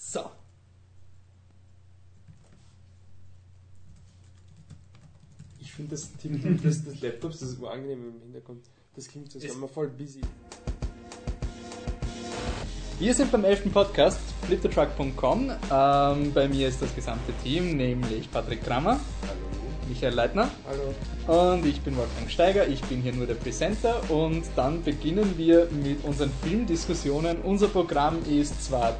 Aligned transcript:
So. 0.00 0.30
Ich 5.60 5.72
finde 5.72 5.90
das 5.92 6.10
Tippen 6.16 6.60
des, 6.62 6.84
des 6.84 7.00
Laptops, 7.00 7.40
das 7.40 7.50
ist 7.50 7.64
angenehm 7.64 8.14
im 8.14 8.22
Hintergrund. 8.22 8.64
Das 8.96 9.06
klingt 9.08 9.30
so, 9.30 9.38
Ist- 9.38 9.60
wir 9.60 9.68
voll 9.68 9.88
busy. 9.88 10.20
Wir 12.98 13.14
sind 13.14 13.32
beim 13.32 13.44
11. 13.44 13.72
Podcast, 13.72 14.18
fliptetruck.com. 14.46 15.50
Ähm, 15.72 16.32
bei 16.34 16.48
mir 16.48 16.68
ist 16.68 16.82
das 16.82 16.94
gesamte 16.94 17.32
Team, 17.42 17.76
nämlich 17.76 18.30
Patrick 18.30 18.62
Kramer, 18.62 19.00
Hallo. 19.22 19.40
Michael 19.88 20.12
Leitner 20.14 20.50
Hallo. 21.26 21.52
und 21.54 21.64
ich 21.64 21.80
bin 21.80 21.96
Wolfgang 21.96 22.30
Steiger. 22.30 22.68
Ich 22.68 22.82
bin 22.82 23.00
hier 23.00 23.14
nur 23.14 23.26
der 23.26 23.34
Presenter 23.36 24.02
und 24.10 24.44
dann 24.54 24.82
beginnen 24.82 25.38
wir 25.38 25.66
mit 25.70 26.04
unseren 26.04 26.30
Filmdiskussionen. 26.42 27.38
Unser 27.42 27.68
Programm 27.68 28.18
ist 28.28 28.62
zwar, 28.64 28.98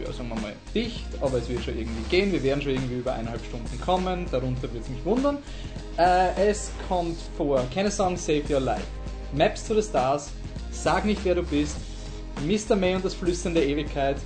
ja, 0.00 0.12
sagen 0.12 0.28
wir 0.28 0.40
mal, 0.40 0.52
dicht, 0.74 1.04
aber 1.20 1.38
es 1.38 1.48
wird 1.48 1.64
schon 1.64 1.78
irgendwie 1.78 2.02
gehen. 2.08 2.32
Wir 2.32 2.42
werden 2.42 2.62
schon 2.62 2.72
irgendwie 2.72 2.96
über 2.96 3.12
eineinhalb 3.12 3.44
Stunden 3.44 3.80
kommen, 3.80 4.26
darunter 4.30 4.72
wird 4.72 4.84
es 4.84 4.88
mich 4.88 5.04
wundern. 5.04 5.38
Äh, 5.96 6.50
es 6.50 6.70
kommt 6.88 7.18
vor 7.36 7.62
Can 7.72 7.86
a 7.86 7.90
Song 7.90 8.16
Save 8.16 8.42
Your 8.50 8.60
Life, 8.60 8.86
Maps 9.32 9.66
to 9.66 9.74
the 9.74 9.82
Stars, 9.82 10.30
Sag 10.70 11.04
nicht 11.04 11.24
wer 11.24 11.36
du 11.36 11.42
bist, 11.42 11.76
Mr. 12.44 12.74
May 12.76 12.96
und 12.96 13.04
das 13.04 13.14
Flüstern 13.14 13.54
der 13.54 13.66
Ewigkeit, 13.66 14.16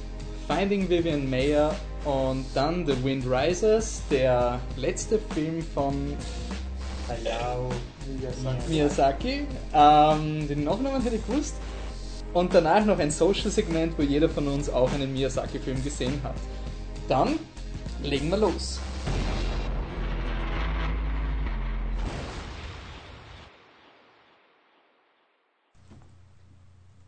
Finding 0.47 0.89
Vivian 0.89 1.29
Mayer 1.29 1.75
und 2.05 2.47
dann 2.55 2.87
The 2.87 3.05
Wind 3.05 3.27
Rises, 3.27 4.01
der 4.11 4.59
letzte 4.77 5.19
Film 5.35 5.63
von 5.75 6.17
Hayao 7.07 7.71
Miyazaki. 8.07 8.71
Miyazaki. 8.71 9.47
Ähm, 9.75 10.49
den 10.49 10.65
Nachnamen 10.65 11.03
hätte 11.03 11.17
ich 11.17 11.27
gewusst. 11.27 11.55
Und 12.35 12.53
danach 12.55 12.85
noch 12.85 12.99
ein 12.99 13.11
Social-Segment, 13.11 13.99
wo 13.99 14.03
jeder 14.03 14.29
von 14.29 14.47
uns 14.49 14.69
auch 14.69 14.93
einen 14.93 15.13
Miyazaki-Film 15.13 15.83
gesehen 15.83 16.21
hat. 16.23 16.35
Dann 17.09 17.39
legen 18.03 18.29
wir 18.31 18.37
los. 18.37 18.81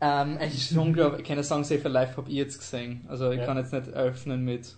Ähm, 0.03 0.37
es 0.39 0.55
ist 0.55 0.75
unglaublich, 0.75 1.25
keine 1.27 1.43
Song 1.43 1.63
Save 1.63 1.87
Life 1.87 2.17
habe 2.17 2.27
ich 2.29 2.35
jetzt 2.35 2.57
gesehen. 2.57 3.05
Also 3.07 3.29
ich 3.31 3.39
Ja. 3.39 3.45
kann 3.45 3.57
jetzt 3.57 3.71
nicht 3.71 3.87
öffnen 3.89 4.43
mit, 4.43 4.75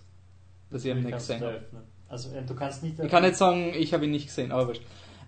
dass 0.70 0.84
ich 0.84 0.90
ihn 0.90 1.02
nicht 1.02 1.14
gesehen 1.14 1.40
habe. 1.40 1.54
öffnen? 1.54 1.82
Also 2.08 2.30
äh, 2.34 2.42
du 2.42 2.54
kannst 2.54 2.82
nicht 2.82 2.98
Ich 2.98 3.10
kann 3.10 3.22
nicht 3.22 3.36
sagen, 3.36 3.72
ich 3.74 3.94
habe 3.94 4.04
ihn 4.04 4.10
nicht 4.10 4.26
gesehen, 4.26 4.52
aber 4.52 4.68
wurscht. 4.68 4.82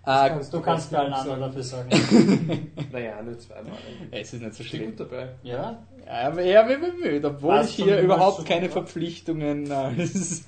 Äh, 0.07 0.29
kannst 0.29 0.53
Du 0.53 0.61
kannst 0.61 0.91
bei 0.91 0.97
allen 0.99 1.13
anderen 1.13 1.39
sagen. 1.63 1.89
dafür 1.89 2.07
sagen. 2.07 2.71
Naja, 2.91 3.21
nur 3.21 3.37
zweimal. 3.37 3.71
es 4.11 4.33
ist 4.33 4.41
nicht 4.41 4.53
so 4.55 4.63
Ich 4.63 4.71
bin 4.71 4.79
schlimm. 4.79 4.95
gut 4.95 4.99
dabei. 5.01 5.29
ja? 5.43 5.83
Ja, 6.05 6.27
aber 6.27 6.41
er 6.41 6.67
wird 6.69 6.81
bemüht, 6.81 7.25
obwohl 7.25 7.55
Hast 7.55 7.71
ich 7.77 7.83
hier 7.83 7.99
überhaupt 7.99 8.45
keine? 8.45 8.69
Verpflichtungen 8.69 9.69
als. 9.73 10.45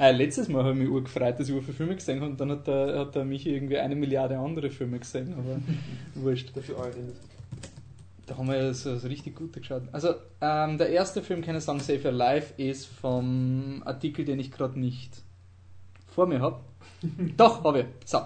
äh, 0.00 0.10
letztes 0.12 0.48
Mal 0.48 0.64
habe 0.64 0.72
ich 0.72 0.78
mich 0.80 0.88
urgefreut, 0.88 1.38
dass 1.38 1.48
ich 1.48 1.54
viele 1.62 1.72
Filme 1.72 1.94
gesehen 1.94 2.20
habe 2.20 2.30
und 2.32 2.40
dann 2.40 2.50
hat 2.50 2.66
der, 2.66 2.98
hat 2.98 3.14
der 3.14 3.24
Michi 3.24 3.54
irgendwie 3.54 3.78
eine 3.78 3.94
Milliarde 3.94 4.36
andere 4.38 4.70
Filme 4.70 4.98
gesehen, 4.98 5.32
aber 5.34 5.60
wurscht. 6.16 6.50
Dafür 6.56 6.78
eure 6.78 6.88
nicht. 6.98 7.16
Da 8.26 8.36
haben 8.36 8.48
wir 8.48 8.56
ja 8.62 8.72
so, 8.74 8.96
so 8.96 9.06
richtig 9.08 9.34
gute 9.36 9.60
geschaut. 9.60 9.82
Also, 9.92 10.14
ähm, 10.40 10.78
der 10.78 10.88
erste 10.90 11.22
Film, 11.22 11.42
keine 11.42 11.60
Song 11.60 11.80
Save 11.80 12.00
Your 12.04 12.12
Life, 12.12 12.54
ist 12.62 12.86
vom 12.86 13.82
Artikel, 13.84 14.24
den 14.24 14.38
ich 14.38 14.50
gerade 14.52 14.78
nicht 14.78 15.22
vor 16.14 16.26
mir 16.26 16.40
habe. 16.40 16.60
Doch, 17.36 17.64
habe 17.64 17.80
ich. 17.80 17.86
So. 18.04 18.18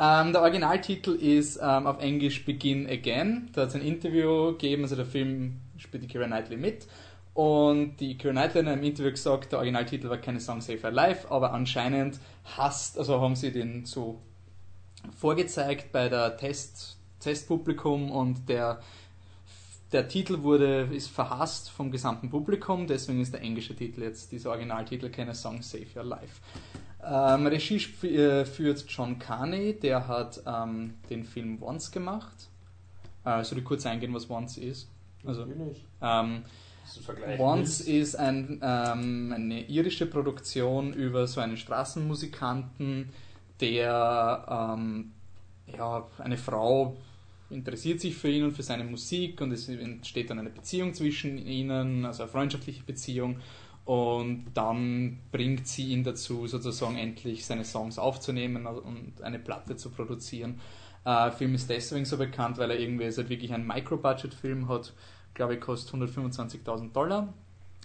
Ähm, 0.00 0.32
der 0.32 0.42
Originaltitel 0.42 1.12
ist 1.12 1.58
ähm, 1.62 1.86
auf 1.86 2.00
Englisch 2.00 2.44
Begin 2.44 2.86
Again. 2.88 3.50
Da 3.52 3.62
hat 3.62 3.70
es 3.70 3.74
ein 3.74 3.82
Interview 3.82 4.52
gegeben, 4.52 4.82
also 4.82 4.96
der 4.96 5.06
Film 5.06 5.60
spielt 5.76 6.04
die 6.04 6.08
Keira 6.08 6.26
Knightley 6.26 6.56
mit. 6.56 6.86
Und 7.34 7.96
die 7.98 8.16
Keira 8.16 8.32
Knightley 8.32 8.60
hat 8.60 8.66
in 8.66 8.68
einem 8.68 8.82
Interview 8.84 9.10
gesagt, 9.10 9.52
der 9.52 9.58
Originaltitel 9.58 10.08
war 10.08 10.18
keine 10.18 10.40
Song 10.40 10.60
Save 10.60 10.80
Your 10.82 10.90
Life, 10.90 11.30
aber 11.30 11.52
anscheinend 11.52 12.18
hasst, 12.56 12.98
also 12.98 13.20
haben 13.20 13.36
sie 13.36 13.52
den 13.52 13.84
so 13.86 14.20
vorgezeigt 15.16 15.92
bei 15.92 16.08
der 16.08 16.36
Test, 16.36 16.98
Testpublikum 17.20 18.10
und 18.10 18.48
der 18.48 18.80
der 19.92 20.06
Titel 20.06 20.42
wurde, 20.42 20.88
ist 20.92 21.08
verhasst 21.08 21.70
vom 21.70 21.90
gesamten 21.90 22.28
Publikum, 22.28 22.86
deswegen 22.86 23.20
ist 23.20 23.32
der 23.32 23.40
englische 23.40 23.74
Titel 23.74 24.02
jetzt 24.02 24.32
dieser 24.32 24.50
Originaltitel 24.50 25.10
a 25.18 25.34
Song 25.34 25.62
Save 25.62 25.86
Your 25.96 26.04
Life. 26.04 26.40
Ähm, 27.10 27.46
Regie 27.46 27.76
äh, 28.06 28.44
führt 28.44 28.84
John 28.86 29.18
Carney, 29.18 29.72
der 29.74 30.06
hat 30.06 30.42
ähm, 30.46 30.94
den 31.08 31.24
Film 31.24 31.62
Once 31.62 31.90
gemacht. 31.90 32.48
Äh, 33.24 33.42
soll 33.44 33.58
ich 33.58 33.64
kurz 33.64 33.86
eingehen, 33.86 34.12
was 34.12 34.28
Once 34.28 34.58
ist? 34.58 34.88
Also, 35.24 35.46
ähm. 36.02 36.42
Once 37.38 37.80
ist 37.82 38.14
ein, 38.16 38.60
ähm, 38.62 39.32
eine 39.34 39.66
irische 39.68 40.06
Produktion 40.06 40.94
über 40.94 41.26
so 41.26 41.40
einen 41.40 41.56
Straßenmusikanten, 41.56 43.10
der 43.60 44.74
ähm, 44.76 45.12
ja, 45.76 46.06
eine 46.18 46.38
Frau 46.38 46.96
interessiert 47.50 48.00
sich 48.00 48.16
für 48.16 48.30
ihn 48.30 48.44
und 48.44 48.52
für 48.52 48.62
seine 48.62 48.84
Musik 48.84 49.40
und 49.40 49.52
es 49.52 49.68
entsteht 49.68 50.30
dann 50.30 50.38
eine 50.38 50.50
Beziehung 50.50 50.94
zwischen 50.94 51.38
ihnen, 51.38 52.04
also 52.04 52.22
eine 52.22 52.32
freundschaftliche 52.32 52.82
Beziehung 52.82 53.38
und 53.88 54.44
dann 54.52 55.18
bringt 55.32 55.66
sie 55.66 55.94
ihn 55.94 56.04
dazu, 56.04 56.46
sozusagen 56.46 56.98
endlich 56.98 57.46
seine 57.46 57.64
Songs 57.64 57.98
aufzunehmen 57.98 58.66
und 58.66 59.22
eine 59.22 59.38
Platte 59.38 59.76
zu 59.76 59.88
produzieren. 59.88 60.60
Äh, 61.06 61.24
der 61.24 61.32
Film 61.32 61.54
ist 61.54 61.70
deswegen 61.70 62.04
so 62.04 62.18
bekannt, 62.18 62.58
weil 62.58 62.70
er 62.70 62.78
irgendwie 62.78 63.04
ist 63.04 63.16
halt 63.16 63.30
wirklich 63.30 63.50
ein 63.50 63.66
Micro-Budget-Film 63.66 64.68
hat, 64.68 64.92
glaube 65.32 65.54
ich, 65.54 65.60
kostet 65.62 65.98
125.000 66.02 66.92
Dollar. 66.92 67.32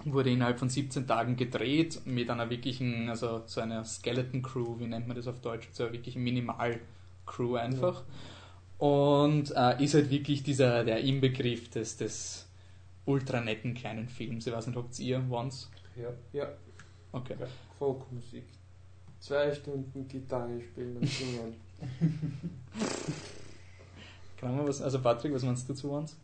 Wurde 0.03 0.29
innerhalb 0.29 0.59
von 0.59 0.67
17 0.67 1.07
Tagen 1.07 1.37
gedreht 1.37 2.01
mit 2.03 2.29
einer 2.29 2.49
wirklichen, 2.49 3.07
also 3.07 3.43
so 3.45 3.61
einer 3.61 3.85
Skeleton 3.85 4.41
Crew, 4.41 4.77
wie 4.79 4.87
nennt 4.87 5.07
man 5.07 5.15
das 5.15 5.27
auf 5.27 5.39
Deutsch, 5.39 5.69
so 5.71 5.83
einer 5.83 5.93
wirklichen 5.93 6.21
Minimal-Crew 6.21 7.55
einfach. 7.55 8.03
Und 8.77 9.53
äh, 9.55 9.81
ist 9.81 9.93
halt 9.93 10.09
wirklich 10.09 10.43
dieser, 10.43 10.83
der 10.83 10.99
Inbegriff 10.99 11.69
des, 11.69 11.95
des 11.95 12.45
ultra 13.05 13.39
netten 13.39 13.73
kleinen 13.73 14.09
Films. 14.09 14.45
Ich 14.45 14.51
weiß 14.51 14.67
nicht, 14.67 14.75
habt 14.75 14.99
ihr 14.99 15.23
Once? 15.31 15.69
Ja. 15.95 16.09
Ja. 16.33 16.49
Okay. 17.11 17.35
Folkmusik. 17.77 18.45
Zwei 19.19 19.53
Stunden 19.53 20.07
Gitarre 20.07 20.59
spielen 20.61 20.97
und 20.97 21.07
singen. 21.07 21.53
Kann 24.39 24.57
man 24.57 24.67
was, 24.67 24.81
also 24.81 24.99
Patrick, 25.01 25.33
was 25.33 25.43
meinst 25.43 25.67
du 25.69 25.73
zu 25.73 25.91
Once? 25.91 26.15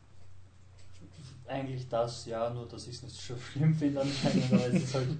Eigentlich 1.48 1.88
das, 1.88 2.26
ja, 2.26 2.50
nur 2.50 2.68
dass 2.68 2.88
ich 2.88 2.96
es 2.96 3.04
nicht 3.04 3.16
so 3.16 3.36
schlimm 3.38 3.74
finde 3.74 4.02
anscheinend, 4.02 4.52
aber 4.54 4.68
es 4.68 4.84
ist 4.84 4.94
halt. 4.96 5.08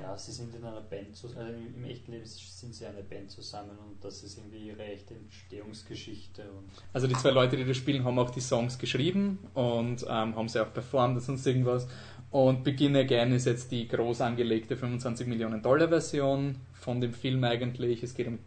Ja, 0.00 0.16
sie 0.16 0.30
sind 0.30 0.54
in 0.54 0.64
einer 0.64 0.80
Band, 0.82 1.16
zus- 1.16 1.36
also 1.36 1.52
im 1.52 1.82
echten 1.84 2.12
Leben 2.12 2.24
sind 2.24 2.72
sie 2.72 2.86
eine 2.86 3.02
Band 3.02 3.28
zusammen 3.28 3.76
und 3.76 3.96
das 4.04 4.22
ist 4.22 4.38
irgendwie 4.38 4.68
ihre 4.68 4.84
echte 4.84 5.14
Entstehungsgeschichte 5.14 6.42
und 6.52 6.70
Also 6.92 7.08
die 7.08 7.14
zwei 7.16 7.30
Leute, 7.30 7.56
die 7.56 7.64
das 7.64 7.76
spielen, 7.76 8.04
haben 8.04 8.16
auch 8.20 8.30
die 8.30 8.40
Songs 8.40 8.78
geschrieben 8.78 9.40
und 9.54 10.02
ähm, 10.04 10.36
haben 10.36 10.48
sie 10.48 10.60
auch 10.62 10.72
performt 10.72 11.16
und 11.16 11.22
sonst 11.22 11.44
irgendwas. 11.44 11.88
Und 12.30 12.62
Begin 12.62 12.94
Again 12.94 13.32
ist 13.32 13.46
jetzt 13.46 13.72
die 13.72 13.88
groß 13.88 14.20
angelegte 14.20 14.76
25 14.76 15.26
Millionen 15.26 15.62
Dollar 15.62 15.88
Version 15.88 16.56
von 16.74 17.00
dem 17.00 17.14
Film 17.14 17.42
eigentlich. 17.44 18.02
Es 18.02 18.14
geht 18.14 18.26
um 18.26 18.38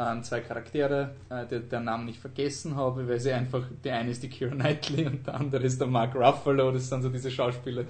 ähm, 0.00 0.22
zwei 0.22 0.40
Charaktere, 0.40 1.14
äh, 1.28 1.46
der, 1.46 1.60
der 1.60 1.80
Namen 1.80 2.06
nicht 2.06 2.18
vergessen 2.18 2.74
habe, 2.74 3.06
weil 3.08 3.20
sie 3.20 3.32
einfach, 3.32 3.64
der 3.84 3.96
eine 3.96 4.10
ist 4.10 4.22
die 4.22 4.30
Keira 4.30 4.54
Knightley 4.54 5.06
und 5.06 5.26
der 5.26 5.34
andere 5.34 5.64
ist 5.64 5.80
der 5.80 5.88
Mark 5.88 6.14
Ruffalo. 6.16 6.72
Das 6.72 6.88
sind 6.88 7.02
so 7.02 7.08
diese 7.08 7.30
Schauspieler, 7.30 7.84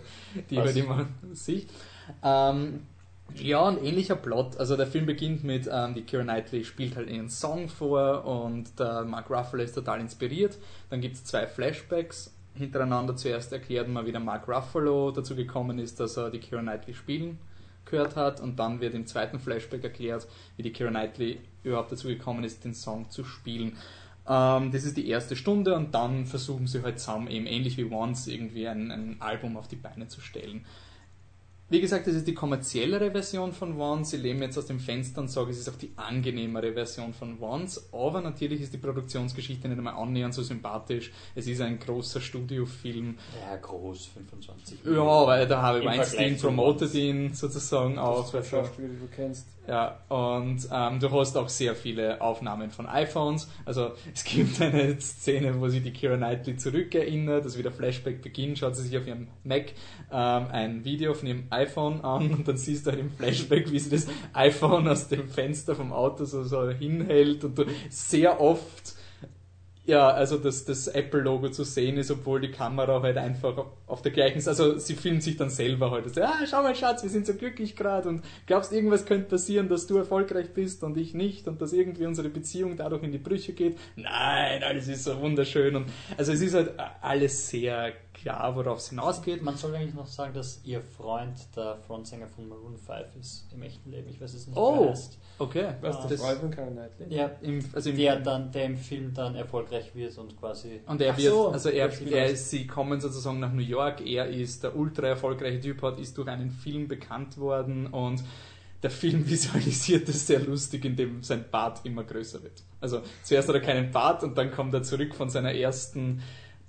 die 0.51 0.57
Was? 0.57 0.67
halt 0.67 0.77
immer 0.77 1.07
sich. 1.33 1.67
Ähm, 2.23 2.81
ja, 3.37 3.67
ein 3.67 3.83
ähnlicher 3.83 4.17
Plot. 4.17 4.57
Also 4.57 4.77
der 4.77 4.89
Film 4.89 5.07
beginnt 5.07 5.45
mit, 5.45 5.71
ähm, 5.73 5.95
die 5.95 6.03
Keira 6.03 6.25
Knightley 6.25 6.65
spielt 6.65 6.97
halt 6.97 7.09
ihren 7.09 7.31
Song 7.31 7.69
vor 7.69 8.25
und 8.25 8.79
der 8.79 9.05
Mark 9.05 9.31
Ruffalo 9.31 9.63
ist 9.63 9.75
total 9.75 10.01
inspiriert. 10.01 10.59
Dann 10.91 11.01
gibt 11.01 11.15
es 11.15 11.25
zwei 11.25 11.47
Flashbacks 11.47 12.35
hintereinander. 12.61 13.17
Zuerst 13.17 13.53
erklärt 13.53 13.89
man, 13.89 14.07
wie 14.07 14.13
der 14.13 14.21
Mark 14.21 14.49
Ruffalo 14.49 15.11
dazu 15.11 15.35
gekommen 15.35 15.79
ist, 15.79 15.99
dass 16.01 16.17
er 16.17 16.31
die 16.31 16.39
Keira 16.39 16.63
Knightley 16.63 16.95
spielen 16.95 17.39
gehört 17.87 18.15
hat 18.17 18.41
und 18.41 18.59
dann 18.59 18.81
wird 18.81 18.95
im 18.95 19.07
zweiten 19.07 19.41
Flashback 19.41 19.83
erklärt, 19.83 20.29
wie 20.57 20.63
die 20.63 20.73
Keira 20.73 20.91
Knightley 20.91 21.41
überhaupt 21.65 21.91
dazu 21.91 22.09
gekommen 22.09 22.45
ist, 22.45 22.65
den 22.65 22.75
Song 22.75 23.11
zu 23.11 23.25
spielen. 23.25 23.77
Ähm, 24.29 24.71
das 24.71 24.85
ist 24.85 24.97
die 24.97 25.09
erste 25.09 25.35
Stunde 25.35 25.75
und 25.75 25.95
dann 25.95 26.27
versuchen 26.27 26.67
sie 26.67 26.83
halt 26.83 27.01
zusammen 27.01 27.29
eben 27.29 27.47
ähnlich 27.47 27.77
wie 27.77 27.91
Once 27.91 28.29
irgendwie 28.29 28.69
ein, 28.69 28.91
ein 28.91 29.17
Album 29.21 29.57
auf 29.57 29.67
die 29.67 29.77
Beine 29.77 30.07
zu 30.07 30.21
stellen 30.21 30.65
Wie 31.71 31.81
gesagt, 31.81 32.09
das 32.09 32.15
ist 32.17 32.27
die 32.27 32.35
kommerziellere 32.35 33.13
Version 33.13 33.53
von 33.53 33.79
Wands. 33.79 34.13
Ich 34.13 34.21
lehne 34.21 34.45
jetzt 34.47 34.59
aus 34.59 34.67
dem 34.67 34.81
Fenster 34.81 35.21
und 35.21 35.29
sage, 35.29 35.51
es 35.53 35.59
ist 35.61 35.69
auch 35.69 35.77
die 35.77 35.93
angenehmere 35.95 36.73
Version 36.73 37.15
von 37.15 37.41
Wands. 37.41 37.89
Aber 37.93 38.21
natürlich 38.21 38.61
ist 38.61 38.73
die 38.75 38.79
Produktionsgeschichte 38.79 39.69
nicht 39.69 39.79
einmal 39.79 39.95
annähernd 39.95 40.35
so 40.35 40.43
sympathisch. 40.43 41.13
Es 41.37 41.47
ist 41.47 41.61
ein 41.61 41.79
großer 41.79 42.21
Studiofilm. 42.21 43.17
Ja, 43.49 43.57
groß, 43.57 44.07
25 44.07 44.79
Ja, 44.85 45.27
weil 45.27 45.47
der 45.47 45.63
Harvey 45.63 45.83
Im 45.83 45.87
Weinstein 45.87 46.37
promotet 46.37 46.93
ihn 46.95 47.35
sozusagen 47.35 47.99
auch. 48.01 48.31
Das 48.33 48.47
ist 48.47 48.53
Also, 48.53 48.67
Schauspieler, 48.67 48.89
die 48.89 48.99
du 48.99 49.07
kennst. 49.15 49.47
ja, 49.69 50.01
und 50.09 50.69
ähm, 50.73 50.99
du 50.99 51.11
hast 51.13 51.37
auch 51.37 51.49
sehr 51.49 51.77
viele 51.77 52.21
Aufnahmen 52.21 52.71
von 52.73 52.87
iPhones. 52.87 53.49
Also 53.65 53.93
es 54.13 54.25
gibt 54.25 54.61
eine 54.61 55.01
Szene, 55.01 55.61
wo 55.61 55.69
sich 55.69 55.85
die 55.85 55.93
Keira 55.93 56.17
Knightley 56.17 56.57
zurückerinnert, 56.57 57.45
also 57.45 57.57
wie 57.59 57.63
der 57.63 57.71
Flashback 57.71 58.23
beginnt, 58.23 58.59
schaut 58.59 58.75
sie 58.75 58.83
sich 58.83 58.99
auf 58.99 59.07
ihrem 59.07 59.29
Mac 59.45 59.67
ähm, 60.11 60.47
ein 60.51 60.85
Video 60.85 61.15
von 61.15 61.29
ihrem 61.29 61.45
iPhone 61.51 61.60
an 62.03 62.31
und 62.33 62.49
dann 62.49 62.57
siehst 62.57 62.87
du 62.87 62.91
halt 62.91 63.01
im 63.01 63.11
Flashback, 63.11 63.71
wie 63.71 63.79
sie 63.79 63.91
das 63.91 64.07
iPhone 64.33 64.89
aus 64.89 65.09
dem 65.09 65.29
Fenster 65.29 65.75
vom 65.75 65.93
Auto 65.93 66.25
so, 66.25 66.45
so 66.45 66.69
hinhält 66.71 67.45
und 67.45 67.59
du 67.59 67.65
sehr 67.89 68.41
oft 68.41 68.95
ja, 69.91 70.09
also 70.09 70.39
dass 70.39 70.65
das 70.65 70.89
Apple-Logo 70.89 71.49
zu 71.51 71.65
sehen 71.65 71.97
ist, 71.97 72.11
obwohl 72.11 72.41
die 72.41 72.51
Kamera 72.51 73.03
halt 73.03 73.17
einfach 73.17 73.67
auf 73.87 74.03
der 74.03 74.13
gleichen, 74.13 74.41
also 74.47 74.79
sie 74.79 74.95
filmt 74.95 75.23
sich 75.23 75.37
dann 75.37 75.51
selber 75.51 75.91
halt, 75.91 76.05
also, 76.05 76.23
ah, 76.23 76.47
schau 76.49 76.63
mal 76.63 76.75
Schatz, 76.75 77.03
wir 77.03 77.11
sind 77.11 77.27
so 77.27 77.35
glücklich 77.35 77.77
gerade 77.77 78.09
und 78.09 78.23
glaubst, 78.47 78.73
irgendwas 78.73 79.05
könnte 79.05 79.29
passieren, 79.29 79.69
dass 79.69 79.87
du 79.87 79.97
erfolgreich 79.97 80.55
bist 80.55 80.85
und 80.85 80.97
ich 80.97 81.15
nicht 81.15 81.49
und 81.49 81.61
dass 81.61 81.73
irgendwie 81.73 82.07
unsere 82.07 82.29
Beziehung 82.29 82.77
dadurch 82.77 83.03
in 83.03 83.11
die 83.11 83.19
Brüche 83.19 83.53
geht. 83.53 83.79
Nein, 83.97 84.63
alles 84.63 84.87
ist 84.87 85.05
so 85.05 85.21
wunderschön 85.21 85.75
und 85.75 85.87
also 86.17 86.33
es 86.33 86.41
ist 86.41 86.55
halt 86.55 86.73
alles 87.01 87.49
sehr 87.49 87.93
klar, 88.21 88.55
worauf 88.57 88.79
es 88.79 88.91
hinausgeht. 88.91 89.43
Man 89.43 89.57
soll 89.57 89.75
eigentlich 89.75 89.95
noch 89.95 90.07
sagen, 90.07 90.35
dass 90.35 90.61
ihr 90.65 90.81
Freund 90.83 91.39
der 91.57 91.77
Frontsänger 91.87 92.29
von 92.29 92.49
Maroon 92.49 92.77
5 92.77 93.17
ist 93.19 93.47
im 93.53 93.63
echten 93.63 93.91
Leben. 93.91 94.09
Ich 94.09 94.21
weiß 94.21 94.35
es 94.35 94.47
nicht, 94.47 94.57
Oh. 94.57 94.91
heißt. 94.91 95.19
Okay, 95.39 95.75
Was, 95.81 95.97
Ah, 95.97 96.01
der 96.03 96.11
das, 96.11 96.21
Freund 96.21 96.39
von 96.41 96.51
Karen 96.51 96.73
Knightley? 96.75 97.15
Ja, 97.17 97.31
im, 97.41 97.65
also 97.73 97.91
im, 97.91 97.97
der 97.97 98.21
dann, 98.21 98.53
der 98.53 98.65
im 98.67 98.77
Film 98.77 99.15
dann 99.15 99.35
erfolgreich 99.35 99.95
wird 99.95 100.17
und 100.19 100.39
quasi. 100.39 100.81
Und 100.87 101.01
er 101.01 101.17
wird, 101.17 101.33
so, 101.33 101.49
also 101.49 101.71
er, 101.71 101.89
das 101.89 102.01
er 102.01 102.27
ist, 102.27 102.51
sie 102.51 102.67
kommen 102.67 103.01
sozusagen 103.01 103.41
nach 103.41 103.53
New 103.53 103.63
York, 103.63 104.01
er 104.07 104.29
ist 104.29 104.63
der 104.63 104.77
ultra 104.77 105.07
erfolgreiche 105.07 105.61
Typ, 105.61 105.83
hat, 105.83 105.99
ist 105.99 106.17
durch 106.19 106.29
einen 106.29 106.51
Film 106.51 106.89
bekannt 106.89 107.39
worden 107.39 107.87
und 107.87 108.23
der 108.83 108.91
Film 108.91 109.27
visualisiert 109.29 110.09
es 110.09 110.27
sehr 110.27 110.41
lustig, 110.41 110.85
indem 110.85 111.23
sein 111.23 111.45
Bart 111.51 111.81
immer 111.85 112.05
größer 112.05 112.43
wird. 112.43 112.63
Also 112.81 113.01
zuerst 113.23 113.49
hat 113.49 113.55
er 113.55 113.61
keinen 113.61 113.91
Bart 113.91 114.23
und 114.23 114.37
dann 114.37 114.51
kommt 114.51 114.75
er 114.75 114.83
zurück 114.83 115.15
von 115.15 115.31
seiner 115.31 115.55
ersten 115.55 116.23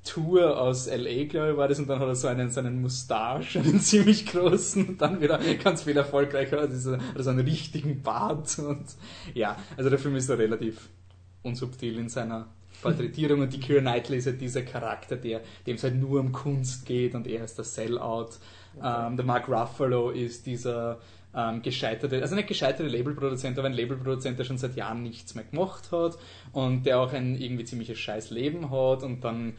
Tour 0.03 0.59
aus 0.59 0.88
LA, 0.88 1.25
glaube 1.25 1.51
ich, 1.51 1.57
war 1.57 1.68
das, 1.68 1.80
und 1.80 1.88
dann 1.88 2.00
hat 2.00 2.07
er 2.07 2.15
so 2.15 2.27
einen, 2.27 2.50
so 2.50 2.59
einen 2.59 2.81
Mustache, 2.81 3.59
einen 3.63 3.80
ziemlich 3.80 4.25
großen, 4.25 4.88
und 4.88 5.01
dann 5.01 5.21
wieder 5.21 5.39
ganz 5.63 5.83
viel 5.83 5.95
erfolgreicher, 5.95 6.59
also 6.59 6.94
hat 6.94 7.01
er 7.15 7.24
so 7.24 7.30
einen 7.30 7.45
richtigen 7.48 8.01
Bart 8.01 8.57
und 8.59 8.86
ja, 9.33 9.57
also 9.77 9.89
der 9.89 10.00
Film 10.00 10.15
ist 10.15 10.30
da 10.30 10.36
relativ 10.36 10.89
unsubtil 11.44 11.98
in 12.00 12.09
seiner 12.09 12.48
Porträtierung 12.81 13.42
und 13.42 13.53
die 13.53 13.59
Keira 13.59 13.81
Knightley 13.81 14.18
ist 14.18 14.25
halt 14.25 14.42
dieser 14.42 14.63
Charakter, 14.63 15.15
der, 15.15 15.42
dem 15.68 15.75
es 15.75 15.83
halt 15.83 15.95
nur 15.95 16.19
um 16.19 16.31
Kunst 16.31 16.86
geht 16.86 17.13
und 17.13 17.27
er 17.27 17.44
ist 17.44 17.57
der 17.57 17.65
Sellout. 17.65 18.31
Ähm, 18.83 19.18
der 19.18 19.25
Mark 19.25 19.48
Ruffalo 19.48 20.09
ist 20.09 20.45
dieser 20.45 21.00
ähm, 21.36 21.62
gescheiterte, 21.62 22.21
also 22.21 22.36
nicht 22.36 22.48
gescheiterte 22.48 22.89
Labelproduzent, 22.89 23.57
aber 23.57 23.68
ein 23.68 23.74
Labelproduzent, 23.74 24.39
der 24.39 24.45
schon 24.45 24.57
seit 24.57 24.75
Jahren 24.75 25.03
nichts 25.03 25.36
mehr 25.36 25.44
gemacht 25.44 25.92
hat 25.92 26.18
und 26.53 26.86
der 26.86 27.00
auch 27.00 27.13
ein 27.13 27.36
irgendwie 27.39 27.65
ziemliches 27.65 28.00
scheiß 28.00 28.31
Leben 28.31 28.71
hat 28.71 29.03
und 29.03 29.24
dann 29.24 29.53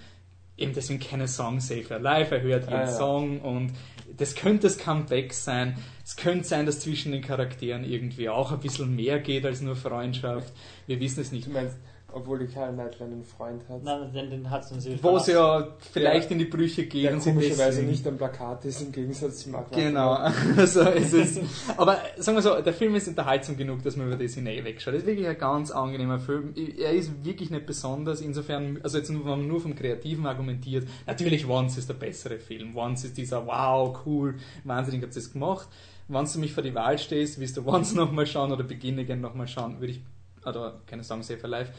eben 0.62 0.72
deswegen 0.72 1.00
keine 1.00 1.28
Song 1.28 1.60
Save 1.60 1.84
Your 1.90 1.98
Life, 1.98 2.34
er 2.34 2.42
hört 2.42 2.64
jeden 2.64 2.74
Ah, 2.74 2.80
ja. 2.84 2.86
Song 2.86 3.40
und 3.40 3.72
das 4.16 4.34
könnte 4.34 4.62
das 4.62 4.78
Comeback 4.78 5.32
sein. 5.32 5.76
Es 6.04 6.16
könnte 6.16 6.44
sein, 6.46 6.66
dass 6.66 6.80
zwischen 6.80 7.12
den 7.12 7.22
Charakteren 7.22 7.84
irgendwie 7.84 8.28
auch 8.28 8.52
ein 8.52 8.60
bisschen 8.60 8.94
mehr 8.94 9.18
geht 9.20 9.44
als 9.46 9.60
nur 9.60 9.76
Freundschaft. 9.76 10.52
Wir 10.86 11.00
wissen 11.00 11.20
es 11.20 11.32
nicht. 11.32 11.46
Du 11.46 11.50
meinst, 11.50 11.76
obwohl 12.14 12.38
die 12.38 12.46
Karen 12.46 12.74
Knightley 12.74 13.06
einen 13.06 13.24
Freund 13.24 13.62
hat, 13.68 13.82
Nein, 13.82 14.12
den, 14.12 14.30
den 14.30 14.50
hat 14.50 14.64
sie 14.64 15.02
Wo 15.02 15.16
es 15.16 15.26
ja 15.26 15.68
vielleicht 15.92 16.24
Der- 16.24 16.32
in 16.32 16.38
die 16.38 16.44
Brüche 16.44 16.86
geht 16.86 17.04
der 17.04 17.14
und 17.14 17.22
sie 17.22 17.30
komischerweise 17.32 17.82
nicht 17.82 18.06
am 18.06 18.16
Plakat 18.16 18.64
ist, 18.64 18.80
im 18.82 18.92
Gegensatz 18.92 19.38
zu 19.38 19.50
Mark 19.50 19.72
Genau, 19.72 20.12
also 20.56 20.82
es 20.82 21.12
ist, 21.12 21.40
aber 21.76 21.98
sagen 22.18 22.36
wir 22.36 22.42
so, 22.42 22.60
der 22.60 22.72
Film 22.72 22.94
ist 22.94 23.08
unterhaltsam 23.08 23.56
genug, 23.56 23.82
dass 23.82 23.96
man 23.96 24.06
über 24.06 24.16
das 24.16 24.34
hinein 24.34 24.64
wegschaut. 24.64 24.94
Es 24.94 25.00
ist 25.02 25.06
wirklich 25.06 25.26
ein 25.28 25.38
ganz 25.38 25.70
angenehmer 25.70 26.18
Film. 26.18 26.54
Er 26.78 26.92
ist 26.92 27.24
wirklich 27.24 27.50
nicht 27.50 27.66
besonders, 27.66 28.20
insofern, 28.20 28.80
also 28.82 28.98
jetzt 28.98 29.10
wenn 29.10 29.22
man 29.22 29.46
nur 29.46 29.60
vom 29.60 29.74
Kreativen 29.74 30.26
argumentiert, 30.26 30.86
natürlich 31.06 31.46
Once 31.48 31.78
ist 31.78 31.88
der 31.88 31.94
bessere 31.94 32.38
Film. 32.38 32.76
Once 32.76 33.04
ist 33.04 33.16
dieser, 33.16 33.46
wow, 33.46 33.96
cool, 34.06 34.34
wahnsinnig 34.64 35.02
habt 35.02 35.12
ihr 35.14 35.22
das 35.22 35.32
gemacht. 35.32 35.68
Wenn 36.08 36.26
du 36.26 36.38
mich 36.40 36.52
vor 36.52 36.62
die 36.62 36.74
Wahl 36.74 36.98
stehst, 36.98 37.38
willst 37.40 37.56
du 37.56 37.66
Once 37.66 37.94
nochmal 37.94 38.26
schauen 38.26 38.52
oder 38.52 38.64
Begin 38.64 38.98
Again 38.98 39.20
nochmal 39.20 39.48
schauen, 39.48 39.80
würde 39.80 39.92
ich, 39.92 40.00
oder 40.44 40.80
keine 40.86 41.04
Song 41.04 41.22
Safer 41.22 41.48
Life, 41.48 41.72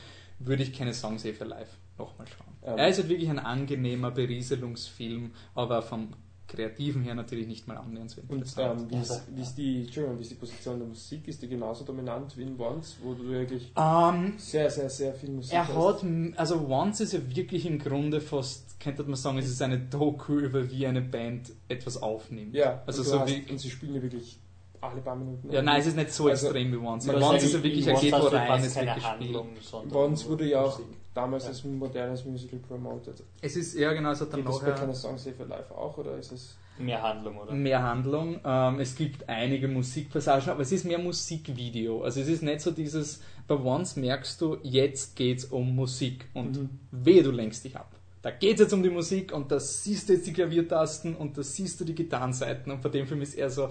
würde 0.46 0.64
ich 0.64 0.74
keine 0.74 0.94
Song 0.94 1.18
Safer 1.20 1.46
Life 1.46 1.72
nochmal 1.98 2.28
schauen. 2.28 2.48
Ähm. 2.64 2.78
er 2.78 2.88
ist 2.90 2.98
halt 2.98 3.10
wirklich 3.10 3.30
ein 3.30 3.40
angenehmer 3.40 4.12
Berieselungsfilm, 4.12 5.32
aber 5.56 5.82
vom 5.82 6.10
Kreativen 6.48 7.02
her 7.04 7.16
natürlich 7.16 7.48
nicht 7.48 7.68
mal 7.68 7.78
annähernd 7.78 8.12
so 8.12 8.22
Und 8.28 8.30
interessant. 8.32 8.82
ähm, 8.82 8.92
wie, 8.92 9.02
ist, 9.02 9.24
wie, 9.34 9.42
ist 9.42 9.56
die, 9.56 9.82
Entschuldigung, 9.82 10.20
wie 10.20 10.22
ist 10.22 10.32
die 10.32 10.36
Position 10.36 10.78
der 10.78 10.88
Musik? 10.88 11.28
Ist 11.28 11.42
die 11.42 11.48
genauso 11.48 11.84
dominant 11.84 12.38
wie 12.38 12.44
in 12.44 12.60
Once, 12.60 12.98
wo 13.02 13.14
du 13.14 13.28
wirklich 13.28 13.72
Ähm, 13.76 14.34
sehr, 14.38 14.70
sehr, 14.70 14.90
sehr 14.90 15.14
viel 15.16 15.32
Musik 15.32 15.54
er 15.54 15.68
hast? 15.68 16.04
hat, 16.04 16.06
also 16.38 16.68
Once 16.68 17.00
ist 17.00 17.14
ja 17.14 17.36
wirklich 17.36 17.66
im 17.66 17.80
Grunde 17.80 18.22
fast, 18.22 18.80
könnte 18.80 19.04
man 19.04 19.16
sagen, 19.16 19.38
es 19.40 19.48
ist 19.48 19.62
eine 19.62 19.80
Doku 19.80 20.38
über 20.40 20.70
wie 20.70 20.86
eine 20.86 21.02
Band 21.02 21.54
etwas 21.70 22.00
aufnimmt. 22.02 22.54
Ja, 22.54 22.84
also 22.86 23.02
so 23.02 23.22
hast, 23.22 23.32
wie, 23.32 23.50
und 23.52 23.58
sie 23.58 23.72
spielen 23.72 23.96
ja 23.96 24.02
wirklich 24.04 24.38
alle 24.84 25.02
paar 25.02 25.16
Minuten. 25.16 25.52
ja 25.52 25.62
nein, 25.62 25.80
es 25.80 25.88
ist 25.88 25.96
nicht 25.98 26.12
so 26.12 26.28
Also, 26.28 26.48
extrem 26.48 26.72
wie 26.72 26.78
Once. 26.78 27.08
Bei 27.08 27.14
kann 27.14 27.24
Once 27.24 27.44
ist 27.44 27.54
ja 27.54 27.64
wirklich, 27.64 27.88
in 27.88 27.94
Once 27.94 28.02
geht 28.02 28.14
wo 28.14 28.28
rein, 28.28 28.64
es 28.64 28.74
keine 28.74 28.94
gespielt. 28.94 29.06
Handlung, 29.06 29.48
Once 29.94 30.28
wurde 30.30 30.46
ja 30.50 30.62
auch 30.62 30.80
Musik. 30.80 30.96
damals 31.14 31.44
Ja. 31.44 31.50
als 31.50 31.64
modernes 31.64 32.26
Musical 32.26 32.60
promoted. 32.60 33.24
Es 33.42 33.56
ist, 33.56 33.76
ja 33.76 33.92
genau, 33.94 34.12
es 34.12 34.22
hat 34.22 34.32
dann 34.34 34.38
Gibt 34.42 34.50
es 34.50 34.60
bei 34.60 34.68
nachher 34.68 34.80
keiner 34.80 34.94
Song 34.96 35.18
Safer 35.18 35.46
Life 35.46 35.74
auch 35.76 35.98
oder 35.98 36.18
ist 36.18 36.32
es. 36.32 36.58
mehr 36.78 37.02
Handlung, 37.02 37.38
oder? 37.38 37.54
mehr 37.54 37.82
Handlung. 37.84 38.40
Ähm, 38.44 38.80
es 38.80 38.96
gibt 38.96 39.30
einige 39.30 39.68
Musikpassagen, 39.68 40.50
aber 40.50 40.62
es 40.62 40.72
ist 40.72 40.86
mehr 40.86 40.98
Musikvideo. 41.00 42.04
Also 42.04 42.22
es 42.22 42.28
ist 42.28 42.44
nicht 42.44 42.62
so 42.62 42.72
dieses, 42.72 43.22
bei 43.48 43.56
Once 43.56 43.96
merkst 43.96 44.40
du, 44.42 44.58
jetzt 44.64 45.16
geht's 45.16 45.46
um 45.46 45.76
Musik 45.76 46.26
und 46.34 46.58
Mhm. 46.58 46.70
wehe, 46.92 47.24
du 47.24 47.32
lenkst 47.32 47.64
dich 47.66 47.76
ab. 47.78 47.92
Da 48.24 48.32
geht's 48.32 48.62
jetzt 48.62 48.74
um 48.74 48.82
die 48.82 48.90
Musik 48.90 49.34
und 49.34 49.52
da 49.52 49.60
siehst 49.60 50.08
du 50.08 50.14
jetzt 50.14 50.26
die 50.26 50.32
Klaviertasten 50.32 51.14
und 51.14 51.38
da 51.38 51.44
siehst 51.44 51.78
du 51.82 51.84
die 51.84 51.94
Gitarrenseiten 51.94 52.72
und 52.72 52.82
bei 52.82 52.88
dem 52.88 53.06
Film 53.06 53.22
ist 53.22 53.36
er 53.36 53.50
so 53.50 53.66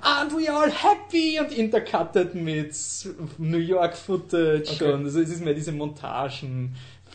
And 0.00 0.32
we 0.32 0.52
are 0.52 0.68
happy 0.68 1.38
und 1.38 1.52
intercutted 1.52 2.34
mit 2.34 2.74
New 3.38 3.58
York 3.58 3.96
Footage 3.96 4.72
Okay. 4.72 4.92
und 4.92 5.04
also 5.04 5.20
es 5.20 5.30
ist 5.30 5.44
mehr 5.44 5.54
diese 5.54 5.70
Montagen, 5.70 6.74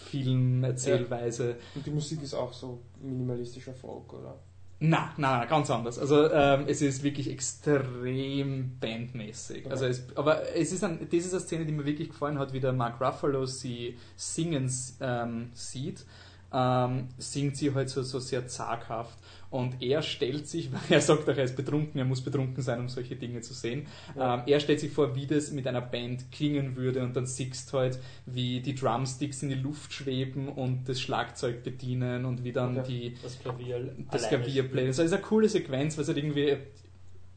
Film, 0.09 0.63
Erzählweise. 0.63 1.57
Und 1.75 1.85
die 1.85 1.91
Musik 1.91 2.23
ist 2.23 2.33
auch 2.33 2.53
so 2.53 2.79
minimalistischer 3.01 3.73
Folk, 3.73 4.13
oder? 4.13 4.39
Na, 4.79 5.11
na, 5.17 5.39
na, 5.39 5.45
ganz 5.45 5.69
anders. 5.69 5.99
Also 5.99 6.31
ähm, 6.31 6.65
es 6.67 6.81
ist 6.81 7.03
wirklich 7.03 7.29
extrem 7.29 8.77
bandmäßig. 8.79 9.65
Okay. 9.65 9.69
Also 9.71 9.85
es, 9.87 10.05
aber 10.15 10.55
es 10.55 10.71
ist 10.71 10.85
ein, 10.85 10.99
das 11.11 11.25
ist 11.25 11.33
eine 11.33 11.41
Szene, 11.41 11.65
die 11.65 11.73
mir 11.73 11.85
wirklich 11.85 12.09
gefallen 12.09 12.39
hat, 12.39 12.53
wie 12.53 12.61
der 12.61 12.71
Mark 12.71 13.01
Ruffalo 13.01 13.45
sie 13.45 13.97
singen 14.15 14.71
ähm, 15.01 15.49
sieht. 15.53 16.05
Ähm, 16.53 17.09
singt 17.17 17.57
sie 17.57 17.73
halt 17.73 17.89
so, 17.89 18.01
so 18.03 18.19
sehr 18.19 18.47
zaghaft 18.47 19.17
und 19.49 19.81
er 19.81 20.01
stellt 20.01 20.47
sich, 20.47 20.71
weil 20.71 20.79
er 20.89 21.01
sagt 21.01 21.23
auch, 21.29 21.35
er 21.35 21.43
ist 21.43 21.57
betrunken, 21.57 21.99
er 21.99 22.05
muss 22.05 22.21
betrunken 22.21 22.63
sein, 22.63 22.79
um 22.79 22.87
solche 22.87 23.17
Dinge 23.17 23.41
zu 23.41 23.53
sehen. 23.53 23.85
Ja. 24.15 24.35
Ähm, 24.35 24.43
er 24.47 24.59
stellt 24.61 24.79
sich 24.79 24.91
vor, 24.91 25.13
wie 25.15 25.27
das 25.27 25.51
mit 25.51 25.67
einer 25.67 25.81
Band 25.81 26.31
klingen 26.31 26.77
würde 26.77 27.03
und 27.03 27.15
dann 27.17 27.25
siehst 27.25 27.73
halt, 27.73 27.99
wie 28.25 28.61
die 28.61 28.75
Drumsticks 28.75 29.43
in 29.43 29.49
die 29.49 29.55
Luft 29.55 29.91
schweben 29.91 30.47
und 30.47 30.87
das 30.87 31.01
Schlagzeug 31.01 31.63
bedienen 31.63 32.23
und 32.23 32.43
wie 32.45 32.53
dann 32.53 32.77
Okay. 32.79 32.87
die 33.13 33.21
Das 33.21 33.37
Klavier. 33.39 33.93
das 34.09 34.27
Klavier 34.29 34.63
play. 34.69 34.87
Das 34.87 34.99
ist 34.99 35.11
eine 35.11 35.21
coole 35.21 35.49
Sequenz, 35.49 35.97
weil 35.97 36.03
es 36.03 36.07
halt 36.07 36.17
irgendwie. 36.17 36.57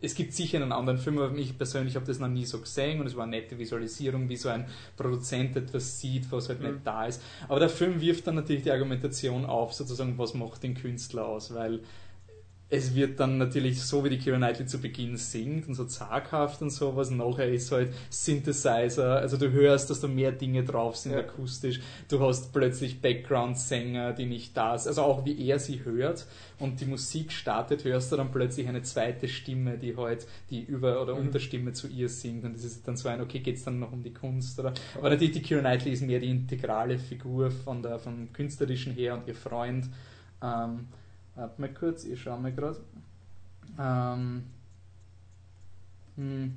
Es 0.03 0.15
gibt 0.15 0.33
sicher 0.33 0.57
einen 0.61 0.73
anderen 0.73 0.99
Film, 0.99 1.19
aber 1.19 1.37
ich 1.37 1.57
persönlich 1.59 1.95
habe 1.97 2.07
das 2.07 2.19
noch 2.19 2.29
nie 2.29 2.47
so 2.47 2.61
gesehen 2.61 3.01
und 3.01 3.07
es 3.07 3.17
war 3.17 3.25
eine 3.25 3.37
nette 3.37 3.59
Visualisierung, 3.59 4.29
wie 4.29 4.37
so 4.37 4.49
ein 4.49 4.67
Produzent 4.97 5.57
etwas 5.57 6.01
sieht, 6.01 6.31
was 6.33 6.49
halt 6.49 6.61
Mhm. 6.61 6.67
nicht 6.67 6.79
da 6.87 7.07
ist. 7.07 7.23
Aber 7.49 7.61
der 7.61 7.69
Film 7.69 8.01
wirft 8.01 8.27
dann 8.27 8.37
natürlich 8.37 8.63
die 8.63 8.71
Argumentation 8.71 9.45
auf, 9.45 9.73
sozusagen, 9.75 10.17
was 10.19 10.35
macht 10.35 10.63
den 10.63 10.75
Künstler 10.75 11.27
aus, 11.27 11.53
weil 11.55 11.81
es 12.73 12.95
wird 12.95 13.19
dann 13.19 13.37
natürlich 13.39 13.83
so, 13.83 14.05
wie 14.05 14.11
die 14.11 14.19
Keira 14.19 14.37
Knightley 14.37 14.65
zu 14.65 14.79
Beginn 14.81 15.17
singt 15.17 15.67
und 15.67 15.75
so 15.75 15.85
zaghaft 15.87 16.63
und 16.63 16.71
sowas. 16.71 17.11
Nachher 17.11 17.53
ist 17.53 17.73
halt 17.73 17.93
Synthesizer, 18.11 19.17
also 19.17 19.37
du 19.37 19.51
hörst, 19.51 19.91
dass 19.91 20.01
da 20.01 20.07
mehr 20.07 20.31
Dinge 20.31 20.63
drauf 20.63 20.97
sind 20.97 21.13
Ja. 21.13 21.19
akustisch. 21.19 21.81
Du 22.09 22.21
hast 22.21 22.53
plötzlich 22.53 23.01
Background-Sänger, 23.01 24.13
die 24.13 24.27
nicht 24.27 24.57
da 24.57 24.79
sind. 24.79 24.91
Also 24.91 25.03
auch 25.03 25.25
wie 25.25 25.47
er 25.49 25.59
sie 25.59 25.85
hört 25.85 26.27
und 26.61 26.81
die 26.81 26.85
Musik 26.85 27.33
startet, 27.33 27.83
hörst 27.85 28.13
du 28.13 28.17
dann 28.17 28.31
plötzlich 28.31 28.69
eine 28.69 28.83
zweite 28.83 29.27
Stimme, 29.27 29.77
die 29.77 29.97
halt 29.97 30.27
die 30.51 30.63
Über- 30.63 31.03
oder 31.03 31.15
Mhm. 31.17 31.23
Unterstimme 31.27 31.73
zu 31.73 31.89
ihr 31.89 32.09
singt. 32.09 32.45
Und 32.45 32.55
das 32.55 32.63
ist 32.65 32.87
dann 32.87 32.97
so 32.97 33.09
ein, 33.09 33.21
okay, 33.21 33.41
geht's 33.41 33.65
dann 33.65 33.81
noch 33.81 33.93
um 33.93 34.03
die 34.05 34.13
Kunst? 34.15 34.59
Oder? 34.61 34.73
Aber 34.97 35.11
natürlich, 35.11 35.33
die 35.33 35.43
Keira 35.43 35.61
Knightley 35.61 35.93
ist 35.93 36.03
mehr 36.03 36.21
die 36.21 36.31
integrale 36.31 36.99
Figur 36.99 37.51
von 37.51 37.83
der, 37.83 37.99
vom 37.99 38.33
Künstlerischen 38.33 38.93
her 38.93 39.15
und 39.15 39.27
ihr 39.27 39.35
Freund. 39.35 39.89
Ähm, 40.43 40.87
warte 41.35 41.61
mal 41.61 41.73
kurz, 41.73 42.05
ich 42.05 42.21
schaue 42.21 42.41
mal 42.41 42.53
gerade. 42.53 42.81
Ähm, 43.79 44.45
Hm. 46.21 46.57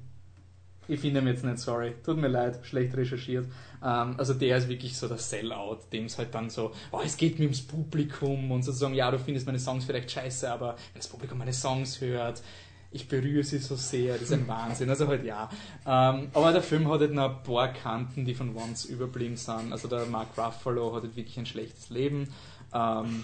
Ich 0.89 0.99
finde 0.99 1.21
ihn 1.21 1.27
jetzt 1.27 1.45
nicht 1.45 1.59
sorry. 1.59 1.95
Tut 2.03 2.17
mir 2.17 2.27
leid, 2.27 2.59
schlecht 2.63 2.95
recherchiert. 2.97 3.45
Ähm, 3.81 4.15
also 4.17 4.33
der 4.33 4.57
ist 4.57 4.67
wirklich 4.67 4.97
so 4.97 5.07
der 5.07 5.17
Sellout, 5.17 5.79
dem 5.93 6.05
es 6.05 6.17
halt 6.17 6.35
dann 6.35 6.49
so, 6.49 6.73
oh, 6.91 6.99
es 7.03 7.15
geht 7.15 7.39
mir 7.39 7.45
ums 7.45 7.61
Publikum 7.61 8.51
und 8.51 8.63
sozusagen, 8.63 8.93
ja, 8.93 9.09
du 9.09 9.17
findest 9.17 9.45
meine 9.45 9.59
Songs 9.59 9.85
vielleicht 9.85 10.11
scheiße, 10.11 10.51
aber 10.51 10.75
wenn 10.91 10.99
das 10.99 11.07
Publikum 11.07 11.37
meine 11.37 11.53
Songs 11.53 12.01
hört, 12.01 12.43
ich 12.91 13.07
berühre 13.07 13.43
sie 13.43 13.59
so 13.59 13.75
sehr, 13.75 14.15
das 14.15 14.23
ist 14.23 14.33
ein 14.33 14.47
Wahnsinn. 14.47 14.89
Also 14.89 15.07
halt 15.07 15.23
ja. 15.23 15.49
Ähm, 15.85 16.27
aber 16.33 16.51
der 16.51 16.61
Film 16.61 16.91
hat 16.91 16.99
halt 16.99 17.13
noch 17.13 17.37
ein 17.37 17.43
paar 17.43 17.71
Kanten, 17.71 18.25
die 18.25 18.35
von 18.35 18.53
Once 18.55 18.83
überblieben 18.83 19.37
sind. 19.37 19.71
Also 19.71 19.87
der 19.87 20.05
Mark 20.07 20.37
Ruffalo 20.37 20.93
hat 20.93 21.03
halt 21.03 21.15
wirklich 21.15 21.39
ein 21.39 21.45
schlechtes 21.45 21.89
Leben. 21.89 22.27
Ähm, 22.73 23.23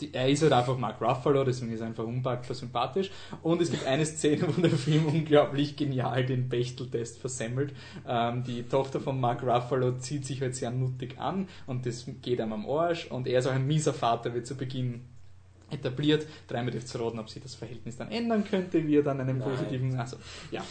die, 0.00 0.12
er 0.12 0.28
ist 0.28 0.42
halt 0.42 0.52
einfach 0.52 0.76
Mark 0.76 1.00
Ruffalo, 1.00 1.44
deswegen 1.44 1.72
ist 1.72 1.80
er 1.80 1.86
einfach 1.86 2.04
unpackbar 2.04 2.54
sympathisch. 2.54 3.10
Und 3.42 3.62
es 3.62 3.70
gibt 3.70 3.86
eine 3.86 4.04
Szene, 4.04 4.46
wo 4.48 4.60
der 4.60 4.70
Film 4.70 5.06
unglaublich 5.06 5.76
genial 5.76 6.24
den 6.26 6.48
Bechteltest 6.48 7.18
versemmelt. 7.18 7.72
Ähm, 8.06 8.44
die 8.44 8.62
Tochter 8.64 9.00
von 9.00 9.20
Mark 9.20 9.42
Ruffalo 9.42 9.92
zieht 9.98 10.26
sich 10.26 10.40
halt 10.42 10.54
sehr 10.54 10.70
nuttig 10.70 11.18
an 11.18 11.48
und 11.66 11.86
das 11.86 12.06
geht 12.22 12.40
ihm 12.40 12.52
am 12.52 12.68
Arsch. 12.68 13.06
Und 13.06 13.26
er 13.26 13.38
ist 13.38 13.46
auch 13.46 13.52
ein 13.52 13.66
mieser 13.66 13.94
Vater, 13.94 14.34
wie 14.34 14.42
zu 14.42 14.56
Beginn 14.56 15.02
etabliert. 15.70 16.26
Dreimal 16.46 16.70
dürft 16.70 16.88
zu 16.88 16.98
raten, 16.98 17.18
ob 17.18 17.28
sich 17.28 17.42
das 17.42 17.54
Verhältnis 17.54 17.96
dann 17.96 18.10
ändern 18.10 18.44
könnte, 18.44 18.86
wie 18.86 18.96
er 18.96 19.02
dann 19.02 19.20
einen 19.20 19.38
Nein. 19.38 19.48
positiven, 19.48 19.98
also 19.98 20.16
ja, 20.50 20.64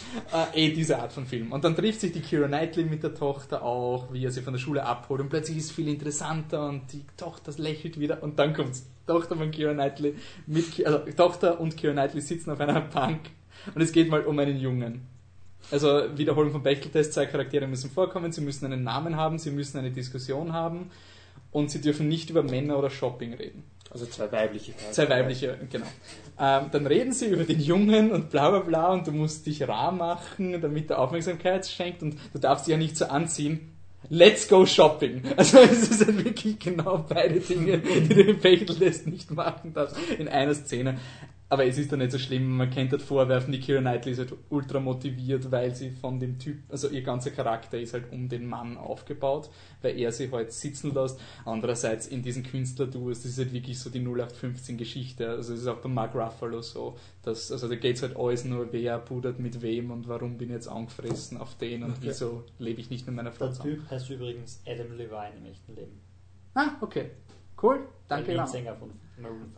äh, 0.54 0.68
eh 0.68 0.74
diese 0.74 1.00
Art 1.00 1.12
von 1.12 1.26
Film. 1.26 1.52
Und 1.52 1.64
dann 1.64 1.76
trifft 1.76 2.02
sich 2.02 2.12
die 2.12 2.22
Kira 2.22 2.48
Knightley 2.48 2.86
mit 2.86 3.04
der 3.04 3.14
Tochter 3.14 3.64
auch, 3.64 4.12
wie 4.14 4.24
er 4.24 4.32
sie 4.32 4.42
von 4.42 4.54
der 4.54 4.60
Schule 4.60 4.86
abholt 4.86 5.22
und 5.22 5.30
plötzlich 5.30 5.58
ist 5.58 5.66
es 5.66 5.72
viel 5.72 5.88
interessanter 5.88 6.70
und 6.70 6.94
die 6.94 7.04
Tochter 7.18 7.52
lächelt 7.58 8.00
wieder 8.00 8.24
und 8.24 8.40
dann 8.40 8.54
kommt's. 8.54 8.86
Tochter 9.08 9.36
von 9.36 9.52
Kira 9.52 9.74
Knightley 9.74 10.16
mit, 10.48 10.86
also 10.86 11.00
Tochter 11.16 11.60
und 11.60 11.78
Kira 11.78 11.94
Knightley 11.94 12.22
sitzen 12.22 12.52
auf 12.52 12.60
einer 12.60 12.82
Bank 12.82 13.22
und 13.74 13.82
es 13.82 13.92
geht 13.92 14.10
mal 14.10 14.22
um 14.22 14.38
einen 14.40 14.60
Jungen. 14.60 15.08
Also 15.72 16.16
Wiederholung 16.16 16.52
von 16.52 16.64
Bechteltest, 16.64 17.14
zwei 17.14 17.26
Charaktere 17.26 17.68
müssen 17.68 17.90
vorkommen, 17.90 18.32
sie 18.32 18.42
müssen 18.42 18.66
einen 18.66 18.84
Namen 18.84 19.16
haben, 19.16 19.40
sie 19.40 19.52
müssen 19.52 19.80
eine 19.80 19.92
Diskussion 19.92 20.54
haben 20.54 20.92
und 21.52 21.72
sie 21.72 21.82
dürfen 21.82 22.08
nicht 22.08 22.30
über 22.30 22.44
Männer 22.44 22.78
oder 22.78 22.90
Shopping 22.90 23.34
reden. 23.34 23.64
Also 23.90 24.06
zwei 24.08 24.32
weibliche 24.32 24.74
Zwei 24.92 25.10
weibliche, 25.10 25.58
genau. 25.72 25.86
Ähm, 26.40 26.66
dann 26.72 26.86
reden 26.86 27.14
sie 27.14 27.28
über 27.28 27.46
den 27.46 27.62
Jungen 27.62 28.12
und 28.12 28.30
bla 28.30 28.50
bla 28.50 28.60
bla 28.60 28.92
und 28.92 29.08
du 29.08 29.12
musst 29.12 29.46
dich 29.46 29.68
rar 29.68 29.92
machen, 29.92 30.60
damit 30.62 30.90
er 30.90 31.00
Aufmerksamkeit 31.00 31.66
schenkt 31.66 32.02
und 32.02 32.18
du 32.34 32.40
darfst 32.40 32.68
dich 32.68 32.74
ja 32.74 32.78
nicht 32.78 32.98
so 32.98 33.06
anziehen. 33.06 33.75
Let's 34.10 34.48
go 34.48 34.66
shopping. 34.66 35.24
Also 35.38 35.60
es 35.60 35.90
ist 35.90 36.06
halt 36.06 36.24
wirklich 36.24 36.60
genau 36.60 37.06
beide 37.08 37.40
Dinge, 37.40 37.80
die 37.80 38.08
du 38.08 38.22
im 38.22 38.40
Bechteltest 38.40 39.08
nicht 39.08 39.32
machen 39.32 39.74
darfst 39.74 39.98
in 40.18 40.28
einer 40.28 40.54
Szene. 40.54 41.00
Aber 41.48 41.64
es 41.64 41.78
ist 41.78 41.92
dann 41.92 42.00
nicht 42.00 42.12
so 42.12 42.18
schlimm, 42.18 42.58
man 42.58 42.72
kennt 42.72 42.92
halt 42.92 43.04
vorwerfen, 43.04 43.52
die 43.52 43.60
Kira 43.60 43.80
Knightley 43.80 44.14
ist 44.14 44.18
halt 44.18 44.34
ultra 44.50 44.80
motiviert, 44.80 45.52
weil 45.52 45.76
sie 45.76 45.92
von 45.92 46.20
dem 46.20 46.40
Typ, 46.40 46.58
also 46.70 46.90
ihr 46.90 47.04
ganzer 47.04 47.30
Charakter 47.30 47.80
ist 47.80 47.94
halt 47.94 48.12
um 48.12 48.28
den 48.28 48.48
Mann 48.48 48.78
aufgebaut, 48.78 49.52
weil 49.84 50.00
er 50.00 50.12
sie 50.12 50.32
halt 50.32 50.52
sitzen 50.52 50.92
lässt. 50.96 51.20
Andererseits 51.46 52.08
in 52.08 52.24
diesen 52.24 52.42
Künstlerduos, 52.42 53.22
das 53.22 53.34
ist 53.34 53.38
halt 53.38 53.54
wirklich 53.54 53.78
so 53.78 53.92
die 53.92 54.00
0815 54.00 54.76
Geschichte. 54.76 55.30
Also 55.30 55.54
es 55.54 55.62
ist 55.62 55.68
auch 55.68 55.78
bei 55.78 55.88
Mark 55.90 56.16
Ruffalo 56.16 56.64
so, 56.64 56.98
dass, 57.22 57.52
also 57.52 57.68
da 57.68 57.76
geht's 57.76 58.02
halt 58.02 58.18
alles 58.18 58.44
nur, 58.44 58.74
wer 58.74 58.98
pudert 58.98 59.40
mit 59.40 59.62
wem 59.62 59.92
und 59.92 60.08
warum 60.08 60.40
bin 60.40 60.50
ich 60.50 60.56
jetzt 60.56 60.68
angefressen 60.68 61.38
auf 61.38 61.56
den 61.60 61.84
und 61.84 61.92
Okay. 61.92 62.00
wieso 62.08 62.44
lebe 62.58 62.82
ich 62.82 62.90
nicht 62.90 63.06
mit 63.06 63.16
meiner 63.16 63.32
Frau 63.32 63.46
Der 63.46 63.54
zusammen. 63.54 63.76
Typ 63.76 63.92
heißt 63.92 64.10
übrigens 64.10 64.62
Adam 64.66 64.98
Levine 64.98 65.34
im 65.38 65.46
echten 65.46 65.76
Leben. 65.76 66.02
Ah, 66.56 66.72
okay. 66.82 67.12
Cool, 67.62 67.88
danke. 68.08 68.32
Der. 68.32 68.38
Leadsänger 68.38 68.76
von 68.76 68.90
Maroon 68.90 69.00
5. 69.00 69.05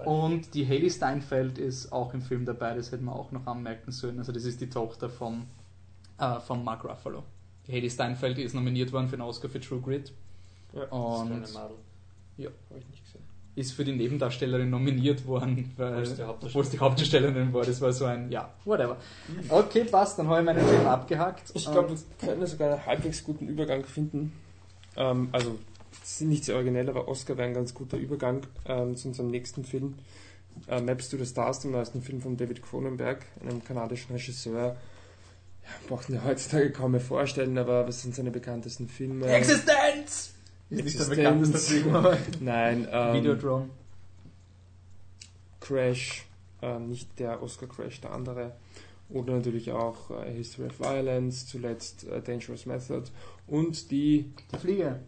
Und 0.05 0.53
die 0.53 0.67
Haley 0.67 0.89
Steinfeld 0.89 1.57
ist 1.57 1.91
auch 1.91 2.13
im 2.13 2.21
Film 2.21 2.45
dabei, 2.45 2.75
das 2.75 2.91
hätte 2.91 3.03
man 3.03 3.15
auch 3.15 3.31
noch 3.31 3.47
anmerken 3.47 3.91
sollen. 3.91 4.19
Also 4.19 4.31
das 4.31 4.45
ist 4.45 4.61
die 4.61 4.69
Tochter 4.69 5.09
von, 5.09 5.47
äh, 6.19 6.39
von 6.39 6.63
Mark 6.63 6.83
Ruffalo. 6.83 7.23
Die 7.67 7.73
Haley 7.73 7.89
Steinfeld 7.89 8.37
ist 8.37 8.53
nominiert 8.53 8.91
worden 8.93 9.07
für 9.07 9.15
einen 9.15 9.23
Oscar 9.23 9.49
für 9.49 9.59
True 9.59 9.81
Grit 9.81 10.13
Ja, 10.73 10.81
das 10.81 10.91
und 10.91 11.27
kleine 11.27 11.41
Madel. 11.41 11.77
habe 12.37 12.79
ich 12.79 12.87
nicht 12.87 13.03
gesehen. 13.03 13.23
ist 13.55 13.71
für 13.71 13.83
die 13.83 13.93
Nebendarstellerin 13.93 14.69
nominiert 14.69 15.25
worden, 15.25 15.73
weil, 15.77 16.03
es 16.03 16.15
die 16.15 16.23
die 16.71 16.79
Hauptdarstellerin 16.79 17.51
war. 17.51 17.65
Das 17.65 17.81
war 17.81 17.91
so 17.91 18.05
ein, 18.05 18.31
ja, 18.31 18.53
whatever. 18.63 18.97
Okay, 19.49 19.83
passt, 19.85 20.19
dann 20.19 20.27
habe 20.27 20.41
ich 20.41 20.45
meinen 20.45 20.65
Film 20.65 20.85
abgehackt. 20.85 21.51
Ich 21.55 21.69
glaube, 21.69 21.89
wir 21.89 22.27
können 22.27 22.45
sogar 22.45 22.73
einen 22.73 22.85
halbwegs 22.85 23.23
guten 23.23 23.47
Übergang 23.47 23.83
finden. 23.83 24.31
Ähm, 24.95 25.29
also, 25.31 25.57
sind 26.04 26.30
nicht 26.30 26.46
sehr 26.46 26.56
originell, 26.56 26.89
aber 26.89 27.08
Oscar 27.08 27.38
wäre 27.38 27.48
ein 27.48 27.54
ganz 27.54 27.74
guter 27.74 27.98
Übergang 27.98 28.46
ähm, 28.66 28.96
zu 28.96 29.10
unserem 29.10 29.30
nächsten 29.30 29.66
Film. 29.66 29.96
Äh, 30.68 30.82
Maps 30.82 31.10
to 31.10 31.18
the 31.18 31.25
Stars, 31.25 31.60
dem 31.60 31.72
neuesten 31.72 32.01
Film 32.01 32.22
von 32.22 32.38
David 32.38 32.63
Cronenberg, 32.63 33.25
einem 33.42 33.63
kanadischen 33.63 34.13
Regisseur. 34.13 34.75
Ja, 35.63 35.70
braucht 35.88 36.10
man 36.10 36.20
ja 36.20 36.25
heutzutage 36.25 36.72
kaum 36.72 36.92
mehr 36.92 37.01
vorstellen, 37.01 37.58
aber 37.58 37.88
was 37.88 38.01
sind 38.01 38.16
seine 38.16 38.32
bekanntesten 38.32 38.88
Filme? 38.88 39.27
Existenz! 39.27 40.34
Ist 40.70 40.84
nicht 40.84 41.00
der 41.00 41.08
Existenz. 41.08 41.10
bekannteste 41.10 41.58
Film, 41.60 41.96
aber 41.96 42.18
Nein, 42.39 42.88
ähm, 42.92 43.13
Videodrome. 43.13 43.70
Crash, 45.60 46.25
ähm, 46.62 46.89
nicht 46.89 47.20
der 47.20 47.42
Oscar 47.42 47.68
Crash, 47.68 48.01
der 48.01 48.12
andere. 48.12 48.54
Oder 49.10 49.36
natürlich 49.36 49.72
auch 49.72 50.10
äh, 50.12 50.32
History 50.34 50.68
of 50.68 50.80
Violence, 50.80 51.48
zuletzt 51.48 52.06
äh, 52.08 52.22
Dangerous 52.22 52.66
Method 52.66 53.04
und 53.48 53.92
die, 53.92 54.32
Die 54.51 54.58
Fliege. 54.58 55.00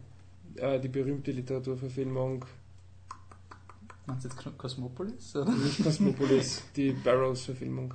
Äh, 0.60 0.78
die 0.80 0.88
berühmte 0.88 1.30
Literaturverfilmung, 1.32 2.44
Meinst 4.06 4.24
du 4.24 4.28
jetzt 4.28 4.38
Cos- 4.38 4.56
Cosmopolis? 4.58 5.36
Oder? 5.36 5.52
nicht 5.52 5.82
Cosmopolis, 5.84 6.62
die 6.76 6.92
Barrows-Verfilmung. 6.92 7.94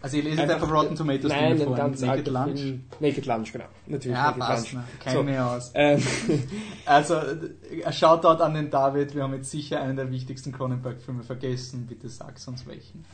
Also 0.00 0.16
ihr 0.16 0.24
leset 0.24 0.50
einfach 0.50 0.68
Rotten 0.68 0.96
Tomatoes 0.96 1.30
Nein, 1.30 1.58
vor. 1.58 1.76
ganz 1.76 2.00
Naked 2.00 2.26
Lunch. 2.26 2.60
Film. 2.60 2.84
Naked 2.98 3.24
Lunch, 3.26 3.52
genau. 3.52 3.66
Natürlich 3.86 4.16
Ja, 4.16 4.24
Naked 4.24 4.38
passt. 4.40 4.72
Lunch. 4.72 4.84
Ne? 4.84 4.92
Kenn 4.98 5.12
So. 5.12 5.22
mich 5.22 5.38
aus. 5.38 5.70
Ähm, 5.74 6.02
Also, 6.86 7.14
äh, 7.14 7.84
ein 7.84 7.92
Shoutout 7.92 8.42
an 8.42 8.54
den 8.54 8.68
David. 8.68 9.14
Wir 9.14 9.22
haben 9.22 9.34
jetzt 9.34 9.50
sicher 9.52 9.80
einen 9.80 9.94
der 9.94 10.10
wichtigsten 10.10 10.50
Cronenberg-Filme 10.50 11.22
vergessen. 11.22 11.86
Bitte 11.86 12.08
sag's 12.08 12.48
uns 12.48 12.66
welchen. 12.66 13.04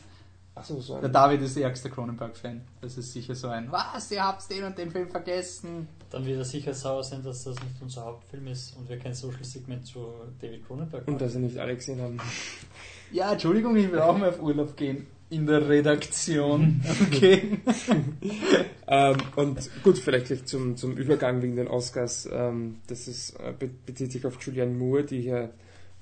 Achso, 0.54 0.80
so 0.80 0.94
Der 0.98 1.04
ein, 1.10 1.12
David 1.12 1.42
ist 1.42 1.56
der 1.56 1.64
ärgste 1.64 1.90
Cronenberg-Fan. 1.90 2.62
Das 2.80 2.96
ist 2.96 3.12
sicher 3.12 3.34
so 3.34 3.48
ein, 3.48 3.70
was, 3.70 4.10
ihr 4.10 4.24
habt 4.24 4.50
den 4.50 4.64
und 4.64 4.78
den 4.78 4.90
Film 4.90 5.10
vergessen. 5.10 5.88
Dann 6.10 6.24
wird 6.24 6.38
er 6.38 6.44
sicher 6.44 6.72
sauer 6.72 7.04
sein, 7.04 7.22
dass 7.22 7.44
das 7.44 7.56
nicht 7.56 7.82
unser 7.82 8.04
Hauptfilm 8.04 8.46
ist 8.46 8.76
und 8.76 8.88
wir 8.88 8.98
kein 8.98 9.12
Social-Segment 9.14 9.86
zu 9.86 10.06
David 10.40 10.66
Cronenberg 10.66 11.06
und 11.06 11.14
machen. 11.14 11.18
dass 11.18 11.32
sie 11.34 11.40
nicht 11.40 11.58
alle 11.58 11.74
gesehen 11.76 12.00
haben. 12.00 12.18
Ja, 13.12 13.32
Entschuldigung, 13.32 13.76
ich 13.76 13.90
will 13.92 14.00
auch 14.00 14.16
mal 14.16 14.30
auf 14.30 14.40
Urlaub 14.40 14.76
gehen. 14.76 15.06
In 15.30 15.46
der 15.46 15.68
Redaktion. 15.68 16.82
Okay. 17.06 17.58
Ähm, 18.90 19.18
und 19.36 19.70
gut, 19.82 19.98
vielleicht 19.98 20.28
gleich 20.28 20.46
zum, 20.46 20.78
zum 20.78 20.96
Übergang 20.96 21.42
wegen 21.42 21.56
den 21.56 21.68
Oscars. 21.68 22.26
Ähm, 22.32 22.78
das 22.86 23.06
ist, 23.06 23.38
äh, 23.38 23.52
be 23.52 23.68
bezieht 23.84 24.12
sich 24.12 24.24
auf 24.24 24.40
Julianne 24.40 24.72
Moore, 24.72 25.04
die 25.04 25.20
hier 25.20 25.50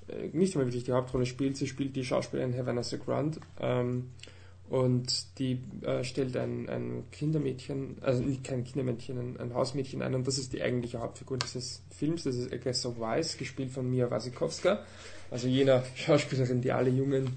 äh, 0.07 0.29
nicht 0.33 0.55
mehr 0.55 0.67
wirklich 0.67 0.85
die 0.85 0.93
Hauptrolle 0.93 1.27
spielt. 1.27 1.57
Sie 1.57 1.67
spielt 1.67 1.97
die 1.97 2.05
Schauspielerin 2.05 2.57
Havana 2.57 2.83
Grant 3.05 3.41
ähm, 3.61 4.11
und 4.69 5.39
die 5.39 5.61
äh, 5.83 6.03
stellt 6.03 6.37
ein, 6.37 6.69
ein 6.69 7.05
Kindermädchen, 7.13 7.99
also 8.01 8.23
nicht 8.23 8.43
kein 8.43 8.65
Kindermädchen, 8.65 9.19
ein, 9.19 9.41
ein 9.41 9.55
Hausmädchen 9.55 10.03
ein 10.03 10.15
und 10.15 10.27
das 10.27 10.39
ist 10.39 10.53
die 10.53 10.63
eigentliche 10.63 11.01
Hauptfigur 11.01 11.39
dieses 11.39 11.83
Films. 11.91 12.25
Das 12.25 12.35
ist 12.35 12.53
Aggressor 12.53 12.99
Weiss, 12.99 13.37
gespielt 13.37 13.71
von 13.71 13.89
Mia 13.89 14.11
Wasikowska, 14.11 14.85
also 15.31 15.47
jener 15.47 15.85
Schauspielerin, 15.95 16.61
die 16.61 16.73
alle 16.73 16.91
jungen, 16.91 17.37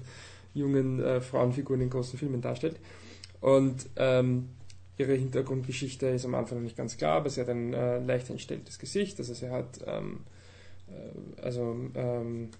jungen 0.54 1.00
äh, 1.00 1.20
Frauenfiguren 1.20 1.82
in 1.82 1.90
großen 1.90 2.18
Filmen 2.18 2.40
darstellt. 2.40 2.76
Und 3.40 3.88
ähm, 3.96 4.48
ihre 4.98 5.14
Hintergrundgeschichte 5.14 6.08
ist 6.08 6.24
am 6.24 6.34
Anfang 6.34 6.58
noch 6.58 6.64
nicht 6.64 6.76
ganz 6.76 6.96
klar, 6.96 7.18
aber 7.18 7.30
sie 7.30 7.40
hat 7.40 7.48
ein 7.48 7.72
äh, 7.72 8.00
leicht 8.00 8.28
entstelltes 8.28 8.78
Gesicht, 8.78 9.18
also 9.18 9.34
sie 9.34 9.50
hat 9.50 9.78
ähm, 9.86 10.20
äh, 10.88 11.42
also 11.42 11.76
ähm, 11.94 12.50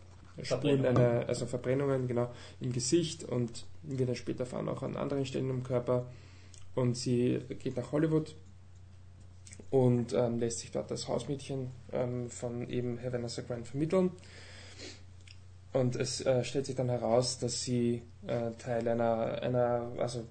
Spuren 0.42 0.80
Verbrennungen. 0.80 0.96
einer, 0.96 1.28
also 1.28 1.46
Verbrennungen 1.46 2.08
genau 2.08 2.30
im 2.60 2.72
Gesicht 2.72 3.24
und 3.24 3.66
wir 3.82 4.06
dann 4.06 4.16
später 4.16 4.40
erfahren 4.40 4.68
auch 4.68 4.82
an 4.82 4.96
anderen 4.96 5.26
Stellen 5.26 5.50
im 5.50 5.62
Körper 5.62 6.06
und 6.74 6.96
sie 6.96 7.40
geht 7.58 7.76
nach 7.76 7.92
Hollywood 7.92 8.34
und 9.70 10.12
ähm, 10.12 10.38
lässt 10.38 10.60
sich 10.60 10.70
dort 10.70 10.90
als 10.90 11.08
Hausmädchen 11.08 11.70
ähm, 11.92 12.28
von 12.28 12.68
eben 12.68 13.00
Havana 13.02 13.28
Grant 13.46 13.66
vermitteln. 13.66 14.12
Und 15.72 15.94
es 15.94 16.20
äh, 16.26 16.42
stellt 16.42 16.66
sich 16.66 16.74
dann 16.74 16.88
heraus, 16.88 17.38
dass 17.38 17.62
sie 17.62 18.02
äh, 18.26 18.50
Teil 18.58 18.88
einer, 18.88 19.40
einer, 19.40 19.92
also, 19.98 20.24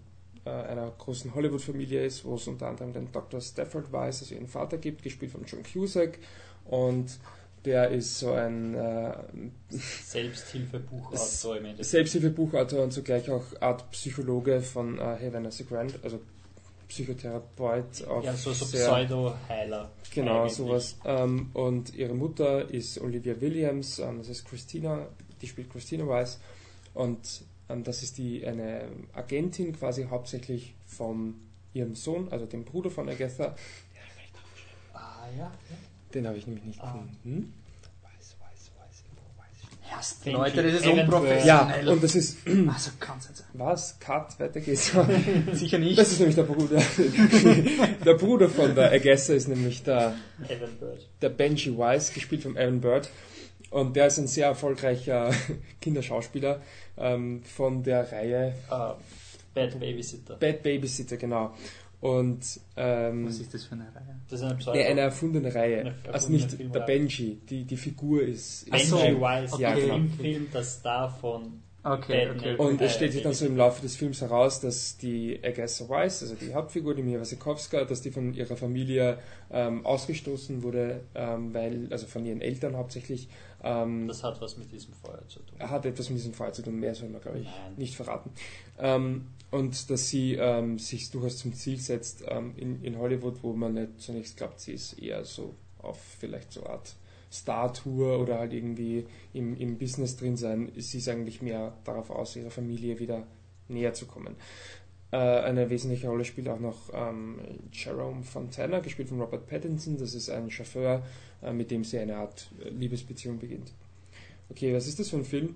äh, 0.46 0.50
einer 0.50 0.92
großen 0.92 1.34
Hollywood-Familie 1.34 2.06
ist, 2.06 2.26
wo 2.26 2.36
es 2.36 2.48
unter 2.48 2.68
anderem 2.68 2.92
den 2.92 3.12
Dr. 3.14 3.40
Stafford 3.40 3.92
Weiss, 3.94 4.22
also 4.22 4.36
ihren 4.36 4.48
Vater 4.48 4.78
gibt, 4.78 5.02
gespielt 5.02 5.32
von 5.32 5.46
John 5.46 5.64
Cusack. 5.64 6.20
Und 6.66 7.20
der 7.66 7.90
ist 7.90 8.20
so 8.20 8.32
ein 8.32 8.76
äh, 8.76 9.14
Selbsthilfebuchautor 9.70 11.58
im 11.58 11.66
Endeffekt. 11.66 11.90
Selbsthilfebuchautor 11.90 12.84
und 12.84 12.92
zugleich 12.92 13.30
auch 13.30 13.44
Art 13.60 13.90
Psychologe 13.92 14.62
von 14.62 14.98
äh, 14.98 15.02
Havana 15.02 15.50
Grant, 15.70 16.00
also 16.04 16.20
Psychotherapeut. 16.88 18.08
Auch 18.08 18.24
Ja, 18.24 18.34
so, 18.36 18.52
so 18.54 18.66
Pseudo-Heiler. 18.66 19.92
Genau, 20.14 20.42
eigentlich. 20.42 20.54
sowas. 20.54 20.98
Ähm, 21.06 21.52
und 21.54 21.94
ihre 21.94 22.16
Mutter 22.16 22.70
ist 22.70 23.00
Olivia 23.00 23.40
Williams, 23.40 24.00
ähm, 24.00 24.18
das 24.20 24.30
ist 24.30 24.46
Christina, 24.46 25.08
die 25.42 25.48
spielt 25.48 25.70
Christina 25.70 26.08
Weiss. 26.08 26.40
Und 26.94 27.44
Ähm, 27.70 27.84
das 27.84 28.02
ist 28.04 28.18
die, 28.18 28.46
eine 28.46 28.90
Agentin 29.14 29.74
quasi 29.74 30.08
hauptsächlich 30.10 30.74
von 30.88 31.36
ihrem 31.74 31.96
Sohn, 31.96 32.30
also 32.30 32.46
dem 32.46 32.66
Bruder 32.66 32.90
von 32.90 33.08
Agatha. 33.08 33.56
Ah, 34.94 35.28
ja. 35.38 35.52
Den 36.14 36.28
habe 36.28 36.38
ich 36.38 36.48
nämlich 36.48 36.66
nicht 36.66 36.82
Ah. 36.82 36.94
gefunden. 36.94 37.54
Weiß, 38.02 38.36
weiß, 38.40 38.72
weiß, 38.80 39.04
wo 39.16 39.42
weiß 39.42 39.48
ich. 39.62 39.92
Erst 39.92 40.24
Benji 40.24 40.38
Leute, 40.40 40.64
das 40.64 40.82
ist 40.82 40.88
unprofessionell. 40.88 41.46
Ja, 41.86 41.92
und 41.92 42.04
das 42.04 42.16
ist, 42.16 42.38
also 42.48 42.92
kann 43.00 43.18
es 43.20 43.30
nicht 43.30 43.38
sein. 43.38 43.48
was? 43.54 44.00
Cut, 44.00 44.40
weiter 44.40 44.60
geht's. 44.60 44.92
Sicher 45.54 45.78
nicht. 45.78 45.98
Das 45.98 46.12
ist 46.12 46.20
nämlich 46.20 46.36
der 46.36 46.44
Bruder. 46.44 46.82
der 48.06 48.14
Bruder 48.16 48.50
von 48.50 48.74
der 48.76 48.92
Agatha 48.92 49.34
ist 49.34 49.48
nämlich 49.48 49.84
der, 49.84 50.16
Evan 50.48 50.76
Bird. 50.80 51.08
der 51.22 51.30
Benji 51.30 51.78
Wise, 51.78 52.12
gespielt 52.14 52.44
von 52.44 52.56
Evan 52.58 52.82
Bird. 52.82 53.10
Und 53.72 53.96
der 53.96 54.08
ist 54.08 54.18
ein 54.18 54.26
sehr 54.28 54.48
erfolgreicher 54.48 55.32
Kinderschauspieler 55.82 56.60
ähm, 56.98 57.44
von 57.44 57.84
der 57.84 58.12
Reihe 58.12 58.56
Ah, 58.70 58.96
Bad 59.54 59.80
Babysitter. 59.80 60.36
Bad 60.38 60.64
Babysitter, 60.64 61.18
genau. 61.18 61.54
Und 62.02 62.60
ähm, 62.78 63.26
Was 63.28 63.40
ist 63.40 63.54
das 63.54 63.66
für 63.66 63.74
eine 63.76 63.84
Reihe? 63.94 64.16
Das 64.30 64.40
ist 64.40 64.46
eine 64.46 64.56
Pseudo. 64.56 64.80
ja, 64.80 64.86
eine 64.88 65.02
erfundene 65.02 65.54
Reihe. 65.54 65.80
Eine 65.82 65.90
also 65.90 66.08
erfundene 66.12 66.44
nicht 66.46 66.56
Filmreihe. 66.56 66.80
der 66.80 66.86
Benji, 66.86 67.42
die, 67.50 67.66
die 67.66 67.78
Figur 67.78 68.22
ist. 68.22 68.64
Ist 68.70 68.88
so, 68.90 68.98
Benji 68.98 69.24
ein- 69.26 69.44
Wise, 69.48 69.62
Ja, 69.62 69.74
der 69.76 69.82
genau. 69.84 69.96
im 69.98 70.10
Film 70.12 70.48
der 70.54 70.64
Star 70.64 71.10
von 71.10 71.62
Okay, 71.82 72.26
Bad 72.26 72.36
okay. 72.36 72.50
Neighbor. 72.52 72.66
Und 72.68 72.82
es 72.82 72.92
Äh, 72.92 72.96
stellt 72.96 73.12
sich 73.14 73.24
dann 73.24 73.34
so 73.34 73.46
im 73.46 73.56
Laufe 73.56 73.82
des 73.82 73.96
Films 73.96 74.20
heraus, 74.22 74.60
dass 74.60 74.98
die 74.98 75.40
Agatha 75.42 75.88
Weiss, 75.88 76.22
also 76.22 76.36
die 76.36 76.54
Hauptfigur, 76.54 76.94
die 76.94 77.04
Mia 77.04 77.20
Wasikowska, 77.20 77.86
dass 77.86 78.02
die 78.02 78.12
von 78.12 78.34
ihrer 78.34 78.58
Familie 78.58 79.18
ähm, 79.50 79.86
ausgestoßen 79.86 80.62
wurde, 80.62 81.02
ähm, 81.16 81.54
weil, 81.54 81.88
also 81.92 82.06
von 82.08 82.26
ihren 82.26 82.42
Eltern 82.42 82.76
hauptsächlich, 82.76 83.30
ähm, 83.64 84.08
Das 84.08 84.24
hat 84.24 84.42
was 84.42 84.58
mit 84.58 84.72
diesem 84.72 84.94
Feuer 84.94 85.22
zu 85.30 85.40
tun. 85.40 85.60
hat 85.60 85.86
etwas 85.86 86.10
mit 86.10 86.20
diesem 86.20 86.34
Fall 86.34 86.54
zu 86.54 86.62
tun, 86.64 86.80
mehr 86.80 86.96
soll 86.96 87.10
man, 87.10 87.22
glaube 87.22 87.40
ich, 87.40 87.46
Nein. 87.46 87.76
nicht 87.78 87.96
verraten. 87.96 88.32
Ähm, 88.78 89.28
und 89.52 89.90
dass 89.90 90.10
sie 90.10 90.36
ähm, 90.36 90.78
sich 90.80 91.10
durchaus 91.12 91.38
zum 91.38 91.54
Ziel 91.54 91.80
setzt, 91.80 92.24
ähm, 92.28 92.54
in, 92.58 92.84
in 92.84 92.98
Hollywood, 93.00 93.42
wo 93.42 93.54
man 93.54 93.74
nicht 93.76 94.00
zunächst 94.02 94.36
glaubt, 94.38 94.60
sie 94.60 94.74
ist 94.74 95.00
eher 95.02 95.24
so 95.24 95.56
auf 95.80 95.98
vielleicht 96.20 96.52
so 96.52 96.62
eine 96.64 96.72
Art 96.72 96.96
Star-Tour 97.32 98.20
oder 98.20 98.40
halt 98.40 98.54
irgendwie 98.54 99.06
im, 99.34 99.56
im 99.58 99.78
Business 99.78 100.18
drin 100.18 100.36
sein, 100.36 100.72
sie 100.76 100.98
ist 100.98 101.10
eigentlich 101.10 101.42
mehr 101.42 101.74
darauf 101.84 102.10
aus, 102.10 102.36
ihrer 102.36 102.52
Familie 102.52 103.00
wieder 103.00 103.24
näher 103.68 103.94
zu 103.94 104.06
kommen. 104.06 104.36
Äh, 105.12 105.18
eine 105.18 105.70
wesentliche 105.70 106.08
Rolle 106.08 106.26
spielt 106.26 106.50
auch 106.50 106.60
noch 106.60 106.92
ähm, 106.94 107.40
Jerome 107.72 108.24
Fontana, 108.24 108.80
gespielt 108.80 109.10
von 109.10 109.20
Robert 109.20 109.48
Pattinson. 109.48 109.98
Das 109.98 110.14
ist 110.14 110.30
ein 110.30 110.52
Chauffeur, 110.52 111.04
äh, 111.42 111.52
mit 111.52 111.72
dem 111.72 111.84
sie 111.84 112.00
eine 112.00 112.18
Art 112.18 112.52
äh, 112.64 112.70
Liebesbeziehung 112.70 113.40
beginnt. 113.40 113.72
Okay, 114.50 114.74
was 114.74 114.88
ist 114.88 115.00
das 115.00 115.10
für 115.10 115.18
ein 115.18 115.26
Film? 115.26 115.56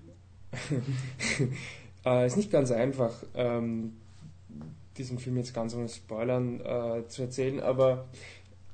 äh, 2.05 2.25
ist 2.25 2.37
nicht 2.37 2.51
ganz 2.51 2.71
einfach, 2.71 3.23
ähm, 3.35 3.93
diesen 4.97 5.17
Film 5.17 5.37
jetzt 5.37 5.53
ganz 5.53 5.73
ohne 5.73 5.89
Spoilern 5.89 6.59
äh, 6.59 7.07
zu 7.07 7.23
erzählen, 7.23 7.59
aber 7.59 8.07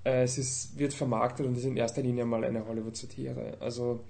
es 0.03 0.37
ist, 0.37 0.79
wird 0.79 0.93
vermarktet 0.93 1.45
und 1.45 1.57
ist 1.57 1.65
in 1.65 1.77
erster 1.77 2.01
Linie 2.01 2.25
mal 2.25 2.43
eine 2.43 2.65
Hollywood-Satire. 2.65 3.57
Also 3.59 4.01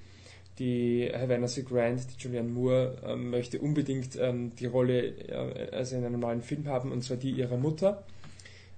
die 0.60 1.10
Havana 1.12 1.48
C. 1.48 1.64
Grant, 1.64 2.02
die 2.12 2.22
Julianne 2.22 2.50
Moore, 2.50 2.98
ähm, 3.06 3.30
möchte 3.30 3.60
unbedingt 3.60 4.18
ähm, 4.18 4.54
die 4.56 4.66
Rolle 4.66 5.08
äh, 5.08 5.70
also 5.72 5.96
in 5.96 6.06
einem 6.06 6.20
neuen 6.20 6.42
Film 6.42 6.68
haben, 6.68 6.92
und 6.92 7.04
zwar 7.04 7.18
die 7.18 7.32
ihrer 7.32 7.58
Mutter. 7.58 8.04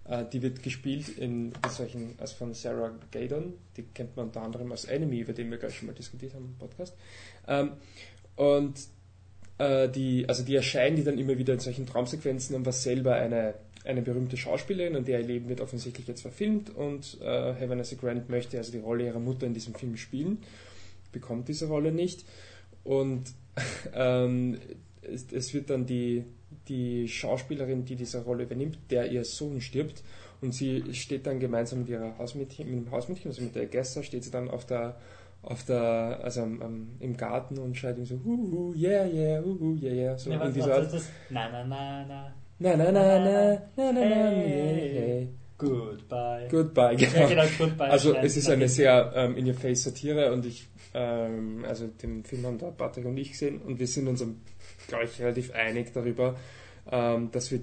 Äh, 0.05 0.25
die 0.31 0.41
wird 0.41 0.61
gespielt 0.61 1.09
in 1.17 1.53
solchen, 1.69 2.15
also 2.17 2.35
von 2.35 2.53
Sarah 2.53 2.91
Gadon, 3.11 3.53
die 3.77 3.83
kennt 3.83 4.15
man 4.15 4.27
unter 4.27 4.41
anderem 4.41 4.71
als 4.71 4.85
Enemy, 4.85 5.19
über 5.19 5.33
den 5.33 5.49
wir 5.49 5.57
gleich 5.57 5.75
schon 5.75 5.87
mal 5.87 5.93
diskutiert 5.93 6.33
haben 6.33 6.45
im 6.45 6.57
Podcast. 6.57 6.95
Ähm, 7.47 7.71
und 8.35 8.75
äh, 9.57 9.89
die, 9.89 10.27
also 10.27 10.43
die 10.43 10.55
erscheinen 10.55 10.95
die 10.95 11.03
dann 11.03 11.17
immer 11.17 11.37
wieder 11.37 11.53
in 11.53 11.59
solchen 11.59 11.85
Traumsequenzen 11.85 12.55
und 12.55 12.65
war 12.65 12.73
selber 12.73 13.15
eine, 13.15 13.55
eine 13.85 14.01
berühmte 14.01 14.37
Schauspielerin 14.37 14.95
und 14.95 15.07
ihr 15.07 15.19
Leben 15.19 15.49
wird 15.49 15.61
offensichtlich 15.61 16.07
jetzt 16.07 16.21
verfilmt 16.21 16.69
und 16.69 17.17
äh, 17.21 17.83
C. 17.83 17.95
Grant 17.95 18.29
möchte 18.29 18.57
also 18.57 18.71
die 18.71 18.79
Rolle 18.79 19.05
ihrer 19.05 19.19
Mutter 19.19 19.47
in 19.47 19.53
diesem 19.53 19.73
Film 19.73 19.97
spielen, 19.97 20.39
bekommt 21.11 21.47
diese 21.47 21.67
Rolle 21.67 21.91
nicht 21.91 22.25
und 22.83 23.33
ähm, 23.93 24.59
es, 25.01 25.31
es 25.31 25.53
wird 25.53 25.69
dann 25.69 25.85
die, 25.85 26.23
die 26.67 27.07
Schauspielerin, 27.07 27.85
die 27.85 27.95
diese 27.95 28.23
Rolle 28.23 28.43
übernimmt, 28.43 28.77
der 28.89 29.11
ihr 29.11 29.25
Sohn 29.25 29.61
stirbt 29.61 30.03
und 30.41 30.53
sie 30.53 30.93
steht 30.93 31.25
dann 31.25 31.39
gemeinsam 31.39 31.79
mit 31.79 31.89
ihrer 31.89 32.17
Hausmädchen, 32.17 32.69
mit 32.69 32.85
dem 32.85 32.91
Hausmädchen, 32.91 33.31
also 33.31 33.41
mit 33.41 33.55
der 33.55 33.65
Gessa, 33.65 34.03
steht 34.03 34.23
sie 34.23 34.31
dann 34.31 34.49
auf 34.49 34.65
der 34.65 34.97
auf 35.43 35.63
der, 35.63 36.19
also 36.23 36.43
am, 36.43 36.61
am, 36.61 36.87
im 36.99 37.17
Garten 37.17 37.57
und 37.57 37.75
schreit 37.75 37.97
ihm 37.97 38.05
so, 38.05 38.19
huhu, 38.23 38.73
yeah, 38.75 39.05
yeah, 39.07 39.43
huhu, 39.43 39.75
yeah, 39.81 39.93
yeah, 39.93 40.17
so 40.17 40.29
Nee, 40.29 40.35
in 40.35 40.53
dieser 40.53 40.75
Art. 40.75 40.93
das? 40.93 41.09
Na, 41.31 41.49
na, 41.49 41.63
na, 41.63 42.05
na. 42.05 42.33
Na, 42.61 42.75
na, 42.75 42.91
na, 42.91 43.17
na, 43.17 43.57
na, 43.75 43.91
na, 43.91 44.05
na, 44.05 44.29
Hey. 44.29 44.93
hey. 44.93 45.27
Goodbye. 45.57 46.47
Goodbye, 46.47 46.95
genau. 46.95 47.21
Ja, 47.21 47.27
genau, 47.27 47.45
Goodbye. 47.57 47.89
Also 47.89 48.13
es 48.15 48.37
ist 48.37 48.49
eine 48.49 48.69
sehr 48.69 49.11
ähm, 49.15 49.35
in 49.35 49.47
your 49.47 49.55
face 49.55 49.83
Satire 49.83 50.31
und 50.31 50.45
ich, 50.45 50.67
ähm, 50.93 51.65
also 51.67 51.87
den 51.87 52.23
Film 52.23 52.45
haben 52.45 52.59
da 52.59 52.69
Patrick 52.69 53.05
und 53.05 53.17
ich 53.17 53.31
gesehen 53.31 53.61
und 53.61 53.79
wir 53.79 53.87
sind 53.87 54.07
uns, 54.07 54.23
glaube 54.87 55.05
ich, 55.05 55.19
relativ 55.19 55.51
einig 55.55 55.91
darüber, 55.91 56.35
ähm, 56.91 57.31
dass 57.31 57.49
wir 57.49 57.61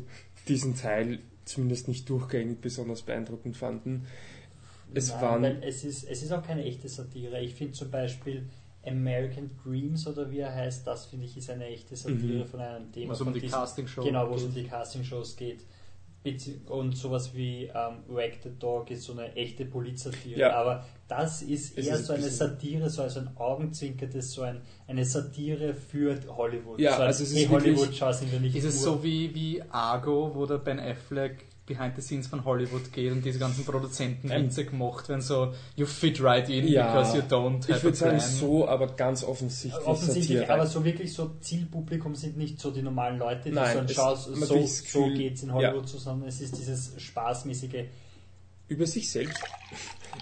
diesen 0.49 0.75
Teil 0.75 1.21
zumindest 1.45 1.87
nicht 1.87 2.09
durchgängig 2.11 2.61
besonders 2.61 3.03
beeindruckend 3.03 3.57
fanden. 3.57 4.07
Es 4.95 5.11
Nein, 5.11 5.23
waren, 5.23 5.63
es 5.63 5.85
ist, 5.85 6.11
es 6.11 6.25
ist 6.25 6.33
auch 6.33 6.45
keine 6.45 6.65
echte 6.65 6.89
Satire. 6.89 7.41
Ich 7.41 7.55
finde 7.55 7.75
zum 7.75 7.91
Beispiel 7.93 8.49
American 8.87 9.51
Dreams 9.65 10.07
oder 10.07 10.31
wie 10.31 10.39
er 10.39 10.55
heißt, 10.55 10.87
das 10.87 11.07
finde 11.07 11.27
ich 11.27 11.37
ist 11.37 11.51
eine 11.51 11.67
echte 11.67 11.97
Satire 11.97 12.45
Mhm. 12.45 12.47
von 12.47 12.61
einem 12.61 12.93
Thema. 12.93 13.13
Was 13.13 13.21
um 13.21 13.33
die 13.35 13.41
Castingshow 13.47 14.03
Genau, 14.05 14.31
wo 14.31 14.35
es 14.35 14.45
um 14.45 14.55
die 14.55 14.65
Castingshows 14.65 15.37
geht. 15.37 15.65
Und 16.69 16.95
sowas 16.95 17.33
wie 17.35 17.65
ähm, 17.65 18.03
Wag 18.09 18.33
the 18.43 18.51
Dog 18.59 18.91
ist 18.91 19.05
so 19.05 19.13
eine 19.15 19.35
echte 19.35 19.65
Polizsatire. 19.65 20.39
Ja. 20.41 20.53
Aber 20.57 20.85
das 21.07 21.41
ist 21.41 21.79
Es 21.79 21.87
eher 21.87 21.95
ist 21.95 22.07
so 22.07 22.13
ein 22.13 22.19
eine 22.21 22.29
Satire, 22.29 22.91
so 22.91 23.03
also 23.03 23.21
ein 23.21 23.31
augenzwinkertes, 23.37 24.33
so 24.33 24.43
ein, 24.43 24.61
eine 24.87 25.05
Satire 25.07 25.73
für 25.75 26.19
Hollywood. 26.29 26.81
Ja, 26.81 26.97
so 26.97 27.03
ein, 27.03 27.07
also 27.07 27.23
es 27.23 27.31
ist 27.31 27.37
hey, 27.37 27.49
wirklich- 27.51 27.77
Hollywood, 27.79 27.97
schau, 27.97 28.13
sind 28.13 28.31
wir 28.31 28.41
nicht 28.41 28.55
Ist 28.57 28.65
es 28.65 28.83
so 28.83 29.03
wie, 29.03 29.35
wie 29.35 29.63
Argo, 29.71 30.31
wo 30.35 30.45
der 30.45 30.59
Ben 30.59 30.79
Affleck 30.79 31.47
behind 31.69 31.95
the 31.95 32.03
scenes 32.03 32.27
von 32.27 32.45
Hollywood 32.45 32.93
geht 32.93 33.13
und 33.13 33.25
diese 33.25 33.39
ganzen 33.39 33.65
Produzenten 33.65 34.31
Ähm, 34.31 34.47
Witze 34.47 34.65
gemacht 34.65 35.09
werden, 35.09 35.21
so 35.21 35.53
you 35.77 35.87
fit 35.87 36.21
right 36.23 36.49
in 36.49 36.67
Ja, 36.67 36.93
because 36.93 37.17
you 37.17 37.23
don't 37.23 37.63
have 37.69 37.77
ich 37.77 37.85
würde 37.85 37.97
sagen 37.97 38.19
so, 38.21 38.67
aber 38.67 38.89
ganz 38.89 39.23
offensichtlich, 39.23 39.87
Offensichtlich, 39.87 40.39
Satire. 40.39 40.55
aber 40.55 40.67
so 40.67 40.85
wirklich 40.85 41.13
so 41.13 41.31
Zielpublikum 41.41 42.15
sind 42.15 42.37
nicht 42.37 42.59
so 42.61 42.71
die 42.71 42.83
normalen 42.83 43.19
Leute, 43.19 43.51
die 43.51 43.55
Nein, 43.55 43.73
so 43.75 43.79
ein 43.81 43.85
es- 43.85 43.95
Schau, 43.95 44.17
man 44.35 44.49
so, 44.49 44.67
so 44.67 45.07
geht's 45.11 45.43
in 45.45 45.53
Hollywood 45.53 45.89
zu, 45.89 45.99
sondern 45.99 46.29
es 46.29 46.41
ist 46.41 46.57
dieses 46.59 46.93
spaßmäßige. 47.01 47.85
Über 48.69 48.87
sich 48.87 49.11
selbst. 49.11 49.43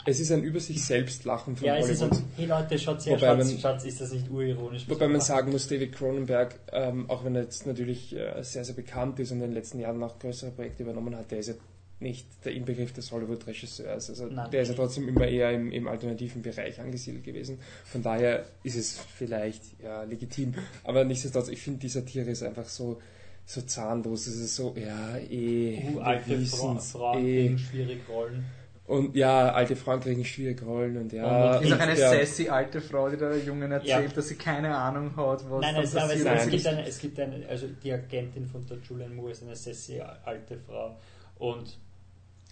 Es 0.04 0.20
ist 0.20 0.30
ein 0.30 0.42
über 0.42 0.60
sich 0.60 0.84
selbst 0.84 1.24
Lachen 1.24 1.56
von 1.56 1.66
Ja, 1.66 1.78
es 1.78 1.88
ist 1.88 2.00
Hollywood. 2.02 2.18
so, 2.18 2.24
hey 2.36 2.46
Leute, 2.46 2.78
schaut 2.78 3.04
her, 3.06 3.16
Wobei 3.16 3.26
Schatz, 3.26 3.50
man- 3.50 3.58
Schatz, 3.58 3.84
ist 3.84 4.00
das 4.00 4.12
nicht 4.12 4.30
urironisch? 4.30 4.88
Wobei 4.88 5.08
man 5.08 5.20
sagen 5.20 5.50
muss, 5.52 5.66
David 5.68 5.92
Cronenberg, 5.92 6.60
ähm, 6.72 7.08
auch 7.08 7.24
wenn 7.24 7.34
er 7.34 7.42
jetzt 7.42 7.66
natürlich 7.66 8.14
äh, 8.14 8.42
sehr, 8.42 8.64
sehr 8.64 8.74
bekannt 8.74 9.18
ist 9.20 9.30
und 9.30 9.38
in 9.38 9.44
den 9.44 9.52
letzten 9.54 9.80
Jahren 9.80 10.02
auch 10.02 10.18
größere 10.18 10.50
Projekte 10.50 10.82
übernommen 10.82 11.16
hat, 11.16 11.30
der 11.30 11.38
ist 11.38 11.48
ja 11.48 11.54
nicht 11.98 12.26
der 12.44 12.52
Inbegriff 12.52 12.92
des 12.92 13.10
Hollywood-Regisseurs. 13.10 14.10
Also 14.10 14.26
Nein. 14.26 14.50
der 14.50 14.62
ist 14.62 14.68
ja 14.68 14.74
trotzdem 14.74 15.08
immer 15.08 15.26
eher 15.26 15.50
im, 15.52 15.72
im 15.72 15.88
alternativen 15.88 16.42
Bereich 16.42 16.78
angesiedelt 16.78 17.24
gewesen. 17.24 17.58
Von 17.84 18.02
daher 18.02 18.44
ist 18.62 18.76
es 18.76 18.98
vielleicht 19.16 19.62
ja, 19.82 20.02
legitim. 20.02 20.54
Aber 20.84 21.04
nichtsdestotrotz, 21.04 21.48
ich 21.48 21.62
finde, 21.62 21.80
die 21.80 21.88
Satire 21.88 22.30
ist 22.30 22.42
einfach 22.42 22.68
so, 22.68 23.00
so 23.46 23.62
zahnlos. 23.62 24.26
Es 24.26 24.36
ist 24.36 24.56
so, 24.56 24.74
ja, 24.76 25.16
eh. 25.18 25.88
Uh, 25.94 26.00
alte 26.00 26.38
wissen's, 26.40 26.92
Frauen 26.92 27.24
eh. 27.24 27.44
kriegen 27.46 27.58
schwierig 27.58 28.08
Rollen. 28.08 28.44
Und 28.86 29.16
ja, 29.16 29.52
alte 29.52 29.74
Frauen 29.74 30.00
kriegen 30.00 30.24
schwierig 30.24 30.62
Rollen 30.64 30.96
und 30.96 31.12
ja. 31.12 31.56
Und 31.56 31.64
ist 31.64 31.72
auch 31.72 31.78
eine 31.80 31.98
ja, 31.98 32.10
sassy 32.10 32.48
alte 32.48 32.80
Frau, 32.80 33.08
die 33.08 33.16
der 33.16 33.38
Jungen 33.38 33.72
erzählt, 33.72 34.08
Ja. 34.10 34.14
dass 34.14 34.28
sie 34.28 34.36
keine 34.36 34.76
Ahnung 34.76 35.16
hat, 35.16 35.48
was 35.50 35.60
Nein, 35.60 35.74
da 35.74 35.80
es, 35.82 35.96
aber 35.96 36.14
es, 36.14 36.24
passiert. 36.24 36.26
es, 36.26 36.44
Nein. 36.44 36.50
gibt 36.50 36.66
eine, 36.66 36.86
es 36.86 36.98
gibt 36.98 37.20
eine, 37.20 37.48
also 37.48 37.66
die 37.82 37.92
Agentin 37.92 38.46
von 38.46 38.64
der 38.66 38.78
Julianne 38.78 39.14
Moore 39.14 39.32
ist 39.32 39.42
eine 39.42 39.56
sehr 39.56 40.24
alte 40.26 40.56
Frau 40.58 40.96
und 41.38 41.78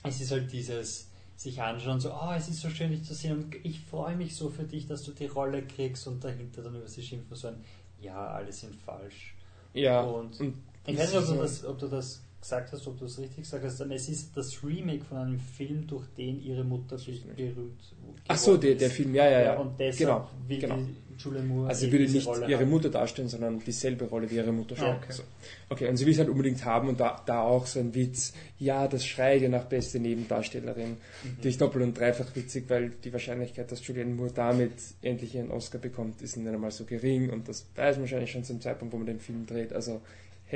es 0.03 0.21
ist 0.21 0.31
halt 0.33 0.53
dieses 0.53 1.09
sich 1.37 1.61
anschauen, 1.61 2.01
so, 2.01 2.13
oh, 2.13 2.33
es 2.37 2.49
ist 2.49 2.61
so 2.61 2.69
schön, 2.69 2.91
dich 2.91 3.05
zu 3.05 3.15
sehen 3.15 3.33
und 3.33 3.55
ich 3.65 3.81
freue 3.81 4.17
mich 4.17 4.35
so 4.37 4.49
für 4.49 4.65
dich, 4.65 4.87
dass 4.87 5.03
du 5.05 5.13
die 5.13 5.27
Rolle 5.27 5.63
kriegst 5.63 6.07
und 6.09 6.23
dahinter 6.23 6.63
dann 6.63 6.75
über 6.77 6.89
sie 6.89 7.03
schimpfen, 7.03 7.37
so 7.37 7.49
ein, 7.49 7.57
ja, 8.01 8.27
alle 8.29 8.53
sind 8.53 8.75
falsch. 8.77 9.35
ja, 9.73 10.01
und 10.01 10.39
und 10.41 10.55
ich 10.87 10.99
weiß 10.99 11.13
nicht, 11.13 11.23
ob 11.23 11.29
du 11.29 11.43
das, 11.43 11.65
ob 11.65 11.79
du 11.79 11.89
das 11.89 12.23
gesagt 12.45 12.73
hast, 12.73 12.87
ob 12.87 12.99
du 12.99 13.07
es 13.07 13.19
richtig 13.19 13.39
gesagt 13.39 13.65
hast, 13.65 13.81
es 13.81 14.09
ist 14.09 14.37
das 14.37 14.63
Remake 14.63 15.03
von 15.03 15.17
einem 15.17 15.41
Film, 15.41 15.87
durch 15.87 16.07
den 16.19 16.43
ihre 16.43 16.63
Mutter 16.63 16.99
be 16.99 17.13
berühmt 17.37 17.81
Ach 18.29 18.37
so, 18.37 18.59
der, 18.59 18.75
der. 18.75 18.91
Film, 18.91 19.15
ja, 19.15 19.31
ja, 19.31 19.43
ja. 19.43 19.55
und 19.57 19.81
deshalb 19.81 19.99
genau, 19.99 20.31
will 20.47 20.59
genau. 20.59 20.77
die 20.77 21.23
Julianne 21.23 21.47
Moore 21.47 21.69
Also 21.69 21.87
sie 21.87 21.93
würde 21.93 22.11
nicht 22.11 22.27
Rolle 22.27 22.47
ihre 22.47 22.61
haben. 22.61 22.71
Mutter 22.71 22.91
darstellen, 22.91 23.29
sondern 23.29 23.61
dieselbe 23.61 24.05
Rolle 24.05 24.31
wie 24.31 24.37
ihre 24.37 24.53
Mutter 24.53 24.77
spielt. 24.77 24.97
okay. 24.97 25.13
So. 25.13 25.23
okay, 25.71 25.89
und 25.89 25.97
sie 25.97 26.05
will 26.05 26.13
es 26.13 26.19
halt 26.19 26.29
unbedingt 26.29 26.63
haben 26.67 26.89
und 26.89 27.01
da, 27.01 27.23
da 27.25 27.41
auch 27.41 27.67
so 27.67 27.81
ein 27.81 27.95
Witz, 27.95 28.35
ja, 28.59 28.89
das 28.89 29.07
schreit 29.07 29.41
ja 29.41 29.49
nach 29.49 29.65
beste 29.65 29.99
Nebendarstellerin. 29.99 30.91
Mhm. 30.91 31.31
Natürlich 31.37 31.57
doppelt 31.57 31.83
und 31.83 31.99
dreifach 31.99 32.35
witzig, 32.35 32.65
weil 32.69 32.91
die 32.91 33.13
Wahrscheinlichkeit, 33.13 33.73
dass 33.73 33.87
Julianne 33.87 34.13
Moore 34.15 34.33
damit 34.35 34.73
endlich 35.01 35.35
ihren 35.35 35.51
Oscar 35.51 35.79
bekommt, 35.79 36.21
ist 36.21 36.37
nicht 36.37 36.47
einmal 36.47 36.71
so 36.73 36.85
gering 36.85 37.31
und 37.31 37.49
das 37.49 37.67
weiß 37.75 37.97
man 37.97 38.03
wahrscheinlich 38.03 38.33
schon 38.33 38.45
zum 38.45 38.61
Zeitpunkt, 38.61 38.93
wo 38.93 38.99
man 38.99 39.07
den 39.07 39.21
Film 39.21 39.47
dreht. 39.47 39.73
Also, 39.73 40.03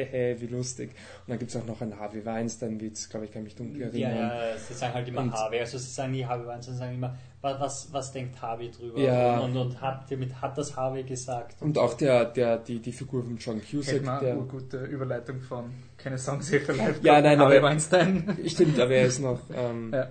hehe, 0.04 0.40
wie 0.40 0.46
lustig. 0.46 0.90
Und 0.90 1.30
dann 1.30 1.38
gibt 1.38 1.50
es 1.50 1.56
auch 1.56 1.64
noch 1.66 1.80
einen 1.80 1.98
Harvey 1.98 2.24
Weinstein-Witz, 2.24 3.08
glaube 3.08 3.26
ich, 3.26 3.32
kann 3.32 3.42
mich 3.44 3.54
dunkel 3.54 3.80
Ja, 3.80 4.08
erinnern. 4.08 4.30
ja, 4.30 4.56
sie 4.58 4.74
sagen 4.74 4.94
halt 4.94 5.08
immer 5.08 5.20
Und- 5.22 5.32
Harvey, 5.32 5.60
also 5.60 5.78
sie 5.78 5.90
sagen 5.90 6.12
nie 6.12 6.24
Harvey 6.24 6.46
Weinstein, 6.46 6.74
sie 6.74 6.78
sagen 6.80 6.94
immer, 6.94 7.16
was, 7.40 7.60
was, 7.60 7.92
was 7.92 8.12
denkt 8.12 8.40
Harvey 8.42 8.70
drüber? 8.70 8.98
Ja. 9.00 9.38
Und, 9.40 9.56
und 9.56 9.80
hat, 9.80 10.10
damit 10.10 10.40
hat 10.40 10.58
das 10.58 10.74
Harvey 10.76 11.04
gesagt. 11.04 11.62
Und 11.62 11.78
auch 11.78 11.94
der, 11.94 12.24
der, 12.24 12.58
die, 12.58 12.80
die 12.80 12.92
Figur 12.92 13.22
von 13.22 13.36
John 13.36 13.60
Cusack, 13.62 14.02
man 14.02 14.20
der, 14.24 14.32
eine 14.32 14.42
gute 14.42 14.78
Überleitung 14.84 15.40
von 15.40 15.70
keine 15.96 16.18
Songs 16.18 16.50
here 16.50 16.60
for 16.64 16.74
life. 16.74 16.98
Ja, 17.02 17.20
nein, 17.20 17.40
aber 17.40 17.54
aber- 17.56 17.62
Weinstein. 17.62 18.38
Stimmt, 18.46 18.78
aber 18.80 18.90
er 18.92 19.06
ist 19.06 19.20
noch. 19.20 19.40
Ähm, 19.54 19.92
Ja, 19.92 20.08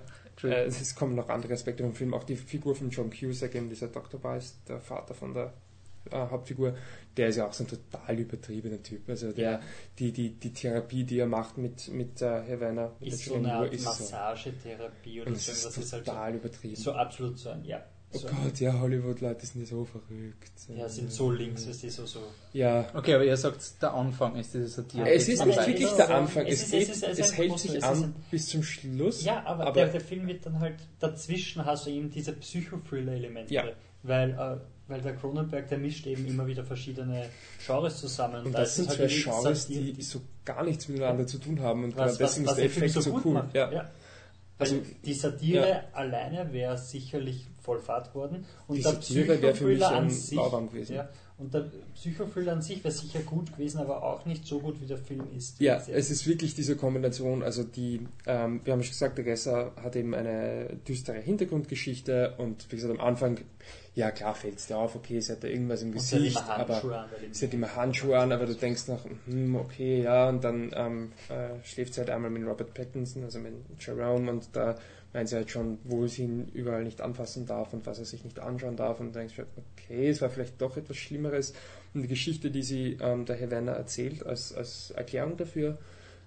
äh, 0.48 0.64
es 0.66 0.94
kommen 0.94 1.16
noch 1.16 1.28
andere 1.28 1.52
Aspekte 1.52 1.82
vom 1.82 1.94
Film. 1.94 2.14
Auch 2.14 2.24
die 2.24 2.36
Figur 2.36 2.74
von 2.74 2.90
John 2.90 3.10
Cusack, 3.10 3.54
eben 3.56 3.68
dieser 3.68 3.88
Dr. 3.88 4.22
Weiss, 4.22 4.56
der 4.68 4.78
Vater 4.80 5.12
von 5.14 5.34
der 5.34 5.52
Hauptfigur, 6.12 6.74
der 7.16 7.28
ist 7.28 7.36
ja 7.36 7.46
auch 7.46 7.52
so 7.52 7.64
ein 7.64 7.68
total 7.68 8.18
übertriebener 8.18 8.82
Typ. 8.82 9.08
Also 9.08 9.32
der, 9.32 9.50
Ja. 9.52 9.60
die, 9.98 10.12
die, 10.12 10.30
die 10.30 10.52
Therapie, 10.52 11.04
die 11.04 11.18
er 11.18 11.26
macht 11.26 11.58
mit, 11.58 11.88
mit 11.88 12.20
äh, 12.22 12.26
Havana, 12.48 12.92
mit 13.00 13.12
ist 13.12 13.26
der 13.26 13.32
so 13.32 13.38
eine 13.38 13.52
Art 13.52 13.72
ist 13.72 13.82
so. 13.82 13.88
Massagetherapie 13.88 15.20
oder 15.22 15.30
Und 15.30 15.38
so 15.38 15.50
irgendwas. 15.50 15.64
ist 15.76 15.78
ist 15.78 15.92
halt 15.92 16.04
so, 16.06 16.10
total 16.12 16.34
übertrieben. 16.34 16.76
so 16.76 16.92
absolut 16.92 17.38
so 17.38 17.50
ein, 17.50 17.64
ja. 17.64 17.84
oh 18.14 18.18
So, 18.18 18.28
Gott, 18.28 18.60
ja, 18.60 18.78
Hollywood-Leute 18.80 19.44
sind 19.46 19.60
ja 19.62 19.66
so 19.66 19.84
verrückt. 19.84 20.52
ja, 20.74 20.88
sind 20.88 21.12
so 21.12 21.30
links, 21.30 21.66
ist 21.66 21.82
die 21.82 21.90
so, 21.90 22.06
so. 22.06 22.20
Ja, 22.52 22.86
Okay, 22.94 23.14
aber 23.14 23.24
ihr 23.24 23.36
sagt, 23.36 23.82
der 23.82 23.92
Anfang 23.92 24.36
ist 24.36 24.54
diese 24.54 24.68
Satire. 24.68 25.10
es 25.10 25.28
ist 25.28 25.44
nicht 25.44 25.58
wirklich 25.66 25.90
der 25.90 26.06
so- 26.06 26.12
Anfang. 26.12 26.46
es 26.46 26.54
Es, 26.54 26.62
ist- 26.64 26.70
geht, 26.70 26.82
es 26.82 26.88
ist- 26.90 27.02
es, 27.04 27.18
es 27.18 27.36
hält 27.36 27.58
sich 27.58 27.84
an 27.84 28.14
bis 28.30 28.46
zum 28.48 28.62
Schluss. 28.62 29.24
Ja, 29.24 29.44
aber, 29.44 29.64
aber 29.66 29.72
der, 29.72 29.88
der 29.88 30.00
Film 30.00 30.26
wird 30.26 30.46
dann 30.46 30.60
halt, 30.60 30.76
dazwischen 31.00 31.64
hast 31.64 31.86
du 31.86 31.90
eben 31.90 32.10
diese 32.10 32.32
Psychothriller-Elemente. 32.32 33.52
Ja. 33.52 33.64
Weil, 34.04 34.30
äh, 34.30 34.56
weil 34.88 35.00
der 35.00 35.14
Cronenberg, 35.14 35.68
der 35.68 35.78
mischt 35.78 36.06
eben 36.06 36.26
immer 36.26 36.46
wieder 36.46 36.64
verschiedene 36.64 37.28
Genres 37.64 37.98
zusammen. 37.98 38.46
Und 38.46 38.52
da 38.52 38.60
das 38.60 38.76
sind 38.76 38.90
zwei 38.90 39.02
halt 39.02 39.10
die 39.10 39.22
Genres, 39.22 39.62
Satire- 39.62 39.92
die 39.92 40.02
so 40.02 40.20
gar 40.44 40.64
nichts 40.64 40.88
miteinander 40.88 41.26
zu 41.26 41.38
tun 41.38 41.60
haben. 41.60 41.84
Und 41.84 41.96
was, 41.96 42.18
deswegen 42.18 42.46
was, 42.46 42.56
was 42.56 42.64
ist 42.64 42.76
der 42.76 42.84
Effekt 42.84 42.94
so 42.94 43.00
so 43.02 43.20
cool. 43.24 43.44
Ja. 43.52 43.70
Ja. 43.70 43.90
Also, 44.58 44.82
die 45.04 45.14
Satire 45.14 45.68
ja. 45.68 45.82
alleine 45.92 46.52
wäre 46.52 46.76
sicherlich 46.76 47.46
Vollfahrt 47.62 48.14
worden. 48.14 48.44
Und 48.66 48.78
Die 48.78 48.82
der 48.82 48.92
Psychothriller 48.92 49.90
an 49.92 50.10
sich. 50.10 50.38
Ja, 50.88 51.08
und 51.36 51.54
der 51.54 51.70
Psychothriller 51.94 52.54
an 52.54 52.62
sich 52.62 52.82
wäre 52.82 52.92
sicher 52.92 53.20
gut 53.20 53.52
gewesen, 53.52 53.78
aber 53.78 54.02
auch 54.02 54.24
nicht 54.24 54.46
so 54.46 54.58
gut 54.58 54.80
wie 54.80 54.86
der 54.86 54.98
Film 54.98 55.22
ist. 55.36 55.60
Ja, 55.60 55.76
es 55.76 56.10
ist 56.10 56.26
wirklich 56.26 56.54
diese 56.54 56.76
Kombination, 56.76 57.44
also 57.44 57.62
die, 57.62 58.08
ähm, 58.26 58.62
wir 58.64 58.72
haben 58.72 58.82
schon 58.82 58.92
gesagt, 58.92 59.18
der 59.18 59.24
Gesser 59.24 59.72
hat 59.76 59.94
eben 59.94 60.14
eine 60.14 60.78
düstere 60.88 61.18
Hintergrundgeschichte 61.20 62.34
und 62.38 62.66
wie 62.72 62.76
gesagt 62.76 62.98
am 62.98 63.04
Anfang, 63.06 63.38
ja 63.98 64.12
klar 64.12 64.32
fällt 64.32 64.58
es 64.58 64.68
dir 64.68 64.78
auf, 64.78 64.94
okay, 64.94 65.18
sie 65.18 65.32
hat 65.32 65.42
da 65.42 65.48
irgendwas 65.48 65.82
im 65.82 65.90
und 65.90 66.00
sie 66.00 66.14
hat 66.14 66.22
Gesicht, 66.22 66.48
aber 66.48 66.84
an, 66.84 67.08
sie 67.32 67.46
hat 67.46 67.52
immer 67.52 67.74
Handschuhe 67.74 68.16
an, 68.16 68.30
aber 68.30 68.46
du 68.46 68.54
denkst 68.54 68.86
noch, 68.86 69.04
hm, 69.26 69.56
okay, 69.56 70.02
ja, 70.02 70.28
und 70.28 70.44
dann 70.44 70.70
ähm, 70.72 71.12
äh, 71.28 71.64
schläft 71.64 71.94
sie 71.94 72.00
halt 72.00 72.10
einmal 72.10 72.30
mit 72.30 72.46
Robert 72.46 72.72
Pattinson, 72.74 73.24
also 73.24 73.40
mit 73.40 73.54
Jerome 73.80 74.30
und 74.30 74.50
da 74.52 74.76
meint 75.12 75.28
sie 75.28 75.34
halt 75.34 75.50
schon, 75.50 75.78
wo 75.82 76.06
sie 76.06 76.22
ihn 76.22 76.48
überall 76.54 76.84
nicht 76.84 77.00
anfassen 77.00 77.44
darf 77.44 77.72
und 77.72 77.86
was 77.86 77.98
er 77.98 78.04
sich 78.04 78.22
nicht 78.22 78.38
anschauen 78.38 78.76
darf 78.76 79.00
und 79.00 79.08
du 79.08 79.18
denkst, 79.18 79.36
halt, 79.36 79.48
okay, 79.56 80.08
es 80.08 80.22
war 80.22 80.30
vielleicht 80.30 80.60
doch 80.62 80.76
etwas 80.76 80.96
Schlimmeres. 80.96 81.52
Und 81.92 82.02
die 82.02 82.08
Geschichte, 82.08 82.52
die 82.52 82.62
sie 82.62 82.98
ähm, 83.00 83.24
der 83.24 83.40
Havana 83.40 83.72
erzählt, 83.72 84.24
als, 84.24 84.54
als 84.54 84.92
Erklärung 84.92 85.36
dafür, 85.36 85.76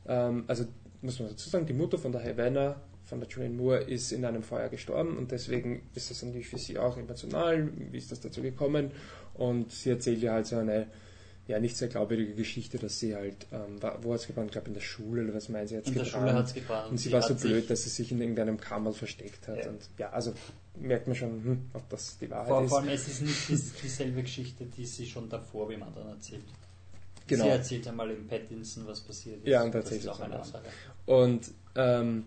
ähm, 0.07 0.43
also 0.47 0.65
muss 1.01 1.19
man 1.19 1.29
dazu 1.29 1.49
sagen, 1.49 1.65
die 1.65 1.73
Mutter 1.73 1.97
von 1.97 2.12
der 2.12 2.21
Havana, 2.21 2.81
von 3.12 3.19
der 3.19 3.28
Julianne 3.28 3.56
Moore, 3.56 3.80
ist 3.82 4.13
in 4.13 4.24
einem 4.24 4.41
Feuer 4.41 4.69
gestorben 4.69 5.17
und 5.17 5.32
deswegen 5.32 5.82
ist 5.95 6.10
das 6.10 6.24
natürlich 6.24 6.47
für 6.47 6.58
sie 6.58 6.78
auch 6.80 6.95
emotional, 6.97 7.69
wie 7.91 7.97
ist 7.97 8.10
das 8.10 8.21
dazu 8.21 8.41
gekommen 8.41 8.91
und 9.34 9.69
sie 9.69 9.89
erzählt 9.89 10.21
ja 10.21 10.32
halt 10.32 10.47
so 10.47 10.56
eine 10.56 10.88
ja, 11.47 11.60
nicht 11.60 11.76
sehr 11.76 11.89
glaubwürdige 11.89 12.36
Geschichte, 12.36 12.78
dass 12.78 13.00
sie 13.00 13.13
halt, 13.13 13.47
ähm, 13.52 13.82
war, 13.82 14.02
wo 14.02 14.13
hat 14.13 14.21
es 14.21 14.28
gebrannt? 14.28 14.47
Ich 14.47 14.52
glaube 14.54 14.67
in 14.69 14.74
der 14.76 14.82
Schule 14.82 15.26
oder 15.26 15.34
was 15.34 15.50
meinen 15.50 15.67
sie 15.67 15.76
jetzt 15.76 15.89
In 15.89 15.95
der 15.95 16.06
Schule 16.06 16.34
hat 16.34 16.45
es 16.45 16.54
gebrannt. 16.54 16.91
und 16.91 16.97
sie 16.97 17.12
war 17.12 17.21
so 17.21 17.36
blöd, 17.36 17.69
dass 17.69 17.84
sie 17.84 17.89
sich 17.89 18.10
in 18.13 18.21
irgendeinem 18.21 18.58
Kammer 18.58 18.93
versteckt 18.93 19.50
hat. 19.50 19.58
Ja. 19.58 19.69
Und 19.69 19.82
ja, 19.97 20.10
also 20.12 20.34
merkt 20.80 21.08
man 21.08 21.15
schon, 21.17 21.30
hm, 21.43 21.62
ob 21.74 21.89
das 21.89 22.17
die 22.19 22.30
Wahrheit 22.30 22.47
Vor, 22.47 22.63
ist. 22.63 22.69
vor 22.69 22.80
allem, 22.80 22.89
es 22.89 23.08
ist 23.10 23.21
nicht 23.24 23.50
dies- 23.50 23.74
dieselbe 23.84 24.21
Geschichte, 24.21 24.65
die 24.65 24.86
sie 24.86 25.06
schon 25.06 25.28
davor 25.28 25.67
beim 25.67 25.84
anderen 25.84 26.10
erzählt. 26.10 26.45
Genau. 27.28 27.43
Sie 27.43 27.50
erzählt 27.50 27.88
einmal 27.88 28.12
im 28.12 28.28
Pattinson, 28.28 28.88
was 28.88 29.02
passiert 29.02 29.43
ist. 29.43 29.47
Ja, 29.47 29.63
und. 29.63 29.76
Aussage. 29.76 30.65
Und 31.06 31.52
ähm, 31.76 32.26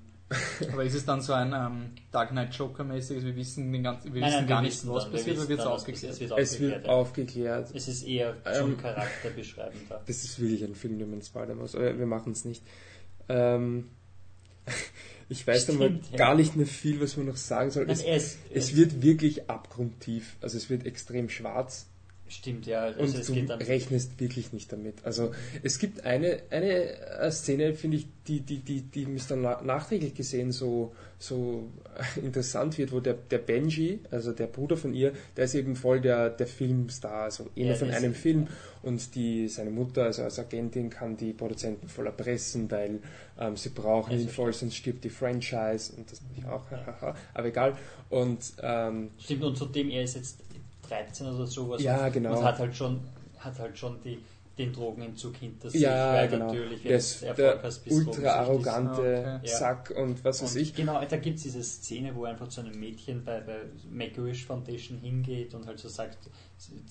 Aber 0.73 0.85
ist 0.85 0.95
es 0.95 1.05
dann 1.05 1.21
so 1.21 1.33
ein 1.33 1.53
ähm, 1.53 1.91
Dark 2.11 2.31
Knight 2.31 2.55
Joker-mäßiges, 2.55 3.25
wir 3.25 3.37
wissen, 3.37 3.73
den 3.73 3.83
ganzen, 3.83 4.15
wir 4.15 4.21
Nein, 4.21 4.31
wissen 4.31 4.39
nein, 4.41 4.47
gar 4.49 4.59
wir 4.59 4.63
nicht, 4.63 4.73
wissen 4.77 4.91
was 4.91 5.05
dann, 5.05 5.13
wir 5.13 5.19
passiert, 5.19 5.37
aber 5.37 5.49
wissen 5.49 5.59
wird 5.59 5.67
aufgeklärt. 5.67 6.15
es 6.21 6.33
aufgeklärt, 6.33 6.83
wird 6.83 6.89
aufgeklärt. 6.89 7.71
Es 7.75 7.89
ist 7.89 8.03
eher 8.05 8.37
Ähm, 8.47 8.55
schon 8.55 8.77
charakterbeschreibender. 8.79 10.03
Das 10.07 10.25
ist 10.25 10.41
wirklich 10.41 10.65
ein 10.65 10.75
Film, 10.75 10.99
den 10.99 11.11
man 11.11 11.23
spoilern 11.23 11.59
muss. 11.59 11.75
Aber 11.75 11.99
wir 11.99 12.07
machen 12.07 12.33
es 12.33 12.45
nicht. 12.45 12.63
Ähm, 13.29 13.91
ich 15.29 15.47
weiß 15.47 15.67
dann 15.67 15.79
mal 15.79 15.89
Stimmt, 15.89 16.11
ja. 16.13 16.17
gar 16.17 16.35
nicht 16.35 16.57
mehr 16.57 16.67
viel, 16.67 17.01
was 17.01 17.17
man 17.17 17.27
noch 17.27 17.37
sagen 17.37 17.71
soll. 17.71 17.85
Nein, 17.87 17.93
Es, 17.97 18.03
es, 18.05 18.39
es 18.53 18.77
wird 18.77 19.03
wirklich 19.03 19.49
abgrundtief. 19.51 20.37
Also 20.41 20.57
es 20.57 20.71
wird 20.71 20.87
extrem 20.87 21.29
schwarz 21.29 21.87
Stimmt, 22.35 22.67
ja. 22.67 22.81
Also 22.81 23.01
und 23.01 23.15
es 23.15 23.27
du 23.29 23.33
geht 23.35 23.49
dann. 23.49 23.61
rechnest 23.63 24.19
wirklich 24.19 24.53
nicht 24.53 24.73
damit. 24.73 24.97
Also 25.05 25.33
es 25.63 25.79
gibt 25.79 26.05
eine, 26.05 26.41
eine 26.51 26.71
äh, 27.21 27.31
Szene, 27.31 27.75
finde 27.75 27.99
ich, 27.99 28.07
die, 28.27 28.41
die, 28.41 28.59
die, 28.59 28.81
die 28.83 29.07
mir 29.07 29.21
dann 29.29 29.43
na- 29.43 29.63
nachträglich 29.63 30.15
gesehen 30.15 30.51
so, 30.51 30.93
so 31.19 31.69
interessant 32.17 32.77
wird, 32.79 32.91
wo 32.93 33.01
der, 33.01 33.15
der 33.15 33.39
Benji, 33.39 34.01
also 34.11 34.33
der 34.33 34.47
Bruder 34.49 34.77
von 34.77 34.95
ihr, 34.95 35.13
der 35.37 35.45
ist 35.45 35.55
eben 35.55 35.77
voll 35.77 36.01
der, 36.01 36.31
der 36.31 36.47
Filmstar, 36.47 37.25
also 37.25 37.49
einer 37.57 37.67
Ja, 37.69 37.75
von 37.77 37.91
einem 37.91 38.15
Film 38.15 38.49
und 38.83 39.15
die, 39.15 39.47
seine 39.49 39.71
Mutter, 39.71 40.05
also 40.05 40.23
als 40.23 40.39
Agentin, 40.39 40.91
kann 40.91 41.17
die 41.17 41.33
Produzenten 41.35 41.89
voll 41.89 42.07
erpressen, 42.07 42.71
weil 42.71 43.01
ähm, 43.39 43.57
sie 43.57 43.69
brauchen 43.71 44.13
Ja, 44.13 44.19
ihn 44.19 44.29
voll, 44.29 44.53
sonst 44.53 44.75
stirbt 44.77 45.05
die 45.05 45.11
Franchise 45.11 45.93
und 45.97 46.11
das 46.11 46.21
ich 46.37 46.45
auch, 46.47 46.69
hahaha, 46.71 47.15
aber 47.33 47.47
egal. 47.47 47.77
Und 48.11 48.39
ähm, 48.63 49.11
Stimmt, 49.19 49.45
und 49.45 49.57
zudem 49.57 49.91
er 49.91 50.03
ist 50.05 50.17
jetzt 50.17 50.39
13 50.89 51.27
oder 51.27 51.47
sowas. 51.47 51.83
Ja, 51.83 52.07
und, 52.07 52.13
genau. 52.13 52.39
Und 52.39 52.45
hat 52.45 52.59
halt 52.59 52.77
schon, 52.77 53.01
hat 53.39 53.59
halt 53.59 53.77
schon 53.77 54.01
die, 54.03 54.19
den 54.57 54.73
Drogenentzug 54.73 55.37
hinter 55.37 55.69
sich, 55.71 55.81
ja, 55.81 56.15
weil 56.15 56.29
genau, 56.29 56.47
natürlich 56.47 56.83
der 56.83 56.91
jetzt 56.93 57.17
ist 57.17 57.23
Erfolg 57.23 57.63
der 57.85 57.93
ultra 57.93 58.29
arrogante 58.31 59.01
Okay. 59.01 59.49
Ja. 59.49 59.59
Sack 59.59 59.93
und 59.97 60.25
was 60.25 60.43
weiß 60.43 60.55
Und 60.55 60.61
ich. 60.61 60.75
Genau, 60.75 61.05
da 61.05 61.17
gibt 61.17 61.39
es 61.39 61.43
diese 61.43 61.63
Szene, 61.63 62.15
wo 62.15 62.25
einfach 62.25 62.49
zu 62.49 62.61
einem 62.61 62.79
Mädchen 62.79 63.25
bei, 63.25 63.41
bei 63.41 63.63
Make-A-Wish 63.91 64.47
Foundation 64.47 64.99
hingeht 64.99 65.55
und 65.55 65.67
halt 65.67 65.79
so 65.79 65.89
sagt, 65.89 66.19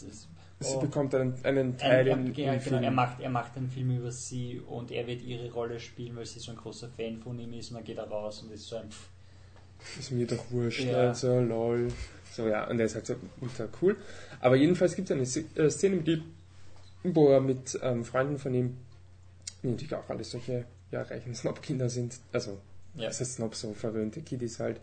das, 0.02 0.28
Sie 0.60 0.76
oh, 0.76 0.80
bekommt 0.80 1.14
einen, 1.16 1.34
einen 1.44 1.70
ein, 1.72 1.78
Teil 1.78 2.08
er, 2.08 2.14
im, 2.14 2.34
ja, 2.34 2.54
im 2.54 2.60
genau, 2.60 2.60
Film. 2.60 2.84
er, 2.84 2.92
macht, 2.92 3.20
er 3.20 3.30
macht 3.30 3.58
einen 3.58 3.70
Film 3.70 3.98
über 3.98 4.12
sie 4.12 4.62
und 4.66 4.92
er 4.92 5.06
wird 5.08 5.22
ihre 5.22 5.52
Rolle 5.52 5.80
spielen, 5.80 6.16
weil 6.16 6.26
sie 6.26 6.40
so 6.40 6.52
ein 6.52 6.58
großer 6.58 6.90
Fan 6.90 7.18
von 7.18 7.38
ihm 7.40 7.54
ist 7.54 7.72
und 7.72 7.78
dann 7.78 7.84
geht 7.84 7.98
er 7.98 8.08
raus 8.08 8.42
und 8.44 8.52
ist 8.52 8.68
so 8.68 8.78
ein 8.78 8.90
pff, 8.90 9.10
ist 10.00 10.12
mir 10.12 10.26
doch 10.26 10.44
wurscht, 10.52 10.86
Ja. 10.86 11.10
also 11.10 11.40
lol. 11.40 11.90
So, 12.34 12.48
ja, 12.48 12.68
und 12.68 12.80
er 12.80 12.88
ist 12.88 12.96
halt 12.96 13.06
so 13.06 13.16
ultra 13.42 13.68
cool. 13.82 13.96
Aber 14.40 14.56
jedenfalls 14.56 14.96
gibt 14.96 15.10
es 15.10 15.16
eine 15.16 15.66
äh, 15.66 15.70
Szene, 15.70 15.98
mit 15.98 16.08
die, 16.08 16.24
wo 17.04 17.30
er 17.30 17.42
mit 17.42 17.80
ähm, 17.82 18.04
Freunden 18.04 18.40
von 18.40 18.54
ihm, 18.54 18.78
die 19.62 19.68
natürlich 19.68 19.94
auch 19.94 20.10
alle 20.10 20.24
solche 20.24 20.66
ja, 20.92 21.04
reichen 21.04 21.36
Snob-Kinder 21.36 21.90
sind, 21.90 22.20
also 22.32 22.60
ja. 22.96 23.08
das 23.08 23.20
heißt 23.20 23.36
Snob, 23.36 23.56
so 23.56 23.74
verwöhnte 23.74 24.22
Kiddies 24.22 24.60
halt, 24.60 24.80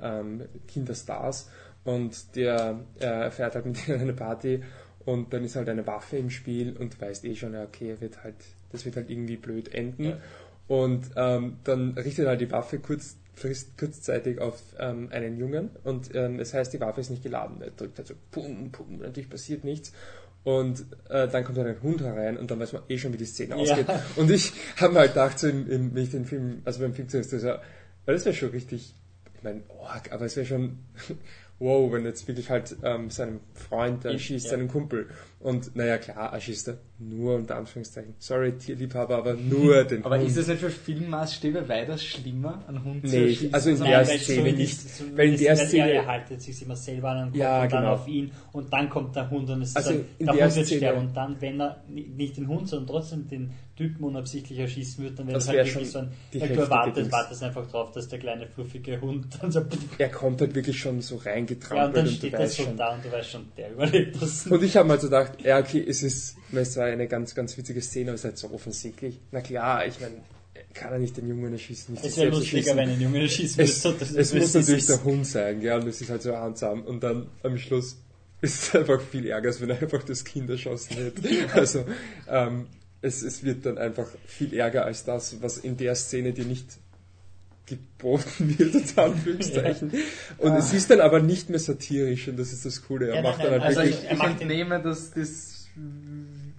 ähm, 0.00 0.42
Kinderstars. 0.66 1.50
Und 1.84 2.34
der 2.36 2.80
äh, 2.98 3.30
fährt 3.30 3.54
halt 3.54 3.66
mit 3.66 3.86
ihnen 3.88 4.00
eine 4.00 4.14
Party 4.14 4.62
und 5.04 5.32
dann 5.34 5.44
ist 5.44 5.56
halt 5.56 5.68
eine 5.68 5.86
Waffe 5.86 6.16
im 6.16 6.30
Spiel 6.30 6.74
und 6.78 6.94
du 6.94 7.00
weißt 7.00 7.24
eh 7.26 7.34
schon, 7.34 7.54
okay, 7.54 7.96
wird 8.00 8.24
halt, 8.24 8.36
das 8.72 8.86
wird 8.86 8.96
halt 8.96 9.10
irgendwie 9.10 9.36
blöd 9.36 9.74
enden. 9.74 10.04
Ja. 10.04 10.18
Und 10.66 11.10
ähm, 11.16 11.58
dann 11.64 11.92
richtet 11.92 12.24
er 12.24 12.30
halt 12.30 12.40
die 12.40 12.50
Waffe 12.50 12.78
kurz, 12.78 13.16
frist 13.34 13.76
kurzzeitig 13.78 14.40
auf 14.40 14.60
ähm, 14.78 15.08
einen 15.10 15.36
Jungen 15.36 15.70
und 15.84 16.14
ähm, 16.14 16.38
es 16.40 16.54
heißt, 16.54 16.72
die 16.72 16.80
Waffe 16.80 17.00
ist 17.00 17.10
nicht 17.10 17.22
geladen. 17.22 17.60
Er 17.60 17.70
drückt 17.70 17.98
halt 17.98 18.08
so, 18.08 18.14
pum, 18.30 18.70
pum, 18.72 18.98
natürlich 18.98 19.28
passiert 19.30 19.64
nichts. 19.64 19.92
Und 20.44 20.84
äh, 21.08 21.26
dann 21.26 21.42
kommt 21.42 21.56
dann 21.56 21.66
ein 21.66 21.80
Hund 21.82 22.02
herein 22.02 22.36
und 22.36 22.50
dann 22.50 22.60
weiß 22.60 22.74
man 22.74 22.82
eh 22.90 22.98
schon, 22.98 23.12
wie 23.14 23.16
die 23.16 23.24
Szene 23.24 23.54
Ja. 23.56 23.62
ausgeht. 23.62 23.86
Und 24.16 24.30
ich 24.30 24.52
habe 24.76 24.92
mir 24.92 24.98
halt 25.00 25.12
gedacht, 25.14 25.38
so 25.38 25.48
im, 25.48 25.68
im, 25.70 25.94
wenn 25.94 26.02
ich 26.02 26.10
den 26.10 26.26
Film, 26.26 26.60
also 26.66 26.80
beim 26.80 26.92
Film 26.92 27.08
zuerst, 27.08 27.30
so, 27.30 27.46
weil 27.46 28.14
das 28.14 28.26
wäre 28.26 28.34
schon 28.34 28.50
richtig, 28.50 28.94
ich 29.36 29.42
meine, 29.42 29.62
org, 29.68 30.12
aber 30.12 30.26
es 30.26 30.36
wäre 30.36 30.44
schon 30.46 30.80
wow, 31.58 31.90
wenn 31.92 32.04
jetzt 32.04 32.28
wirklich 32.28 32.50
halt 32.50 32.76
ähm, 32.82 33.08
seinem 33.10 33.40
Freund 33.54 34.04
Ja, 34.04 34.10
erschießt, 34.10 34.44
ja. 34.46 34.50
seinen 34.52 34.68
Kumpel. 34.68 35.08
Und 35.44 35.76
naja, 35.76 35.98
klar, 35.98 36.32
erschießt 36.32 36.68
er 36.68 36.78
nur 36.98 37.34
unter 37.34 37.56
Anführungszeichen. 37.56 38.14
Sorry, 38.18 38.52
Tierliebhaber, 38.56 39.18
aber 39.18 39.34
nur 39.34 39.84
den 39.84 40.02
Aber 40.02 40.16
Hund. 40.18 40.26
ist 40.26 40.38
es 40.38 40.48
nicht 40.48 40.58
für 40.60 40.70
Filmmaßstäbe 40.70 41.68
weitaus 41.68 42.02
schlimmer, 42.02 42.64
einen 42.66 42.82
Hund 42.82 43.06
zu 43.06 43.14
Nee, 43.14 43.24
erschießen? 43.28 43.52
also 43.54 43.68
in 43.70 43.80
der 43.84 44.04
Szene 44.06 44.52
nicht. 44.54 44.80
Weil 45.14 45.28
in 45.34 45.36
der 45.38 45.56
Szene- 45.56 45.90
Er, 45.92 46.06
haltet 46.06 46.40
sich 46.40 46.62
immer 46.62 46.76
selber 46.76 47.10
an 47.10 47.18
den 47.18 47.26
Kopf 47.32 47.36
Ja, 47.40 47.62
und 47.62 47.72
dann 47.72 47.82
genau. 47.82 47.92
auf 47.94 48.08
ihn 48.08 48.30
und 48.52 48.72
dann 48.72 48.88
kommt 48.88 49.14
der 49.16 49.28
Hund 49.28 49.50
und 49.50 49.60
es 49.60 49.68
ist 49.70 49.76
Also 49.76 49.90
dann, 49.90 50.04
in 50.18 50.26
der 50.26 50.34
der 50.34 50.46
Hund 50.46 50.56
wird 50.56 50.66
sterben 50.68 50.98
und 51.08 51.14
dann, 51.14 51.36
wenn 51.40 51.60
er 51.60 51.82
ni- 51.88 52.06
nicht 52.16 52.36
den 52.38 52.48
Hund, 52.48 52.66
sondern 52.66 52.86
trotzdem 52.86 53.28
den 53.28 53.50
Typen 53.76 54.04
unabsichtlich 54.04 54.56
erschießen 54.60 55.02
wird, 55.04 55.18
dann 55.18 55.26
wäre 55.26 55.34
Das 55.34 55.46
das 55.46 55.56
halt 55.56 55.66
wirklich 55.66 55.90
so 55.90 55.98
ein, 55.98 56.12
weil 56.32 56.48
du 56.48 56.60
erwartest, 56.60 56.96
Dings. 56.96 57.12
wartest 57.12 57.42
einfach 57.42 57.66
drauf, 57.70 57.90
dass 57.90 58.08
der 58.08 58.20
kleine 58.20 58.46
fluffige 58.46 59.00
Hund 59.00 59.26
dann 59.42 59.50
so 59.50 59.62
er 59.98 60.08
kommt 60.10 60.40
halt 60.40 60.54
wirklich 60.54 60.78
schon 60.78 61.02
so 61.02 61.16
ja, 61.16 61.20
und 61.22 61.26
reingetrampelt 61.26 61.96
dann 61.96 62.06
und, 62.06 62.12
steht 62.14 62.32
du 62.32 62.36
er 62.36 62.42
weißt 62.44 62.56
so 62.56 62.62
schon. 62.62 62.76
da 62.76 62.94
und 62.94 63.04
du 63.04 63.10
weißt 63.12 63.30
schon, 63.30 63.42
der 63.56 63.72
überlebt 63.72 64.22
das. 64.22 64.46
Und 64.46 64.62
ich 64.62 64.76
habe 64.76 64.86
mal 64.88 64.98
so 65.00 65.08
gedacht, 65.08 65.32
ja 65.42 65.58
okay, 65.58 65.84
es 65.86 66.02
ist, 66.02 66.36
es 66.52 66.76
war 66.76 66.86
eine 66.86 67.08
ganz, 67.08 67.34
ganz 67.34 67.56
witzige 67.56 67.80
Szene, 67.80 68.10
aber 68.10 68.14
es 68.14 68.20
ist 68.20 68.24
halt 68.24 68.38
so 68.38 68.50
offensichtlich. 68.50 69.20
Na 69.32 69.40
klar, 69.40 69.86
ich 69.86 70.00
meine, 70.00 70.16
kann 70.74 70.92
er 70.92 70.98
nicht 70.98 71.16
den 71.16 71.28
Jungen 71.28 71.52
erschießen, 71.52 71.94
nicht 71.94 72.04
Es 72.04 72.16
wäre 72.16 72.30
lustiger, 72.30 72.56
erschießen. 72.58 72.76
wenn 72.76 72.88
ein 72.90 73.00
Junge 73.00 73.20
erschießen 73.22 73.58
würde. 73.58 73.70
Es, 73.70 73.82
so, 73.82 73.92
dass 73.92 74.10
es 74.10 74.16
das 74.30 74.34
muss 74.34 74.54
natürlich 74.54 74.86
der 74.86 75.04
Hund 75.04 75.26
sein, 75.26 75.62
ja, 75.62 75.76
und 75.76 75.86
es 75.86 76.00
ist 76.00 76.10
halt 76.10 76.22
so 76.22 76.36
handsam. 76.36 76.82
Und 76.82 77.02
dann 77.02 77.28
am 77.42 77.58
Schluss 77.58 77.98
ist 78.40 78.62
es 78.62 78.74
einfach 78.74 79.00
viel 79.00 79.26
Ärger, 79.26 79.48
als 79.48 79.60
wenn 79.60 79.70
er 79.70 79.80
einfach 79.80 80.02
das 80.02 80.24
Kind 80.24 80.50
erschossen 80.50 80.96
hätte. 80.96 81.22
Also, 81.52 81.84
ähm, 82.28 82.66
es, 83.00 83.22
es 83.22 83.44
wird 83.44 83.66
dann 83.66 83.78
einfach 83.78 84.08
viel 84.26 84.54
ärger 84.54 84.84
als 84.84 85.04
das, 85.04 85.42
was 85.42 85.58
in 85.58 85.76
der 85.76 85.94
Szene 85.94 86.32
dir 86.32 86.46
nicht 86.46 86.66
geboten 87.66 88.58
wird, 88.58 88.74
unter 88.74 89.04
Anführungszeichen. 89.04 89.92
Und 90.38 90.52
es 90.56 90.72
ist 90.72 90.90
dann 90.90 91.00
aber 91.00 91.20
nicht 91.20 91.48
mehr 91.50 91.58
satirisch 91.58 92.28
und 92.28 92.38
das 92.38 92.52
ist 92.52 92.64
das 92.66 92.82
Coole. 92.82 93.08
Er 93.08 93.16
Ja, 93.16 93.22
macht 93.22 93.38
nein, 93.38 93.52
dann 93.52 93.62
halt 93.62 93.76
Also 93.78 93.80
wirklich, 93.90 94.10
ich, 94.10 94.18
ich 94.18 94.22
entnehme, 94.24 94.80
dass 94.82 95.10
das 95.12 95.50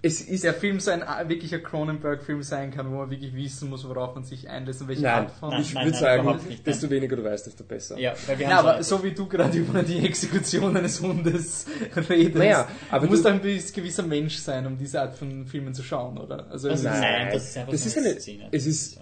es 0.02 0.20
ist 0.20 0.44
der 0.44 0.52
Film 0.54 0.78
so 0.78 0.90
ein 0.90 1.00
äh, 1.02 1.28
wirklicher 1.28 1.58
Cronenberg-Film 1.58 2.42
sein 2.42 2.70
kann, 2.70 2.90
wo 2.92 2.96
man 2.98 3.10
wirklich 3.10 3.34
wissen 3.34 3.70
muss, 3.70 3.88
worauf 3.88 4.14
man 4.14 4.24
sich 4.24 4.48
einlässt 4.48 4.82
und 4.82 4.88
welche 4.88 5.02
Nein, 5.02 5.14
Art 5.24 5.30
von... 5.32 5.50
Nein, 5.50 5.62
ich 5.62 5.74
würde 5.74 5.94
sagen, 5.96 6.38
nicht, 6.48 6.66
desto 6.66 6.90
weniger 6.90 7.16
du 7.16 7.24
weißt, 7.24 7.46
desto 7.46 7.64
besser. 7.64 7.98
Ja, 7.98 8.12
weil 8.26 8.38
wir 8.38 8.48
Ja, 8.48 8.58
aber 8.60 8.82
so 8.84 9.02
wie 9.02 9.12
du 9.12 9.26
gerade 9.26 9.56
über 9.58 9.82
die 9.82 10.04
Exekution 10.06 10.76
eines 10.76 11.00
Hundes 11.00 11.64
redest, 12.10 12.36
Naja, 12.36 12.68
aber 12.90 13.06
du 13.06 13.10
musst 13.12 13.24
du- 13.24 13.28
ein 13.30 13.40
gewisser 13.40 14.02
Mensch 14.02 14.36
sein, 14.36 14.66
um 14.66 14.76
diese 14.76 15.00
Art 15.00 15.16
von 15.16 15.46
Filmen 15.46 15.72
zu 15.72 15.82
schauen, 15.82 16.18
oder? 16.18 16.46
Also 16.50 16.68
Also 16.68 16.84
Nein. 16.84 17.00
nein, 17.00 17.28
das 17.32 17.48
ist 17.48 17.56
einfach 17.56 17.72
Das 17.72 17.86
ist 17.86 17.96
eine- 17.98 18.20
Szene. 18.20 18.48
es 18.52 18.66
ist- 18.66 19.00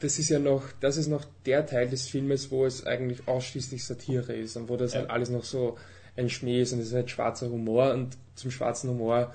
das 0.00 0.18
ist 0.18 0.28
ja 0.28 0.38
noch, 0.38 0.64
das 0.80 0.96
ist 0.96 1.08
noch 1.08 1.24
der 1.46 1.66
Teil 1.66 1.88
des 1.88 2.08
Filmes, 2.08 2.50
wo 2.50 2.66
es 2.66 2.86
eigentlich 2.86 3.26
ausschließlich 3.26 3.84
Satire 3.84 4.32
ist 4.34 4.56
und 4.56 4.68
wo 4.68 4.76
das 4.76 4.92
Ja. 4.92 5.00
halt 5.00 5.10
alles 5.10 5.30
noch 5.30 5.44
so 5.44 5.76
ein 6.16 6.28
Schmäh 6.28 6.62
ist 6.62 6.72
und 6.72 6.80
es 6.80 6.88
ist 6.88 6.94
halt 6.94 7.10
schwarzer 7.10 7.48
Humor 7.50 7.92
und 7.92 8.16
zum 8.34 8.50
schwarzen 8.50 8.90
Humor 8.90 9.34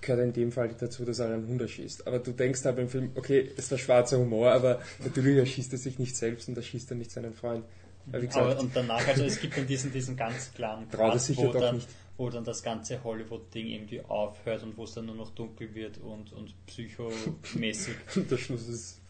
gehört 0.00 0.20
in 0.20 0.32
dem 0.32 0.52
Fall 0.52 0.70
dazu, 0.78 1.04
dass 1.04 1.18
er 1.18 1.26
einen 1.26 1.48
Hund 1.48 1.60
erschießt. 1.60 2.06
Aber 2.06 2.18
du 2.18 2.32
denkst 2.32 2.64
halt 2.64 2.76
beim 2.76 2.88
Film, 2.88 3.10
okay, 3.14 3.50
es 3.56 3.70
war 3.70 3.78
schwarzer 3.78 4.18
Humor, 4.18 4.52
aber 4.52 4.80
natürlich 5.02 5.38
erschießt 5.38 5.72
er 5.72 5.78
sich 5.78 5.98
nicht 5.98 6.16
selbst 6.16 6.48
und 6.48 6.56
erschießt 6.56 6.90
er 6.90 6.96
nicht 6.96 7.10
seinen 7.10 7.34
Freund. 7.34 7.64
Wie 8.06 8.26
gesagt, 8.26 8.36
Aber, 8.36 8.60
und 8.60 8.76
danach, 8.76 9.06
also 9.06 9.24
es 9.24 9.40
gibt 9.40 9.56
dann 9.56 9.66
diesen, 9.66 9.90
diesen 9.90 10.16
ganz 10.16 10.52
klaren 10.52 10.88
Cut, 10.90 11.36
wo, 11.36 11.52
dann, 11.52 11.82
wo 12.18 12.28
dann 12.28 12.44
das 12.44 12.62
ganze 12.62 13.02
Hollywood-Ding 13.02 13.66
irgendwie 13.66 14.02
aufhört 14.02 14.62
und 14.62 14.76
wo 14.76 14.84
es 14.84 14.92
dann 14.92 15.06
nur 15.06 15.14
noch 15.14 15.30
dunkel 15.30 15.74
wird 15.74 15.98
und, 15.98 16.32
und 16.34 16.54
psychomäßig. 16.66 17.94
der 18.30 18.36
Schluss 18.36 18.68
ist, 18.68 19.00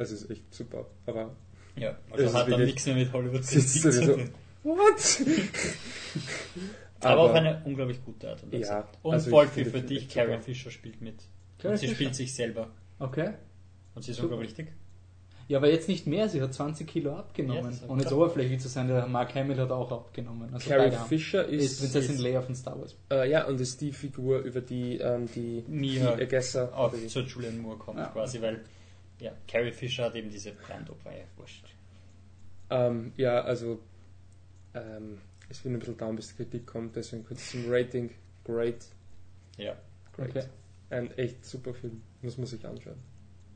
also 0.00 0.14
ist 0.14 0.30
echt 0.30 0.52
super. 0.52 0.86
Aber 1.06 1.36
Ja, 1.76 1.96
Das 2.10 2.20
also 2.20 2.38
hat 2.38 2.50
dann 2.50 2.64
nichts 2.64 2.84
mehr 2.86 2.96
mit 2.96 3.12
Hollywood 3.12 3.44
zu 3.44 3.60
tun. 3.60 4.30
what? 4.64 5.20
Aber 7.00 7.20
auf 7.22 7.32
eine 7.32 7.62
unglaublich 7.64 8.04
gute 8.04 8.28
Art 8.28 8.42
und 8.42 8.52
Weise. 8.52 8.70
Ja, 8.70 8.88
und 9.02 9.12
also 9.14 9.30
Wolfi, 9.30 9.64
finde 9.64 9.70
für 9.70 9.86
dich, 9.86 10.08
Carrie. 10.08 10.38
Fisher 10.40 10.70
spielt 10.70 11.00
mit. 11.00 11.14
Carrie 11.58 11.72
und 11.72 11.78
sie 11.78 11.88
spielt 11.88 12.14
sich 12.14 12.34
selber. 12.34 12.68
Okay. 12.98 13.32
Und 13.94 14.02
sie 14.02 14.10
ist 14.10 14.16
Super. 14.18 14.26
unglaublich 14.34 14.54
dick. 14.54 14.72
Ja, 15.48 15.58
aber 15.58 15.68
jetzt 15.70 15.88
nicht 15.88 16.06
mehr, 16.06 16.28
sie 16.28 16.40
hat 16.42 16.54
20 16.54 16.86
Kilo 16.86 17.10
Ja, 17.10 17.16
abgenommen. 17.18 17.64
das 17.64 17.76
ist 17.82 17.88
Ohne 17.88 18.02
jetzt 18.02 18.12
oberflächlich 18.12 18.60
zu 18.60 18.68
sein, 18.68 18.86
der 18.86 19.06
Mark 19.08 19.34
Hamill 19.34 19.56
hat 19.58 19.70
auch 19.72 19.90
abgenommen. 19.90 20.52
Also 20.54 20.68
Carrie. 20.68 20.92
Fisher 21.08 21.44
ist 21.46 21.64
ist, 21.64 21.80
Prinzessin 21.80 22.14
ist 22.16 22.20
Leia 22.20 22.42
von 22.42 22.54
Star 22.54 22.78
Wars. 22.78 22.94
Äh, 23.10 23.30
ja, 23.30 23.46
und 23.46 23.60
ist 23.60 23.80
die 23.80 23.90
Figur, 23.92 24.40
über 24.40 24.60
die 24.60 24.98
ähm, 24.98 25.26
die 25.34 25.64
Mia 25.66 26.14
die 26.16 26.22
Agatha 26.22 26.66
auf 26.68 26.94
zur 27.08 27.22
Julian 27.24 27.58
Moore 27.62 27.78
kommt 27.78 27.98
Ja. 27.98 28.06
quasi, 28.08 28.40
weil 28.42 28.60
ja, 29.20 29.32
Carrie 29.46 29.72
Fisher 29.72 30.04
hat 30.04 30.14
eben 30.14 30.30
diese 30.30 30.52
Brandopfer, 30.52 31.12
wurscht. 31.36 31.66
ähm, 32.70 33.12
ja, 33.16 33.42
also 33.42 33.80
ähm, 34.74 35.18
es 35.48 35.64
wird 35.64 35.74
ein 35.74 35.78
bisschen 35.78 35.96
down, 35.96 36.16
bis 36.16 36.28
die 36.28 36.34
Kritik 36.36 36.66
kommt, 36.66 36.96
deswegen 36.96 37.24
kurz 37.24 37.50
zum 37.50 37.64
Rating. 37.68 38.10
Great, 38.44 38.86
Ja, 39.56 39.76
great. 40.12 40.30
Okay. 40.30 40.44
Ein 40.90 41.10
echt 41.18 41.44
super 41.44 41.74
Film, 41.74 42.02
muss 42.22 42.36
man 42.38 42.46
sich 42.46 42.64
anschauen. 42.66 42.98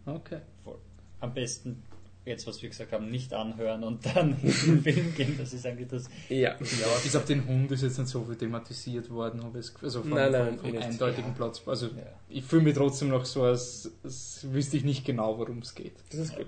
Okay. 0.06 0.40
voll. 0.62 0.78
Am 1.20 1.32
besten 1.32 1.82
jetzt, 2.24 2.46
was 2.46 2.62
wir 2.62 2.68
gesagt 2.68 2.92
haben, 2.92 3.10
nicht 3.10 3.32
anhören 3.34 3.84
und 3.84 4.04
dann 4.06 4.36
in 4.42 4.50
den 4.66 4.82
Film 4.82 5.14
gehen. 5.14 5.34
Das 5.38 5.52
ist 5.52 5.66
eigentlich 5.66 5.88
das. 5.88 6.08
Ja, 6.28 6.50
Ja, 6.50 6.56
bis 7.02 7.14
auf 7.16 7.24
den 7.24 7.46
Hund 7.46 7.70
ist 7.72 7.82
jetzt 7.82 7.98
nicht 7.98 8.08
so 8.08 8.24
viel 8.24 8.36
thematisiert 8.36 9.10
worden, 9.10 9.42
habe 9.44 9.58
ich 9.58 9.66
also 9.82 10.00
von, 10.02 10.10
Nein, 10.10 10.32
nein, 10.32 10.58
von, 10.58 10.70
von 10.70 10.78
eindeutigen 10.82 11.30
Ja. 11.30 11.34
Platz. 11.36 11.62
Also 11.66 11.86
Ja. 11.86 11.92
ich 12.28 12.44
fühle 12.44 12.62
mich 12.62 12.74
trotzdem 12.74 13.08
noch 13.08 13.24
so, 13.24 13.42
als, 13.42 13.90
als 14.02 14.46
wüsste 14.50 14.76
ich 14.76 14.84
nicht 14.84 15.04
genau, 15.04 15.38
worum 15.38 15.58
es 15.58 15.74
geht. 15.74 15.94
das 16.10 16.20
ist 16.20 16.36
gut. 16.36 16.46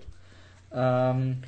Ähm, 0.72 1.38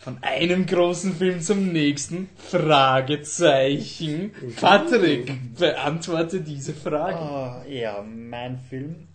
von 0.00 0.18
einem 0.22 0.64
großen 0.66 1.14
Film 1.14 1.40
zum 1.40 1.72
nächsten? 1.72 2.28
Fragezeichen. 2.36 4.32
Patrick, 4.60 5.54
beantworte 5.56 6.40
diese 6.40 6.72
Frage. 6.72 7.16
Ah, 7.18 7.64
ja, 7.68 8.02
mein 8.02 8.58
Film 8.58 9.08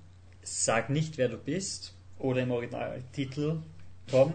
Sag 0.45 0.89
nicht, 0.89 1.17
wer 1.17 1.29
du 1.29 1.38
bist 1.38 1.93
oder 2.19 2.41
im 2.41 2.51
Originaltitel 2.51 3.59
Tom 4.09 4.33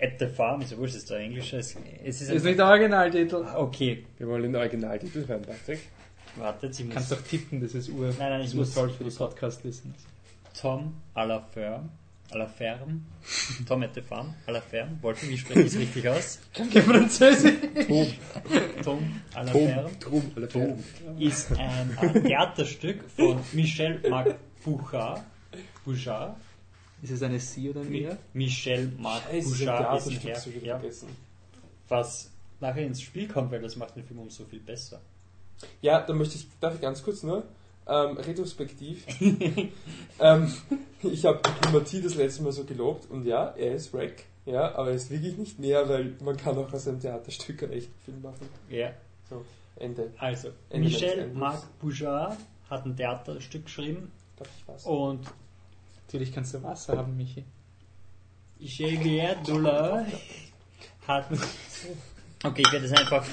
at 0.00 0.12
the 0.18 0.26
Farm, 0.26 0.60
ist 0.62 0.70
ja 0.72 0.78
wurscht, 0.78 0.94
ist 0.96 1.10
der 1.10 1.18
englische. 1.18 1.56
Es, 1.58 1.76
es 2.04 2.20
ist 2.22 2.30
ist 2.30 2.44
nicht 2.44 2.58
der 2.58 2.66
Originaltitel. 2.66 3.44
Ah, 3.44 3.58
Okay, 3.58 4.04
Wir 4.18 4.28
wollen 4.28 4.42
den 4.44 4.56
Originaltitel 4.56 5.26
hören, 5.26 5.42
Patrick. 5.42 5.80
wartet, 6.36 6.74
sie 6.74 6.82
Du 6.84 6.88
muss. 6.88 6.94
kannst 6.94 7.12
doch 7.12 7.20
tippen, 7.22 7.60
das 7.60 7.74
ist 7.74 7.88
Ur. 7.90 8.06
Nein, 8.18 8.30
nein, 8.30 8.40
ich 8.42 8.54
muss- 8.54 8.74
toll 8.74 8.90
für 8.90 9.04
ich 9.04 9.12
die 9.12 9.18
Podcast-Listeners. 9.18 9.96
Tom 10.60 10.94
à 11.14 11.24
la 11.26 11.40
Ferme. 11.40 11.88
À 12.30 12.36
la 12.38 12.46
Ferme. 12.46 13.00
Tom 13.66 13.82
at 13.82 13.94
the 13.94 14.02
Farm. 14.02 14.34
À 14.46 14.52
la 14.52 14.60
Ferme. 14.60 14.98
Wolfi, 15.02 15.28
wie 15.30 15.38
spreche 15.38 15.60
ich 15.62 15.66
es 15.68 15.78
richtig 15.78 16.08
aus? 16.08 16.38
Danke, 16.56 16.82
Französisch. 16.82 17.54
Tom, 17.88 18.06
Tom 18.84 19.20
à 19.34 19.42
la 19.44 19.52
Tom, 19.52 19.66
Ferme. 19.66 19.90
Tom, 19.98 20.22
alle 20.36 20.48
Tom. 20.48 20.84
ist 21.18 21.52
ein 21.58 21.96
äh, 22.02 22.20
Theaterstück 22.20 23.02
von 23.16 23.40
Michel 23.52 24.00
Marc 24.10 24.36
Bouchard. 24.64 25.22
Bouchard. 25.84 26.36
Ist 27.02 27.10
es 27.12 27.22
eine 27.22 27.38
Sie 27.38 27.70
oder 27.70 27.80
ein 27.80 27.90
Mi 27.90 28.00
Er? 28.02 28.18
Michel 28.32 28.92
Marc 28.98 29.30
Bouchard 29.30 29.98
ist 30.00 30.08
ein 30.08 30.18
Herr, 30.18 30.62
ja, 30.62 30.78
vergessen. 30.78 31.08
was 31.88 32.30
nachher 32.60 32.86
ins 32.86 33.00
Spiel 33.02 33.28
kommt, 33.28 33.52
weil 33.52 33.60
das 33.62 33.76
macht 33.76 33.94
den 33.96 34.04
Film 34.04 34.20
umso 34.20 34.44
viel 34.44 34.60
besser. 34.60 35.00
Ja, 35.80 36.00
da 36.00 36.12
möchte 36.12 36.36
ich, 36.36 36.46
darf 36.60 36.74
ich 36.74 36.80
ganz 36.80 37.02
kurz 37.02 37.22
nur, 37.22 37.44
ähm, 37.86 38.16
retrospektiv. 38.16 39.04
ähm, 40.20 40.52
ich 41.02 41.24
habe 41.24 41.40
Diplomati 41.42 42.02
das 42.02 42.14
letzte 42.16 42.42
Mal 42.42 42.52
so 42.52 42.64
gelobt 42.64 43.10
und 43.10 43.24
ja, 43.24 43.48
er 43.56 43.74
ist 43.74 43.92
Wreck, 43.94 44.24
ja, 44.46 44.74
aber 44.74 44.88
er 44.90 44.94
ist 44.96 45.10
wirklich 45.10 45.36
nicht 45.36 45.58
mehr, 45.58 45.88
weil 45.88 46.14
man 46.22 46.36
kann 46.36 46.56
auch 46.58 46.72
aus 46.72 46.88
einem 46.88 47.00
Theaterstück 47.00 47.62
einen 47.62 47.72
echten 47.72 47.94
Film 48.04 48.22
machen. 48.22 48.48
Ja, 48.68 48.90
So, 49.30 49.44
Ende. 49.76 50.10
also 50.18 50.48
Ende 50.70 50.88
Michel 50.88 51.28
Marc 51.32 51.62
Bouchard 51.80 52.36
hat 52.68 52.84
ein 52.84 52.96
Theaterstück 52.96 53.64
geschrieben 53.66 54.10
Darf 54.36 54.48
ich 54.56 54.68
was? 54.68 54.84
und 54.84 55.20
Natürlich 56.08 56.32
kannst 56.32 56.54
du 56.54 56.62
Wasser 56.62 56.96
haben, 56.96 57.18
Michi. 57.18 57.44
Javier 58.58 59.36
Dolan 59.46 60.06
hat. 61.06 61.26
Okay, 62.42 62.62
ich 62.66 62.72
werde 62.72 62.86
es 62.86 62.92
einfach. 62.92 63.26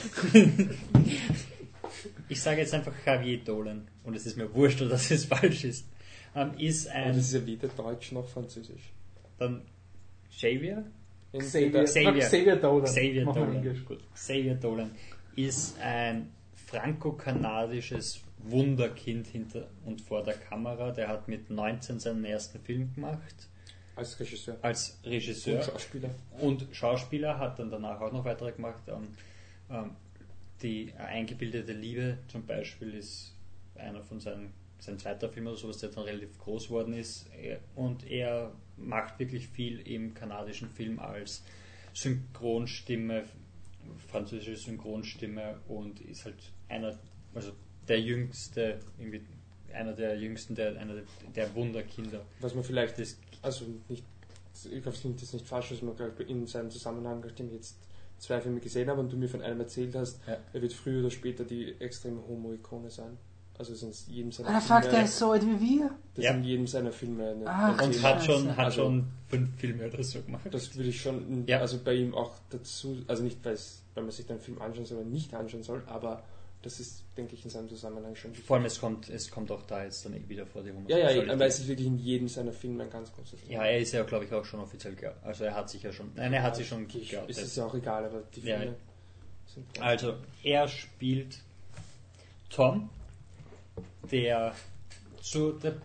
ich 2.27 2.41
sage 2.41 2.59
jetzt 2.59 2.73
einfach 2.73 2.91
Javier 3.05 3.41
Dolan 3.41 3.87
und 4.03 4.13
es 4.13 4.25
ist 4.25 4.35
mir 4.35 4.53
wurscht, 4.53 4.81
dass 4.81 5.09
es 5.09 5.23
falsch 5.23 5.63
ist. 5.63 5.87
Ähm, 6.35 6.51
ist 6.57 6.87
Aber 6.87 6.97
ein. 6.97 7.15
das 7.15 7.27
ist 7.27 7.33
ja 7.33 7.45
weder 7.45 7.69
Deutsch 7.69 8.11
noch 8.11 8.27
Französisch. 8.27 8.91
Dann 9.39 9.61
Xavier? 10.29 10.83
Xavier, 11.31 11.83
Xavier. 11.85 12.25
Xavier 12.25 12.55
Dolan. 12.57 12.83
Xavier 12.83 13.23
Dolan. 13.23 13.79
Xavier 14.13 14.55
Dolan 14.55 14.91
ist 15.37 15.79
ein 15.79 16.29
franco-kanadisches 16.67 18.24
Wunderkind 18.49 19.27
hinter 19.27 19.67
und 19.85 20.01
vor 20.01 20.23
der 20.23 20.35
Kamera. 20.35 20.91
Der 20.91 21.07
hat 21.07 21.27
mit 21.27 21.49
19 21.49 21.99
seinen 21.99 22.25
ersten 22.25 22.59
Film 22.59 22.93
gemacht 22.93 23.49
Als 23.95 24.19
Regisseur. 24.19 24.57
als 24.61 24.99
Regisseur. 25.03 25.59
Und 25.59 25.65
Schauspieler. 25.65 26.09
Und 26.39 26.67
Schauspieler 26.71 27.39
hat 27.39 27.59
dann 27.59 27.69
danach 27.71 27.99
auch 28.01 28.11
noch 28.11 28.25
weitere 28.25 28.51
gemacht. 28.51 28.81
Ähm, 28.87 29.07
ähm, 29.69 29.91
die 30.61 30.93
eingebildete 30.93 31.73
Liebe 31.73 32.17
zum 32.27 32.45
Beispiel 32.45 32.93
ist 32.93 33.33
einer 33.75 34.01
von 34.01 34.19
seinen, 34.19 34.53
sein 34.79 34.97
zweiter 34.97 35.29
Film 35.29 35.47
oder 35.47 35.57
sowas, 35.57 35.79
der 35.79 35.89
dann 35.89 36.03
relativ 36.05 36.37
groß 36.39 36.69
worden 36.69 36.93
ist. 36.93 37.27
Und 37.75 38.09
er 38.09 38.51
macht 38.77 39.19
wirklich 39.19 39.47
viel 39.47 39.79
im 39.81 40.13
kanadischen 40.13 40.69
Film 40.69 40.99
als 40.99 41.43
Synchronstimme 41.93 43.25
französische 44.07 44.57
Synchronstimme 44.57 45.59
und 45.67 46.01
ist 46.01 46.25
halt 46.25 46.51
einer, 46.69 46.97
also 47.33 47.51
der 47.87 48.01
jüngste, 48.01 48.79
irgendwie 48.97 49.21
einer 49.73 49.93
der 49.93 50.17
jüngsten, 50.17 50.55
der, 50.55 50.79
einer 50.79 50.93
der 51.35 51.55
Wunderkinder. 51.55 52.21
Was 52.39 52.55
man 52.55 52.63
vielleicht, 52.63 52.97
Das, 52.99 53.17
also 53.41 53.65
nicht, 53.89 54.03
ich 54.71 54.85
hoffe, 54.85 54.95
es 54.95 55.01
klingt 55.01 55.21
jetzt 55.21 55.33
nicht 55.33 55.47
falsch, 55.47 55.69
dass 55.69 55.81
man 55.81 55.95
in 56.27 56.47
seinem 56.47 56.71
Zusammenhang, 56.71 57.21
nachdem 57.25 57.47
ich 57.47 57.53
jetzt 57.55 57.75
zwei 58.17 58.39
Filme 58.39 58.59
gesehen 58.61 58.89
habe 58.89 59.01
und 59.01 59.11
du 59.11 59.17
mir 59.17 59.27
von 59.27 59.41
einem 59.41 59.59
erzählt 59.59 59.93
hast, 59.95 60.19
Ja. 60.27 60.37
er 60.53 60.61
wird 60.61 60.71
früher 60.73 61.01
oder 61.01 61.11
später 61.11 61.43
die 61.43 61.75
extreme 61.79 62.21
Homo-Ikone 62.27 62.89
sein. 62.89 63.17
Also 63.57 63.71
es 63.73 63.83
ist 63.83 64.07
in 64.09 64.13
jedem 64.15 64.31
seiner 64.33 64.49
Ah, 64.49 64.59
fuck, 64.59 64.81
der 64.81 64.89
Filme, 64.91 65.05
ist 65.05 65.17
so 65.17 65.31
alt 65.31 65.45
wie 65.45 65.59
wir. 65.61 65.91
das 66.15 66.23
Ja. 66.25 66.31
ist 66.31 66.37
in 66.37 66.43
jedem 66.43 66.67
seiner 66.67 66.91
Filme 66.91 67.29
eine 67.29 67.43
Ach, 67.47 67.81
und 67.81 68.03
hat 68.03 68.23
schon, 68.23 68.49
hat 68.49 68.65
Also- 68.65 68.81
schon 68.83 69.05
fünf 69.27 69.59
Filme 69.59 69.87
oder 69.87 70.03
so 70.03 70.21
gemacht. 70.21 70.43
Das 70.51 70.75
würde 70.75 70.89
ich 70.89 71.01
schon, 71.01 71.45
Ja. 71.47 71.59
also 71.59 71.77
bei 71.83 71.93
ihm 71.93 72.13
auch 72.13 72.33
dazu, 72.49 72.97
also 73.07 73.23
nicht, 73.23 73.43
weil, 73.43 73.53
es, 73.53 73.81
weil 73.93 74.03
man 74.03 74.11
sich 74.11 74.25
den 74.25 74.39
Film 74.39 74.61
anschauen 74.61 74.85
soll 74.85 74.97
oder 74.99 75.07
nicht 75.09 75.33
anschauen 75.33 75.63
soll, 75.63 75.83
aber 75.87 76.23
das 76.65 76.79
ist, 76.79 77.03
denke 77.15 77.35
ich, 77.35 77.43
in 77.45 77.49
seinem 77.51 77.69
Zusammenhang 77.69 78.15
schon 78.15 78.31
wichtig. 78.31 78.45
Vor 78.45 78.57
allem, 78.57 78.65
es 78.65 78.79
kommt, 78.79 79.07
es 79.09 79.29
kommt 79.31 79.51
auch 79.51 79.61
da 79.63 79.83
jetzt 79.83 80.03
dann 80.03 80.27
wieder 80.27 80.45
vor 80.47 80.63
die 80.63 80.69
Ja, 80.69 80.73
ja, 80.73 80.79
Homosexualität. 80.79 81.29
aber 81.29 81.45
es 81.45 81.59
ist 81.59 81.67
wirklich 81.67 81.87
in 81.87 81.97
jedem 81.99 82.27
seiner 82.27 82.51
Filme 82.51 82.83
ein 82.83 82.89
ganz 82.89 83.13
großes 83.13 83.39
Thema. 83.41 83.53
Ja, 83.53 83.63
er 83.65 83.79
ist 83.79 83.91
ja, 83.93 84.03
glaube 84.03 84.25
ich, 84.25 84.33
auch 84.33 84.43
schon 84.43 84.59
offiziell 84.59 84.95
geoutet. 84.95 85.23
Also 85.23 85.43
er 85.45 85.53
hat 85.55 85.69
sich 85.69 85.83
ja 85.83 85.93
schon, 85.93 86.11
nein, 86.15 86.33
er 86.33 86.41
hat 86.43 86.55
sich 86.55 86.67
schon 86.67 86.87
Ich, 86.89 87.13
ist 87.13 87.41
es 87.41 87.55
ja 87.55 87.65
auch 87.65 87.73
egal, 87.75 88.05
aber 88.05 88.23
die 88.35 88.41
Ja, 88.41 88.57
Filme 88.57 88.75
sind 89.45 89.81
Also, 89.81 90.15
er 90.43 90.67
spielt 90.67 91.37
Tom, 92.49 92.89
der 94.11 94.53
zu 95.21 95.53
der 95.53 95.75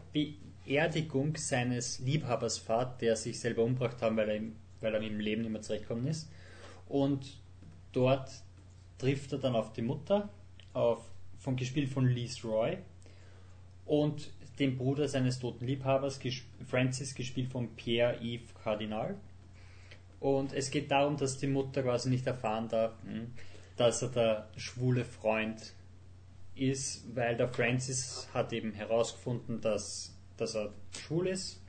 Beerdigung 0.64 1.36
seines 1.36 1.98
Liebhabers 2.00 2.58
fährt, 2.58 3.00
der 3.02 3.16
sich 3.16 3.38
selber 3.38 3.62
umgebracht 3.64 4.00
hat, 4.00 4.16
weil 4.16 4.28
er, 4.30 4.36
ihm, 4.36 4.56
weil 4.80 4.94
er 4.94 5.00
ihm 5.02 5.12
im 5.14 5.20
Leben 5.20 5.42
nicht 5.42 5.50
mehr 5.52 5.62
zurechtgekommen 5.62 6.06
ist. 6.06 6.28
Und 6.88 7.38
dort 7.92 8.30
trifft 8.98 9.32
er 9.32 9.38
dann 9.38 9.54
auf 9.56 9.72
die 9.72 9.82
Mutter, 9.82 10.28
auf, 10.72 11.04
von, 11.38 11.56
gespielt 11.56 11.88
von 11.88 12.06
Lise 12.06 12.46
Roy, 12.46 12.78
und 13.86 14.30
den 14.58 14.76
Bruder 14.76 15.08
seines 15.08 15.38
toten 15.38 15.66
Liebhabers, 15.66 16.20
ges- 16.20 16.42
Francis, 16.68 17.14
gespielt 17.14 17.50
von 17.50 17.74
Pierre-Yves 17.74 18.54
Cardinal. 18.62 19.16
Und 20.20 20.52
es 20.52 20.70
geht 20.70 20.90
darum, 20.90 21.16
dass 21.16 21.38
die 21.38 21.46
Mutter 21.46 21.82
quasi 21.82 22.10
nicht 22.10 22.26
erfahren 22.26 22.68
darf, 22.68 22.92
hm, 23.04 23.32
dass 23.76 24.02
er 24.02 24.08
der 24.10 24.48
schwule 24.56 25.04
Freund 25.04 25.74
ist, 26.54 27.04
weil 27.16 27.36
der 27.36 27.48
Francis 27.48 28.28
hat 28.34 28.52
eben 28.52 28.72
herausgefunden, 28.74 29.60
dass, 29.60 30.14
dass 30.36 30.54
er 30.54 30.72
schwul 30.98 31.28
ist 31.28 31.59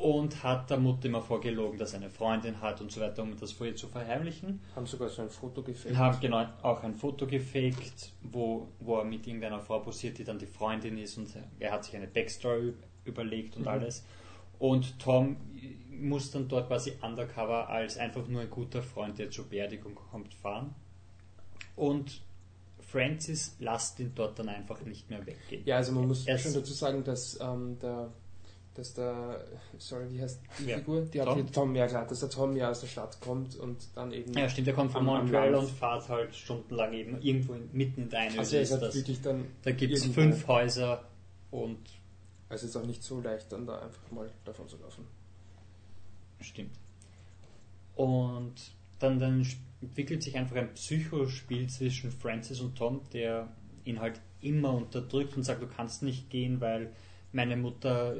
und 0.00 0.42
hat 0.42 0.70
der 0.70 0.78
Mutter 0.78 1.06
immer 1.06 1.20
vorgelogen, 1.20 1.78
dass 1.78 1.92
er 1.92 2.00
eine 2.00 2.10
Freundin 2.10 2.60
hat 2.60 2.80
und 2.80 2.90
so 2.90 3.00
weiter, 3.00 3.22
um 3.22 3.36
das 3.38 3.52
vor 3.52 3.66
ihr 3.66 3.76
zu 3.76 3.86
verheimlichen. 3.88 4.60
haben 4.74 4.86
sogar 4.86 5.08
so 5.10 5.20
ein 5.22 5.28
Foto 5.28 5.62
gefilmt. 5.62 5.98
Haben 5.98 6.18
genau 6.20 6.46
auch 6.62 6.82
ein 6.82 6.94
Foto 6.94 7.26
gefaked, 7.26 8.12
wo, 8.22 8.68
wo 8.80 8.96
er 8.98 9.04
mit 9.04 9.26
irgendeiner 9.26 9.60
Frau 9.60 9.80
posiert, 9.80 10.16
die 10.18 10.24
dann 10.24 10.38
die 10.38 10.46
Freundin 10.46 10.96
ist 10.98 11.18
und 11.18 11.28
er 11.58 11.72
hat 11.72 11.84
sich 11.84 11.94
eine 11.96 12.06
Backstory 12.06 12.72
überlegt 13.04 13.56
und 13.56 13.62
Mhm. 13.62 13.68
alles. 13.68 14.04
Und 14.58 14.98
Tom 14.98 15.36
muss 15.90 16.30
dann 16.30 16.48
dort 16.48 16.68
quasi 16.68 16.92
undercover 17.02 17.68
als 17.68 17.98
einfach 17.98 18.26
nur 18.26 18.40
ein 18.40 18.50
guter 18.50 18.82
Freund, 18.82 19.18
der 19.18 19.30
zur 19.30 19.46
Beerdigung 19.46 19.94
kommt, 19.94 20.32
fahren. 20.34 20.74
Und 21.76 22.22
Francis 22.80 23.56
lasst 23.60 24.00
ihn 24.00 24.12
dort 24.14 24.38
dann 24.38 24.48
einfach 24.48 24.80
nicht 24.82 25.08
mehr 25.10 25.24
weggehen. 25.26 25.62
Ja, 25.64 25.76
also 25.76 25.92
man 25.92 26.06
muss 26.08 26.26
Es- 26.26 26.42
schon 26.42 26.54
dazu 26.54 26.72
sagen, 26.72 27.04
dass 27.04 27.38
ähm, 27.40 27.78
der, 27.80 28.10
dass 28.74 28.94
der, 28.94 29.44
sorry, 29.78 30.10
wie 30.10 30.22
heißt 30.22 30.40
die 30.58 30.66
Wer? 30.66 30.78
Figur? 30.78 31.02
Die 31.02 31.20
hat 31.20 31.28
Tom? 31.28 31.36
hier 31.36 31.52
Tom, 31.52 31.74
ja 31.76 31.86
klar, 31.86 32.06
dass 32.06 32.20
der 32.20 32.30
Tom 32.30 32.56
ja 32.56 32.70
aus 32.70 32.80
der 32.80 32.86
Stadt 32.86 33.20
kommt 33.20 33.56
und 33.56 33.76
dann 33.94 34.12
eben. 34.12 34.32
Ja, 34.32 34.48
stimmt, 34.48 34.68
er 34.68 34.74
kommt 34.74 34.92
von 34.92 35.04
Montreal 35.04 35.50
Land. 35.50 35.64
und 35.64 35.70
fährt 35.70 36.08
halt 36.08 36.34
stundenlang 36.34 36.92
eben 36.92 37.20
irgendwo 37.20 37.54
in, 37.54 37.68
mitten 37.72 38.02
in 38.02 38.08
der 38.10 38.20
Einöde. 38.20 38.38
also 38.38 38.56
ist 38.56 38.72
halt 38.72 38.82
das. 38.82 38.94
wirklich 38.94 39.20
dann. 39.20 39.46
Da 39.62 39.72
gibt 39.72 39.92
es 39.92 40.06
fünf 40.06 40.46
Häuser 40.46 41.04
und 41.50 41.78
Also 42.48 42.66
es 42.66 42.70
ist 42.70 42.76
auch 42.76 42.86
nicht 42.86 43.02
so 43.02 43.20
leicht, 43.20 43.50
dann 43.52 43.66
da 43.66 43.80
einfach 43.80 44.10
mal 44.10 44.30
davon 44.44 44.68
zu 44.68 44.76
laufen. 44.78 45.04
Stimmt. 46.40 46.72
Und 47.96 48.54
dann, 48.98 49.18
dann 49.18 49.46
entwickelt 49.82 50.22
sich 50.22 50.36
einfach 50.36 50.56
ein 50.56 50.72
Psychospiel 50.74 51.68
zwischen 51.68 52.10
Francis 52.10 52.60
und 52.60 52.76
Tom, 52.76 53.00
der 53.12 53.48
ihn 53.84 54.00
halt 54.00 54.20
immer 54.40 54.72
unterdrückt 54.72 55.36
und 55.36 55.42
sagt, 55.42 55.62
du 55.62 55.66
kannst 55.66 56.02
nicht 56.02 56.30
gehen, 56.30 56.60
weil 56.60 56.92
meine 57.32 57.56
Mutter 57.56 58.16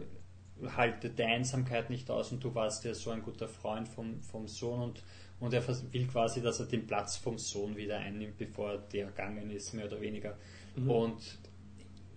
haltet 0.76 1.18
der 1.18 1.28
Einsamkeit 1.28 1.90
nicht 1.90 2.10
aus 2.10 2.32
und 2.32 2.42
du 2.42 2.54
warst 2.54 2.84
ja 2.84 2.94
so 2.94 3.10
ein 3.10 3.22
guter 3.22 3.48
Freund 3.48 3.88
vom, 3.88 4.22
vom 4.22 4.48
Sohn 4.48 4.80
und, 4.82 5.02
und 5.40 5.54
er 5.54 5.66
will 5.92 6.06
quasi, 6.06 6.42
dass 6.42 6.60
er 6.60 6.66
den 6.66 6.86
Platz 6.86 7.16
vom 7.16 7.38
Sohn 7.38 7.76
wieder 7.76 7.98
einnimmt, 7.98 8.36
bevor 8.38 8.78
der 8.78 9.06
gegangen 9.06 9.50
ist, 9.50 9.72
mehr 9.72 9.86
oder 9.86 10.00
weniger. 10.00 10.36
Mhm. 10.76 10.90
Und 10.90 11.38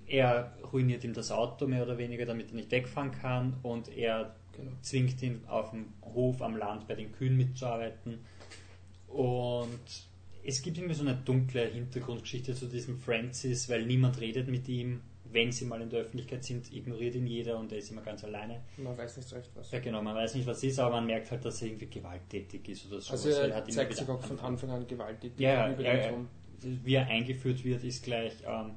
er 0.06 0.58
ruiniert 0.72 1.04
ihm 1.04 1.14
das 1.14 1.32
Auto 1.32 1.68
mehr 1.68 1.84
oder 1.84 1.98
weniger, 1.98 2.26
damit 2.26 2.50
er 2.50 2.56
nicht 2.56 2.72
wegfahren 2.72 3.12
kann 3.12 3.56
und 3.64 3.88
er 3.90 4.36
Genau. 4.54 4.72
zwingt 4.82 5.22
ihn 5.24 5.42
auf 5.48 5.72
dem 5.72 5.94
Hof 6.02 6.42
am 6.42 6.56
Land 6.56 6.88
bei 6.88 6.96
den 6.96 7.12
Kühen 7.12 7.36
mitzuarbeiten. 7.36 8.20
Und 9.08 9.80
es 10.44 10.62
gibt 10.62 10.78
irgendwie 10.78 10.94
so 10.94 11.04
eine 11.04 11.16
dunkle 11.16 11.66
Hintergrundgeschichte 11.66 12.54
zu 12.54 12.68
diesem 12.68 13.00
Francis, 13.00 13.70
weil 13.70 13.86
niemand 13.86 14.20
redet 14.20 14.48
mit 14.48 14.68
ihm. 14.68 15.02
Wenn 15.34 15.52
sie 15.52 15.66
mal 15.66 15.82
in 15.82 15.90
der 15.90 16.02
Öffentlichkeit 16.02 16.44
sind, 16.44 16.72
ignoriert 16.72 17.16
ihn 17.16 17.26
jeder 17.28 17.58
und 17.58 17.72
er 17.72 17.80
ist 17.80 17.90
immer 17.92 18.02
ganz 18.02 18.24
alleine. 18.24 18.62
Man 18.78 18.98
weiß 18.98 19.18
nicht 19.18 19.28
so 19.28 19.36
recht 19.36 19.50
was. 19.56 19.72
Ja 19.72 19.80
genau, 19.80 20.02
man 20.02 20.16
weiß 20.16 20.36
nicht, 20.36 20.46
was 20.46 20.64
ist, 20.64 20.80
aber 20.80 20.98
man 20.98 21.08
merkt 21.08 21.32
halt, 21.32 21.44
dass 21.44 21.62
er 21.62 21.70
irgendwie 21.70 21.88
gewalttätig 21.88 22.70
ist 22.70 22.86
oder 22.88 23.02
so. 23.02 23.12
Also 23.12 23.30
er 23.30 23.66
zeigt 23.66 23.96
sich 23.96 24.08
auch 24.08 24.22
von 24.22 24.40
Anfang 24.40 24.70
an 24.70 24.88
gewalttätig 24.88 25.40
Ja, 25.40 25.68
ja, 25.70 25.94
ja, 25.94 26.14
wie 26.62 26.96
er 26.96 27.08
eingeführt 27.08 27.64
wird, 27.64 27.84
ist 27.84 28.04
gleich, 28.04 28.34
ähm, 28.48 28.76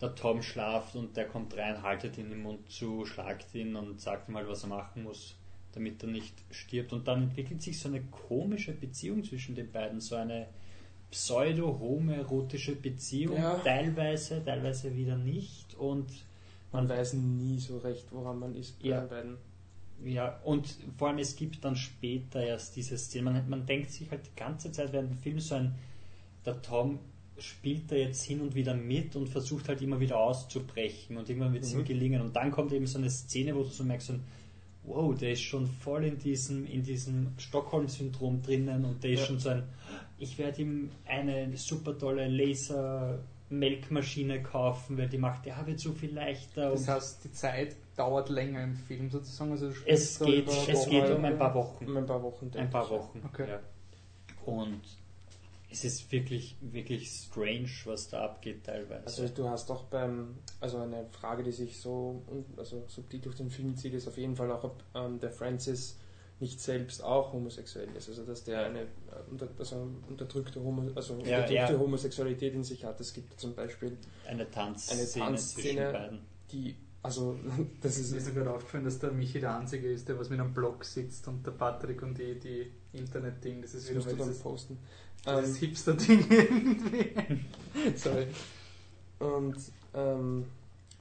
der 0.00 0.14
Tom 0.14 0.42
schlaft 0.42 0.96
und 0.96 1.16
der 1.16 1.26
kommt 1.26 1.56
rein, 1.56 1.82
haltet 1.82 2.16
ihn 2.16 2.32
im 2.32 2.42
Mund 2.42 2.70
zu, 2.70 3.04
schlagt 3.04 3.54
ihn 3.54 3.76
und 3.76 4.00
sagt 4.00 4.28
ihm 4.28 4.36
halt, 4.36 4.48
was 4.48 4.64
er 4.64 4.70
machen 4.70 5.02
muss, 5.02 5.36
damit 5.72 6.02
er 6.02 6.08
nicht 6.08 6.34
stirbt. 6.50 6.92
Und 6.92 7.06
dann 7.06 7.24
entwickelt 7.24 7.60
sich 7.60 7.78
so 7.78 7.88
eine 7.88 8.00
komische 8.04 8.72
Beziehung 8.72 9.22
zwischen 9.22 9.54
den 9.54 9.70
beiden, 9.70 10.00
so 10.00 10.16
eine 10.16 10.48
pseudo-homoerotische 11.10 12.76
Beziehung, 12.76 13.36
Ja. 13.36 13.56
teilweise, 13.58 14.42
teilweise 14.44 14.94
wieder 14.96 15.16
nicht. 15.16 15.69
Und 15.80 16.06
Man 16.72 16.88
weiß 16.88 17.14
nie 17.14 17.58
so 17.58 17.78
recht, 17.78 18.06
woran 18.12 18.38
man 18.38 18.54
ist 18.54 18.80
bei 18.80 18.88
Ja. 18.90 19.00
den 19.00 19.08
beiden. 19.08 19.36
Ja, 20.04 20.38
und 20.44 20.76
vor 20.96 21.08
allem 21.08 21.18
es 21.18 21.34
gibt 21.34 21.64
dann 21.64 21.74
später 21.74 22.40
erst 22.42 22.76
diese 22.76 22.96
Szene, 22.96 23.24
man, 23.32 23.48
man 23.50 23.66
denkt 23.66 23.90
sich 23.90 24.08
halt 24.10 24.20
die 24.24 24.38
ganze 24.38 24.70
Zeit 24.70 24.92
während 24.92 25.10
dem 25.10 25.18
Film 25.18 25.40
so 25.40 25.56
ein, 25.56 25.74
der 26.46 26.62
Tom 26.62 27.00
spielt 27.38 27.90
da 27.90 27.96
jetzt 27.96 28.22
hin 28.22 28.40
und 28.40 28.54
wieder 28.54 28.72
mit 28.74 29.16
und 29.16 29.28
versucht 29.28 29.68
halt 29.68 29.82
immer 29.82 29.98
wieder 29.98 30.20
auszubrechen 30.20 31.16
und 31.16 31.28
irgendwann 31.28 31.52
wird 31.54 31.64
es 31.64 31.72
ihm 31.72 31.80
Mhm. 31.80 31.84
gelingen 31.86 32.20
und 32.22 32.36
dann 32.36 32.50
kommt 32.52 32.72
eben 32.72 32.86
so 32.86 32.98
eine 32.98 33.10
Szene, 33.10 33.54
wo 33.56 33.62
du 33.64 33.68
so 33.68 33.82
merkst, 33.82 34.06
so, 34.06 34.12
ein, 34.14 34.24
wow, 34.84 35.14
der 35.14 35.32
ist 35.32 35.42
schon 35.42 35.66
voll 35.66 36.04
in 36.04 36.18
diesem, 36.18 36.66
in 36.66 36.82
diesem 36.84 37.32
Stockholm-Syndrom 37.36 38.42
drinnen 38.42 38.84
und 38.84 39.02
der 39.02 39.10
ist 39.10 39.20
Ja. 39.20 39.26
schon 39.26 39.38
so 39.40 39.48
ein, 39.50 39.64
ich 40.18 40.38
werde 40.38 40.62
ihm 40.62 40.90
eine 41.04 41.56
super 41.56 41.98
tolle 41.98 42.28
Laser-Melkmaschine 43.50 44.42
kaufen, 44.42 44.96
weil 44.96 45.08
die 45.08 45.18
macht 45.18 45.46
der 45.46 45.56
Arbeit 45.56 45.80
so 45.80 45.92
viel 45.92 46.14
leichter 46.14 46.70
Das 46.70 46.88
heißt, 46.88 47.24
die 47.24 47.32
Zeit 47.32 47.76
dauert 47.96 48.28
länger 48.28 48.62
im 48.62 48.76
Film 48.76 49.10
sozusagen. 49.10 49.52
Also 49.52 49.72
es 49.86 50.18
geht, 50.18 50.48
es 50.48 50.88
geht 50.88 51.10
um 51.10 51.24
ein 51.24 51.38
paar 51.38 51.54
Wochen. 51.54 51.86
Um 51.86 51.96
ein 51.96 52.06
paar 52.06 52.22
Wochen. 52.22 52.50
denke 52.50 52.58
Ein 52.58 52.70
paar. 52.70 52.88
Wochen. 52.88 53.22
Okay. 53.26 53.48
Ja. 53.48 53.60
Und 54.46 54.80
es 55.70 55.84
ist 55.84 56.10
wirklich, 56.10 56.56
wirklich 56.60 57.08
strange, 57.08 57.68
was 57.84 58.08
da 58.08 58.24
abgeht 58.24 58.64
teilweise. 58.64 59.06
Also 59.06 59.28
du 59.28 59.48
hast 59.48 59.70
auch 59.70 59.84
beim, 59.84 60.38
also 60.60 60.78
eine 60.78 61.06
Frage, 61.10 61.42
die 61.42 61.52
sich 61.52 61.78
so 61.78 62.22
also 62.56 62.84
subtil 62.88 63.20
durch 63.20 63.36
den 63.36 63.50
Film 63.50 63.76
zieht, 63.76 63.94
ist 63.94 64.08
auf 64.08 64.18
jeden 64.18 64.34
Fall 64.34 64.50
auch, 64.50 64.64
ob 64.64 64.82
ähm, 64.94 65.20
der 65.20 65.30
Francis 65.30 65.96
nicht 66.40 66.60
selbst 66.60 67.04
auch 67.04 67.32
homosexuell 67.32 67.88
ist. 67.96 68.08
Also 68.08 68.24
dass 68.24 68.44
der 68.44 68.64
eine 68.66 68.80
äh, 68.80 68.86
unter, 69.30 69.48
also 69.58 69.88
unterdrückte, 70.08 70.60
Homo, 70.62 70.90
also 70.94 71.14
Ja, 71.14 71.40
unterdrückte 71.40 71.54
ja. 71.54 71.78
Homosexualität 71.78 72.54
in 72.54 72.64
sich 72.64 72.84
hat. 72.84 72.98
Es 73.00 73.12
gibt 73.12 73.38
zum 73.38 73.54
Beispiel 73.54 73.96
eine 74.26 74.50
Tanzszene, 74.50 75.00
eine 75.02 75.10
Tanzszene. 75.10 76.20
die, 76.50 76.76
also 77.02 77.38
das 77.82 77.96
Mir 77.96 78.02
ist 78.04 78.12
ist 78.12 78.26
sogar 78.34 78.54
aufgefallen, 78.54 78.84
dass 78.84 78.98
der 78.98 79.12
Michi 79.12 79.38
der 79.40 79.58
Einzige 79.58 79.90
ist, 79.92 80.08
der 80.08 80.18
was 80.18 80.30
mit 80.30 80.40
einem 80.40 80.54
Blog 80.54 80.84
sitzt 80.84 81.28
und 81.28 81.44
der 81.46 81.52
Patrick 81.52 82.02
und 82.02 82.16
die, 82.16 82.38
die 82.38 82.70
Internet-Ding, 82.94 83.60
das 83.60 83.74
ist 83.74 83.88
das 83.94 84.06
wieder 84.06 84.16
mal 84.16 84.24
dieses, 84.24 84.38
posten. 84.40 84.78
dieses 85.26 85.48
Ähm, 85.48 85.54
Hipster-Ding 85.60 86.26
irgendwie. 86.30 87.12
Sorry. 87.96 88.26
Und 89.18 89.56
ähm, 89.92 90.46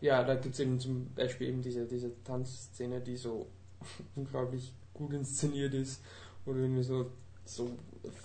ja, 0.02 0.24
da 0.24 0.36
gibt 0.36 0.54
es 0.54 0.60
eben 0.60 0.80
zum 0.80 1.14
Beispiel 1.16 1.48
eben 1.48 1.62
diese, 1.62 1.86
diese 1.86 2.12
Tanzszene, 2.26 3.00
die 3.00 3.16
so 3.16 3.48
unglaublich 4.16 4.74
gut 5.00 5.14
inszeniert 5.14 5.74
ist, 5.74 6.02
du 6.46 6.54
irgendwie 6.54 6.84
so, 6.84 7.12
so 7.46 7.72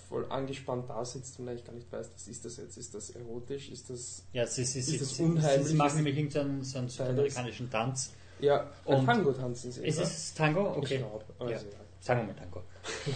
voll 0.09 0.27
angespannt 0.31 0.89
da 0.91 1.05
sitzt 1.05 1.39
und 1.41 1.49
eigentlich 1.49 1.65
gar 1.65 1.73
nicht 1.73 1.91
weißt, 1.91 2.13
was 2.15 2.29
ist 2.29 2.45
das 2.45 2.57
jetzt? 2.59 2.77
Ist 2.77 2.95
das 2.95 3.11
erotisch? 3.11 3.71
Ist 3.71 3.89
das 3.91 4.25
Ja, 4.33 4.47
sie, 4.47 4.65
sie, 4.65 4.81
Ist 4.81 5.15
sie, 5.17 5.23
unheimlich? 5.23 5.67
sie 5.69 5.75
machen 5.75 5.97
nämlich 5.97 6.17
irgendeinen 6.17 6.63
so 6.63 6.79
einen 6.79 6.89
südamerikanischen 6.89 7.71
Tanz. 7.71 8.13
ja 8.41 8.71
Und- 8.85 9.07
Tango 9.07 9.33
tanzen 9.33 9.73
sie, 9.73 9.85
Ist 9.87 9.99
oder? 9.99 10.07
es 10.07 10.35
Tango? 10.35 10.73
Ich 10.73 10.77
Okay. 10.79 10.99
glaube. 10.99 11.25
Also, 11.39 11.53
Ja. 11.53 11.59
ja. 11.61 11.65
Sagen 12.01 12.21
wir 12.21 12.35
mal 12.35 12.39
Tango. 12.39 12.63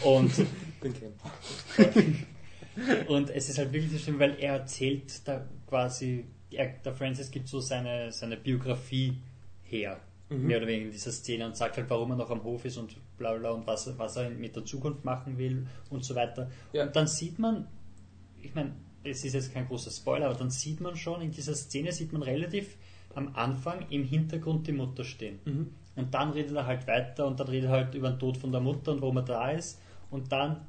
Und. 0.04 0.32
Und 3.08 3.30
es 3.30 3.48
ist 3.48 3.58
halt 3.58 3.72
wirklich 3.72 3.92
so 3.92 3.98
schlimm, 3.98 4.18
weil 4.20 4.36
er 4.38 4.54
erzählt 4.54 5.26
da 5.26 5.44
quasi, 5.66 6.24
er, 6.50 6.68
der 6.68 6.94
Francis 6.94 7.30
gibt 7.30 7.48
so 7.48 7.60
seine, 7.60 8.12
seine 8.12 8.36
Biografie 8.36 9.18
her, 9.64 10.00
Mhm. 10.30 10.46
mehr 10.46 10.58
oder 10.58 10.66
weniger 10.66 10.86
in 10.86 10.92
dieser 10.92 11.10
Szene 11.12 11.46
und 11.46 11.56
sagt 11.56 11.76
halt, 11.78 11.88
warum 11.90 12.10
er 12.10 12.16
noch 12.16 12.30
am 12.30 12.44
Hof 12.44 12.64
ist 12.66 12.76
und 12.76 12.96
bla 13.18 13.34
bla 13.34 13.50
und 13.50 13.66
was, 13.66 13.98
was 13.98 14.16
er 14.16 14.30
mit 14.30 14.56
der 14.56 14.64
Zukunft 14.64 15.04
machen 15.04 15.38
will 15.38 15.66
und 15.90 16.04
so 16.04 16.14
weiter. 16.14 16.50
Ja. 16.72 16.84
Und 16.84 16.96
dann 16.96 17.06
sieht 17.06 17.38
man, 17.38 17.66
ich 18.40 18.54
meine, 18.54 18.74
es 19.04 19.24
ist 19.24 19.34
jetzt 19.34 19.52
kein 19.52 19.66
großer 19.66 19.90
Spoiler, 19.90 20.26
aber 20.26 20.38
dann 20.38 20.50
sieht 20.50 20.80
man 20.80 20.96
schon, 20.96 21.20
in 21.20 21.30
dieser 21.30 21.54
Szene 21.54 21.92
sieht 21.92 22.12
man 22.12 22.22
relativ 22.22 22.76
am 23.14 23.34
Anfang 23.34 23.86
im 23.90 24.04
Hintergrund 24.04 24.66
die 24.66 24.72
Mutter 24.72 25.04
stehen. 25.04 25.40
Mhm. 25.44 25.70
Und 25.96 26.14
dann 26.14 26.30
redet 26.30 26.54
er 26.54 26.66
halt 26.66 26.86
weiter 26.86 27.26
und 27.26 27.40
dann 27.40 27.48
redet 27.48 27.70
er 27.70 27.76
halt 27.76 27.94
über 27.94 28.10
den 28.10 28.18
Tod 28.18 28.36
von 28.36 28.52
der 28.52 28.60
Mutter 28.60 28.92
und 28.92 29.02
warum 29.02 29.16
er 29.16 29.24
da 29.24 29.50
ist. 29.50 29.80
Und 30.10 30.30
dann 30.30 30.66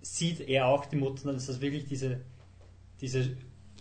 sieht 0.00 0.40
er 0.40 0.66
auch 0.66 0.86
die 0.86 0.96
Mutter, 0.96 1.26
dann 1.26 1.36
ist 1.36 1.48
das 1.48 1.60
wirklich 1.60 1.86
diese, 1.86 2.20
diese 3.00 3.36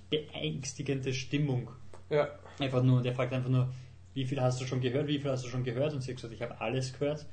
beängstigende 0.09 1.13
Stimmung. 1.13 1.71
Ja. 2.09 2.29
Einfach 2.59 2.83
nur, 2.83 2.97
und 2.97 3.05
er 3.05 3.15
fragt 3.15 3.33
einfach 3.33 3.49
nur, 3.49 3.73
wie 4.13 4.25
viel 4.25 4.41
hast 4.41 4.61
du 4.61 4.65
schon 4.65 4.81
gehört, 4.81 5.07
wie 5.07 5.19
viel 5.19 5.31
hast 5.31 5.45
du 5.45 5.49
schon 5.49 5.63
gehört? 5.63 5.93
Und 5.93 6.01
sie 6.01 6.11
hat 6.11 6.17
gesagt, 6.17 6.33
ich 6.33 6.41
habe 6.41 6.59
alles 6.59 6.93
gehört. 6.93 7.25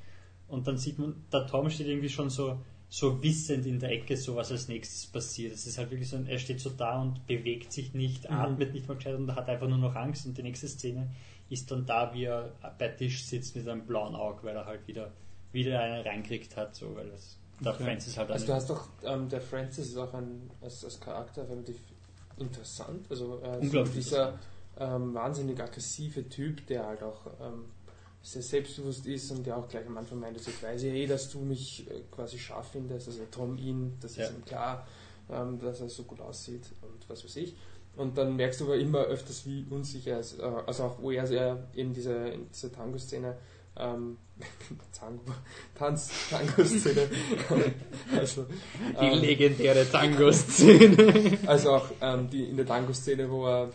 Und 0.49 0.67
dann 0.67 0.79
sieht 0.79 0.99
man, 0.99 1.25
der 1.33 1.47
Tom 1.47 1.69
steht 1.71 1.87
irgendwie 1.87 2.09
schon 2.09 2.31
so, 2.31 2.59
so 2.89 3.23
wissend 3.23 3.67
in 3.67 3.79
der 3.79 3.91
Ecke, 3.91 4.17
so 4.17 4.35
was 4.35 4.51
als 4.51 4.67
nächstes 4.69 5.07
passiert. 5.07 5.53
Es 5.53 5.67
ist 5.67 5.77
halt 5.77 5.91
wirklich 5.91 6.09
so, 6.09 6.17
ein- 6.17 6.27
er 6.27 6.39
steht 6.39 6.59
so 6.61 6.71
da 6.71 7.03
und 7.03 7.27
bewegt 7.27 7.71
sich 7.73 7.93
nicht, 7.93 8.25
Mhm. 8.31 8.37
atmet 8.37 8.73
nicht 8.73 8.89
mal 8.89 8.95
gescheit 8.97 9.15
und 9.17 9.35
hat 9.35 9.49
einfach 9.49 9.69
nur 9.69 9.77
noch 9.79 9.95
Angst. 9.95 10.25
Und 10.27 10.39
die 10.39 10.43
nächste 10.43 10.69
Szene 10.69 11.11
ist 11.51 11.71
dann 11.71 11.85
da, 11.85 12.13
wie 12.15 12.25
er 12.25 12.53
bei 12.79 12.89
Tisch 12.89 13.25
sitzt 13.27 13.55
mit 13.57 13.69
einem 13.69 13.87
blauen 13.87 14.15
Auge, 14.15 14.43
weil 14.45 14.57
er 14.57 14.65
halt 14.65 14.87
wieder, 14.89 15.13
wieder 15.53 15.81
einen 15.81 16.03
reinkriegt 16.03 16.57
hat, 16.57 16.75
so, 16.75 16.95
weil 16.97 17.11
das, 17.11 17.37
der 17.61 17.73
Okay. 17.75 17.85
Francis 17.85 18.17
halt 18.17 18.31
Also 18.31 18.47
du 18.47 18.55
hast 18.55 18.71
doch, 18.71 18.89
ähm, 19.05 19.29
der 19.29 19.41
Francis 19.43 19.89
ist 19.89 19.97
auch 19.99 20.15
ein, 20.15 20.49
als, 20.63 20.83
als 20.85 20.99
Charakter 21.01 21.47
relativ 21.49 21.77
interessant. 22.39 23.07
Also 23.11 23.41
äh, 23.43 23.65
so 23.67 23.83
dieser 23.85 24.39
ähm, 24.79 25.13
wahnsinnig 25.15 25.61
aggressive 25.61 26.29
Typ, 26.29 26.67
der 26.69 26.87
halt 26.87 27.03
auch 27.03 27.27
ähm, 27.41 27.65
sehr 28.33 28.43
selbstbewusst 28.43 29.07
ist 29.07 29.31
und 29.31 29.47
der 29.47 29.57
auch 29.57 29.69
gleich 29.69 29.87
am 29.87 29.97
Anfang 29.97 30.21
meint, 30.21 30.37
also 30.37 30.51
ich 30.51 30.63
weiß 30.63 30.83
ja 30.83 30.91
eh, 30.91 31.07
dass 31.07 31.31
du 31.31 31.41
mich 31.41 31.87
äh, 31.91 32.03
quasi 32.11 32.39
scharf 32.39 32.71
findest, 32.73 33.09
also 33.09 33.21
Tom 33.31 33.57
ihn, 33.57 33.97
das 34.01 34.17
Ja. 34.17 34.25
ist 34.25 34.33
ihm 34.35 34.45
klar, 34.45 34.87
ähm, 35.31 35.59
dass 35.59 35.81
er 35.81 35.89
so 35.89 36.03
gut 36.03 36.21
aussieht 36.21 36.65
und 36.83 37.09
was 37.09 37.25
weiß 37.25 37.37
ich. 37.37 37.57
Und 37.97 38.17
dann 38.17 38.37
merkst 38.37 38.61
du 38.61 38.65
aber 38.67 38.77
immer 38.77 39.01
öfters, 39.01 39.45
wie 39.47 39.67
unsicher 39.71 40.13
er 40.13 40.21
ist. 40.21 40.39
Äh, 40.39 40.43
also 40.67 40.85
auch 40.85 41.03
wo 41.03 41.11
er 41.11 41.27
sehr 41.27 41.69
in 41.73 41.93
dieser, 41.95 42.33
in 42.33 42.49
dieser 42.53 42.71
Tango-Szene 42.73 43.37
ähm, 43.79 44.19
Tango, 44.99 45.23
Tanz, 45.75 46.11
Tango-Szene. 46.31 47.09
also, 48.19 48.47
Die 49.01 49.07
ähm, 49.07 49.21
legendäre 49.21 49.89
Tango-Szene. 49.91 51.39
also 51.47 51.71
auch 51.73 51.87
ähm, 52.01 52.29
die, 52.31 52.45
in 52.45 52.57
der 52.57 52.67
Tango-Szene, 52.67 53.31
wo 53.31 53.47
er 53.47 53.71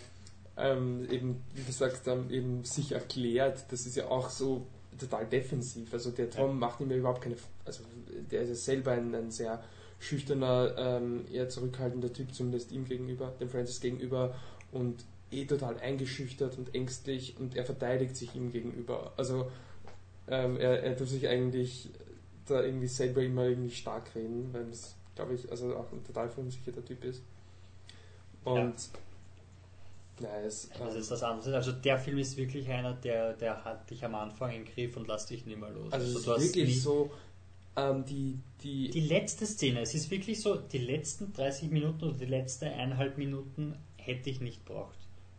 ähm, 0.57 1.07
eben, 1.09 1.43
wie 1.53 1.63
du 1.63 1.71
sagst, 1.71 2.07
ähm, 2.07 2.29
eben 2.29 2.63
sich 2.63 2.91
erklärt, 2.91 3.65
das 3.71 3.85
ist 3.85 3.95
ja 3.95 4.07
auch 4.07 4.29
so 4.29 4.67
total 4.99 5.25
defensiv. 5.25 5.93
Also 5.93 6.11
der 6.11 6.29
Tom 6.29 6.59
macht 6.59 6.79
ihm 6.79 6.91
ja 6.91 6.97
überhaupt 6.97 7.21
keine, 7.21 7.35
also 7.65 7.83
der 8.31 8.41
ist 8.41 8.49
ja 8.49 8.55
selber 8.55 8.91
ein, 8.91 9.13
ein 9.15 9.31
sehr 9.31 9.63
schüchterner, 9.99 10.75
ähm, 10.77 11.25
eher 11.31 11.49
zurückhaltender 11.49 12.11
Typ, 12.11 12.33
zumindest 12.33 12.71
ihm 12.71 12.85
gegenüber, 12.85 13.33
dem 13.39 13.49
Francis 13.49 13.79
gegenüber 13.79 14.35
und 14.71 15.03
eh 15.31 15.45
total 15.45 15.79
eingeschüchtert 15.79 16.57
und 16.57 16.75
ängstlich 16.75 17.35
und 17.39 17.55
er 17.55 17.65
verteidigt 17.65 18.15
sich 18.15 18.35
ihm 18.35 18.51
gegenüber. 18.51 19.13
Also 19.17 19.49
ähm, 20.27 20.57
er, 20.57 20.83
er 20.83 20.95
tut 20.95 21.07
sich 21.07 21.27
eigentlich 21.27 21.89
da 22.45 22.61
irgendwie 22.61 22.87
selber 22.87 23.21
immer 23.21 23.45
irgendwie 23.45 23.71
stark 23.71 24.13
reden, 24.15 24.49
weil 24.51 24.65
das, 24.65 24.95
glaube 25.15 25.33
ich, 25.33 25.49
also 25.49 25.75
auch 25.75 25.91
ein 25.91 26.03
total 26.03 26.29
verunsicherter 26.29 26.83
Typ 26.83 27.03
ist. 27.05 27.23
Und 28.43 28.57
ja, 28.57 28.73
es, 30.45 30.69
Das 30.77 30.93
ähm, 30.93 31.01
ist 31.01 31.11
das 31.11 31.23
andere. 31.23 31.55
Also 31.55 31.71
der 31.71 31.97
Film 31.97 32.17
ist 32.17 32.37
wirklich 32.37 32.69
einer, 32.69 32.93
der, 32.93 33.33
der 33.33 33.63
hat 33.63 33.89
dich 33.89 34.03
am 34.05 34.15
Anfang 34.15 34.51
im 34.51 34.65
Griff 34.65 34.95
und 34.97 35.07
lässt 35.07 35.29
dich 35.29 35.45
nicht 35.45 35.59
mehr 35.59 35.69
los. 35.69 35.91
also 35.91 36.33
es 36.35 36.43
ist 36.43 36.55
wirklich 36.55 36.81
so, 36.81 37.11
ähm, 37.75 38.05
die, 38.05 38.39
die, 38.61 38.89
Die 38.89 39.01
letzte 39.01 39.45
Szene, 39.45 39.81
es 39.81 39.95
ist 39.95 40.11
wirklich 40.11 40.39
so, 40.39 40.55
die 40.55 40.77
letzten 40.77 41.33
30 41.33 41.71
Minuten 41.71 42.03
oder 42.03 42.17
die 42.17 42.25
letzte 42.25 42.67
eineinhalb 42.67 43.17
Minuten 43.17 43.75
hätte 43.97 44.29
ich 44.29 44.41
nicht 44.41 44.63
braucht. 44.65 44.97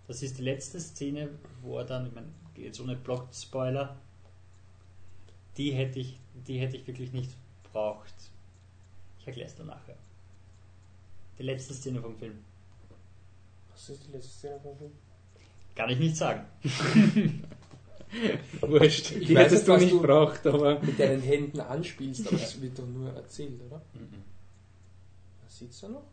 Das 0.08 0.22
ist 0.22 0.38
die 0.38 0.42
letzte 0.42 0.80
Szene, 0.80 1.30
wo 1.62 1.78
er 1.78 1.84
dann, 1.84 2.06
ich 2.06 2.12
meine, 2.12 2.28
jetzt 2.56 2.80
ohne 2.80 2.96
Block-Spoiler, 2.96 3.96
die 5.56 5.72
hätte 5.72 6.00
ich, 6.00 6.18
die 6.46 6.58
hätte 6.58 6.76
ich 6.76 6.86
wirklich 6.86 7.12
nicht 7.12 7.30
braucht. 7.72 8.14
Ich 9.20 9.26
erkläre 9.26 9.48
es 9.48 9.54
dann 9.54 9.68
nachher. 9.68 9.96
Die 11.38 11.44
letzte 11.44 11.72
Szene 11.72 12.00
vom 12.00 12.16
Film. 12.16 12.44
Was 13.74 13.88
ist 13.90 14.06
die 14.06 14.12
letzte 14.12 14.30
Szene 14.30 14.60
vom 14.62 14.76
Film? 14.78 14.92
Kann 15.74 15.90
ich 15.90 15.98
nicht 15.98 16.16
sagen. 16.16 16.44
Wurscht. 18.60 19.10
Ich 19.12 19.26
Die 19.26 19.34
weiß 19.34 19.44
hättest 19.46 19.52
jetzt, 19.52 19.68
du 19.68 19.72
was 19.72 19.80
nicht 19.82 19.92
du- 19.94 20.02
braucht, 20.02 20.46
aber. 20.46 20.80
Mit 20.80 20.98
deinen 21.00 21.20
Händen 21.20 21.60
anspielst, 21.60 22.26
aber 22.28 22.36
das 22.36 22.60
wird 22.60 22.78
doch 22.78 22.86
nur 22.86 23.12
erzählt, 23.12 23.60
oder? 23.66 23.82
Mhm. 23.94 24.22
Sieht's 25.48 25.80
da 25.80 25.88
noch? 25.88 26.04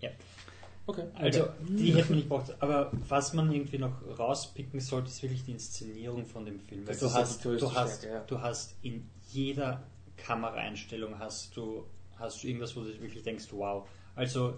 Ja. 0.00 0.10
Okay. 0.88 1.04
Also, 1.14 1.42
okay. 1.44 1.52
die 1.68 1.94
hätte 1.94 2.08
man 2.10 2.16
nicht 2.18 2.28
braucht. 2.28 2.62
Aber 2.62 2.92
was 3.08 3.32
man 3.32 3.50
irgendwie 3.52 3.78
noch 3.78 3.92
rauspicken 4.18 4.78
sollte, 4.80 5.08
ist 5.08 5.20
wirklich 5.22 5.42
die 5.44 5.52
Inszenierung 5.52 6.24
von 6.26 6.44
dem 6.44 6.60
Film. 6.60 6.82
Weil 6.86 6.94
Das 6.94 7.00
du 7.00 7.12
hast, 7.12 7.44
du, 7.44 7.74
hast, 7.74 7.98
Stärke, 7.98 8.14
ja. 8.18 8.24
du 8.24 8.40
hast 8.40 8.76
in 8.82 9.08
jeder 9.28 9.82
Kameraeinstellung 10.16 11.18
hast 11.18 11.56
du, 11.56 11.84
hast 12.18 12.42
du 12.42 12.46
irgendwas, 12.46 12.76
wo 12.76 12.80
du 12.82 13.00
wirklich 13.00 13.24
denkst, 13.24 13.46
wow. 13.50 13.88
Also, 14.14 14.54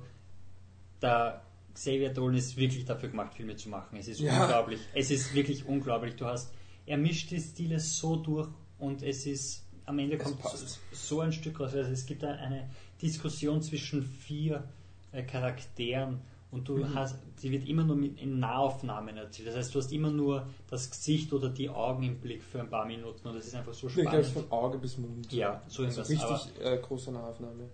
der 1.00 1.42
Xavier 1.78 2.10
Dolan 2.12 2.36
ist 2.36 2.56
wirklich 2.56 2.84
dafür 2.84 3.08
gemacht, 3.08 3.34
Filme 3.34 3.54
zu 3.54 3.68
machen. 3.68 3.96
Es 3.98 4.08
ist 4.08 4.20
Ja. 4.20 4.42
unglaublich. 4.42 4.80
Es 4.94 5.10
ist 5.12 5.32
wirklich 5.34 5.64
unglaublich. 5.64 6.16
Du 6.16 6.24
hast, 6.26 6.52
er 6.86 6.96
mischt 6.98 7.30
die 7.30 7.40
Stile 7.40 7.78
so 7.78 8.16
durch 8.16 8.48
und 8.78 9.02
es 9.02 9.26
ist, 9.26 9.64
am 9.86 9.98
Ende 10.00 10.18
kommt 10.18 10.40
passt. 10.40 10.80
so 10.92 11.20
ein 11.20 11.32
Stück 11.32 11.60
raus. 11.60 11.74
Also 11.74 11.90
es 11.92 12.04
gibt 12.04 12.24
eine 12.24 12.68
Diskussion 13.00 13.62
zwischen 13.62 14.02
vier 14.02 14.64
äh, 15.12 15.22
Charakteren 15.22 16.20
und 16.50 16.68
du 16.68 16.78
Mhm. 16.78 16.94
hast, 16.94 17.16
die 17.42 17.50
wird 17.52 17.68
immer 17.68 17.84
nur 17.84 17.94
mit, 17.96 18.20
in 18.20 18.38
Nahaufnahmen 18.40 19.16
erzählt. 19.16 19.48
Das 19.48 19.54
heißt, 19.56 19.74
du 19.74 19.78
hast 19.78 19.92
immer 19.92 20.10
nur 20.10 20.48
das 20.68 20.90
Gesicht 20.90 21.32
oder 21.32 21.48
die 21.48 21.68
Augen 21.68 22.02
im 22.02 22.18
Blick 22.18 22.42
für 22.42 22.58
ein 22.60 22.68
paar 22.70 22.86
Minuten 22.86 23.28
und 23.28 23.34
das 23.36 23.46
ist 23.46 23.54
einfach 23.54 23.72
so 23.74 23.86
Ich 23.86 23.94
glaube, 23.94 24.24
spannend. 24.24 24.48
von 24.50 24.50
Auge 24.50 24.78
bis 24.78 24.98
Mund. 24.98 25.32
Ja, 25.32 25.62
so 25.68 25.84
also 25.84 26.00
irgendwas. 26.02 26.46
richtig 26.48 26.64
äh, 26.64 26.78
große 26.78 27.12
Nahaufnahme. 27.12 27.68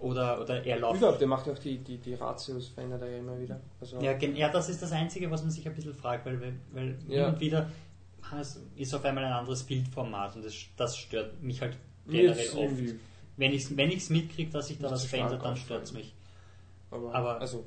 Oder, 0.00 0.40
oder 0.40 0.64
er 0.64 0.78
läuft. 0.78 0.98
Überhaupt, 0.98 1.20
der 1.20 1.28
macht 1.28 1.46
ja 1.46 1.52
auch 1.52 1.58
die, 1.58 1.78
die, 1.78 1.98
die 1.98 2.14
Ratios, 2.14 2.68
verändert 2.68 3.02
er 3.02 3.10
ja 3.10 3.18
immer 3.18 3.38
wieder. 3.38 3.60
Also, 3.80 4.00
Ja, 4.00 4.16
ja, 4.16 4.48
das 4.48 4.68
ist 4.68 4.82
das 4.82 4.92
Einzige, 4.92 5.30
was 5.30 5.42
man 5.42 5.50
sich 5.50 5.66
ein 5.66 5.74
bisschen 5.74 5.94
fragt, 5.94 6.26
weil, 6.26 6.40
weil, 6.72 6.96
Ja. 7.08 7.28
und 7.28 7.40
wieder 7.40 7.68
ist 8.76 8.94
auf 8.94 9.04
einmal 9.04 9.24
ein 9.24 9.32
anderes 9.32 9.62
Bildformat 9.64 10.36
und 10.36 10.44
das, 10.44 10.54
das 10.76 10.96
stört 10.96 11.42
mich 11.42 11.60
halt 11.60 11.76
generell 12.06 12.50
oft. 12.50 12.74
Wenn 13.36 13.52
ich 13.52 13.64
es 13.64 13.76
wenn 13.76 13.90
ich's 13.90 14.10
mitkriege, 14.10 14.50
dass 14.50 14.68
sich 14.68 14.78
da 14.78 14.90
was 14.90 15.04
verändert, 15.04 15.44
dann 15.44 15.56
stört 15.56 15.84
es 15.84 15.92
mich. 15.92 16.14
Aber, 16.90 17.14
Aber 17.14 17.40
also, 17.40 17.64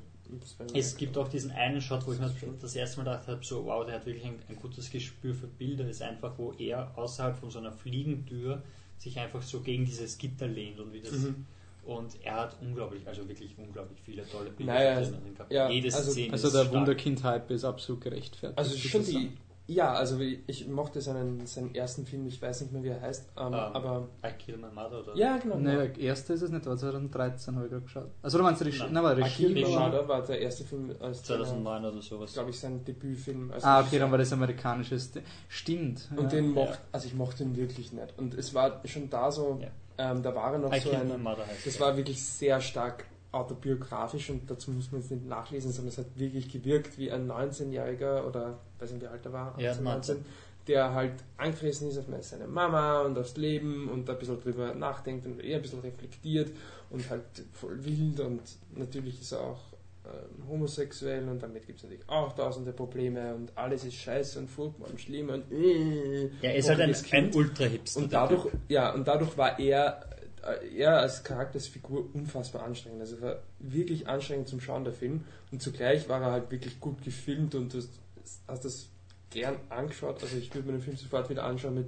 Es 0.74 0.96
gibt 0.96 1.18
auch 1.18 1.28
diesen 1.28 1.52
einen 1.52 1.82
Shot, 1.82 2.06
wo 2.06 2.14
ich 2.14 2.20
mir 2.20 2.32
Das 2.62 2.76
erste 2.76 2.98
Mal 2.98 3.04
gedacht 3.06 3.28
habe, 3.28 3.44
so 3.44 3.66
wow, 3.66 3.86
der 3.86 3.96
hat 3.96 4.06
wirklich 4.06 4.26
ein, 4.26 4.40
ein 4.50 4.56
gutes 4.56 4.90
Gespür 4.90 5.34
für 5.34 5.48
Bilder. 5.48 5.88
Ist 5.88 6.02
einfach, 6.02 6.34
wo 6.38 6.54
er 6.54 6.98
außerhalb 6.98 7.36
von 7.38 7.50
so 7.50 7.60
einer 7.60 7.72
Fliegentür 7.72 8.62
sich 8.98 9.20
einfach 9.20 9.42
so 9.42 9.62
gegen 9.62 9.86
dieses 9.86 10.18
Gitter 10.18 10.48
lehnt 10.48 10.80
und 10.80 10.94
wie 10.94 11.02
das. 11.02 11.12
Mhm. 11.12 11.46
Und 11.86 12.14
er 12.24 12.36
hat 12.36 12.56
unglaublich, 12.62 13.06
also 13.08 13.28
wirklich 13.28 13.54
unglaublich 13.58 14.00
viele 14.04 14.26
tolle 14.28 14.50
Bilder 14.52 14.74
Naja, 14.74 15.00
gehabt. 15.02 15.52
ja, 15.52 15.70
Jede 15.70 15.94
also- 15.94 16.12
Szene 16.12 16.32
Also 16.34 16.48
ist 16.48 16.54
der. 16.56 16.72
Wunderkind-Hype 16.72 17.52
ist 17.52 17.66
absolut 17.66 18.02
gerechtfertigt. 18.02 18.58
Also 18.58 18.78
schon 18.78 19.02
ich 19.02 19.08
die. 19.10 19.32
Ja, 19.66 19.94
also 19.94 20.20
wie- 20.20 20.44
ich 20.48 20.68
mochte 20.68 21.00
seinen, 21.00 21.46
seinen 21.48 21.74
ersten 21.74 22.06
Film, 22.06 22.28
ich 22.28 22.42
weiß 22.42 22.62
nicht 22.62 22.74
mehr 22.74 22.84
wie 22.84 22.90
er 22.90 23.00
heißt, 23.00 23.30
ähm, 23.38 23.48
Ähm, 23.48 23.54
aber. 23.54 24.10
I 24.26 24.32
Kill 24.38 24.58
My 24.58 24.68
Mother 24.74 25.00
oder? 25.04 25.16
Ja, 25.16 25.38
genau. 25.38 25.56
Ne, 25.58 25.88
der 25.90 25.98
erste 26.00 26.34
ist 26.34 26.42
es 26.42 26.50
nicht, 26.52 26.66
war 26.66 26.76
2013, 26.76 27.56
habe 27.56 27.66
ich 27.66 27.72
gerade 27.72 27.84
geschaut. 27.86 28.10
Also 28.22 28.38
du 28.40 28.44
meinst 28.44 28.62
Regie? 28.66 28.80
Nein. 28.80 28.94
Nein, 28.94 29.04
war 29.04 29.18
I 29.20 29.24
Kill 29.24 29.54
Regie. 29.54 29.66
My 29.66 29.74
war- 29.76 29.88
Mother 29.90 30.08
war 30.10 30.22
der 30.22 30.42
erste 30.42 30.66
Film 30.66 30.94
als 31.00 31.24
2009 31.24 31.86
oder 31.86 32.02
sowas. 32.02 32.34
glaube 32.34 32.50
ich, 32.50 32.60
sein 32.60 32.84
Debütfilm. 32.84 33.52
als 33.52 33.64
Ah, 33.64 33.80
okay, 33.80 34.00
dann 34.00 34.12
war 34.12 34.18
das 34.18 34.34
amerikanische. 34.34 34.96
St- 34.96 35.22
Stimmt. 35.48 36.10
Und 36.16 36.24
ja. 36.24 36.30
den 36.30 36.52
mochte, 36.52 36.80
also 36.92 37.08
ich 37.08 37.14
mochte 37.14 37.44
ihn 37.44 37.56
wirklich 37.56 37.94
nicht. 37.94 38.14
Und 38.18 38.34
es 38.36 38.54
war 38.54 38.82
schon 38.86 39.10
da 39.10 39.32
so, 39.32 39.60
Ja. 39.62 39.70
Ähm, 39.98 40.24
da 40.24 40.34
war 40.36 40.54
er 40.54 40.60
noch 40.60 40.74
I 40.74 40.80
so 40.80 40.92
ein, 40.92 41.26
das 41.66 41.80
war 41.80 41.96
wirklich 41.98 42.24
sehr 42.24 42.60
stark 42.62 43.06
autobiografisch 43.32 44.30
und 44.30 44.50
dazu 44.50 44.72
muss 44.72 44.92
man 44.92 45.02
jetzt 45.02 45.12
nicht 45.12 45.26
nachlesen, 45.26 45.72
sondern 45.72 45.90
es 45.90 45.98
hat 45.98 46.06
wirklich 46.16 46.52
gewirkt 46.52 46.98
wie 46.98 47.12
ein 47.12 47.30
19-Jähriger 47.30 48.26
oder 48.26 48.60
weiß 48.80 48.92
nicht 48.92 49.02
wie 49.02 49.08
alt 49.08 49.26
er 49.26 49.34
war, 49.34 49.60
Ja, 49.60 49.72
18, 49.72 49.84
19. 49.84 50.26
der 50.68 50.94
halt 50.94 51.14
angefressen 51.38 51.90
ist 51.90 51.98
auf 51.98 52.06
seine 52.22 52.48
Mama 52.48 53.02
und 53.02 53.18
aufs 53.18 53.36
Leben 53.36 53.90
und 53.90 54.10
ein 54.10 54.20
bisschen 54.20 54.40
drüber 54.40 54.74
nachdenkt 54.76 55.26
und 55.26 55.40
eher 55.44 55.58
ein 55.58 55.62
bisschen 55.64 55.80
reflektiert 55.82 56.52
und 56.92 57.10
halt 57.10 57.24
voll 57.54 57.84
wild 57.84 58.20
und 58.20 58.42
natürlich 58.76 59.20
ist 59.20 59.32
er 59.32 59.42
auch 59.42 59.73
ähm, 60.06 60.48
homosexuell 60.50 61.28
und 61.30 61.42
damit 61.42 61.66
gibt 61.66 61.80
es 61.80 61.84
natürlich 61.84 62.10
auch 62.10 62.34
tausende 62.36 62.74
Probleme 62.74 63.36
und 63.36 63.58
alles 63.58 63.86
ist 63.86 63.96
scheiße 63.96 64.40
und 64.40 64.50
furchtbar 64.50 64.90
und 64.90 65.00
schlimm 65.00 65.30
und 65.30 65.52
äh, 65.52 66.26
Ja, 66.42 66.50
er 66.50 66.56
ist 66.56 66.70
halt 66.70 66.82
ein, 66.82 66.96
ein. 67.12 67.34
Ultra-Hipster. 67.34 68.02
Und 68.02 68.12
dadurch, 68.12 68.48
ja, 68.68 68.94
und 68.94 69.08
dadurch 69.08 69.38
war 69.38 69.58
er 69.60 70.10
äh, 70.44 70.78
er 70.78 70.98
als 70.98 71.24
Charakter, 71.24 71.56
als 71.56 71.68
Figur 71.68 72.10
unfassbar 72.14 72.64
anstrengend. 72.64 73.02
Also 73.02 73.16
er 73.18 73.22
war 73.22 73.40
wirklich 73.60 74.08
anstrengend 74.08 74.50
zum 74.50 74.60
Schauen, 74.60 74.84
der 74.84 74.94
Film. 74.94 75.24
Und 75.52 75.62
zugleich 75.62 76.10
war 76.10 76.22
er 76.22 76.32
halt 76.32 76.52
wirklich 76.52 76.80
gut 76.80 77.02
gefilmt 77.04 77.56
und 77.56 77.74
du 77.74 77.78
hast, 77.78 78.64
das 78.64 78.88
gern 79.30 79.56
angeschaut. 79.70 80.22
Also 80.22 80.38
ich 80.38 80.54
würde 80.54 80.68
mir 80.68 80.74
den 80.74 80.82
Film 80.82 80.98
sofort 80.98 81.30
wieder 81.30 81.44
anschauen 81.44 81.76
mit 81.76 81.88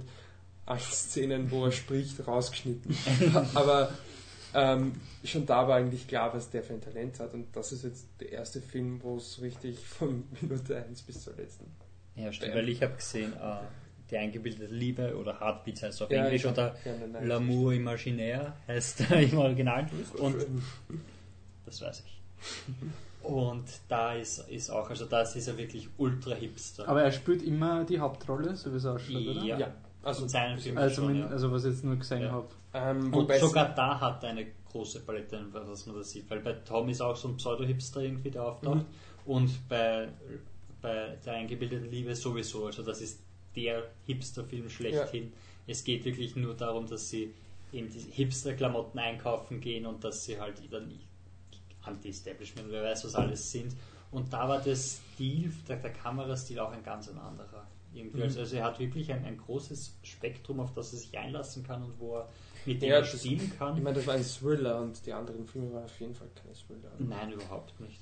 allen 0.64 0.80
Szenen, 0.80 1.50
wo 1.50 1.64
er 1.64 1.72
spricht, 1.72 2.26
rausgeschnitten. 2.26 2.96
Aber 3.54 3.92
ähm, 4.56 4.92
schon 5.24 5.44
da 5.46 5.68
war 5.68 5.76
eigentlich 5.76 6.08
klar, 6.08 6.32
was 6.34 6.50
der 6.50 6.62
für 6.62 6.72
ein 6.74 6.80
Talent 6.80 7.20
hat. 7.20 7.34
Und 7.34 7.54
das 7.54 7.72
ist 7.72 7.84
jetzt 7.84 8.06
der 8.20 8.32
erste 8.32 8.60
Film, 8.60 9.00
wo 9.02 9.16
es 9.16 9.40
richtig 9.42 9.78
von 9.86 10.24
Minute 10.40 10.76
1 10.84 11.02
bis 11.02 11.22
zur 11.22 11.34
letzten. 11.36 11.66
Ja, 12.16 12.32
stimmt, 12.32 12.54
weil 12.54 12.68
ich 12.68 12.82
habe 12.82 12.94
gesehen, 12.94 13.32
äh, 13.34 13.56
die 14.10 14.16
eingebildete 14.16 14.72
Liebe 14.72 15.16
oder 15.16 15.38
Heartbeats 15.40 15.82
heißt 15.82 16.02
auf 16.02 16.10
Ja, 16.10 16.24
Englisch 16.24 16.44
hab- 16.44 16.52
oder 16.54 16.74
ja, 16.84 16.92
nein, 17.12 17.28
L'amour 17.30 17.72
imaginaire 17.74 18.54
heißt 18.66 19.10
im 19.10 19.36
Original. 19.38 19.86
Und 20.18 20.32
schön. 20.40 20.62
das 21.66 21.82
weiß 21.82 22.02
ich. 22.06 22.20
Und 23.22 23.64
da 23.88 24.14
ist, 24.14 24.48
ist 24.48 24.70
auch, 24.70 24.88
also 24.88 25.04
da 25.06 25.22
ist 25.22 25.48
er 25.48 25.58
wirklich 25.58 25.88
ultra 25.98 26.34
hipster. 26.34 26.86
Aber 26.88 27.02
er 27.02 27.10
spielt 27.10 27.42
immer 27.42 27.84
die 27.84 27.98
Hauptrolle, 27.98 28.54
so 28.54 28.72
wie 28.72 28.76
es 28.76 28.86
ausschaut, 28.86 29.16
oder? 29.26 29.42
Ja. 29.42 29.58
Ja, 29.58 29.74
also, 30.04 30.22
in 30.22 30.28
seinen 30.28 30.58
Filmen 30.58 30.78
Also, 30.78 31.02
schon, 31.02 31.16
ja. 31.18 31.26
also 31.26 31.50
was 31.50 31.64
ich 31.64 31.72
jetzt 31.72 31.84
nur 31.84 31.96
gesehen 31.96 32.22
Ja. 32.22 32.30
habe. 32.30 32.46
Ähm, 32.76 33.12
Und 33.12 33.32
sogar 33.34 33.74
da 33.74 34.00
hat 34.00 34.22
er 34.22 34.30
eine 34.30 34.46
große 34.70 35.00
Palette, 35.00 35.46
was 35.52 35.86
man 35.86 35.96
da 35.96 36.02
sieht. 36.02 36.28
Weil 36.30 36.40
bei 36.40 36.52
Tom 36.52 36.88
ist 36.88 37.00
auch 37.00 37.16
so 37.16 37.28
ein 37.28 37.36
Pseudo-Hipster 37.36 38.02
irgendwie, 38.02 38.30
der 38.30 38.44
auftaucht. 38.44 38.78
Mhm. 38.78 39.32
Und 39.32 39.68
bei, 39.68 40.08
bei 40.82 41.16
der 41.24 41.32
eingebildeten 41.32 41.90
Liebe 41.90 42.14
sowieso. 42.14 42.66
Also 42.66 42.82
das 42.82 43.00
ist 43.00 43.20
der 43.54 43.84
Hipster-Film 44.06 44.68
schlechthin. 44.68 45.32
Es 45.66 45.82
geht 45.82 46.04
wirklich 46.04 46.36
nur 46.36 46.54
darum, 46.54 46.86
dass 46.86 47.08
sie 47.08 47.34
in 47.72 47.90
diese 47.90 48.10
Hipster-Klamotten 48.10 48.98
einkaufen 48.98 49.60
gehen 49.60 49.86
und 49.86 50.04
dass 50.04 50.24
sie 50.24 50.38
halt 50.40 50.60
dann 50.70 50.92
Anti-Establishment, 51.82 52.68
wer 52.70 52.84
weiß 52.84 53.04
was 53.04 53.14
alles 53.14 53.50
sind. 53.50 53.74
Und 54.10 54.32
da 54.32 54.48
war 54.48 54.60
der 54.60 54.76
Stil, 54.76 55.52
der, 55.68 55.76
der 55.76 55.92
Kamerastil 55.92 56.60
auch 56.60 56.72
ein 56.72 56.82
ganz 56.82 57.08
ein 57.08 57.18
anderer. 57.18 57.66
Mhm. 57.92 58.20
Also, 58.20 58.40
also 58.40 58.56
er 58.56 58.64
hat 58.64 58.78
wirklich 58.78 59.12
ein, 59.12 59.24
ein 59.24 59.38
großes 59.38 59.96
Spektrum, 60.02 60.60
auf 60.60 60.72
das 60.74 60.92
er 60.92 60.98
sich 60.98 61.18
einlassen 61.18 61.64
kann 61.64 61.82
und 61.82 61.98
wo 61.98 62.18
er 62.18 62.28
mit 62.66 62.82
dem 62.82 62.88
Ja, 62.90 63.00
das- 63.00 63.18
spielen 63.20 63.52
kann. 63.58 63.76
Ich 63.76 63.82
meine, 63.82 63.96
das 63.96 64.06
war 64.06 64.14
ein 64.14 64.24
Thriller 64.24 64.80
und 64.80 65.04
die 65.06 65.12
anderen 65.12 65.46
Filme 65.46 65.72
waren 65.72 65.84
auf 65.84 66.00
jeden 66.00 66.14
Fall 66.14 66.28
keine 66.34 66.54
Thriller. 66.54 66.92
Nein, 66.98 67.32
überhaupt 67.32 67.78
nicht. 67.80 68.00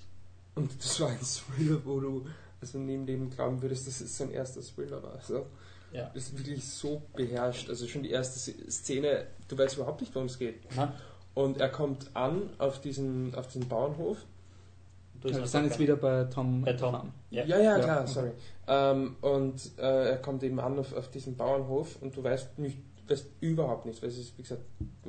Und 0.55 0.71
das 0.83 1.01
war 1.01 1.09
ein 1.11 1.19
Thriller, 1.21 1.81
wo 1.85 2.01
du 2.01 2.27
also 2.61 2.79
neben 2.79 3.05
dem 3.07 3.29
glauben 3.31 3.61
würdest, 3.61 3.87
dass 3.87 4.01
es 4.01 4.17
sein 4.17 4.31
erster 4.31 4.63
Thriller 4.63 5.03
war. 5.03 5.13
Also, 5.15 5.47
Ja. 5.93 6.11
das 6.15 6.25
ist 6.29 6.39
wirklich 6.39 6.65
so 6.67 7.03
beherrscht. 7.15 7.69
Also 7.69 7.87
schon 7.87 8.03
die 8.03 8.11
erste 8.11 8.39
Szene, 8.71 9.27
du 9.49 9.59
weißt 9.59 9.77
überhaupt 9.77 10.01
nicht, 10.01 10.15
worum 10.15 10.27
es 10.27 10.39
geht. 10.39 10.63
Na, 10.77 10.95
Und 11.35 11.59
er 11.61 11.69
kommt 11.69 12.11
an 12.15 12.51
auf 12.59 12.81
diesen, 12.81 13.35
auf 13.35 13.49
diesen 13.49 13.69
Bauernhof. 13.69 14.19
du 15.21 15.29
Wir 15.31 15.47
sind 15.47 15.65
jetzt 15.65 15.79
wieder 15.79 15.97
bei 15.97 16.25
Tom. 16.25 16.63
Bei 16.63 16.75
Tom. 16.75 17.13
Ja. 17.31 17.45
Ja, 17.45 17.59
ja, 17.61 17.79
klar, 17.81 18.07
sorry. 18.07 18.31
Ähm, 18.69 19.17
und 19.21 19.73
äh, 19.79 20.11
er 20.11 20.19
kommt 20.19 20.43
eben 20.45 20.61
an 20.61 20.79
auf, 20.79 20.93
auf 20.95 21.11
diesen 21.11 21.37
Bauernhof 21.37 22.01
und 22.03 22.17
du 22.17 22.23
weißt 22.23 22.59
nicht, 22.59 22.79
weißt 23.07 23.27
überhaupt 23.41 23.87
nicht, 23.87 24.01
weil 24.03 24.09
es 24.09 24.19
ist, 24.19 24.39
wie 24.39 24.43
gesagt, 24.43 24.63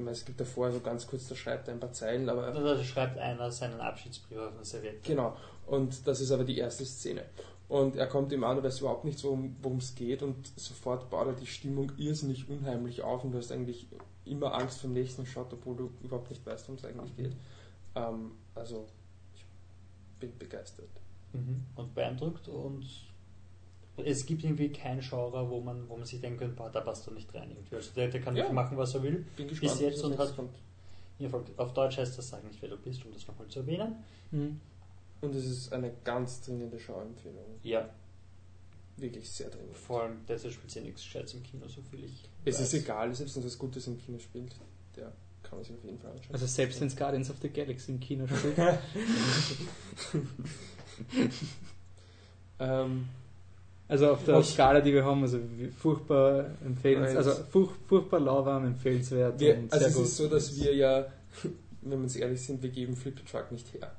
es 0.05 0.25
gibt 0.25 0.39
davor 0.39 0.71
so 0.71 0.79
ganz 0.79 1.07
kurz, 1.07 1.27
da 1.27 1.35
schreibt 1.35 1.67
er 1.67 1.73
ein 1.73 1.79
paar 1.79 1.93
Zeilen, 1.93 2.27
aber 2.29 2.51
Da 2.51 2.83
schreibt 2.83 3.17
einer 3.17 3.51
seinen 3.51 3.79
Abschiedsbrief 3.79 4.37
auf 4.37 4.53
eine 4.53 4.65
Serviette. 4.65 4.99
Genau. 5.03 5.35
Und 5.67 6.05
das 6.07 6.21
ist 6.21 6.31
aber 6.31 6.43
die 6.43 6.57
erste 6.57 6.85
Szene. 6.85 7.23
Und 7.67 7.95
er 7.95 8.07
kommt 8.07 8.31
ihm 8.31 8.43
an, 8.43 8.57
du 8.57 8.63
weißt 8.63 8.81
überhaupt 8.81 9.05
nicht, 9.05 9.23
worum 9.23 9.55
worum 9.61 9.77
es 9.79 9.95
geht 9.95 10.21
und 10.21 10.35
sofort 10.55 11.09
baut 11.09 11.27
er 11.27 11.33
die 11.33 11.47
Stimmung 11.47 11.91
irrsinnig 11.97 12.47
unheimlich 12.47 13.01
auf 13.01 13.23
und 13.23 13.31
du 13.31 13.39
hast 13.39 13.51
eigentlich 13.51 13.87
immer 14.25 14.53
Angst 14.53 14.81
vor 14.81 14.89
dem 14.89 14.93
nächsten 14.93 15.25
Shot, 15.25 15.51
obwohl 15.53 15.75
du 15.75 15.91
überhaupt 16.03 16.29
nicht 16.29 16.45
weißt, 16.45 16.67
worum 16.67 16.77
es 16.77 16.85
eigentlich 16.85 17.15
geht. 17.15 17.35
Ähm, 17.95 18.31
also, 18.53 18.85
ich 19.33 19.45
bin 20.19 20.37
begeistert. 20.37 20.89
Mhm. 21.33 21.65
Und 21.75 21.95
beeindruckt 21.95 22.47
und 22.47 22.85
es 23.97 24.25
gibt 24.25 24.43
irgendwie 24.43 24.69
kein 24.69 24.99
Genre, 24.99 25.49
wo 25.49 25.61
man, 25.61 25.87
wo 25.87 25.95
man 25.95 26.05
sich 26.05 26.19
denken 26.21 26.37
könnte, 26.39 26.55
boah, 26.55 26.69
da 26.69 26.81
passt 26.81 27.07
er 27.07 27.13
nicht 27.13 27.33
rein. 27.33 27.49
Irgendwie. 27.51 27.75
Also 27.75 27.91
der, 27.95 28.07
der 28.09 28.21
kann 28.21 28.35
Ja. 28.35 28.51
machen, 28.51 28.77
was 28.77 28.93
er 28.95 29.03
will. 29.03 29.25
Bin 29.37 29.47
gespannt, 29.47 29.79
jetzt 29.81 29.99
was 29.99 30.03
und 30.11 30.17
hat- 30.17 30.35
kommt. 30.35 30.55
Auf 31.57 31.73
Deutsch 31.73 31.97
heißt 31.97 32.17
das, 32.17 32.27
sag 32.29 32.43
nicht, 32.43 32.61
wer 32.61 32.69
du 32.69 32.77
bist, 32.77 33.05
um 33.05 33.13
das 33.13 33.25
nochmal 33.25 33.47
zu 33.47 33.59
erwähnen. 33.59 33.95
Mhm. 34.31 34.59
Und 35.21 35.33
es 35.33 35.45
ist 35.45 35.71
eine 35.71 35.93
ganz 36.03 36.41
dringende 36.41 36.77
Schauempfehlung. 36.77 37.45
Ja, 37.63 37.89
Wirklich 38.97 39.29
sehr 39.31 39.49
dringend. 39.49 39.75
vor 39.77 40.03
allem 40.03 40.25
derzeit 40.27 40.51
spielt 40.51 40.71
sie 40.71 40.81
nichts 40.81 41.01
Gescheites 41.01 41.33
im 41.33 41.43
Kino, 41.43 41.67
so 41.67 41.81
viel 41.81 42.03
ich 42.03 42.23
Es 42.43 42.55
weiß. 42.59 42.73
ist 42.73 42.73
egal, 42.83 43.13
selbst 43.15 43.35
wenn 43.35 43.43
es 43.43 43.47
was 43.53 43.57
Gutes 43.57 43.87
im 43.87 43.97
Kino 43.97 44.19
spielt, 44.19 44.55
der 44.95 45.11
kann 45.43 45.57
man 45.57 45.63
sich 45.65 45.73
auf 45.75 45.83
jeden 45.85 45.99
Fall 45.99 46.11
anschauen. 46.11 46.33
Also 46.33 46.45
selbst 46.47 46.79
wenn 46.81 46.87
es 46.87 46.95
Guardians 46.97 47.29
of 47.29 47.37
the 47.41 47.49
Galaxy 47.49 47.91
im 47.93 47.99
Kino 48.01 48.25
spielt. 48.27 48.57
ähm, 52.59 53.07
Also 53.87 54.11
auf 54.11 54.23
der 54.25 54.35
Was- 54.35 54.51
Skala, 54.53 54.81
die 54.81 54.93
wir 54.93 55.05
haben, 55.05 55.21
also 55.21 55.39
furchtbar 55.77 56.45
empfehlenswert, 56.65 57.17
also 57.17 57.43
furch, 57.51 57.69
furchtbar 57.87 58.19
lauwarm, 58.19 58.65
empfehlenswert. 58.65 59.39
wir, 59.39 59.57
und 59.57 59.71
also 59.71 59.79
sehr 59.79 59.87
es 59.89 59.95
gut. 59.95 60.05
ist 60.05 60.17
so, 60.17 60.27
dass 60.27 60.55
wir 60.59 60.75
ja, 60.75 61.05
wenn 61.81 61.91
wir 61.91 61.97
uns 61.99 62.15
ehrlich 62.15 62.41
sind, 62.41 62.63
wir 62.63 62.69
geben 62.69 62.95
Flip 62.95 63.15
Truck 63.29 63.51
nicht 63.51 63.71
her. 63.73 63.91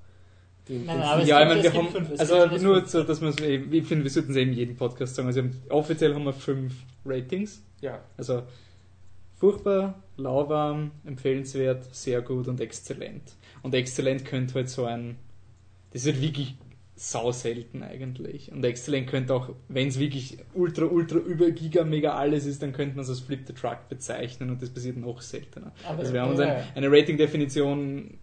Den, 0.68 0.84
Nein, 0.86 0.96
den 0.96 1.02
aber 1.06 1.22
es 1.22 1.28
ja, 1.28 1.40
ich 1.42 1.46
meine, 1.48 1.60
es 1.60 1.72
wir 1.72 1.74
haben, 1.80 1.88
fünf, 1.90 2.10
also 2.18 2.48
fünf. 2.48 2.62
nur 2.62 2.84
so, 2.86 3.04
dass 3.04 3.20
man 3.20 3.30
es 3.30 3.38
eben, 3.38 3.72
ich 3.72 3.86
finde, 3.86 4.02
wir 4.02 4.10
sollten 4.10 4.32
es 4.32 4.36
eben 4.36 4.50
in 4.50 4.56
jedem 4.56 4.76
Podcast 4.76 5.14
sagen. 5.14 5.28
Also 5.28 5.42
offiziell 5.68 6.12
haben 6.12 6.24
wir 6.24 6.32
fünf 6.32 6.74
Ratings. 7.04 7.62
ja, 7.80 8.00
Also 8.16 8.42
furchtbar, 9.38 10.02
lauwarm, 10.16 10.90
empfehlenswert, 11.04 11.84
sehr 11.94 12.22
gut 12.22 12.48
und 12.48 12.60
exzellent. 12.60 13.22
Und 13.62 13.74
exzellent 13.74 14.24
könnte 14.24 14.54
halt 14.54 14.68
so 14.68 14.84
ein, 14.86 15.16
das 15.92 16.02
ist 16.04 16.12
halt 16.14 16.22
wirklich 16.22 16.56
sau 16.98 17.30
selten 17.30 17.82
eigentlich. 17.82 18.50
Und 18.50 18.64
exzellent 18.64 19.06
könnte 19.08 19.34
auch, 19.34 19.50
wenn 19.68 19.88
es 19.88 19.98
wirklich 19.98 20.38
ultra, 20.54 20.86
ultra, 20.86 21.18
über 21.18 21.50
giga, 21.50 21.84
mega 21.84 22.14
alles 22.14 22.46
ist, 22.46 22.62
dann 22.62 22.72
könnte 22.72 22.96
man 22.96 23.04
es 23.04 23.10
als 23.10 23.20
Flip 23.20 23.46
the 23.46 23.52
Truck 23.52 23.88
bezeichnen 23.90 24.48
und 24.50 24.62
das 24.62 24.70
passiert 24.70 24.96
noch 24.96 25.20
seltener. 25.20 25.72
Aber- 25.86 25.98
Also 26.00 26.12
wir 26.14 26.22
haben 26.22 26.30
uns 26.30 26.40
ein, 26.40 26.64
eine 26.74 26.90
Rating-Definition 26.90 28.18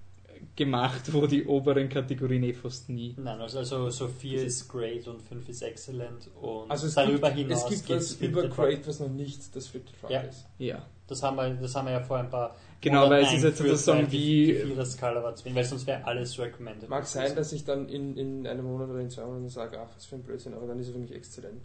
gemacht, 0.55 1.11
wo 1.13 1.25
die 1.27 1.45
oberen 1.45 1.89
Kategorien 1.89 2.43
eh 2.43 2.53
fast 2.53 2.89
nie. 2.89 3.15
Nein, 3.17 3.39
also, 3.39 3.59
also 3.59 3.89
so 3.89 4.07
4 4.07 4.43
ist 4.43 4.67
great 4.69 5.07
und 5.07 5.21
5 5.21 5.49
ist 5.49 5.61
excellent 5.63 6.29
und 6.41 6.69
also 6.69 6.87
es 6.87 6.93
darüber 6.95 7.29
gibt, 7.31 7.47
hinaus 7.49 7.71
es 7.71 7.85
gibt 7.85 7.89
was 8.01 8.13
über. 8.15 8.47
Great, 8.49 8.87
was 8.87 8.99
noch 8.99 9.09
nicht 9.09 9.55
das 9.55 9.67
Flip 9.67 9.83
the 9.87 9.93
Truck 9.99 10.11
Ja. 10.11 10.21
ist. 10.21 10.45
Ja. 10.59 10.85
Das 11.07 11.21
haben, 11.23 11.37
wir, 11.37 11.49
das 11.55 11.75
haben 11.75 11.85
wir 11.85 11.93
ja 11.93 11.99
vor 12.01 12.17
ein 12.17 12.29
paar 12.29 12.55
Genau, 12.83 13.09
weil 13.09 13.23
es 13.23 13.33
ist 13.33 13.43
jetzt 13.43 13.57
sozusagen 13.59 14.11
wie- 14.11 14.17
die, 14.17 14.45
die 14.53 14.59
Vierer-Skala 14.67 15.23
war 15.23 15.35
zu 15.35 15.45
wenig, 15.45 15.55
weil 15.57 15.63
sonst 15.65 15.87
wäre 15.87 16.03
alles 16.05 16.37
recommended. 16.39 16.89
Mag 16.89 17.05
sein, 17.05 17.35
dass 17.35 17.51
ich 17.53 17.63
dann 17.65 17.89
in, 17.89 18.17
in 18.17 18.45
einem 18.47 18.65
Monat 18.65 18.89
oder 18.89 18.99
in 18.99 19.09
zwei 19.09 19.25
Monaten 19.25 19.49
sage, 19.49 19.79
ach, 19.79 19.89
was 19.95 20.05
für 20.05 20.15
ein 20.15 20.23
Blödsinn, 20.23 20.53
aber 20.53 20.67
dann 20.67 20.79
ist 20.79 20.87
er 20.87 20.93
für 20.93 20.99
mich 20.99 21.13
exzellent. 21.13 21.61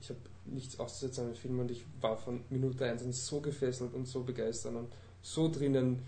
Ich 0.00 0.08
habe 0.10 0.20
nichts 0.46 0.78
auszusetzen 0.80 1.24
an 1.26 1.32
dem 1.32 1.36
Film 1.36 1.58
und 1.60 1.70
ich 1.70 1.84
war 2.00 2.16
von 2.16 2.42
Minute 2.50 2.84
1 2.84 3.02
an 3.02 3.12
so 3.12 3.40
gefesselt 3.40 3.94
und 3.94 4.06
so 4.06 4.22
begeistert 4.22 4.74
und 4.74 4.88
so 5.22 5.48
drinnen, 5.50 6.00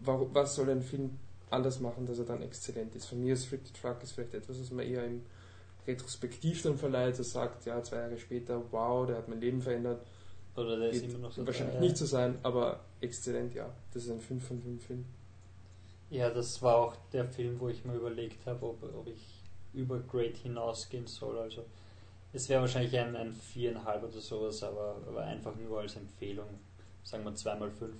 warum, 0.00 0.34
was 0.34 0.54
soll 0.56 0.68
ein 0.70 0.82
Film 0.82 1.10
anders 1.50 1.78
machen, 1.80 2.06
dass 2.06 2.18
er 2.18 2.24
dann 2.24 2.42
exzellent 2.42 2.94
ist. 2.96 3.06
Von 3.06 3.20
mir 3.22 3.34
ist 3.34 3.44
Flip 3.46 3.60
the 3.64 3.72
Truck 3.72 4.02
ist 4.02 4.12
vielleicht 4.12 4.34
etwas, 4.34 4.60
was 4.60 4.70
man 4.72 4.84
eher 4.84 5.04
im 5.04 5.22
Retrospektiv 5.86 6.62
dann 6.62 6.76
verleiht, 6.76 7.18
das 7.18 7.30
sagt, 7.30 7.64
ja, 7.66 7.80
zwei 7.82 7.96
Jahre 7.98 8.18
später, 8.18 8.60
wow, 8.72 9.06
der 9.06 9.16
hat 9.18 9.28
mein 9.28 9.40
Leben 9.40 9.60
verändert. 9.62 10.04
Oder 10.56 10.78
der 10.78 10.90
ist 10.90 11.04
immer 11.04 11.18
noch 11.18 11.32
so 11.32 11.46
wahrscheinlich 11.46 11.74
dabei. 11.74 11.86
nicht 11.86 11.96
so 11.96 12.06
sein, 12.06 12.38
aber 12.42 12.80
exzellent, 13.00 13.54
ja. 13.54 13.68
Das 13.92 14.04
ist 14.04 14.10
ein 14.10 14.20
5 14.20 14.46
von 14.46 14.62
5 14.62 14.86
Film. 14.86 15.04
Ja, 16.10 16.30
das 16.30 16.62
war 16.62 16.76
auch 16.76 16.96
der 17.12 17.24
Film, 17.24 17.60
wo 17.60 17.68
ich 17.68 17.84
mir 17.84 17.94
überlegt 17.94 18.46
habe, 18.46 18.64
ob, 18.64 18.82
ob 18.82 19.06
ich 19.06 19.42
über 19.74 19.98
Great 19.98 20.36
hinausgehen 20.38 21.06
soll. 21.06 21.38
Also 21.38 21.64
es 22.32 22.48
wäre 22.48 22.60
wahrscheinlich 22.62 22.96
ein, 22.98 23.14
ein 23.16 23.34
4,5 23.34 24.02
oder 24.02 24.20
sowas, 24.20 24.62
aber, 24.62 24.96
aber 25.06 25.24
einfach 25.24 25.54
nur 25.56 25.80
als 25.80 25.96
Empfehlung. 25.96 26.46
Sagen 27.02 27.24
wir 27.24 27.34
2 27.34 27.56
mal 27.56 27.70
5 27.70 27.94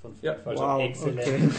von 0.00 0.12
5. 0.12 0.22
Ja, 0.22 0.36
also 0.44 0.62
wow, 0.62 0.80
exzellent. 0.80 1.54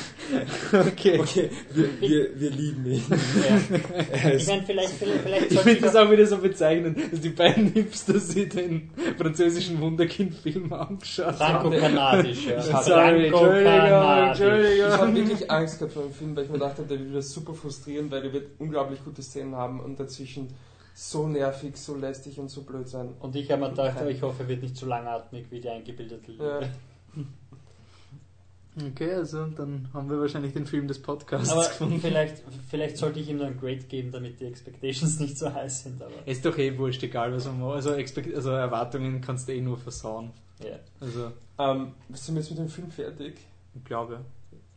Okay. 0.73 1.19
Okay, 1.19 1.49
wir, 1.73 2.01
wir, 2.01 2.39
wir 2.39 2.49
lieben 2.51 2.85
ihn. 2.85 3.03
Ja. 3.09 4.29
Ich 4.31 4.47
meine, 4.47 4.63
vielleicht, 4.63 4.89
vielleicht, 4.91 5.21
vielleicht 5.21 5.51
Ich 5.51 5.59
finde 5.59 5.81
das 5.81 5.95
auch 5.95 6.09
wieder 6.09 6.25
so 6.25 6.37
bezeichnend, 6.37 6.97
dass 7.11 7.21
die 7.21 7.29
beiden 7.29 7.71
Hipster 7.73 8.19
sich 8.19 8.49
den 8.49 8.91
französischen 9.17 9.79
Wunderkind-Film 9.81 10.71
angeschaut 10.73 11.39
haben. 11.39 11.71
Franco-Kanadisch, 11.71 12.47
ja. 12.47 12.61
Sorry, 12.61 13.27
Entschuldigung. 13.27 14.87
Ich 14.87 14.97
habe 14.97 15.15
wirklich 15.15 15.51
Angst 15.51 15.79
gehabt 15.79 15.93
vor 15.93 16.03
dem 16.03 16.13
Film, 16.13 16.35
weil 16.35 16.43
ich 16.45 16.49
mir 16.49 16.59
gedacht 16.59 16.77
habe, 16.77 16.87
der 16.87 16.99
wird 16.99 17.09
wieder 17.09 17.21
super 17.21 17.53
frustrieren, 17.53 18.09
weil 18.11 18.21
der 18.21 18.33
wird 18.33 18.47
unglaublich 18.59 19.03
gute 19.03 19.21
Szenen 19.21 19.55
haben 19.55 19.79
und 19.79 19.99
dazwischen 19.99 20.49
so 20.93 21.27
nervig, 21.27 21.77
so 21.77 21.95
lästig 21.95 22.39
und 22.39 22.49
so 22.49 22.63
blöd 22.63 22.87
sein. 22.89 23.15
Und 23.19 23.35
ich 23.35 23.49
habe 23.51 23.61
mir 23.61 23.69
gedacht, 23.69 23.97
ich 24.07 24.21
hoffe, 24.21 24.43
er 24.43 24.49
wird 24.49 24.63
nicht 24.63 24.75
so 24.75 24.85
langatmig 24.85 25.45
wie 25.49 25.61
die 25.61 25.69
eingebildete 25.69 26.31
Liebe. 26.31 26.59
Ja. 26.61 27.23
Okay, 28.77 29.13
also 29.13 29.45
dann 29.47 29.89
haben 29.93 30.09
wir 30.09 30.19
wahrscheinlich 30.19 30.53
den 30.53 30.65
Film 30.65 30.87
des 30.87 31.01
Podcasts 31.01 31.49
Aber 31.49 31.67
gefunden. 31.67 31.99
vielleicht, 31.99 32.43
vielleicht 32.69 32.97
sollte 32.97 33.19
ich 33.19 33.27
ihm 33.29 33.37
nur 33.37 33.47
ein 33.47 33.59
Grade 33.59 33.77
geben, 33.79 34.11
damit 34.11 34.39
die 34.39 34.45
Expectations 34.45 35.19
nicht 35.19 35.37
so 35.37 35.53
heiß 35.53 35.83
sind. 35.83 36.01
Aber 36.01 36.13
Ist 36.25 36.45
doch 36.45 36.57
eh 36.57 36.77
wurscht, 36.77 37.03
egal 37.03 37.33
was 37.33 37.45
man 37.45 37.59
macht. 37.59 37.75
Also, 37.75 37.93
Expect 37.93 38.33
also 38.33 38.51
Erwartungen 38.51 39.19
kannst 39.21 39.47
du 39.49 39.53
eh 39.53 39.61
nur 39.61 39.77
versauen. 39.77 40.31
ja. 40.63 40.77
Also, 41.01 41.31
Ähm, 41.57 41.93
sind 42.13 42.35
wir 42.35 42.41
jetzt 42.41 42.51
mit 42.51 42.59
dem 42.59 42.69
Film 42.69 42.89
fertig? 42.91 43.39
Ich 43.75 43.83
glaube. 43.83 44.21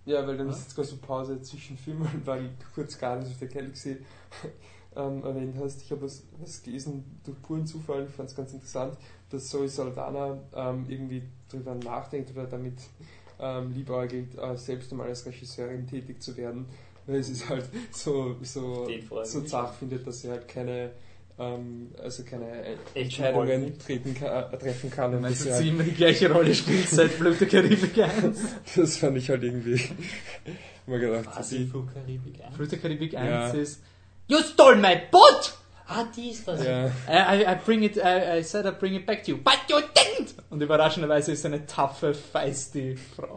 Ja, 0.05 0.27
weil 0.27 0.37
dann 0.37 0.49
Ja. 0.49 0.53
ist 0.53 0.63
jetzt 0.63 0.75
gerade 0.75 0.89
so 0.89 0.97
Pause 0.97 1.41
zwischen 1.43 1.77
Filmen, 1.77 2.09
weil 2.25 2.45
du 2.45 2.49
kurz 2.75 2.99
Guardians 2.99 3.31
of 3.31 3.39
the 3.39 3.47
Galaxy 3.47 3.99
ähm, 4.97 5.23
erwähnt 5.23 5.55
hast. 5.61 5.83
Ich 5.83 5.93
habe 5.93 6.03
was, 6.03 6.25
was 6.41 6.61
gelesen 6.63 7.05
durch 7.25 7.41
puren 7.43 7.67
Zufall, 7.67 8.07
ich 8.09 8.15
fand 8.15 8.31
es 8.31 8.35
ganz 8.35 8.53
interessant, 8.53 8.97
dass 9.31 9.49
Zoe 9.49 9.69
Saldana 9.69 10.39
ähm, 10.57 10.87
irgendwie 10.89 11.23
darüber 11.51 11.75
nachdenkt 11.77 12.31
oder 12.33 12.47
damit 12.47 12.75
ähm, 13.43 13.73
liebäugelt, 13.75 14.39
äh, 14.39 14.57
selbst 14.57 14.91
einmal 14.93 15.09
als 15.09 15.27
Regisseurin 15.27 15.87
tätig 15.87 16.23
zu 16.23 16.37
werden, 16.37 16.67
weil 17.07 17.17
es 17.17 17.29
ist 17.29 17.49
halt 17.49 17.69
so, 17.91 18.37
so, 18.43 18.89
so 19.25 19.41
zart 19.43 19.75
findet, 19.75 20.07
dass 20.07 20.21
sie 20.21 20.31
halt 20.31 20.49
keine 20.49 20.93
ähm, 21.39 21.91
also 22.03 22.23
keine 22.25 22.63
Echten 22.65 22.79
Entscheidungen 22.99 23.79
treten 23.79 24.15
kann, 24.15 24.53
äh, 24.53 24.59
treffen 24.59 24.91
kann. 24.91 25.15
Und 25.15 25.23
Meinst 25.23 25.47
das, 25.47 25.57
du, 25.59 25.63
sie 25.63 25.69
immer 25.71 25.83
die 25.83 25.93
gleiche 25.93 26.31
Rolle 26.31 26.55
spielt 26.55 26.89
seit 26.91 27.11
Fluch 27.11 27.37
der 27.39 27.49
Karibik 27.49 27.99
1? 27.99 28.39
das 28.77 28.97
fand 28.99 29.17
ich 29.17 29.29
halt 29.29 29.43
irgendwie 29.43 29.81
mal 30.87 31.01
gedacht, 31.01 31.29
Was 31.35 31.49
sie, 31.49 31.67
Flugkaribik 31.67 32.41
ein? 32.45 32.53
Fluch 32.53 32.69
der 32.69 32.79
Karibik 32.79 33.15
1 33.17 33.27
Ja. 33.29 33.49
ist 33.61 33.83
You 34.29 34.39
stole 34.39 34.77
my 34.77 34.97
boat! 35.11 35.59
Ah, 35.87 36.05
die 36.17 36.31
ist 36.31 36.47
das. 36.47 36.65
ja, 36.65 36.87
I, 37.09 37.43
I, 37.43 37.57
bring 37.65 37.83
it, 37.83 37.97
I, 37.97 38.39
I 38.39 38.43
said 38.43 38.67
I 38.67 38.71
bring 38.71 38.95
it 38.95 39.05
back 39.07 39.23
to 39.25 39.33
you, 39.33 39.37
but 39.39 39.59
you 39.69 39.77
didn't! 39.77 40.35
Und 40.51 40.61
überraschenderweise 40.63 41.33
ist 41.33 41.43
sie 41.43 41.49
eine 41.49 41.67
taffe, 41.67 42.15
feisty 42.15 42.97
Frau. 42.97 43.37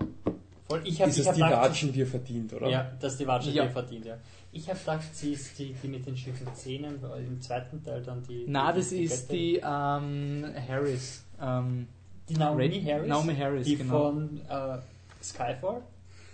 Voll, 0.68 0.82
ich 0.84 1.02
hab, 1.02 1.10
ist 1.10 1.20
ich 1.20 1.28
es 1.28 1.34
die 1.36 1.42
Watschen, 1.42 1.92
die 1.94 2.02
er 2.02 2.08
verdient, 2.08 2.54
oder? 2.54 2.68
Ja, 2.70 2.92
dass 3.00 3.18
die 3.18 3.28
Watsche 3.28 3.50
Ja. 3.52 3.66
die 3.66 3.72
verdient, 3.72 4.06
ja. 4.06 4.18
Ich 4.52 4.70
habe 4.70 4.80
gedacht, 4.80 5.04
sie 5.14 5.34
ist 5.34 5.60
die, 5.60 5.74
die 5.74 5.88
mit 5.88 6.06
den 6.08 6.16
schiefen 6.16 6.48
Zähnen, 6.56 6.98
weil 7.02 7.24
im 7.26 7.42
zweiten 7.42 7.84
Teil 7.84 8.02
dann 8.02 8.24
die. 8.24 8.46
Na, 8.48 8.72
die, 8.72 8.80
das 8.80 8.92
ist 8.92 9.28
Bette- 9.28 9.38
die 9.38 9.56
ähm, 9.58 10.46
Harris. 10.68 11.24
Ähm, 11.42 11.88
Die 12.30 12.36
Naomi 12.36 12.64
Red- 12.68 12.86
Harris. 12.86 13.08
Naomi 13.10 13.36
Harris, 13.36 13.66
die 13.68 13.76
genau. 13.76 14.00
von 14.12 14.40
äh, 14.50 14.78
Skyfall, 15.22 15.82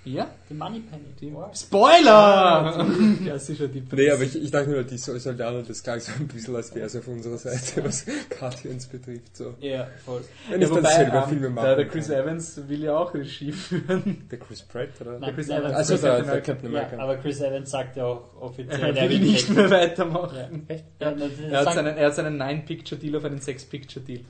ja? 0.05 0.27
die 0.49 0.53
Moneypenny. 0.53 1.03
Die. 1.19 1.33
Spoiler! 1.53 2.85
ja, 3.25 3.37
sicher 3.39 3.67
die 3.67 3.83
Nee, 3.91 4.09
aber 4.09 4.23
ich, 4.23 4.35
ich 4.41 4.49
dachte 4.51 4.69
nur, 4.69 4.83
die 4.83 4.97
Sol- 4.97 5.19
Soldaten, 5.19 5.63
das 5.67 5.83
klang 5.83 5.99
so 5.99 6.11
ein 6.19 6.27
bisschen, 6.27 6.55
als 6.55 6.73
wäre 6.73 6.85
es 6.87 6.95
auf 6.95 7.07
unserer 7.07 7.37
Seite, 7.37 7.83
was 7.83 8.05
Guardians 8.39 8.87
betrifft. 8.87 9.35
So. 9.37 9.53
Ja, 9.59 9.87
voll. 10.05 10.21
Wenn 10.49 10.61
Ja, 10.61 10.67
ich 10.67 10.73
dann 10.73 10.83
wobei, 10.83 10.95
selber 10.95 11.23
ähm, 11.23 11.29
Filme 11.29 11.49
mache. 11.49 11.65
der, 11.67 11.75
der 11.77 11.87
Chris 11.87 12.09
Evans 12.09 12.61
will 12.67 12.83
ja 12.83 12.97
auch 12.97 13.13
Regie 13.13 13.51
führen. 13.51 14.27
Der 14.31 14.39
Chris 14.39 14.61
Pratt, 14.63 14.89
oder? 15.01 15.11
Nein, 15.13 15.21
Der 15.21 15.33
Chris 15.33 15.49
Evans. 15.49 15.73
Also 15.75 15.93
Chris 15.93 16.01
der, 16.01 16.11
Captain 16.11 16.25
der 16.25 16.31
America. 16.31 16.51
Captain 16.53 16.73
Ja, 16.73 16.79
America. 16.79 17.03
aber 17.03 17.17
Chris 17.17 17.41
Evans 17.41 17.69
sagt 17.71 17.95
ja 17.97 18.05
auch 18.05 18.41
offiziell, 18.41 18.97
Er 18.97 19.09
will 19.09 19.19
nicht 19.19 19.49
mehr 19.49 19.69
weitermachen. 19.69 20.67
Ja. 20.99 21.11
Ja, 21.11 21.27
Er 21.51 21.65
hat 21.65 21.73
seinen, 21.73 21.97
er 21.97 22.07
hat 22.07 22.15
seinen 22.15 22.37
Nine-Picture-Deal 22.37 23.15
auf 23.15 23.25
einen 23.25 23.39
Six-Picture-Deal 23.41 24.21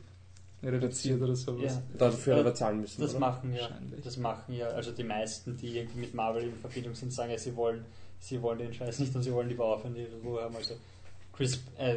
reduziert 0.63 1.21
oder 1.21 1.35
sowas. 1.35 1.73
ja, 1.73 1.81
Dafür 1.97 2.37
hat 2.37 2.45
er 2.45 2.55
zahlen 2.55 2.81
müssen. 2.81 3.01
das 3.01 3.11
oder? 3.11 3.19
machen 3.19 3.53
ja, 3.53 3.69
das 4.03 4.17
machen 4.17 4.53
ja, 4.53 4.67
also 4.67 4.91
die 4.91 5.03
meisten, 5.03 5.57
die 5.57 5.77
irgendwie 5.77 5.99
mit 5.99 6.13
Marvel 6.13 6.43
in 6.43 6.55
Verbindung 6.55 6.93
sind, 6.95 7.11
sagen 7.11 7.31
ja, 7.31 7.37
sie 7.37 7.55
wollen, 7.55 7.85
sie 8.19 8.41
wollen 8.41 8.59
den 8.59 8.73
Scheiß 8.73 8.99
nicht 8.99 9.15
und 9.15 9.23
sie 9.23 9.33
wollen 9.33 9.49
lieber 9.49 9.65
aufhören, 9.65 9.95
die 9.95 10.05
Ruhe 10.23 10.41
haben. 10.43 10.55
Also 10.55 10.75
Chris, 11.33 11.59
äh, 11.77 11.95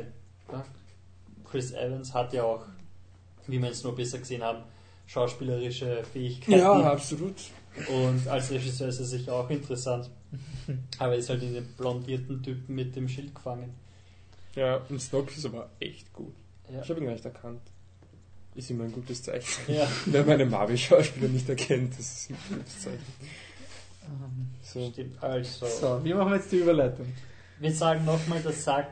Chris 1.45 1.73
Evans 1.73 2.15
hat 2.15 2.33
ja 2.33 2.45
auch, 2.45 2.65
wie 3.47 3.61
wir 3.61 3.69
jetzt 3.69 3.85
nur 3.85 3.95
besser 3.95 4.19
gesehen 4.19 4.43
haben, 4.43 4.65
schauspielerische 5.07 6.03
Fähigkeiten. 6.05 6.59
Ja, 6.59 6.73
absolut. 6.93 7.35
Und 7.89 8.27
als 8.29 8.51
Regisseur 8.51 8.89
ist 8.89 9.01
er 9.01 9.05
sicher 9.05 9.35
auch 9.35 9.51
interessant. 9.51 10.09
Aber 10.99 11.13
er 11.13 11.19
ist 11.19 11.29
halt 11.29 11.43
in 11.43 11.55
den 11.55 11.67
blondierten 11.77 12.43
Typen 12.43 12.75
mit 12.75 12.97
dem 12.97 13.09
Schild 13.09 13.35
gefangen. 13.35 13.75
Ja, 14.55 14.81
und 14.89 15.01
Snoke 15.01 15.33
ist 15.35 15.45
aber 15.45 15.69
echt 15.81 16.13
gut. 16.13 16.35
Ja. 16.73 16.81
Ich 16.83 16.89
habe 16.89 17.01
ihn 17.01 17.07
gar 17.07 17.13
nicht 17.13 17.25
erkannt. 17.25 17.61
Ist 18.55 18.71
immer 18.71 18.85
ein 18.85 18.93
gutes 18.93 19.23
Zeichen. 19.23 19.73
Ja. 19.73 19.89
Wenn 20.07 20.27
man 20.27 20.41
einen 20.41 20.51
Marvel-Schauspieler 20.51 21.29
nicht 21.29 21.49
erkennt, 21.49 21.93
das 21.99 22.01
ist 22.01 22.31
ein 22.31 22.37
gutes 22.49 22.81
Zeichen. 22.83 22.99
Ähm, 24.07 24.49
So. 24.63 24.91
Stimmt. 24.91 25.23
Also, 25.23 25.67
So, 25.67 26.05
wie 26.05 26.15
machen 26.15 26.31
wir 26.31 26.37
jetzt 26.37 26.53
die 26.53 26.59
Überleitung? 26.59 27.07
wir 27.61 27.73
sagen 27.73 28.05
nochmal, 28.05 28.43
dass 28.43 28.65
Sag 28.65 28.89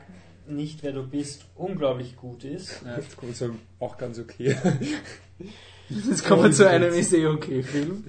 nicht, 0.47 0.81
wer 0.83 0.91
du 0.93 1.05
bist, 1.07 1.45
unglaublich 1.55 2.15
gut 2.15 2.43
ist. 2.43 2.81
Ja. 2.85 2.95
Das 2.97 3.15
kommt 3.15 3.35
so 3.35 3.51
auch 3.79 3.97
ganz 3.97 4.17
okay. 4.19 4.55
Jetzt 5.89 6.25
kommen 6.25 6.43
wir 6.43 6.51
zu 6.51 6.67
einem 6.67 6.93
ist 6.93 7.13
eh 7.13 7.25
okay 7.27 7.61
Film. 7.61 8.05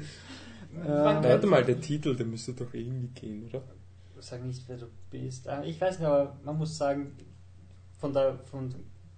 Ähm, 0.77 0.85
Warte 0.87 1.47
mal, 1.47 1.65
der 1.65 1.81
Titel, 1.81 2.17
der 2.17 2.27
müsste 2.27 2.53
doch 2.55 2.73
irgendwie 2.73 3.09
gehen, 3.09 3.45
oder? 3.49 3.63
Sag 4.21 4.45
nicht, 4.45 4.63
wer 4.69 4.79
du 4.79 4.87
bist. 5.11 5.47
Ah, 5.49 5.63
Ich 5.65 5.81
weiß 5.81 5.99
nicht, 5.99 6.07
aber 6.09 6.37
man 6.45 6.57
muss 6.57 6.77
sagen, 6.79 7.13
von 8.01 8.13
der, 8.15 8.39
von, 8.51 8.75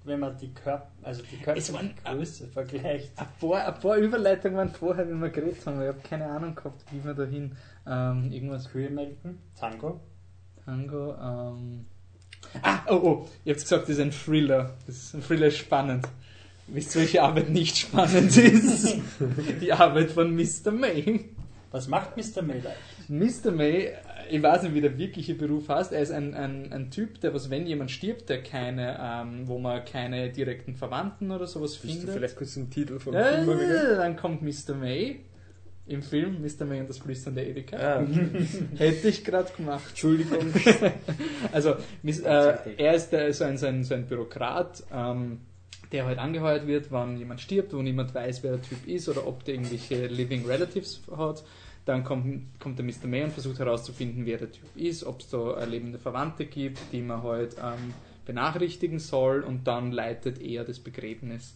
wenn 0.06 0.20
man 0.20 0.36
die 0.38 0.52
Körper, 0.52 0.90
also 1.02 1.22
die 1.22 1.36
Körpergröße 1.38 2.48
vergleicht. 2.48 3.12
ein, 3.18 3.26
paar, 3.40 3.66
ein 3.66 3.80
paar 3.80 3.96
Überleitungen 3.96 4.56
waren 4.56 4.70
vorher, 4.70 5.08
wenn 5.08 5.20
wir 5.20 5.30
geredet 5.30 5.66
haben. 5.66 5.80
Ich 5.80 5.88
habe 5.88 6.00
keine 6.00 6.26
Ahnung 6.26 6.54
gehabt, 6.54 6.84
wie 6.92 7.04
wir 7.04 7.14
dahin 7.14 7.56
ähm, 7.86 8.30
irgendwas 8.32 8.70
Kühe 8.70 8.90
melken, 8.90 9.38
Tango. 9.58 10.00
Tango. 10.64 11.14
Ähm. 11.14 11.86
Ah, 12.62 12.80
oh, 12.88 12.94
oh, 12.94 13.28
ihr 13.44 13.54
habt 13.54 13.62
gesagt, 13.62 13.84
das 13.84 13.90
ist 13.90 14.00
ein 14.00 14.12
Thriller. 14.12 14.74
Das 14.86 14.96
ist 14.96 15.14
ein 15.14 15.22
Thriller 15.22 15.48
ist 15.48 15.58
spannend. 15.58 16.06
Wisst 16.68 16.94
ihr, 16.94 17.02
welche 17.02 17.22
Arbeit 17.22 17.50
nicht 17.50 17.76
spannend 17.76 18.36
ist? 18.36 18.98
Die 19.60 19.72
Arbeit 19.72 20.10
von 20.10 20.34
Mr. 20.34 20.72
May. 20.72 21.30
Was 21.70 21.88
macht 21.88 22.16
Mr. 22.16 22.42
Miller? 22.42 22.74
Mr. 23.08 23.52
May, 23.52 23.92
ich 24.30 24.42
weiß 24.42 24.62
nicht, 24.64 24.74
wie 24.74 24.80
der 24.80 24.96
wirkliche 24.98 25.34
Beruf 25.34 25.68
heißt. 25.68 25.92
Er 25.92 26.00
ist 26.02 26.10
ein, 26.10 26.34
ein, 26.34 26.72
ein 26.72 26.90
Typ, 26.90 27.20
der, 27.20 27.32
was, 27.34 27.50
wenn 27.50 27.66
jemand 27.66 27.90
stirbt, 27.90 28.28
der 28.28 28.42
keine, 28.42 28.98
ähm, 29.00 29.46
wo 29.48 29.58
man 29.58 29.84
keine 29.84 30.30
direkten 30.30 30.74
Verwandten 30.74 31.30
oder 31.30 31.46
sowas 31.46 31.78
Willst 31.82 31.96
du 31.96 32.00
findet. 32.00 32.14
vielleicht 32.16 32.36
kurz 32.36 32.54
den 32.54 32.70
Titel 32.70 32.98
vom 32.98 33.14
Äh, 33.14 33.44
Film 33.44 33.58
wieder? 33.60 33.96
dann 33.96 34.16
kommt 34.16 34.42
Mr. 34.42 34.74
May 34.74 35.20
im 35.88 36.02
Film, 36.02 36.42
Mr. 36.42 36.64
May 36.64 36.80
und 36.80 36.88
das 36.88 36.98
Flüstern 36.98 37.34
der 37.36 37.46
Ewigkeit. 37.48 37.80
Ah, 37.80 38.00
okay. 38.02 38.28
Hätte 38.76 39.08
ich 39.08 39.24
gerade 39.24 39.52
gemacht. 39.56 39.84
Entschuldigung. 39.90 40.52
Also, 41.52 41.74
äh, 42.04 42.54
er 42.76 42.94
ist 42.94 43.10
der, 43.10 43.32
so, 43.32 43.44
ein, 43.44 43.56
so, 43.56 43.66
ein, 43.66 43.84
so 43.84 43.94
ein 43.94 44.06
Bürokrat, 44.06 44.82
ähm, 44.92 45.40
der 45.92 46.04
halt 46.06 46.18
angeheuert 46.18 46.66
wird, 46.66 46.90
wann 46.90 47.16
jemand 47.16 47.40
stirbt, 47.40 47.72
wo 47.72 47.80
niemand 47.82 48.12
weiß, 48.14 48.42
wer 48.42 48.52
der 48.56 48.62
Typ 48.62 48.86
ist 48.88 49.08
oder 49.08 49.26
ob 49.26 49.44
der 49.44 49.54
irgendwelche 49.54 50.06
Living 50.08 50.44
Relatives 50.44 51.02
hat. 51.16 51.44
Dann 51.86 52.04
kommt, 52.04 52.60
kommt 52.60 52.78
der 52.78 52.84
Mr. 52.84 53.06
May 53.06 53.24
und 53.24 53.32
versucht 53.32 53.60
herauszufinden, 53.60 54.26
wer 54.26 54.38
der 54.38 54.50
Typ 54.50 54.76
ist, 54.76 55.04
ob 55.04 55.20
es 55.20 55.28
da 55.28 55.64
lebende 55.64 55.98
Verwandte 55.98 56.44
gibt, 56.44 56.78
die 56.92 57.00
man 57.00 57.22
halt 57.22 57.56
ähm, 57.62 57.94
benachrichtigen 58.26 58.98
soll 58.98 59.40
und 59.42 59.66
dann 59.66 59.92
leitet 59.92 60.40
er 60.40 60.64
das 60.64 60.80
Begräbnis 60.80 61.54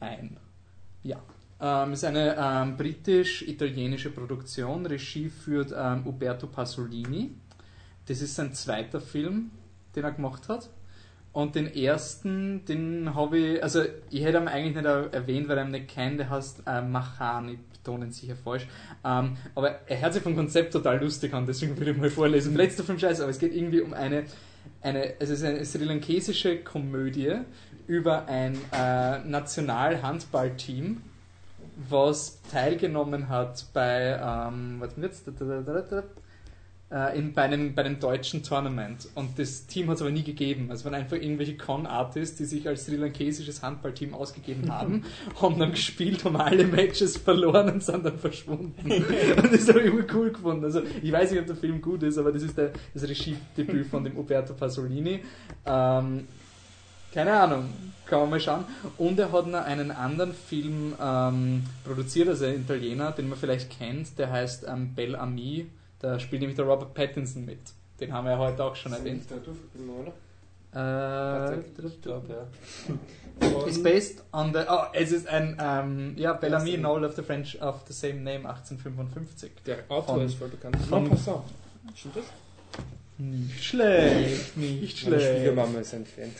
ein. 0.00 0.38
Ja. 1.02 1.20
Ähm, 1.60 1.92
ist 1.92 2.04
eine 2.04 2.36
ähm, 2.38 2.76
britisch-italienische 2.76 4.10
Produktion. 4.10 4.86
Regie 4.86 5.28
führt 5.28 5.72
ähm, 5.76 6.06
Uberto 6.06 6.46
Pasolini. 6.46 7.32
Das 8.06 8.20
ist 8.20 8.34
sein 8.34 8.52
zweiter 8.54 9.00
Film, 9.00 9.50
den 9.94 10.04
er 10.04 10.12
gemacht 10.12 10.48
hat. 10.48 10.70
Und 11.32 11.54
den 11.54 11.72
ersten, 11.72 12.64
den 12.64 13.14
habe 13.14 13.38
ich, 13.38 13.62
also 13.62 13.82
ich 14.10 14.22
hätte 14.22 14.38
ihn 14.38 14.48
eigentlich 14.48 14.76
nicht 14.76 15.14
erwähnt, 15.14 15.48
weil 15.48 15.58
ich 15.58 15.64
ihn 15.64 15.70
nicht 15.70 15.88
kenne, 15.88 16.16
der 16.18 16.30
heißt 16.30 16.62
äh, 16.66 16.82
Machan, 16.82 17.58
ich 17.82 17.84
betone 17.84 18.06
ihn 18.06 18.12
sicher 18.12 18.36
falsch. 18.36 18.66
Ähm, 19.04 19.36
aber 19.54 19.80
er 19.88 20.00
hört 20.00 20.14
sich 20.14 20.22
vom 20.22 20.36
Konzept 20.36 20.72
total 20.72 21.00
lustig 21.00 21.34
an, 21.34 21.46
deswegen 21.46 21.76
würde 21.76 21.90
ich 21.90 21.96
mal 21.96 22.10
vorlesen. 22.10 22.54
Letzter 22.54 22.84
Film 22.84 22.98
scheiße, 22.98 23.22
aber 23.22 23.30
es 23.30 23.38
geht 23.38 23.54
irgendwie 23.54 23.80
um 23.80 23.92
eine, 23.92 24.24
eine 24.80 25.20
es 25.20 25.30
ist 25.30 25.42
eine 25.42 25.64
sri 25.64 25.84
lankesische 25.84 26.58
Komödie 26.58 27.38
über 27.88 28.26
ein 28.26 28.56
äh, 28.72 29.18
Nationalhandballteam, 29.18 31.02
was 31.88 32.40
teilgenommen 32.50 33.28
hat 33.28 33.66
bei, 33.72 34.18
ähm, 34.22 34.76
was 34.78 34.92
jetzt, 34.96 35.26
äh, 36.92 37.18
in, 37.18 37.32
bei, 37.32 37.42
einem, 37.42 37.74
bei 37.74 37.84
einem 37.84 37.98
deutschen 37.98 38.42
Tournament. 38.42 39.08
Und 39.14 39.38
das 39.38 39.66
Team 39.66 39.88
hat 39.88 39.96
es 39.96 40.02
aber 40.02 40.10
nie 40.10 40.22
gegeben. 40.22 40.66
Also 40.70 40.84
waren 40.84 40.94
einfach 40.94 41.16
irgendwelche 41.16 41.56
Con-Artists, 41.56 42.36
die 42.36 42.44
sich 42.44 42.68
als 42.68 42.84
sri 42.84 42.96
lankesisches 42.96 43.62
Handballteam 43.62 44.14
ausgegeben 44.14 44.70
haben, 44.70 45.04
haben 45.40 45.58
dann 45.58 45.70
gespielt, 45.70 46.24
haben 46.24 46.36
alle 46.36 46.66
Matches 46.66 47.16
verloren 47.16 47.70
und 47.70 47.82
sind 47.82 48.04
dann 48.04 48.18
verschwunden. 48.18 48.74
und 48.90 49.52
das 49.52 49.68
habe 49.68 49.80
ich 49.80 49.86
immer 49.86 50.04
cool 50.12 50.32
gefunden. 50.32 50.64
Also 50.64 50.82
ich 51.02 51.10
weiß 51.10 51.30
nicht, 51.30 51.40
ob 51.40 51.46
der 51.46 51.56
Film 51.56 51.80
gut 51.80 52.02
ist, 52.02 52.18
aber 52.18 52.30
das 52.30 52.42
ist 52.42 52.58
der, 52.58 52.72
das 52.92 53.08
Regiedebüt 53.08 53.86
von 53.86 54.04
dem 54.04 54.16
Uberto 54.16 54.52
Pasolini. 54.54 55.20
Ähm, 55.64 56.26
keine 57.12 57.32
Ahnung, 57.32 57.70
kann 58.06 58.20
man 58.20 58.30
mal 58.30 58.40
schauen. 58.40 58.64
Und 58.98 59.18
er 59.18 59.32
hat 59.32 59.46
noch 59.46 59.64
einen 59.64 59.90
anderen 59.90 60.34
Film 60.34 60.94
ähm, 61.00 61.62
produziert, 61.84 62.28
also 62.28 62.44
ein 62.46 62.62
Italiener, 62.62 63.12
den 63.12 63.28
man 63.28 63.38
vielleicht 63.38 63.70
kennt, 63.70 64.18
der 64.18 64.30
heißt 64.30 64.66
ähm, 64.68 64.94
Bel 64.94 65.16
Ami. 65.16 65.66
Da 66.02 66.18
spielt 66.20 66.40
nämlich 66.42 66.56
der 66.56 66.66
Robert 66.66 66.92
Pattinson 66.94 67.44
mit. 67.46 67.60
Den 68.00 68.12
haben 68.12 68.24
wir 68.26 68.32
ja 68.32 68.38
heute 68.38 68.62
auch 68.64 68.76
schon 68.76 68.92
erwähnt. 68.92 69.24
Äh, 70.74 71.58
Ich 71.86 72.00
glaube, 72.02 72.26
ja. 72.28 73.66
It's 73.66 73.82
based 73.82 74.22
on 74.32 74.52
the. 74.52 74.60
Oh, 74.68 74.82
es 74.92 75.12
ist 75.12 75.26
ein. 75.28 75.56
Ähm, 75.60 76.14
ja, 76.16 76.32
Bellamy, 76.32 76.76
Novel 76.76 77.04
of 77.04 77.14
the 77.16 77.22
French 77.22 77.60
of 77.62 77.82
the 77.86 77.92
same 77.92 78.20
name, 78.20 78.48
1855. 78.48 79.50
Der 79.66 79.78
Autor 79.88 80.16
Von- 80.16 80.26
ist 80.26 80.34
voll 80.34 80.48
bekannt. 80.48 80.76
von- 80.88 81.04
Maupassant. 81.04 81.44
Stimmt 81.94 82.16
das? 82.16 82.24
Nicht 83.18 83.62
schlecht, 83.64 84.56
nicht 84.56 85.04
Meine 85.08 85.20
schlecht. 85.20 85.38
Schwiegermama 85.38 85.78
ist 85.80 85.94
ein 85.94 86.06
Fan. 86.06 86.30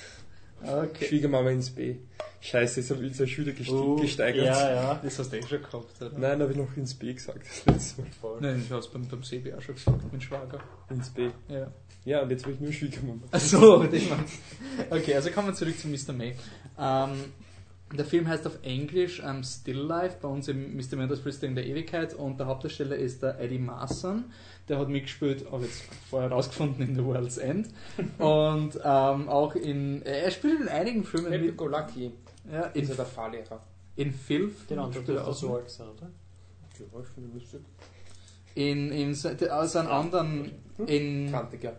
Okay. 0.66 1.06
Schwiegermama 1.06 1.50
ins 1.50 1.70
B. 1.70 1.96
Scheiße, 2.40 2.80
jetzt 2.80 2.90
habe 2.90 3.04
ich 3.06 3.16
schon 3.34 3.46
wieder 3.46 3.56
gesti- 3.56 3.70
Uh, 3.72 3.96
gesteigert. 4.00 4.44
Ja, 4.46 4.70
ja. 4.74 5.00
Das 5.02 5.18
hast 5.18 5.32
du 5.32 5.36
eh 5.36 5.42
schon 5.42 5.62
gehabt, 5.62 6.02
oder? 6.02 6.18
Nein, 6.18 6.40
habe 6.40 6.50
ich 6.50 6.56
noch 6.58 6.76
ins 6.76 6.94
B 6.94 7.12
gesagt. 7.12 7.40
Das 7.46 7.66
letzte 7.74 8.02
Mal. 8.02 8.10
Voll. 8.20 8.38
Nein, 8.40 8.64
du 8.68 8.74
hast 8.74 8.92
beim, 8.92 9.06
beim 9.06 9.22
Sebi 9.22 9.52
auch 9.54 9.60
schon 9.62 9.76
gesagt, 9.76 10.12
mit 10.12 10.22
Schwager. 10.22 10.58
Ins 10.90 11.10
B. 11.10 11.30
Ja. 11.48 11.68
Ja, 12.04 12.22
und 12.22 12.30
jetzt 12.30 12.42
habe 12.44 12.54
ich 12.54 12.60
nur 12.60 12.72
Schwiegermama. 12.72 13.20
Achso, 13.30 13.78
Mann. 13.78 13.88
Okay, 14.90 15.14
also 15.14 15.30
kommen 15.30 15.48
wir 15.48 15.54
zurück 15.54 15.78
zu 15.78 15.86
Mr. 15.86 16.12
May. 16.12 16.34
Ähm, 16.78 17.10
der 17.92 18.04
Film 18.04 18.26
heißt 18.28 18.46
auf 18.46 18.58
Englisch 18.62 19.22
ähm, 19.24 19.42
Still 19.42 19.78
Life, 19.78 20.16
bei 20.20 20.28
uns 20.28 20.48
im 20.48 20.76
Mr. 20.76 21.06
Das 21.06 21.20
Flüstern 21.20 21.54
der 21.54 21.66
Ewigkeit 21.66 22.14
und 22.14 22.38
der 22.38 22.46
Hauptdarsteller 22.46 22.96
ist 22.96 23.22
der 23.22 23.38
Eddie 23.40 23.58
Marson. 23.58 24.24
Der 24.68 24.78
hat 24.78 24.88
mitgespielt, 24.88 25.50
habe 25.50 25.64
jetzt 25.64 25.82
vorher 26.08 26.30
herausgefunden, 26.30 26.86
in 26.86 26.94
The 26.94 27.04
World's 27.04 27.36
End. 27.36 27.68
Und 28.18 28.76
ähm, 28.76 29.28
auch 29.28 29.56
in, 29.56 30.02
er 30.02 30.30
spielt 30.30 30.60
in 30.60 30.68
einigen 30.68 31.02
Filmen 31.04 31.32
Happy 31.32 31.46
mit. 31.46 31.56
Go 31.56 31.66
Lucky 31.66 32.12
Ja, 32.50 32.62
in, 32.66 32.82
ist 32.82 32.90
ja 32.90 32.94
der 32.94 33.06
Fahrlehrer. 33.06 33.60
in 33.96 34.12
Filth. 34.12 34.70
Den 34.70 34.78
anderen 34.78 35.02
spielt 35.02 35.08
er 35.18 35.24
dürfte 35.24 35.30
auch 35.30 35.34
so 35.34 35.56
alt 35.56 35.68
sein, 35.68 35.88
oder? 35.88 36.10
Ja, 36.78 37.00
ich 37.00 37.08
finde 37.08 37.34
lustig. 37.34 37.60
In, 38.54 38.92
in, 38.92 39.50
aus 39.50 39.76
einem 39.76 39.88
anderen, 39.90 40.52
in, 40.86 41.30
Kantig, 41.32 41.64
ja. 41.64 41.72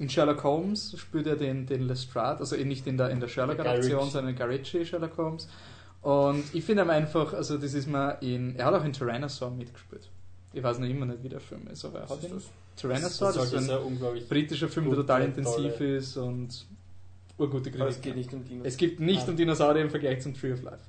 In 0.00 0.08
Sherlock 0.08 0.42
Holmes 0.42 0.94
spielt 0.98 1.26
er 1.26 1.36
den, 1.36 1.66
den 1.66 1.82
Lestrade, 1.86 2.40
also 2.40 2.56
nicht 2.56 2.86
in 2.86 2.96
der, 2.96 3.10
in 3.10 3.20
der 3.20 3.28
Sherlock-Adaption, 3.28 4.10
sondern 4.10 4.32
in 4.32 4.36
Guy 4.36 4.46
Ritchie 4.46 4.84
Sherlock 4.86 5.16
Holmes. 5.18 5.46
Und 6.02 6.42
ich 6.54 6.64
finde 6.64 6.88
einfach, 6.90 7.34
also 7.34 7.58
das 7.58 7.74
ist 7.74 7.86
mal 7.86 8.12
in, 8.22 8.56
er 8.56 8.64
hat 8.64 8.74
auch 8.74 8.84
in 8.84 8.92
Tyrannosaur 8.94 9.50
mitgespielt. 9.50 10.08
Ich 10.54 10.62
weiß 10.62 10.78
noch 10.78 10.88
immer 10.88 11.04
nicht, 11.06 11.22
wie 11.22 11.28
der 11.28 11.40
Film 11.40 11.68
ist, 11.70 11.84
aber 11.84 12.00
er 12.00 12.08
hat 12.08 12.18
ist 12.18 12.24
ihn. 12.24 12.34
das? 12.34 12.44
Torenasaur, 12.80 13.28
das, 13.32 13.50
sollte 13.50 13.56
ist 13.56 13.70
ein 13.70 14.26
britischer 14.28 14.68
Film, 14.68 14.86
der 14.86 14.94
total 14.96 15.22
intensiv 15.24 15.54
tolle- 15.76 15.96
ist 15.96 16.16
und 16.16 16.66
urgute 17.36 17.70
Aber 17.74 17.88
es 17.88 18.00
geht 18.00 18.16
nicht 18.16 18.32
um 18.32 18.42
Dinos. 18.42 18.66
Es 18.66 18.76
gibt 18.78 19.00
nicht 19.00 19.26
Ah. 19.28 19.30
um 19.30 19.36
Dinosaurier 19.36 19.82
im 19.82 19.90
Vergleich 19.90 20.22
zum 20.22 20.32
Tree 20.34 20.52
of 20.54 20.62
Life. 20.62 20.82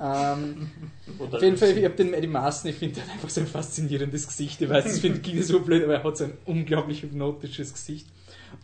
Ähm, 0.00 0.68
auf 1.32 1.40
jeden 1.40 1.56
Fall, 1.56 1.78
ich 1.78 1.84
habe 1.84 1.94
den 1.94 2.12
Eddie 2.12 2.26
Marson, 2.26 2.70
ich 2.70 2.76
finde, 2.76 3.00
hat 3.02 3.10
einfach 3.10 3.30
so 3.30 3.40
ein 3.40 3.46
faszinierendes 3.46 4.26
Gesicht. 4.26 4.60
Ich 4.60 4.68
weiß, 4.68 4.84
das 4.84 4.98
finde 4.98 5.20
ich 5.30 5.46
so 5.46 5.60
blöd, 5.60 5.84
aber 5.84 5.94
er 5.94 6.02
hat 6.02 6.16
so 6.16 6.24
ein 6.24 6.32
unglaublich 6.44 7.02
hypnotisches 7.02 7.72
Gesicht. 7.72 8.08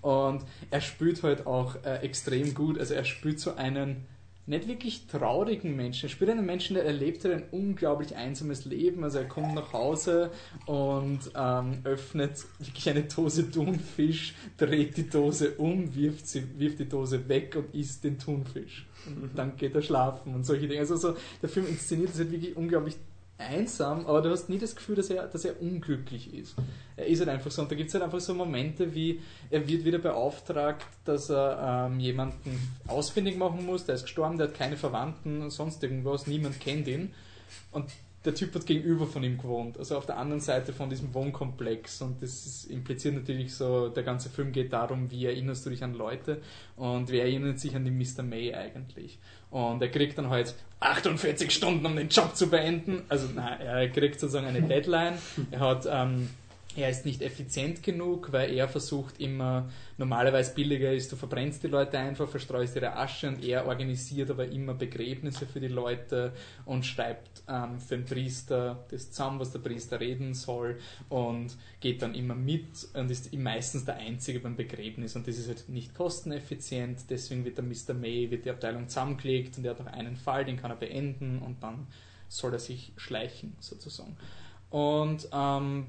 Und 0.00 0.42
er 0.70 0.80
spielt 0.80 1.22
halt 1.22 1.46
auch 1.46 1.76
äh, 1.84 1.96
extrem 2.02 2.54
gut. 2.54 2.78
Also 2.78 2.94
er 2.94 3.04
spielt 3.04 3.40
so 3.40 3.54
einen 3.56 4.06
nicht 4.46 4.68
wirklich 4.68 5.06
traurigen 5.06 5.74
Menschen. 5.74 6.06
Er 6.06 6.10
spielt 6.10 6.30
einen 6.30 6.44
Menschen, 6.44 6.74
der 6.74 6.84
erlebt 6.84 7.24
ein 7.24 7.44
unglaublich 7.50 8.14
einsames 8.14 8.66
Leben. 8.66 9.02
Also 9.02 9.18
er 9.18 9.24
kommt 9.24 9.54
nach 9.54 9.72
Hause 9.72 10.30
und 10.66 11.20
ähm, 11.34 11.78
öffnet 11.84 12.44
wirklich 12.58 12.90
eine 12.90 13.04
Dose 13.04 13.50
Thunfisch, 13.50 14.34
dreht 14.58 14.96
die 14.96 15.08
Dose 15.08 15.52
um, 15.52 15.94
wirft, 15.94 16.26
sie, 16.28 16.58
wirft 16.58 16.78
die 16.78 16.88
Dose 16.88 17.26
weg 17.28 17.56
und 17.56 17.74
isst 17.74 18.04
den 18.04 18.18
Thunfisch. 18.18 18.86
Und 19.06 19.36
dann 19.36 19.56
geht 19.56 19.74
er 19.74 19.82
schlafen 19.82 20.34
und 20.34 20.44
solche 20.44 20.68
Dinge. 20.68 20.80
Also 20.80 20.96
so, 20.96 21.16
der 21.40 21.48
Film 21.48 21.66
inszeniert 21.66 22.10
das 22.10 22.18
halt 22.18 22.30
wirklich 22.30 22.56
unglaublich 22.56 22.96
einsam, 23.38 24.06
aber 24.06 24.22
du 24.22 24.30
hast 24.30 24.48
nie 24.48 24.58
das 24.58 24.76
Gefühl, 24.76 24.94
dass 24.94 25.10
er, 25.10 25.26
dass 25.26 25.44
er 25.44 25.60
unglücklich 25.60 26.32
ist. 26.32 26.54
Er 26.96 27.06
ist 27.06 27.18
halt 27.18 27.28
einfach 27.28 27.50
so. 27.50 27.62
Und 27.62 27.70
da 27.70 27.74
gibt 27.74 27.88
es 27.88 27.94
halt 27.94 28.04
einfach 28.04 28.20
so 28.20 28.32
Momente 28.34 28.94
wie, 28.94 29.20
er 29.50 29.66
wird 29.66 29.84
wieder 29.84 29.98
beauftragt, 29.98 30.86
dass 31.04 31.30
er 31.30 31.88
ähm, 31.90 31.98
jemanden 31.98 32.58
ausfindig 32.86 33.36
machen 33.36 33.66
muss, 33.66 33.84
der 33.84 33.96
ist 33.96 34.02
gestorben, 34.02 34.38
der 34.38 34.48
hat 34.48 34.54
keine 34.54 34.76
Verwandten 34.76 35.50
sonst 35.50 35.82
irgendwas, 35.82 36.26
niemand 36.26 36.60
kennt 36.60 36.86
ihn. 36.86 37.12
Und 37.72 37.86
der 38.24 38.34
Typ 38.34 38.54
hat 38.54 38.64
gegenüber 38.64 39.06
von 39.06 39.22
ihm 39.22 39.36
gewohnt, 39.36 39.78
also 39.78 39.98
auf 39.98 40.06
der 40.06 40.16
anderen 40.16 40.40
Seite 40.40 40.72
von 40.72 40.88
diesem 40.88 41.12
Wohnkomplex. 41.12 42.00
Und 42.00 42.22
das 42.22 42.46
ist, 42.46 42.64
impliziert 42.64 43.14
natürlich 43.14 43.54
so, 43.54 43.88
der 43.88 44.02
ganze 44.02 44.30
Film 44.30 44.50
geht 44.50 44.72
darum, 44.72 45.10
wie 45.10 45.26
erinnerst 45.26 45.66
du 45.66 45.70
dich 45.70 45.84
an 45.84 45.94
Leute 45.94 46.40
und 46.76 47.10
wer 47.10 47.24
erinnert 47.24 47.60
sich 47.60 47.76
an 47.76 47.84
den 47.84 47.98
Mr. 47.98 48.22
May 48.22 48.54
eigentlich. 48.54 49.18
Und 49.50 49.82
er 49.82 49.88
kriegt 49.88 50.16
dann 50.16 50.30
halt 50.30 50.54
48 50.80 51.50
Stunden, 51.50 51.84
um 51.84 51.96
den 51.96 52.08
Job 52.08 52.34
zu 52.34 52.48
beenden. 52.48 53.02
Also 53.08 53.28
nein, 53.34 53.60
er 53.60 53.88
kriegt 53.90 54.18
sozusagen 54.18 54.46
eine 54.46 54.62
Deadline. 54.62 55.14
Er 55.50 55.60
hat 55.60 55.86
ähm, 55.90 56.30
er 56.76 56.90
ist 56.90 57.04
nicht 57.04 57.22
effizient 57.22 57.82
genug, 57.82 58.32
weil 58.32 58.52
er 58.52 58.68
versucht 58.68 59.20
immer, 59.20 59.68
normalerweise 59.96 60.54
billiger 60.54 60.92
ist, 60.92 61.12
du 61.12 61.16
verbrennst 61.16 61.62
die 61.62 61.68
Leute 61.68 61.98
einfach, 61.98 62.28
verstreust 62.28 62.74
ihre 62.76 62.96
Asche 62.96 63.28
und 63.28 63.44
er 63.44 63.66
organisiert 63.66 64.30
aber 64.30 64.46
immer 64.46 64.74
Begräbnisse 64.74 65.46
für 65.46 65.60
die 65.60 65.68
Leute 65.68 66.32
und 66.64 66.84
schreibt 66.84 67.42
ähm, 67.48 67.78
für 67.78 67.96
den 67.96 68.04
Priester 68.04 68.84
das 68.90 69.10
zusammen, 69.10 69.38
was 69.38 69.52
der 69.52 69.60
Priester 69.60 70.00
reden 70.00 70.34
soll 70.34 70.78
und 71.08 71.56
geht 71.80 72.02
dann 72.02 72.14
immer 72.14 72.34
mit 72.34 72.88
und 72.94 73.10
ist 73.10 73.32
meistens 73.34 73.84
der 73.84 73.96
Einzige 73.96 74.40
beim 74.40 74.56
Begräbnis 74.56 75.14
und 75.14 75.28
das 75.28 75.38
ist 75.38 75.48
halt 75.48 75.68
nicht 75.68 75.94
kosteneffizient, 75.94 77.04
deswegen 77.08 77.44
wird 77.44 77.58
der 77.58 77.64
Mr. 77.64 77.94
May, 77.94 78.30
wird 78.30 78.44
die 78.44 78.50
Abteilung 78.50 78.88
zusammengelegt 78.88 79.58
und 79.58 79.64
er 79.64 79.70
hat 79.70 79.78
noch 79.78 79.92
einen 79.92 80.16
Fall, 80.16 80.44
den 80.44 80.56
kann 80.56 80.70
er 80.70 80.76
beenden 80.76 81.38
und 81.38 81.62
dann 81.62 81.86
soll 82.28 82.52
er 82.52 82.58
sich 82.58 82.92
schleichen 82.96 83.54
sozusagen. 83.60 84.16
Und 84.70 85.28
ähm, 85.32 85.86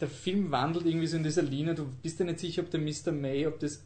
der 0.00 0.08
Film 0.08 0.50
wandelt 0.50 0.86
irgendwie 0.86 1.06
so 1.06 1.16
in 1.16 1.22
dieser 1.22 1.42
Linie, 1.42 1.74
du 1.74 1.86
bist 2.02 2.18
dir 2.20 2.24
nicht 2.24 2.40
sicher, 2.40 2.62
ob 2.62 2.70
der 2.70 2.80
Mr. 2.80 3.12
May, 3.12 3.46
ob 3.46 3.58
das 3.58 3.82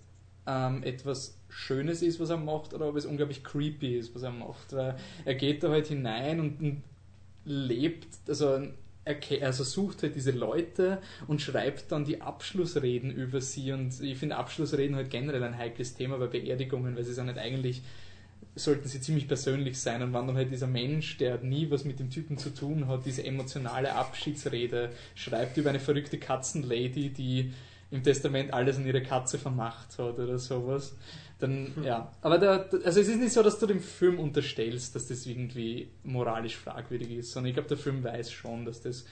ähm, 0.47 0.83
etwas 0.83 1.39
Schönes 1.49 2.03
ist, 2.03 2.21
was 2.21 2.31
er 2.31 2.37
macht, 2.37 2.75
oder 2.75 2.89
ob 2.89 2.97
es 2.97 3.07
unglaublich 3.07 3.43
creepy 3.43 3.99
ist, 3.99 4.15
was 4.15 4.23
er 4.23 4.31
macht. 4.31 4.73
Weil 4.73 4.97
er 5.25 5.35
geht 5.35 5.63
da 5.63 5.71
halt 5.71 5.87
hinein 5.87 6.41
und, 6.41 6.83
lebt, 7.45 8.09
also 8.27 8.63
also 9.43 9.65
sucht 9.65 10.03
halt 10.03 10.15
diese 10.15 10.31
Leute 10.31 10.99
und 11.27 11.43
schreibt 11.43 11.93
dann 11.93 12.07
die 12.07 12.23
Abschlussreden 12.23 13.11
über 13.11 13.43
sie 13.43 13.73
und 13.73 14.01
ich 14.01 14.17
finde 14.17 14.37
Abschlussreden 14.37 14.97
halt 14.97 15.11
generell 15.11 15.43
ein 15.43 15.59
heikles 15.59 15.95
Thema 15.95 16.17
bei 16.17 16.27
Beerdigungen, 16.27 16.97
weil 16.97 17.05
sie 17.05 17.13
sind 17.13 17.27
halt 17.27 17.37
eigentlich 17.37 17.83
sollten 18.57 18.89
sie 18.89 19.01
ziemlich 19.01 19.27
persönlich 19.27 19.81
sein 19.81 20.03
und 20.03 20.13
wenn 20.13 20.27
dann 20.27 20.37
halt 20.37 20.51
dieser 20.53 20.67
Mensch, 20.67 21.17
der 21.17 21.39
nie 21.39 21.71
was 21.71 21.85
mit 21.85 21.99
dem 21.99 22.11
Typen 22.11 22.39
zu 22.39 22.51
tun 22.51 22.87
hat, 22.87 23.05
diese 23.05 23.25
emotionale 23.25 23.95
Abschiedsrede 23.95 24.91
schreibt 25.15 25.57
über 25.57 25.71
eine 25.71 25.81
verrückte 25.81 26.19
Katzenlady, 26.19 27.11
die 27.11 27.53
im 27.91 28.03
Testament 28.03 28.53
alles 28.53 28.77
an 28.77 28.87
ihre 28.87 29.03
Katze 29.03 29.39
vermacht 29.39 29.99
hat 29.99 30.19
oder 30.19 30.39
sowas, 30.39 30.97
dann 31.39 31.73
ja. 31.83 32.13
Aber 32.23 32.39
der, 32.39 32.69
also 32.85 33.01
es 33.01 33.09
ist 33.09 33.21
nicht 33.21 33.33
so, 33.33 33.43
dass 33.43 33.59
du 33.59 33.67
dem 33.67 33.81
Film 33.81 34.19
unterstellst, 34.19 34.95
dass 34.95 35.09
das 35.09 35.27
irgendwie 35.27 35.91
moralisch 36.05 36.57
fragwürdig 36.57 37.11
ist, 37.11 37.33
sondern 37.33 37.49
ich 37.49 37.55
glaube, 37.55 37.69
der 37.69 37.79
Film 37.79 38.03
weiß 38.05 38.31
schon, 38.31 38.65
dass 38.65 38.81
das 38.81 39.05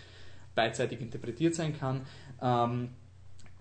beidseitig 0.55 1.01
interpretiert 1.01 1.55
sein 1.55 1.77
kann. 1.79 2.03
Ähm, 2.41 2.91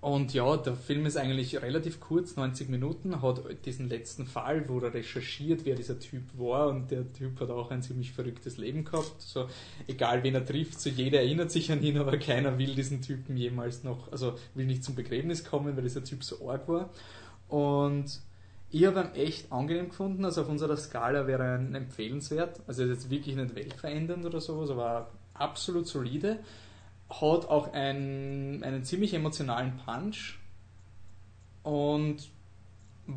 und 0.02 0.34
ja, 0.34 0.58
der 0.58 0.76
Film 0.76 1.06
ist 1.06 1.16
eigentlich 1.16 1.62
relativ 1.62 2.00
kurz, 2.00 2.36
90 2.36 2.70
Minuten, 2.70 3.22
hat 3.22 3.44
diesen 3.66 3.88
letzten 3.88 4.26
Fall, 4.26 4.68
wo 4.68 4.80
er 4.80 4.96
recherchiert, 4.96 5.64
wer 5.64 5.76
dieser 5.76 6.00
Typ 6.00 6.24
war 6.40 6.70
und 6.70 6.90
der 6.90 7.14
Typ 7.14 7.40
hat 7.40 7.52
auch 7.52 7.70
ein 7.70 7.84
ziemlich 7.84 8.12
verrücktes 8.12 8.58
Leben 8.58 8.84
gehabt. 8.84 9.22
So, 9.22 9.48
egal 9.86 10.24
wen 10.24 10.34
er 10.34 10.44
trifft, 10.44 10.82
so 10.82 10.90
jeder 10.90 11.20
erinnert 11.20 11.52
sich 11.52 11.72
an 11.72 11.84
ihn, 11.84 12.00
aber 12.00 12.18
keiner 12.18 12.58
will 12.58 12.74
diesen 12.74 13.04
Typen 13.04 13.38
jemals 13.38 13.84
noch, 13.84 14.12
also 14.12 14.34
will 14.56 14.66
nicht 14.66 14.84
zum 14.84 14.96
Begräbnis 14.96 15.44
kommen, 15.44 15.76
weil 15.76 15.84
dieser 15.84 16.04
Typ 16.04 16.24
so 16.24 16.50
arg 16.50 16.68
war. 16.68 16.90
Und 17.48 18.22
ich 18.72 18.86
habe 18.86 19.02
ihn 19.02 19.22
echt 19.22 19.52
angenehm 19.52 19.90
gefunden, 19.90 20.26
also 20.26 20.42
auf 20.42 20.50
unserer 20.50 20.78
Skala 20.78 21.28
wäre 21.28 21.44
er 21.44 21.76
empfehlenswert. 21.76 22.60
Also 22.66 22.82
er 22.82 22.90
ist 22.90 23.04
jetzt 23.04 23.12
wirklich 23.12 23.36
nicht 23.36 23.54
weltverändernd 23.54 24.26
oder 24.26 24.42
sowas, 24.42 24.72
aber 24.72 25.12
absolut 25.36 25.86
solide 25.86 26.40
hat 27.12 27.50
auch 27.50 27.74
einen, 27.74 28.64
einen 28.64 28.84
ziemlich 28.84 29.14
emotionalen 29.14 29.78
Punch. 29.78 30.38
Und 31.64 32.30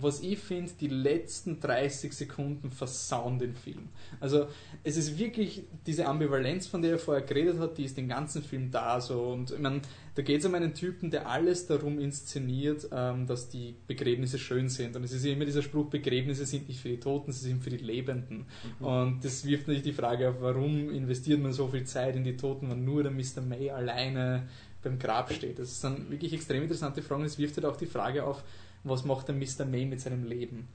was 0.02 0.20
ich 0.20 0.38
finde, 0.38 0.72
die 0.80 0.88
letzten 0.88 1.60
30 1.60 2.12
Sekunden 2.12 2.70
versauen 2.70 3.38
den 3.38 3.54
Film. 3.54 3.88
Also 4.20 4.46
es 4.82 4.96
ist 4.96 5.18
wirklich 5.18 5.64
diese 5.86 6.06
Ambivalenz, 6.06 6.66
von 6.66 6.82
der 6.82 6.92
er 6.92 6.98
vorher 6.98 7.24
geredet 7.24 7.58
hat, 7.58 7.78
die 7.78 7.84
ist 7.84 7.96
den 7.96 8.08
ganzen 8.08 8.42
Film 8.42 8.70
da. 8.70 9.00
So. 9.00 9.22
Und 9.22 9.50
ich 9.50 9.58
meine, 9.58 9.80
da 10.14 10.22
geht 10.22 10.40
es 10.40 10.46
um 10.46 10.54
einen 10.54 10.74
Typen, 10.74 11.10
der 11.10 11.28
alles 11.28 11.66
darum 11.66 11.98
inszeniert, 11.98 12.88
ähm, 12.92 13.26
dass 13.26 13.48
die 13.48 13.74
Begräbnisse 13.86 14.38
schön 14.38 14.68
sind. 14.68 14.94
Und 14.96 15.04
es 15.04 15.12
ist 15.12 15.24
ja 15.24 15.32
immer 15.32 15.44
dieser 15.44 15.62
Spruch, 15.62 15.90
Begräbnisse 15.90 16.46
sind 16.46 16.68
nicht 16.68 16.80
für 16.80 16.88
die 16.88 17.00
Toten, 17.00 17.32
sie 17.32 17.48
sind 17.48 17.62
für 17.62 17.70
die 17.70 17.78
Lebenden. 17.78 18.46
Und 18.80 19.24
das 19.24 19.44
wirft 19.44 19.66
natürlich 19.66 19.82
die 19.82 19.92
Frage 19.92 20.30
auf, 20.30 20.36
warum 20.40 20.90
investiert 20.90 21.40
man 21.40 21.52
so 21.52 21.68
viel 21.68 21.84
Zeit 21.84 22.16
in 22.16 22.24
die 22.24 22.36
Toten, 22.36 22.70
wenn 22.70 22.84
nur 22.84 23.02
der 23.02 23.12
Mr. 23.12 23.40
May 23.46 23.70
alleine 23.70 24.48
beim 24.84 24.98
Grab 24.98 25.32
steht. 25.32 25.58
Das 25.58 25.80
sind 25.80 26.10
wirklich 26.10 26.32
extrem 26.32 26.62
interessante 26.62 27.02
Fragen. 27.02 27.24
Es 27.24 27.38
wirft 27.38 27.56
halt 27.56 27.64
auch 27.64 27.76
die 27.76 27.86
Frage 27.86 28.24
auf, 28.24 28.44
was 28.84 29.04
macht 29.04 29.28
der 29.28 29.34
Mr. 29.34 29.64
May 29.64 29.86
mit 29.86 30.00
seinem 30.00 30.24
Leben? 30.24 30.68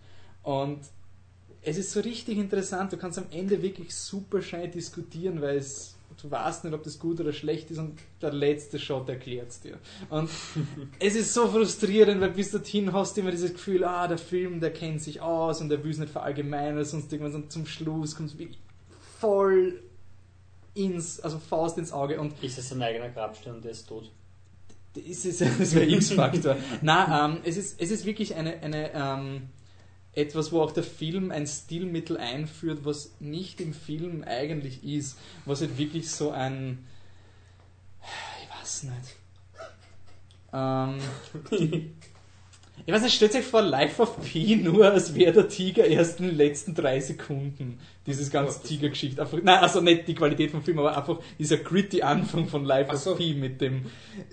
Und 0.43 0.80
es 1.62 1.78
ist 1.78 1.91
so 1.91 1.99
richtig 1.99 2.38
interessant, 2.38 2.91
du 2.91 2.97
kannst 2.97 3.18
am 3.18 3.26
Ende 3.32 3.62
wirklich 3.62 3.93
super 3.93 4.41
schnell 4.41 4.70
diskutieren, 4.70 5.41
weil 5.41 5.57
es, 5.57 5.95
du 6.22 6.32
weißt 6.32 6.64
nicht, 6.64 6.74
ob 6.74 6.84
das 6.84 6.99
gut 6.99 7.20
oder 7.20 7.34
schlecht 7.34 7.70
ist 7.72 7.80
und 7.80 7.99
der 8.22 8.32
letzte 8.32 8.80
Shot 8.80 9.10
erklärt 9.10 9.49
es 9.49 9.60
dir. 9.60 9.78
Und 10.10 10.30
es 10.99 11.16
ist 11.16 11.34
so 11.34 11.47
frustrierend, 11.47 12.22
weil 12.22 12.32
bis 12.32 12.51
dorthin 12.51 12.93
hast 12.93 13.18
du 13.18 13.22
immer 13.22 13.32
dieses 13.32 13.53
Gefühl, 13.53 13.84
ah, 13.84 14.07
der 14.07 14.18
Film, 14.18 14.60
der 14.62 14.72
kennt 14.72 15.01
sich 15.01 15.22
aus 15.22 15.60
und 15.62 15.70
der 15.70 15.84
will 15.84 15.91
es 15.91 15.97
nicht 15.97 16.12
verallgemeinern 16.12 16.76
oder 16.76 16.86
sonst 16.86 17.12
irgendwas 17.12 17.36
und 17.36 17.51
zum 17.51 17.66
Schluss 17.66 18.16
kommt 18.16 18.30
es 18.30 18.38
wirklich 18.38 18.60
voll 19.20 19.84
ins, 20.74 21.20
also 21.20 21.39
Faust 21.39 21.78
ins 21.78 21.91
Auge 21.91 22.20
und 22.20 22.41
Ist 22.41 22.57
es 22.57 22.70
sein 22.70 22.82
eigener 22.82 23.10
Grabstein 23.10 23.55
und 23.55 23.66
der 23.66 23.72
ist 23.72 23.88
tot? 23.88 24.10
Das 24.93 25.25
ist 25.25 25.41
das 25.41 25.75
wäre 25.75 25.85
X-Faktor. 25.89 26.57
Nein, 26.81 27.35
ähm, 27.35 27.41
es, 27.43 27.57
ist, 27.57 27.79
es 27.79 27.91
ist 27.91 28.05
wirklich 28.05 28.35
eine, 28.35 28.61
eine 28.61 28.91
ähm, 28.93 29.41
etwas, 30.13 30.51
wo 30.51 30.61
auch 30.61 30.71
der 30.71 30.83
Film 30.83 31.31
ein 31.31 31.47
Stilmittel 31.47 32.17
einführt, 32.17 32.79
was 32.83 33.13
nicht 33.19 33.61
im 33.61 33.73
Film 33.73 34.23
eigentlich 34.25 34.83
ist, 34.83 35.17
was 35.45 35.61
halt 35.61 35.77
wirklich 35.77 36.09
so 36.09 36.31
ein, 36.31 36.85
ich 38.43 38.61
weiß 38.61 38.83
nicht. 38.83 39.15
Ähm, 40.51 40.97
ich 42.85 42.93
weiß 42.93 43.03
nicht, 43.03 43.15
stellt 43.15 43.35
euch 43.35 43.45
vor, 43.45 43.61
Life 43.61 44.01
of 44.01 44.19
Pi 44.23 44.55
nur, 44.55 44.91
als 44.91 45.13
wäre 45.13 45.33
der 45.33 45.47
Tiger 45.47 45.85
erst 45.85 46.19
in 46.19 46.27
den 46.27 46.37
letzten 46.37 46.73
drei 46.73 46.99
Sekunden. 46.99 47.79
Dieses 48.07 48.31
ganze 48.31 48.63
Tigergeschichte. 48.63 49.23
Nein, 49.43 49.59
also 49.59 49.81
nicht 49.81 50.07
die 50.07 50.15
Qualität 50.15 50.49
vom 50.51 50.63
Film, 50.63 50.79
aber 50.79 50.97
einfach 50.97 51.19
dieser 51.37 51.57
gritty 51.57 52.01
Anfang 52.01 52.47
von 52.47 52.63
Life 52.65 52.89
Ach 52.89 52.95
of 52.95 52.99
so. 53.01 53.15
Pi 53.15 53.33
mit 53.35 53.61
dem 53.61 53.85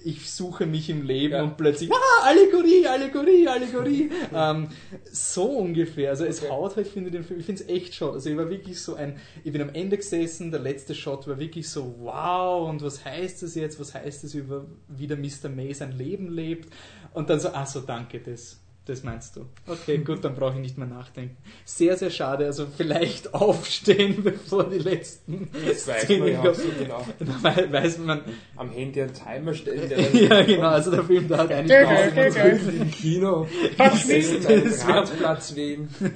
Ich 0.05 0.31
suche 0.31 0.65
mich 0.67 0.89
im 0.89 1.05
Leben 1.05 1.35
Ja. 1.35 1.43
und 1.43 1.57
plötzlich, 1.59 1.91
ah, 1.93 2.25
Allegorie, 2.25 2.87
Allegorie, 2.87 3.47
Allegorie. 3.49 4.11
ähm, 4.33 4.69
so 5.13 5.45
ungefähr. 5.45 6.11
Also 6.11 6.25
es 6.25 6.41
Okay. 6.43 6.51
haut 6.51 6.77
halt, 6.77 6.87
finde 6.87 7.09
ich, 7.11 7.17
den 7.17 7.25
Film, 7.25 7.41
ich 7.41 7.47
finde 7.47 7.63
es 7.65 7.69
echt 7.69 7.95
schade. 7.95 8.13
Also 8.13 8.31
ich 8.31 8.37
war 8.37 8.49
wirklich 8.49 8.81
so 8.81 8.95
ein, 8.95 9.19
ich 9.45 9.53
bin 9.53 9.61
am 9.61 9.71
Ende 9.75 9.97
gesessen, 9.97 10.51
der 10.53 10.61
letzte 10.61 10.95
Shot 10.95 11.27
war 11.29 11.39
wirklich 11.39 11.69
so, 11.69 11.97
wow, 11.99 12.71
und 12.71 12.83
was 12.83 13.05
heißt 13.05 13.43
das 13.43 13.57
jetzt? 13.57 13.79
Was 13.81 13.95
heißt 13.95 14.25
das 14.25 14.33
über, 14.35 14.65
wie 14.89 15.07
der 15.09 15.17
Mr. 15.19 15.49
May 15.55 15.75
sein 15.75 15.93
Leben 15.93 16.29
lebt? 16.31 16.73
Und 17.13 17.29
dann 17.29 17.41
so, 17.41 17.49
ach 17.53 17.67
so, 17.67 17.81
danke, 17.81 18.21
das, 18.21 18.59
das 18.87 19.03
meinst 19.03 19.37
du. 19.37 19.47
Okay, 19.67 19.99
gut, 19.99 20.25
dann 20.25 20.35
brauche 20.35 20.55
ich 20.55 20.61
nicht 20.61 20.79
mehr 20.79 20.87
nachdenken. 20.87 21.37
Sehr, 21.65 21.97
sehr 21.97 22.11
schade. 22.11 22.47
Also 22.47 22.67
vielleicht 22.77 23.35
aufstehen, 23.35 24.23
bevor 24.25 24.65
die 24.71 24.79
letzten 24.79 25.49
Das 25.67 25.87
weiß 25.87 26.09
man 26.09 26.19
Szenen 26.19 26.33
ja 26.33 26.41
auch 26.41 26.55
so 26.55 26.69
genau. 26.79 27.05
Dann 27.19 27.43
wei- 27.43 27.73
weiß 27.73 27.99
man, 27.99 28.21
Am 28.57 28.71
Handy 28.71 29.03
einen 29.03 29.13
Timer 29.13 29.53
stellen, 29.55 29.89
der 29.89 29.99
dann 30.03 30.17
ja 30.17 30.43
genau, 30.43 30.69
also 30.69 30.91
der 30.91 31.05
Film 31.05 31.29
da 31.29 31.45
dö, 31.47 31.63
dö, 31.65 32.31
dö. 32.31 32.71
im 32.81 32.91
Kino 32.91 33.47
Das 33.77 34.09
wär- 34.09 34.89
Radplatz 34.89 35.55
wählen. 35.57 35.89
In 36.01 36.13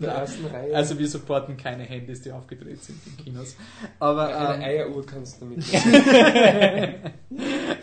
der 0.00 0.12
ersten 0.12 0.46
Reihe. 0.46 0.74
Also 0.74 0.98
wir 0.98 1.08
supporten 1.08 1.56
keine 1.56 1.84
Handys, 1.84 2.22
die 2.22 2.32
aufgedreht 2.32 2.82
sind 2.82 2.98
in 3.06 3.24
Kinos. 3.24 3.56
Aber 3.98 4.36
eine 4.36 4.56
ähm, 4.56 4.62
Eieruhr 4.62 5.06
kannst 5.06 5.40
du 5.40 5.46
mit. 5.46 5.64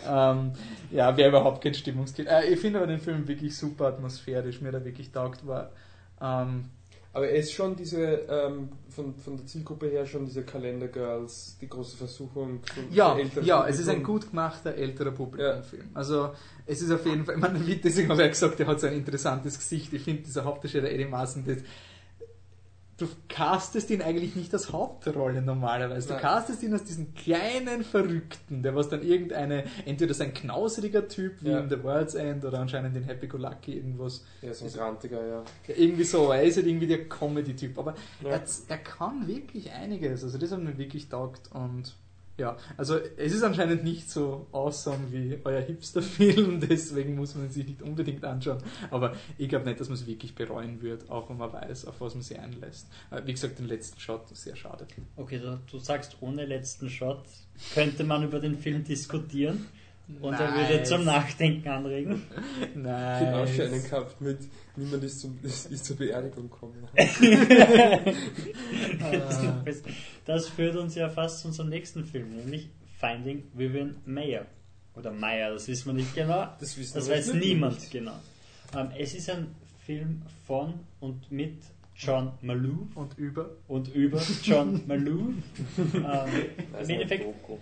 ähm, 0.08 0.52
ja, 0.96 1.16
wäre 1.16 1.28
überhaupt 1.28 1.62
kein 1.62 1.74
Stimmungskill. 1.74 2.26
Äh, 2.26 2.52
ich 2.52 2.60
finde 2.60 2.78
aber 2.78 2.88
den 2.88 3.00
Film 3.00 3.28
wirklich 3.28 3.56
super 3.56 3.86
atmosphärisch, 3.86 4.60
mir 4.60 4.72
da 4.72 4.84
wirklich 4.84 5.12
taugt 5.12 5.46
war. 5.46 5.70
Ähm, 6.20 6.64
Aber 7.12 7.28
er 7.28 7.36
ist 7.36 7.52
schon 7.52 7.76
diese, 7.76 8.02
ähm, 8.28 8.68
von, 8.88 9.14
von 9.14 9.36
der 9.36 9.46
Zielgruppe 9.46 9.88
her 9.88 10.04
schon 10.06 10.26
diese 10.26 10.42
Calendar 10.42 10.88
Girls, 10.88 11.56
die 11.60 11.68
große 11.68 11.96
Versuchung. 11.96 12.60
Von 12.74 12.84
ja, 12.90 13.16
ja, 13.42 13.66
es 13.66 13.78
ist 13.78 13.88
ein 13.88 14.02
Publikum. 14.02 14.20
gut 14.20 14.30
gemachter 14.30 14.74
älterer 14.74 15.12
Publikumfilm. 15.12 15.90
Also 15.94 16.30
es 16.66 16.82
ist 16.82 16.90
auf 16.90 17.06
jeden 17.06 17.24
Fall, 17.24 17.36
ich 17.36 17.40
meine, 17.40 17.58
deswegen 17.58 18.08
habe 18.08 18.20
ich 18.20 18.26
ja 18.26 18.32
gesagt, 18.32 18.58
der 18.58 18.66
hat 18.66 18.80
so 18.80 18.86
ein 18.86 18.94
interessantes 18.94 19.58
Gesicht. 19.58 19.92
Ich 19.92 20.02
finde 20.02 20.22
dieser 20.22 20.44
Hauptdarsteller 20.44 20.90
Eddie 20.90 21.06
Maaßen, 21.06 21.44
das, 21.46 21.58
du 22.98 23.06
castest 23.28 23.90
ihn 23.90 24.00
eigentlich 24.00 24.34
nicht 24.36 24.52
als 24.54 24.72
Hauptrolle 24.72 25.42
normalerweise. 25.42 26.08
Du 26.08 26.14
Nein. 26.14 26.22
castest 26.22 26.62
ihn 26.62 26.72
als 26.72 26.84
diesen 26.84 27.14
kleinen 27.14 27.84
Verrückten, 27.84 28.62
der 28.62 28.74
was 28.74 28.88
dann 28.88 29.02
irgendeine, 29.02 29.64
entweder 29.84 30.14
so 30.14 30.24
ein 30.24 30.32
knauseriger 30.32 31.06
Typ 31.06 31.34
wie 31.42 31.50
Ja. 31.50 31.58
in 31.60 31.68
The 31.68 31.82
World's 31.82 32.14
End 32.14 32.44
oder 32.44 32.58
anscheinend 32.58 32.96
in 32.96 33.02
Happy 33.04 33.26
Go 33.26 33.36
Lucky 33.36 33.74
irgendwas. 33.76 34.24
Ja, 34.40 34.54
so 34.54 34.64
ein 34.64 34.72
Grantiger, 34.72 35.26
ja. 35.26 35.44
Irgendwie 35.68 36.04
so, 36.04 36.30
er 36.32 36.42
ist 36.42 36.56
halt 36.56 36.66
irgendwie 36.66 36.86
der 36.86 37.08
Comedy-Typ. 37.08 37.78
Aber 37.78 37.94
Ja. 38.22 38.30
er, 38.30 38.42
er 38.68 38.78
kann 38.78 39.26
wirklich 39.28 39.70
einiges. 39.72 40.24
Also 40.24 40.38
das 40.38 40.50
hat 40.52 40.60
mir 40.62 40.78
wirklich 40.78 41.08
taugt 41.08 41.50
und 41.52 41.94
ja, 42.38 42.56
also 42.76 42.98
es 43.16 43.32
ist 43.32 43.42
anscheinend 43.42 43.82
nicht 43.82 44.10
so 44.10 44.46
awesome 44.52 45.10
wie 45.10 45.38
euer 45.44 45.62
Hipster-Film, 45.62 46.60
deswegen 46.68 47.16
muss 47.16 47.34
man 47.34 47.48
sich 47.50 47.66
nicht 47.66 47.80
unbedingt 47.80 48.24
anschauen. 48.24 48.58
Aber 48.90 49.14
ich 49.38 49.48
glaube 49.48 49.64
nicht, 49.64 49.80
dass 49.80 49.88
man 49.88 49.96
es 49.96 50.06
wirklich 50.06 50.34
bereuen 50.34 50.82
wird, 50.82 51.08
auch 51.10 51.30
wenn 51.30 51.38
man 51.38 51.52
weiß, 51.52 51.86
auf 51.86 52.00
was 52.00 52.14
man 52.14 52.22
sich 52.22 52.38
einlässt. 52.38 52.88
Äh, 53.10 53.22
Wie 53.24 53.32
gesagt, 53.32 53.58
den 53.58 53.68
letzten 53.68 53.98
Shot, 54.00 54.28
sehr 54.36 54.56
schade. 54.56 54.86
Okay, 55.16 55.38
du, 55.38 55.58
du 55.70 55.78
sagst, 55.78 56.18
ohne 56.20 56.44
letzten 56.44 56.90
Shot 56.90 57.24
könnte 57.72 58.04
man 58.04 58.22
über 58.22 58.38
den 58.38 58.58
Film 58.58 58.84
diskutieren 58.84 59.66
und 60.20 60.34
er 60.34 60.54
würde 60.54 60.82
zum 60.84 61.04
Nachdenken 61.04 61.68
anregen. 61.68 62.22
Nein. 62.74 63.24
Viel 63.24 63.34
Ausscheinen 63.34 63.82
gehabt 63.82 64.20
mit 64.20 64.38
niemand 64.76 65.02
ist, 65.04 65.20
zum, 65.20 65.38
ist, 65.42 65.70
ist 65.70 65.84
zur 65.84 65.96
Beerdigung 65.96 66.48
gekommen. 66.50 66.88
Das, 69.64 69.82
das 70.24 70.48
führt 70.48 70.76
uns 70.76 70.94
ja 70.94 71.08
fast 71.08 71.40
zu 71.40 71.48
unserem 71.48 71.68
nächsten 71.70 72.04
Film, 72.04 72.36
nämlich 72.36 72.68
Finding 72.98 73.44
Vivian 73.54 73.96
Mayer. 74.04 74.46
Oder 74.94 75.10
Meyer, 75.12 75.52
das 75.52 75.68
wissen 75.68 75.86
wir 75.86 75.92
nicht 75.94 76.14
genau. 76.14 76.48
Das 76.58 76.76
wissen 76.78 76.94
Das 76.94 77.08
weiß 77.08 77.34
niemand 77.34 77.80
nicht. 77.80 77.90
genau. 77.90 78.18
Ähm, 78.76 78.88
es 78.98 79.14
ist 79.14 79.28
ein 79.30 79.48
Film 79.84 80.22
von 80.46 80.74
und 81.00 81.30
mit 81.30 81.58
John 81.94 82.32
Malou 82.42 82.88
Und 82.94 83.16
über. 83.18 83.50
und 83.68 83.94
über 83.94 84.22
John 84.42 84.82
Malou. 84.86 85.32
ähm, 85.78 85.94
Im 86.82 86.90
Endeffekt, 86.90 87.24
Doku. 87.24 87.58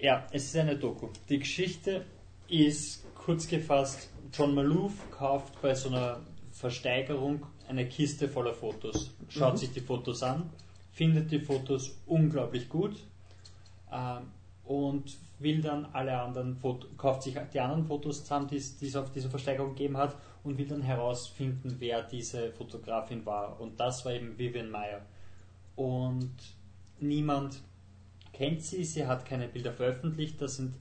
Ja, 0.00 0.26
es 0.32 0.44
ist 0.46 0.56
eine 0.56 0.76
Doku. 0.76 1.08
Die 1.28 1.38
Geschichte 1.38 2.04
ist 2.48 3.04
kurz 3.14 3.46
gefasst, 3.46 4.10
John 4.32 4.54
Malou 4.54 4.90
kauft 5.10 5.60
bei 5.60 5.74
so 5.74 5.88
einer 5.88 6.20
Versteigerung 6.52 7.46
eine 7.68 7.86
Kiste 7.88 8.28
voller 8.28 8.54
Fotos, 8.54 9.14
schaut 9.28 9.54
Mhm. 9.54 9.58
sich 9.58 9.72
die 9.72 9.80
Fotos 9.80 10.22
an, 10.22 10.50
findet 10.92 11.30
die 11.30 11.38
Fotos 11.40 11.96
unglaublich 12.06 12.68
gut 12.68 12.96
ähm, 13.92 14.30
und 14.64 15.16
will 15.38 15.60
dann 15.62 15.86
alle 15.92 16.20
anderen 16.20 16.56
Fotos, 16.56 16.90
kauft 16.96 17.22
sich 17.22 17.36
die 17.52 17.60
anderen 17.60 17.86
Fotos 17.86 18.22
zusammen, 18.22 18.48
die 18.48 18.56
es, 18.56 18.76
die 18.76 18.86
es 18.88 18.96
auf 18.96 19.10
dieser 19.12 19.30
Versteigerung 19.30 19.70
gegeben 19.70 19.96
hat 19.96 20.16
und 20.44 20.58
will 20.58 20.66
dann 20.66 20.82
herausfinden, 20.82 21.76
wer 21.78 22.02
diese 22.02 22.52
Fotografin 22.52 23.24
war. 23.24 23.60
Und 23.60 23.78
das 23.78 24.04
war 24.04 24.12
eben 24.12 24.36
Vivian 24.36 24.70
Meyer. 24.70 25.00
Und 25.76 26.34
niemand 26.98 27.62
kennt 28.40 28.62
sie, 28.62 28.84
sie 28.84 29.06
hat 29.06 29.26
keine 29.26 29.48
Bilder 29.48 29.70
veröffentlicht, 29.70 30.40
das 30.40 30.56
sind 30.56 30.74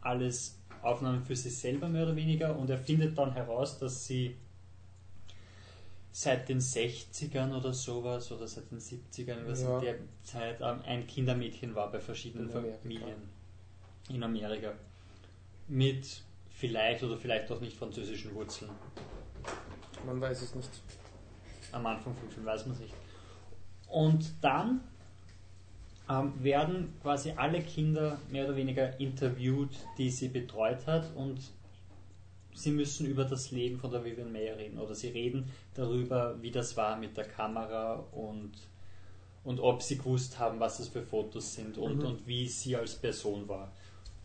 alles 0.00 0.58
Aufnahmen 0.82 1.24
für 1.24 1.36
sich 1.36 1.56
selber 1.56 1.88
mehr 1.88 2.02
oder 2.02 2.16
weniger 2.16 2.56
und 2.58 2.68
er 2.68 2.76
findet 2.78 3.16
dann 3.16 3.32
heraus, 3.32 3.78
dass 3.78 4.04
sie 4.04 4.36
seit 6.10 6.48
den 6.48 6.58
60ern 6.58 7.56
oder 7.56 7.72
sowas 7.72 8.32
oder 8.32 8.48
seit 8.48 8.68
den 8.72 8.80
70ern, 8.80 9.46
was 9.46 9.62
Ja. 9.62 9.78
in 9.78 9.84
der 9.84 9.94
Zeit 10.24 10.60
ähm, 10.60 10.80
ein 10.86 11.06
Kindermädchen 11.06 11.76
war 11.76 11.92
bei 11.92 12.00
verschiedenen 12.00 12.50
In 12.50 12.56
Amerika. 12.56 12.78
Familien 12.82 13.16
in 14.08 14.22
Amerika. 14.24 14.72
Mit 15.68 16.20
vielleicht 16.50 17.04
oder 17.04 17.16
vielleicht 17.16 17.48
auch 17.52 17.60
nicht 17.60 17.76
französischen 17.76 18.34
Wurzeln. 18.34 18.72
Man 20.04 20.20
weiß 20.20 20.42
es 20.42 20.54
nicht. 20.56 20.70
Am 21.70 21.86
Anfang 21.86 22.12
vom 22.16 22.28
Film 22.28 22.44
weiß 22.44 22.66
man 22.66 22.74
es 22.74 22.80
nicht. 22.80 22.94
Und 23.88 24.32
dann 24.40 24.80
ähm, 26.08 26.32
werden 26.42 26.92
quasi 27.02 27.32
alle 27.36 27.62
Kinder 27.62 28.18
mehr 28.30 28.44
oder 28.44 28.56
weniger 28.56 28.98
interviewt, 29.00 29.70
die 29.98 30.10
sie 30.10 30.28
betreut 30.28 30.86
hat 30.86 31.14
und 31.16 31.40
sie 32.54 32.70
müssen 32.70 33.06
über 33.06 33.24
das 33.24 33.50
Leben 33.50 33.78
von 33.78 33.90
der 33.90 34.04
Vivian 34.04 34.30
Mayer 34.30 34.56
reden 34.56 34.78
oder 34.78 34.94
sie 34.94 35.08
reden 35.08 35.50
darüber, 35.74 36.40
wie 36.40 36.50
das 36.50 36.76
war 36.76 36.96
mit 36.96 37.16
der 37.16 37.24
Kamera 37.24 37.94
und, 38.12 38.52
und 39.44 39.60
ob 39.60 39.82
sie 39.82 39.98
gewusst 39.98 40.38
haben, 40.38 40.60
was 40.60 40.78
das 40.78 40.88
für 40.88 41.02
Fotos 41.02 41.54
sind 41.54 41.78
und, 41.78 41.98
Mhm. 41.98 42.04
und 42.06 42.26
wie 42.26 42.46
sie 42.48 42.76
als 42.76 42.94
Person 42.94 43.48
war. 43.48 43.72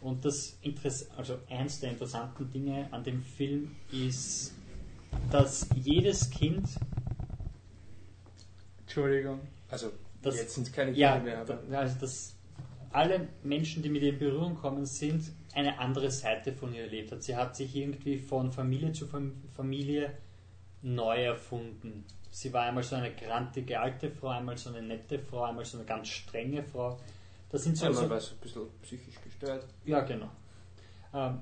Und 0.01 0.23
das 0.23 0.57
Interess 0.61 1.09
also 1.17 1.39
eins 1.49 1.79
der 1.79 1.91
interessanten 1.91 2.49
Dinge 2.51 2.87
an 2.91 3.03
dem 3.03 3.21
Film 3.21 3.75
ist, 3.91 4.53
dass 5.31 5.67
jedes 5.75 6.29
Kind 6.29 6.67
Entschuldigung. 8.81 9.39
Also, 9.69 9.91
Das- 10.21 10.37
jetzt 10.37 10.55
sind 10.55 10.67
es 10.67 10.73
keine 10.73 10.91
ja, 10.91 11.15
Kinder 11.17 11.31
mehr, 11.31 11.41
aber 11.41 11.77
also 11.77 11.99
dass 11.99 12.35
alle 12.91 13.27
Menschen, 13.43 13.83
die 13.83 13.89
mit 13.89 14.01
ihr 14.01 14.09
in 14.13 14.19
Berührung 14.19 14.55
kommen, 14.55 14.85
sind 14.85 15.23
eine 15.53 15.77
andere 15.79 16.09
Seite 16.11 16.53
von 16.53 16.73
ihr 16.73 16.83
erlebt 16.83 17.11
hat. 17.11 17.23
Sie 17.23 17.35
hat 17.35 17.55
sich 17.55 17.75
irgendwie 17.75 18.17
von 18.17 18.51
Familie 18.51 18.91
zu 18.91 19.05
Fam- 19.05 19.35
Familie 19.55 20.11
neu 20.81 21.23
erfunden. 21.25 22.05
Sie 22.31 22.51
war 22.53 22.63
einmal 22.63 22.83
so 22.83 22.95
eine 22.95 23.11
grantige 23.13 23.79
alte 23.79 24.09
Frau, 24.11 24.29
einmal 24.29 24.57
so 24.57 24.69
eine 24.69 24.81
nette 24.81 25.19
Frau, 25.19 25.43
einmal 25.43 25.65
so 25.65 25.77
eine 25.77 25.85
ganz 25.85 26.07
strenge 26.09 26.63
Frau. 26.63 26.99
Das 27.49 27.63
sind 27.63 27.77
so, 27.77 27.87
einmal 27.87 28.03
so 28.03 28.09
war 28.09 28.17
es 28.17 28.31
ein 28.31 28.37
bisschen 28.37 28.61
psychisch 28.83 29.21
gestört. 29.23 29.65
ja, 29.85 30.01
genau. 30.01 30.29
Ähm, 31.13 31.39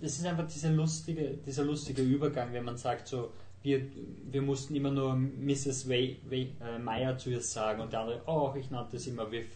es 0.00 0.18
ist 0.18 0.24
einfach 0.26 0.46
dieser 0.46 0.70
lustige, 0.70 1.30
dieser 1.38 1.64
lustige 1.64 2.02
Übergang, 2.02 2.52
wenn 2.52 2.64
man 2.64 2.76
sagt, 2.76 3.08
so, 3.08 3.32
wir, 3.62 3.82
wir 4.30 4.42
mussten 4.42 4.74
immer 4.74 4.90
nur 4.90 5.14
Mrs. 5.14 5.88
Way, 5.88 6.20
Way, 6.28 6.52
äh, 6.60 6.78
Meyer 6.78 7.18
zu 7.18 7.30
ihr 7.30 7.40
sagen 7.40 7.80
und 7.80 7.92
der 7.92 8.00
andere, 8.00 8.22
oh, 8.26 8.54
ich 8.58 8.70
nannte 8.70 8.98
sie 8.98 9.10
immer 9.10 9.30
Viv. 9.30 9.46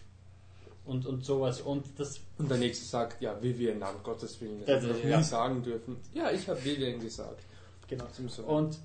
Und, 0.85 1.07
und 1.07 1.25
sowas. 1.25 1.61
Und 1.61 1.87
das, 1.97 2.21
Und 2.39 2.51
der 2.51 2.59
nächste 2.59 2.85
sagt, 2.85 3.23
ja, 3.23 3.41
Vivian, 3.41 3.77
um 3.77 4.03
Gottes 4.03 4.41
Willen. 4.41 4.65
Das 4.67 4.83
hätte 4.83 4.99
ich 4.99 5.05
ja. 5.05 5.19
nie 5.19 5.23
sagen 5.23 5.63
dürfen. 5.63 5.97
Ja, 6.13 6.33
ich 6.33 6.49
habe 6.49 6.63
Vivian 6.65 6.99
gesagt. 6.99 7.41
genau. 7.87 8.05
Und 8.47 8.79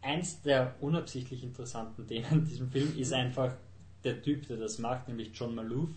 eins 0.00 0.40
der 0.42 0.76
unabsichtlich 0.80 1.42
interessanten 1.42 2.06
Dinge 2.06 2.28
an 2.28 2.44
diesem 2.44 2.70
Film 2.70 2.96
ist 2.96 3.12
einfach 3.12 3.52
der 4.04 4.22
Typ, 4.22 4.46
der 4.46 4.58
das 4.58 4.78
macht, 4.78 5.08
nämlich 5.08 5.30
John 5.34 5.56
Maloof, 5.56 5.90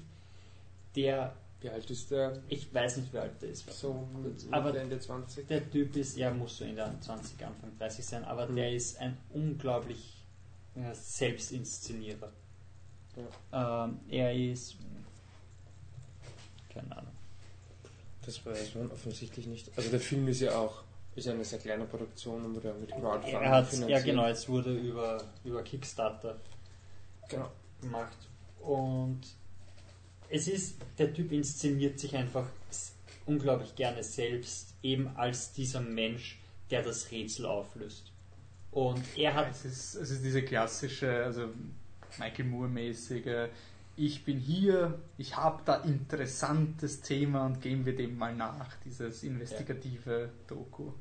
der 0.95 1.35
Wie 1.61 1.69
alt 1.69 1.89
ist 1.91 2.09
der? 2.09 2.41
Ich 2.47 2.73
weiß 2.73 2.97
nicht, 2.97 3.13
wie 3.13 3.19
alt 3.19 3.39
der 3.41 3.49
ist. 3.49 3.69
So 3.71 4.07
Aber- 4.49 4.75
Ende 4.75 4.99
20. 4.99 5.47
Der 5.47 5.69
Typ 5.69 5.95
ist, 5.95 6.17
er 6.17 6.33
muss 6.33 6.57
so 6.57 6.65
in 6.65 6.75
der 6.75 6.99
20, 7.01 7.45
Anfang 7.45 7.77
30 7.77 8.03
sein, 8.05 8.23
aber 8.25 8.47
Mhm. 8.47 8.55
der 8.55 8.73
ist 8.73 8.97
ein 8.99 9.17
unglaublich 9.31 10.17
äh, 10.75 10.93
Selbstinszenierer. 10.93 12.31
Ähm, 13.51 13.99
er 14.09 14.33
ist. 14.33 14.77
Keine 16.73 16.95
Ahnung. 16.97 17.11
Das 18.25 18.43
weiß 18.45 18.75
man 18.75 18.89
offensichtlich 18.91 19.47
nicht. 19.47 19.69
Also 19.75 19.89
der 19.89 19.99
Film 19.99 20.27
ist 20.29 20.39
ja 20.41 20.57
auch 20.57 20.83
ist 21.13 21.25
ja 21.25 21.33
eine 21.33 21.43
sehr 21.43 21.59
kleine 21.59 21.83
Produktion 21.83 22.45
und 22.45 22.55
wurde 22.55 22.69
ja 22.69 22.73
mit 22.73 22.89
Crowdfunding 22.89 23.41
Er 23.41 23.51
hat, 23.51 23.65
ja 23.65 23.69
finanziert. 23.69 24.05
genau, 24.05 24.27
es 24.27 24.47
wurde 24.47 24.73
über, 24.77 25.21
über 25.43 25.61
Kickstarter 25.61 26.39
Genau. 27.27 27.51
gemacht. 27.81 28.17
Und 28.61 29.19
es 30.31 30.47
ist, 30.47 30.77
der 30.97 31.13
Typ 31.13 31.31
inszeniert 31.31 31.99
sich 31.99 32.15
einfach 32.15 32.47
unglaublich 33.25 33.75
gerne 33.75 34.03
selbst, 34.03 34.73
eben 34.81 35.09
als 35.15 35.53
dieser 35.53 35.81
Mensch, 35.81 36.39
der 36.69 36.81
das 36.81 37.11
Rätsel 37.11 37.45
auflöst. 37.45 38.11
Und 38.71 39.03
er 39.17 39.33
hat 39.33 39.51
Es 39.51 39.65
ist, 39.65 39.95
es 39.95 40.11
ist 40.11 40.23
diese 40.23 40.43
klassische, 40.43 41.23
also 41.23 41.49
Michael 42.17 42.45
Moore-mäßige, 42.45 43.49
ich 43.97 44.23
bin 44.23 44.39
hier, 44.39 44.99
ich 45.17 45.35
habe 45.35 45.61
da 45.65 45.75
interessantes 45.81 47.01
Thema 47.01 47.45
und 47.45 47.61
gehen 47.61 47.85
wir 47.85 47.95
dem 47.95 48.17
mal 48.17 48.33
nach, 48.33 48.75
dieses 48.85 49.23
investigative 49.23 50.29
Doku. 50.47 50.91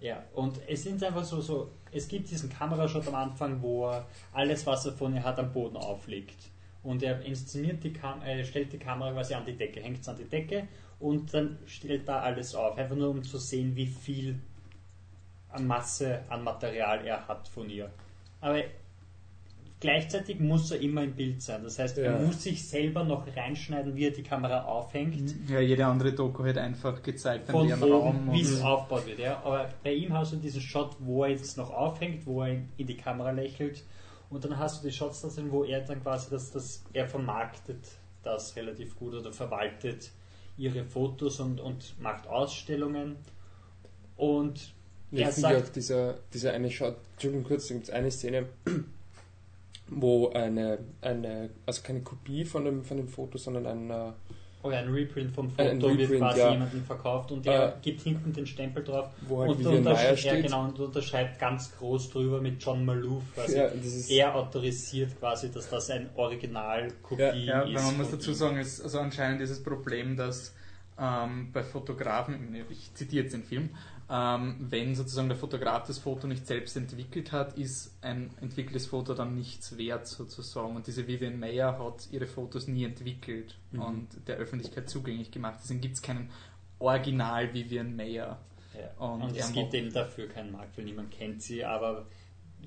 Ja, 0.00 0.24
und 0.34 0.60
es 0.66 0.82
sind 0.82 1.02
einfach 1.04 1.24
so, 1.24 1.40
so, 1.40 1.70
es 1.92 2.08
gibt 2.08 2.28
diesen 2.28 2.50
Kamerashot 2.50 3.06
am 3.06 3.14
Anfang, 3.14 3.62
wo 3.62 3.88
er 3.88 4.06
alles, 4.32 4.66
was 4.66 4.84
er 4.84 4.92
von 4.92 5.14
ihr 5.14 5.22
hat, 5.22 5.38
am 5.38 5.52
Boden 5.52 5.76
auflegt. 5.76 6.51
Und 6.82 7.02
er 7.02 7.20
inszeniert 7.22 7.84
die 7.84 7.92
Kam 7.92 8.22
äh, 8.22 8.44
stellt 8.44 8.72
die 8.72 8.78
Kamera 8.78 9.12
quasi 9.12 9.34
an 9.34 9.44
die 9.44 9.56
Decke, 9.56 9.80
hängt 9.80 10.00
es 10.00 10.08
an 10.08 10.16
die 10.16 10.24
Decke 10.24 10.66
und 10.98 11.32
dann 11.32 11.58
stellt 11.66 12.08
da 12.08 12.20
alles 12.20 12.54
auf. 12.54 12.76
Einfach 12.76 12.96
nur 12.96 13.10
um 13.10 13.22
zu 13.22 13.38
sehen, 13.38 13.76
wie 13.76 13.86
viel 13.86 14.38
an 15.48 15.66
Masse 15.66 16.22
an 16.28 16.42
Material 16.42 17.04
er 17.04 17.28
hat 17.28 17.46
von 17.48 17.68
ihr. 17.70 17.90
Aber 18.40 18.62
gleichzeitig 19.80 20.40
muss 20.40 20.70
er 20.70 20.80
immer 20.80 21.02
im 21.02 21.12
Bild 21.14 21.42
sein. 21.42 21.62
Das 21.62 21.78
heißt, 21.78 21.98
er 21.98 22.12
Ja. 22.12 22.18
muss 22.18 22.42
sich 22.42 22.66
selber 22.68 23.04
noch 23.04 23.26
reinschneiden, 23.36 23.94
wie 23.96 24.06
er 24.06 24.10
die 24.12 24.22
Kamera 24.22 24.62
aufhängt 24.64 25.34
Ja, 25.48 25.60
jede 25.60 25.86
andere 25.86 26.12
Doku 26.12 26.44
hat 26.44 26.56
einfach 26.58 27.02
gezeigt, 27.02 27.50
von 27.50 27.70
oben, 27.70 28.32
wie 28.32 28.40
es 28.40 28.60
aufgebaut 28.62 29.06
wird. 29.06 29.18
Ja? 29.18 29.42
Aber 29.44 29.68
bei 29.82 29.92
ihm 29.92 30.12
hast 30.12 30.32
du 30.32 30.36
diesen 30.36 30.60
Shot, 30.60 30.96
wo 31.00 31.24
er 31.24 31.30
jetzt 31.30 31.56
noch 31.56 31.70
aufhängt, 31.70 32.26
wo 32.26 32.42
er 32.42 32.56
in 32.76 32.86
die 32.86 32.96
Kamera 32.96 33.30
lächelt. 33.30 33.82
Und 34.32 34.44
dann 34.44 34.58
hast 34.58 34.82
du 34.82 34.88
die 34.88 34.94
Shots 34.94 35.20
da 35.20 35.28
sind, 35.28 35.52
wo 35.52 35.62
er 35.62 35.82
dann 35.82 36.02
quasi 36.02 36.30
das, 36.30 36.50
das 36.50 36.82
er 36.94 37.06
vermarktet 37.06 37.78
das 38.22 38.56
relativ 38.56 38.96
gut 38.96 39.14
oder 39.14 39.32
verwaltet 39.32 40.10
ihre 40.56 40.84
Fotos 40.84 41.38
und, 41.40 41.60
und 41.60 42.00
macht 42.00 42.26
Ausstellungen. 42.26 43.16
Und 44.16 44.72
Ja, 45.10 45.26
er 45.26 45.32
sagt, 45.32 45.62
auch 45.62 45.68
dieser, 45.68 46.14
dieser 46.32 46.52
eine 46.54 46.70
Shot, 46.70 46.96
Entschuldigung 47.12 47.44
kurz, 47.44 47.68
da 47.68 47.74
gibt 47.74 47.88
es 47.88 47.92
eine 47.92 48.10
Szene, 48.10 48.48
wo 49.88 50.30
eine, 50.30 50.78
eine, 51.02 51.50
also 51.66 51.82
keine 51.82 52.00
Kopie 52.00 52.46
von 52.46 52.64
dem, 52.64 52.84
von 52.84 52.96
dem 52.96 53.08
Foto, 53.08 53.36
sondern 53.36 53.66
ein, 53.66 54.14
äh, 54.62 54.66
oh 54.66 54.70
ja, 54.70 54.78
ein 54.78 54.88
Reprint 54.92 55.32
vom 55.34 55.50
Foto 55.50 55.62
Ein 55.70 55.82
wird 55.82 55.98
Reprint, 56.00 56.20
quasi 56.20 56.38
ja. 56.40 56.52
jemandem 56.52 56.84
verkauft 56.84 57.32
und 57.32 57.44
der 57.46 57.68
Äh, 57.68 57.72
gibt 57.82 58.00
hinten 58.02 58.32
den 58.32 58.46
Stempel 58.46 58.84
drauf 58.84 59.10
wo 59.28 59.40
halt 59.40 59.50
und 59.50 59.66
untersch- 59.66 60.24
ja, 60.26 60.40
genau, 60.40 60.64
und 60.64 60.78
unterschreibt 60.78 61.38
ganz 61.38 61.76
groß 61.78 62.10
drüber 62.10 62.40
mit 62.40 62.62
John 62.62 62.84
Maloof 62.84 63.22
quasi. 63.34 63.56
Ja, 63.56 63.68
das 63.68 63.84
ist, 63.86 64.10
er 64.10 64.34
autorisiert 64.34 65.18
quasi, 65.18 65.50
dass 65.50 65.68
das 65.68 65.90
ein 65.90 66.10
Originalkopie 66.16 67.20
Ja, 67.22 67.34
Ja, 67.34 67.62
ist. 67.62 67.74
weil 67.74 67.82
man 67.84 67.96
muss 67.98 68.10
dazu 68.10 68.32
sagen, 68.32 68.58
es 68.58 68.74
ist 68.78 68.82
also 68.84 69.00
anscheinend 69.00 69.40
dieses 69.40 69.62
Problem, 69.62 70.16
dass 70.16 70.54
ähm, 70.98 71.50
bei 71.52 71.62
Fotografen, 71.62 72.54
ich 72.70 72.94
zitiere 72.94 73.24
jetzt 73.24 73.32
den 73.32 73.42
Film, 73.44 73.70
ähm, 74.14 74.56
wenn 74.60 74.94
sozusagen 74.94 75.28
der 75.28 75.38
Fotograf 75.38 75.86
das 75.86 75.98
Foto 75.98 76.26
nicht 76.26 76.46
selbst 76.46 76.76
entwickelt 76.76 77.32
hat, 77.32 77.56
ist 77.56 77.96
ein 78.02 78.30
entwickeltes 78.42 78.86
Foto 78.86 79.14
dann 79.14 79.34
nichts 79.34 79.78
wert 79.78 80.06
sozusagen. 80.06 80.76
Und 80.76 80.86
diese 80.86 81.06
Vivian 81.08 81.38
Mayer 81.40 81.78
hat 81.78 82.08
ihre 82.10 82.26
Fotos 82.26 82.68
nie 82.68 82.84
entwickelt 82.84 83.56
Mhm. 83.70 83.80
und 83.80 84.08
der 84.28 84.36
Öffentlichkeit 84.36 84.90
zugänglich 84.90 85.30
gemacht. 85.30 85.60
Deswegen 85.62 85.80
gibt 85.80 85.94
es 85.94 86.02
keinen 86.02 86.28
Original 86.78 87.54
Vivian 87.54 87.96
Mayer. 87.96 88.38
Ja. 88.78 88.90
Und 89.06 89.22
Und, 89.22 89.36
es 89.36 89.50
gibt 89.50 89.72
eben 89.72 89.90
dafür 89.90 90.28
keinen 90.28 90.52
Markt, 90.52 90.76
weil 90.76 90.84
niemand 90.84 91.10
kennt 91.10 91.42
sie, 91.42 91.64
aber 91.64 92.04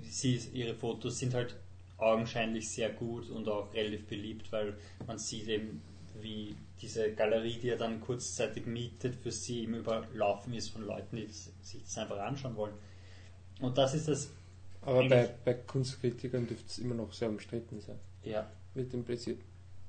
sie, 0.01 0.37
ihre 0.53 0.73
Fotos 0.73 1.19
sind 1.19 1.35
halt 1.35 1.55
augenscheinlich 1.97 2.69
sehr 2.69 2.89
gut 2.89 3.29
und 3.29 3.47
auch 3.47 3.71
relativ 3.73 4.07
beliebt, 4.07 4.51
weil 4.51 4.77
man 5.05 5.19
sieht 5.19 5.47
eben, 5.47 5.81
wie 6.21 6.55
diese 6.81 7.11
Galerie, 7.13 7.57
die 7.61 7.69
er 7.69 7.77
dann 7.77 8.01
kurzzeitig 8.01 8.65
mietet, 8.65 9.15
für 9.15 9.31
sie 9.31 9.63
eben 9.63 9.75
überlaufen 9.75 10.53
ist 10.53 10.69
von 10.69 10.85
Leuten, 10.85 11.15
die 11.17 11.27
sich 11.27 11.83
das 11.83 11.97
einfach 11.97 12.19
anschauen 12.19 12.55
wollen. 12.55 12.73
Und 13.61 13.77
das 13.77 13.93
ist 13.93 14.07
das, 14.07 14.29
aber 14.81 15.07
bei, 15.07 15.29
bei 15.43 15.53
Kunstkritikern 15.53 16.47
dürfte 16.47 16.65
es 16.67 16.77
immer 16.79 16.95
noch 16.95 17.11
sehr 17.13 17.29
umstritten 17.29 17.79
sein. 17.81 17.97
ja, 18.23 18.49
Wird 18.73 18.93
impliziert. 18.93 19.39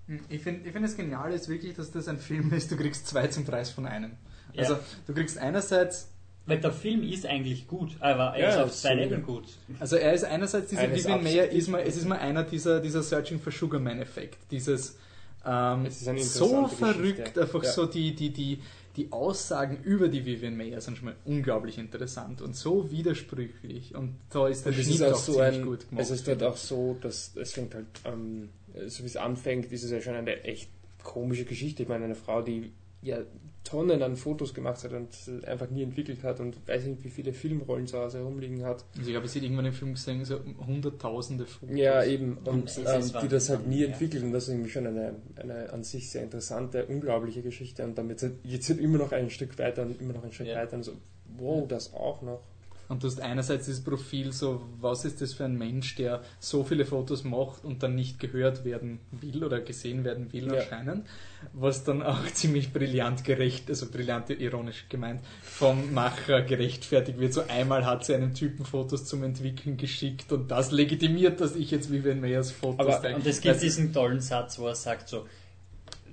Hm, 0.07 0.21
Ich 0.29 0.41
finde 0.43 0.67
ich 0.67 0.73
find 0.73 0.85
das 0.85 0.97
Geniale 0.97 1.35
ist 1.35 1.49
wirklich, 1.49 1.75
dass 1.75 1.91
das 1.91 2.09
ein 2.09 2.19
Film 2.19 2.53
ist, 2.53 2.71
du 2.71 2.77
kriegst 2.77 3.07
zwei 3.09 3.27
zum 3.27 3.45
Preis 3.45 3.71
von 3.71 3.87
einem. 3.87 4.13
Ja. 4.53 4.63
Also 4.63 4.79
du 5.07 5.15
kriegst 5.15 5.39
einerseits 5.39 6.09
weil 6.49 6.61
der 6.61 6.71
Film 6.71 7.03
ist 7.03 7.27
eigentlich 7.27 7.67
gut, 7.67 7.97
aber 7.99 8.37
er 8.37 8.39
Ja, 8.39 8.51
ist 8.51 8.57
auf 8.59 8.73
zwei. 8.73 8.95
Leveln 8.95 9.25
gut. 9.25 9.49
Also 9.81 9.97
er 9.97 10.13
ist 10.15 10.23
einerseits 10.25 10.69
diese 10.71 10.81
Eines 10.83 11.01
Vivian 11.03 11.25
Mayer, 11.25 11.49
ist 11.49 11.67
mal, 11.69 11.81
es 11.81 11.97
ist 11.97 12.07
mal 12.07 12.19
einer 12.19 12.45
dieser, 12.45 12.79
dieser 12.81 13.03
Searching 13.03 13.41
for 13.41 13.51
Sugar 13.51 13.81
Man 13.81 14.01
Effekt. 14.01 14.39
Dieses 14.53 14.97
ähm, 15.47 15.87
Es 15.87 16.01
ist 16.03 16.09
eine 16.09 16.23
so 16.23 16.67
verrückt, 16.69 17.17
Geschichte. 17.19 17.43
einfach 17.43 17.63
Ja. 17.63 17.73
so 17.73 17.87
die, 17.87 18.15
die, 18.15 18.31
die, 18.31 18.61
die 18.97 19.13
Aussagen 19.13 19.79
über 19.85 20.09
die 20.09 20.25
Vivian 20.25 20.57
Mayer 20.57 20.81
sind 20.81 20.97
schon 20.97 21.07
mal 21.07 21.17
unglaublich 21.25 21.79
interessant 21.79 22.41
und 22.43 22.57
so 22.57 22.91
widersprüchlich. 22.91 23.95
Und 23.95 24.17
da 24.31 24.49
ist 24.49 24.65
der 24.65 24.73
Und 24.73 24.83
Schnitt 24.83 25.03
auch 25.03 25.13
auch 25.13 25.17
so 25.17 25.33
ziemlich 25.35 25.55
ein, 25.55 25.65
gut 25.67 25.89
gemacht. 25.89 26.03
es 26.05 26.11
ist 26.11 26.27
dort 26.29 26.43
auch 26.43 26.57
so, 26.57 26.97
dass 27.01 27.37
es 27.37 27.53
fängt 27.53 27.75
halt, 27.75 27.87
ähm, 28.05 28.49
so 28.87 29.03
wie 29.03 29.07
es 29.07 29.17
anfängt, 29.17 29.71
ist 29.73 29.85
es 29.85 29.91
ja 29.91 30.01
schon 30.01 30.15
eine 30.15 30.43
echt 30.45 30.71
komische 31.03 31.45
Geschichte. 31.45 31.83
Ich 31.85 31.89
meine, 31.89 32.07
eine 32.07 32.15
Frau, 32.15 32.43
die 32.43 32.73
ja 33.03 33.19
Tonnen 33.67 34.03
an 34.03 34.17
Fotos 34.17 34.55
gemacht 34.55 34.85
hat 34.85 34.93
und 34.93 35.09
einfach 35.45 35.69
nie 35.71 35.83
entwickelt 35.83 36.23
hat 36.23 36.39
und 36.39 36.57
weiß 36.69 36.85
nicht, 36.85 37.03
wie 37.05 37.11
viele 37.11 37.33
Filmrollen 37.33 37.87
zu 37.87 37.99
Hause 37.99 38.19
herumliegen 38.19 38.65
hat. 38.65 38.85
also 38.97 39.03
ich 39.03 39.13
glaube, 39.13 39.27
ich 39.27 39.33
sehe 39.33 39.43
irgendwann 39.43 39.67
im 39.67 39.73
Film 39.73 39.95
gesehen, 39.95 40.25
so 40.25 40.39
hunderttausende 40.67 41.47
Fotos. 41.47 41.77
Ja, 41.77 42.05
eben. 42.05 42.39
Und 42.45 42.69
es 42.69 42.79
ähm, 42.79 43.21
die 43.23 43.29
das 43.29 43.51
halt 43.51 43.67
nie 43.67 43.81
ja. 43.81 43.89
entwickelt 43.89 44.23
und 44.23 44.33
das 44.33 44.45
ist 44.45 44.51
irgendwie 44.51 44.71
schon 44.71 44.87
eine, 44.87 45.17
eine 45.35 45.73
an 45.73 45.83
sich 45.83 46.11
sehr 46.11 46.23
interessante, 46.23 46.87
unglaubliche 46.87 47.43
Geschichte 47.43 47.83
und 47.85 47.99
damit 47.99 48.23
halt, 48.23 48.35
jetzt 48.45 48.69
halt 48.69 48.81
immer 48.81 48.99
noch 48.99 49.13
ein 49.13 49.31
Stück 49.31 49.59
weiter 49.59 49.83
und 49.83 50.01
immer 50.01 50.13
noch 50.15 50.25
ein 50.25 50.33
Stück 50.33 50.47
Ja. 50.47 50.57
weiter 50.57 50.77
und 50.77 50.85
so, 50.85 50.93
wow, 51.37 51.67
das 51.67 51.93
auch 51.93 52.23
noch. 52.23 52.43
Und 52.89 53.03
du 53.03 53.09
hast 53.09 53.21
einerseits 53.21 53.67
dieses 53.67 53.83
Profil, 53.83 54.33
so 54.33 54.63
was 54.81 55.05
ist 55.05 55.21
das 55.21 55.33
für 55.33 55.45
ein 55.45 55.57
Mensch, 55.59 55.97
der 55.97 56.23
so 56.39 56.63
viele 56.63 56.85
Fotos 56.85 57.25
macht 57.25 57.65
und 57.65 57.83
dann 57.83 57.95
nicht 57.97 58.21
gehört 58.21 58.65
werden 58.65 59.01
will 59.11 59.43
oder 59.43 59.61
gesehen 59.61 60.05
werden 60.05 60.33
will 60.33 60.47
Ja. 60.47 60.61
anscheinend, 60.61 61.07
was 61.53 61.83
dann 61.85 62.03
auch 62.03 62.25
ziemlich 62.35 62.73
brillant 62.73 63.25
gerecht, 63.25 63.69
also 63.69 63.87
brillant 63.91 64.31
ironisch 64.31 64.87
gemeint, 64.89 65.21
vom 65.43 65.93
Macher 65.95 66.43
gerechtfertigt 66.43 67.19
wird. 67.19 67.33
So 67.35 67.43
einmal 67.49 67.85
hat 67.87 68.05
sie 68.05 68.15
einem 68.15 68.35
Typen 68.35 68.65
Fotos 68.65 69.05
zum 69.07 69.25
Entwickeln 69.25 69.77
geschickt 69.77 70.31
und 70.33 70.51
das 70.51 70.71
legitimiert, 70.71 71.41
dass 71.41 71.57
ich 71.57 71.71
jetzt 71.73 71.91
Vivian 71.91 72.21
Mayers 72.21 72.53
Fotos 72.53 72.79
Aber- 72.87 73.01
zeige. 73.03 73.17
Und 73.17 73.27
es 73.27 73.41
gibt 73.41 73.61
diesen 73.63 73.93
tollen 73.93 74.21
Satz, 74.21 74.59
wo 74.59 74.67
er 74.69 74.75
sagt 74.77 75.09
so, 75.09 75.27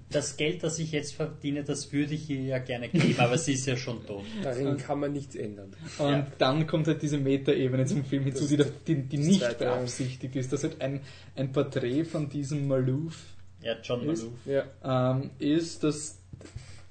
das 0.09 0.37
Geld, 0.37 0.63
das 0.63 0.77
ich 0.79 0.91
jetzt 0.91 1.15
verdiene, 1.15 1.63
das 1.63 1.91
würde 1.91 2.13
ich 2.13 2.29
ihr 2.29 2.41
ja 2.41 2.59
gerne 2.59 2.87
geben, 2.89 3.15
aber 3.19 3.37
sie 3.37 3.53
ist 3.53 3.65
ja 3.65 3.75
schon 3.77 4.05
tot. 4.05 4.23
Darin 4.43 4.77
kann 4.77 4.99
man 4.99 5.11
nichts 5.13 5.35
ändern. 5.35 5.71
Und 5.97 6.09
Ja. 6.11 6.27
dann 6.37 6.67
kommt 6.67 6.87
halt 6.87 7.01
diese 7.01 7.17
Metaebene 7.17 7.85
zum 7.85 8.05
Film 8.05 8.23
hinzu, 8.25 8.45
Das- 8.55 8.67
die, 8.87 8.95
die, 8.95 9.01
die 9.03 9.17
das 9.17 9.25
nicht 9.25 9.57
beabsichtigt 9.57 10.35
ist. 10.35 10.53
Das 10.53 10.63
halt 10.63 10.81
ein, 10.81 11.01
ein 11.35 11.51
Porträt 11.51 12.03
von 12.05 12.29
diesem 12.29 12.67
Maloof 12.67 13.17
Ja, 13.61 13.75
John 13.81 14.07
Ist- 14.09 14.23
Maloof. 14.23 14.39
Ja. 14.83 15.11
ähm, 15.17 15.31
ist, 15.39 15.83
dass 15.83 16.19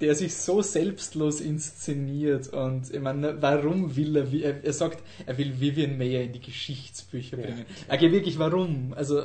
der 0.03 0.15
sich 0.15 0.35
so 0.35 0.61
selbstlos 0.61 1.41
inszeniert 1.41 2.49
und 2.49 2.93
ich 2.93 3.01
meine, 3.01 3.41
warum 3.41 3.97
will 3.97 4.17
er, 4.17 4.31
wie- 4.33 4.43
er, 4.43 4.63
er 4.63 4.73
sagt, 4.75 5.03
er 5.25 5.39
will 5.39 5.59
Vivian 5.61 5.97
Mayer 5.97 6.23
in 6.23 6.33
die 6.35 6.41
Geschichtsbücher 6.41 7.39
Ja. 7.39 7.45
bringen. 7.47 7.65
Okay, 7.89 8.13
wirklich, 8.13 8.39
warum? 8.39 8.93
Also, 8.95 9.23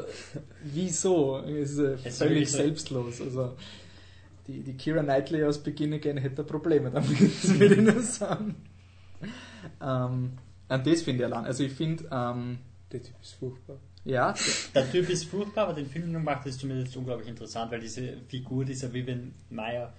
wieso? 0.64 1.40
Es 1.40 1.72
ist 1.72 1.80
äh, 1.80 1.94
Es 1.96 2.06
ist 2.06 2.18
völlig 2.20 2.50
so- 2.52 2.58
selbstlos. 2.58 3.20
Also, 3.22 3.56
die, 4.48 4.62
die 4.62 4.74
Kira 4.74 5.04
Knightley 5.04 5.44
aus 5.44 5.58
Beginn 5.62 5.94
Again 5.94 6.18
hätte 6.18 6.44
Probleme 6.46 6.90
damit, 6.92 7.20
würde 7.60 7.76
ich 7.76 7.82
nur 7.82 8.02
sagen. 8.02 8.56
Ähm, 9.82 10.32
und 10.70 10.88
das 10.88 11.02
finde 11.02 11.24
ich 11.24 11.26
allein. 11.26 11.46
Also, 11.46 11.64
ich 11.64 11.74
finde, 11.74 12.06
ähm, 12.12 12.60
Der 12.92 13.02
Typ 13.02 13.16
ist 13.22 13.34
furchtbar. 13.34 13.78
ja, 14.06 14.34
Der 14.76 14.90
Typ 14.92 15.10
ist 15.10 15.26
furchtbar, 15.26 15.66
aber 15.68 15.74
den 15.74 15.88
Film 15.88 16.14
gemacht 16.14 16.46
ist 16.46 16.60
zumindest 16.60 16.96
unglaublich 16.98 17.28
interessant, 17.28 17.72
weil 17.72 17.80
diese 17.80 18.18
Figur 18.28 18.64
dieser 18.64 18.94
Vivian 18.94 19.34
Meyer, 19.50 19.94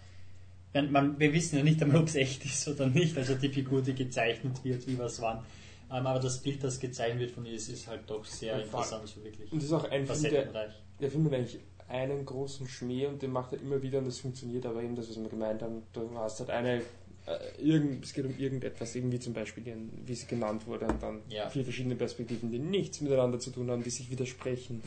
man, 0.74 0.92
man, 0.92 1.18
wir 1.20 1.32
wissen 1.32 1.56
ja 1.56 1.62
nicht 1.62 1.82
einmal, 1.82 1.98
ob 1.98 2.08
es 2.08 2.14
echt 2.14 2.44
ist 2.44 2.68
oder 2.68 2.86
nicht, 2.86 3.16
also 3.16 3.34
die 3.34 3.48
Figur, 3.48 3.82
die 3.82 3.94
gezeichnet 3.94 4.62
wird, 4.64 4.86
wie 4.86 4.98
was 4.98 5.20
wann. 5.20 5.38
Ähm, 5.90 6.06
aber 6.06 6.20
das 6.20 6.42
Bild, 6.42 6.62
das 6.62 6.78
gezeichnet 6.78 7.20
wird 7.20 7.30
von 7.30 7.46
ihr, 7.46 7.54
ist, 7.54 7.68
ist 7.68 7.86
halt 7.86 8.02
doch 8.06 8.24
sehr 8.24 8.56
Und 8.56 8.64
interessant, 8.64 9.08
so 9.08 9.24
wirklich 9.24 9.50
Und 9.50 9.58
das 9.58 9.66
ist 9.66 9.72
auch 9.72 9.90
ein 9.90 10.06
Film, 10.06 10.22
der, 10.22 10.74
der 11.00 11.10
Film 11.10 11.24
hat 11.26 11.32
eigentlich 11.32 11.60
einen 11.88 12.26
großen 12.26 12.68
Schmäh 12.68 13.06
und 13.06 13.22
den 13.22 13.32
macht 13.32 13.54
er 13.54 13.60
immer 13.60 13.80
wieder 13.82 13.98
und 13.98 14.06
das 14.06 14.18
funktioniert, 14.18 14.66
aber 14.66 14.82
eben 14.82 14.94
das, 14.94 15.08
was 15.08 15.18
wir 15.18 15.28
gemeint 15.28 15.62
haben, 15.62 15.82
du 15.94 16.10
hast 16.16 16.40
halt 16.40 16.50
eine, 16.50 16.82
äh, 17.26 17.62
irgend, 17.62 18.04
es 18.04 18.12
geht 18.12 18.26
um 18.26 18.36
irgendetwas, 18.38 18.94
irgendwie 18.94 19.18
zum 19.18 19.32
Beispiel, 19.32 19.64
wie 20.04 20.14
sie 20.14 20.26
genannt 20.26 20.66
wurde, 20.66 20.86
und 20.86 21.02
dann 21.02 21.22
Ja. 21.30 21.48
vier 21.48 21.64
verschiedene 21.64 21.96
Perspektiven, 21.96 22.50
die 22.50 22.58
nichts 22.58 23.00
miteinander 23.00 23.38
zu 23.38 23.50
tun 23.50 23.70
haben, 23.70 23.82
die 23.82 23.90
sich 23.90 24.10
widersprechen. 24.10 24.82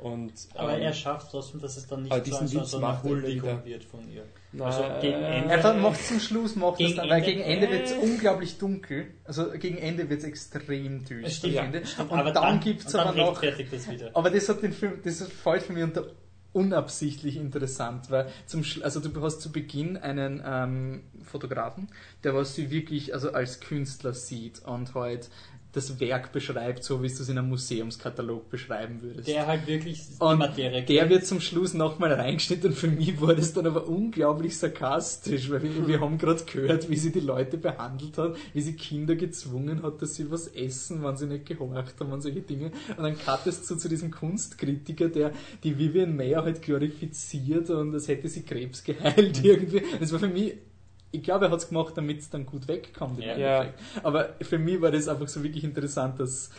Und, 0.00 0.32
Aber 0.54 0.76
ähm, 0.76 0.82
er 0.82 0.92
schafft 0.94 1.30
trotzdem, 1.30 1.60
dass 1.60 1.76
es 1.76 1.86
dann 1.86 2.02
nicht 2.04 2.14
so, 2.14 2.20
diesen 2.20 2.48
so, 2.48 2.60
Witz 2.60 2.76
macht 2.78 3.02
Huldigung 3.04 3.64
wird 3.64 3.84
von 3.84 4.08
ihr. 4.10 4.24
na, 4.52 4.64
also 4.64 4.82
gegen 5.00 5.20
äh, 5.22 5.38
Ende- 5.38 5.50
Einfach 5.54 5.76
macht 5.76 6.02
zum 6.06 6.20
Schluss, 6.20 6.56
macht 6.56 6.78
Gegen 6.78 6.90
es 6.90 6.96
dann, 6.96 7.08
weil 7.10 7.18
Ende- 7.18 7.26
gegen 7.30 7.40
Ende 7.42 7.70
wird 7.70 7.84
es 7.84 7.92
äh. 7.92 7.98
unglaublich 7.98 8.56
dunkel. 8.58 9.08
Also 9.24 9.50
gegen 9.50 9.76
Ende 9.76 10.08
wird 10.08 10.20
es 10.20 10.24
extrem 10.24 11.04
düster. 11.04 11.30
Stimmt, 11.30 11.56
finde 11.58 11.80
ich. 11.80 11.90
stimmt, 11.90 12.10
Und 12.12 12.18
aber 12.18 12.32
dann, 12.32 12.60
gibt 12.60 12.80
es 12.86 12.92
dann 12.92 13.08
aber 13.08 13.16
noch. 13.16 13.40
das 13.42 13.90
wieder. 13.90 14.10
Aber 14.14 14.30
das 14.30 14.48
hat 14.48 14.62
den 14.62 14.72
Film, 14.72 15.00
das 15.04 15.22
fällt 15.22 15.62
für 15.64 15.72
mich 15.74 15.82
unter 15.84 16.06
unabsichtlich 16.52 17.36
interessant, 17.36 18.10
weil 18.10 18.26
zum 18.46 18.62
Schlu- 18.62 18.82
also 18.82 18.98
du 19.00 19.22
hast 19.22 19.40
zu 19.40 19.52
Beginn 19.52 19.96
einen 19.96 20.42
ähm, 20.44 21.02
Fotografen, 21.22 21.88
der 22.24 22.34
was 22.34 22.56
sie 22.56 22.70
wirklich 22.72 23.14
also 23.14 23.32
als 23.32 23.60
Künstler 23.60 24.14
sieht 24.14 24.60
und 24.64 24.94
halt 24.94 25.30
das 25.72 26.00
Werk 26.00 26.32
beschreibt, 26.32 26.82
so 26.82 27.02
wie 27.02 27.08
du 27.08 27.14
es 27.14 27.28
in 27.28 27.38
einem 27.38 27.48
Museumskatalog 27.48 28.50
beschreiben 28.50 29.00
würdest. 29.02 29.28
Der 29.28 29.46
halt 29.46 29.66
wirklich 29.66 30.02
Und 30.18 30.38
Materie 30.38 30.82
der 30.82 31.08
wird 31.08 31.26
zum 31.26 31.40
Schluss 31.40 31.74
nochmal 31.74 32.12
reingeschnitten 32.12 32.70
und 32.70 32.76
für 32.76 32.88
mich 32.88 33.20
war 33.20 33.34
das 33.34 33.52
dann 33.52 33.66
aber 33.66 33.86
unglaublich 33.86 34.58
sarkastisch, 34.58 35.50
weil 35.50 35.62
wir, 35.62 35.86
wir 35.86 36.00
haben 36.00 36.18
gerade 36.18 36.44
gehört, 36.44 36.90
wie 36.90 36.96
sie 36.96 37.12
die 37.12 37.20
Leute 37.20 37.56
behandelt 37.56 38.18
hat, 38.18 38.36
wie 38.52 38.60
sie 38.60 38.74
Kinder 38.74 39.14
gezwungen 39.14 39.82
hat, 39.82 40.02
dass 40.02 40.16
sie 40.16 40.30
was 40.30 40.48
essen, 40.48 41.04
wenn 41.04 41.16
sie 41.16 41.26
nicht 41.26 41.46
gehorcht 41.46 42.00
haben 42.00 42.12
und 42.12 42.20
solche 42.20 42.40
Dinge. 42.40 42.72
Und 42.96 43.04
dann 43.04 43.16
cuttest 43.16 43.70
du 43.70 43.76
zu 43.76 43.88
diesem 43.88 44.10
Kunstkritiker, 44.10 45.08
der 45.08 45.32
die 45.62 45.78
Vivian 45.78 46.16
Mayer 46.16 46.42
halt 46.42 46.62
glorifiziert 46.62 47.70
und 47.70 47.94
als 47.94 48.08
hätte 48.08 48.28
sie 48.28 48.42
Krebs 48.42 48.82
geheilt 48.82 49.44
irgendwie. 49.44 49.82
Das 50.00 50.12
war 50.12 50.18
für 50.18 50.28
mich 50.28 50.54
ich 51.12 51.22
glaube, 51.22 51.46
er 51.46 51.50
hat 51.50 51.58
es 51.58 51.68
gemacht, 51.68 51.96
damit 51.96 52.20
es 52.20 52.30
dann 52.30 52.46
gut 52.46 52.68
wegkommt. 52.68 53.18
im 53.18 53.24
Ja. 53.24 53.62
Endeffekt. 53.62 53.80
Aber 54.04 54.34
für 54.42 54.58
mich 54.58 54.80
war 54.80 54.90
das 54.90 55.08
einfach 55.08 55.28
so 55.28 55.42
wirklich 55.42 55.64
interessant, 55.64 56.20
dass 56.20 56.50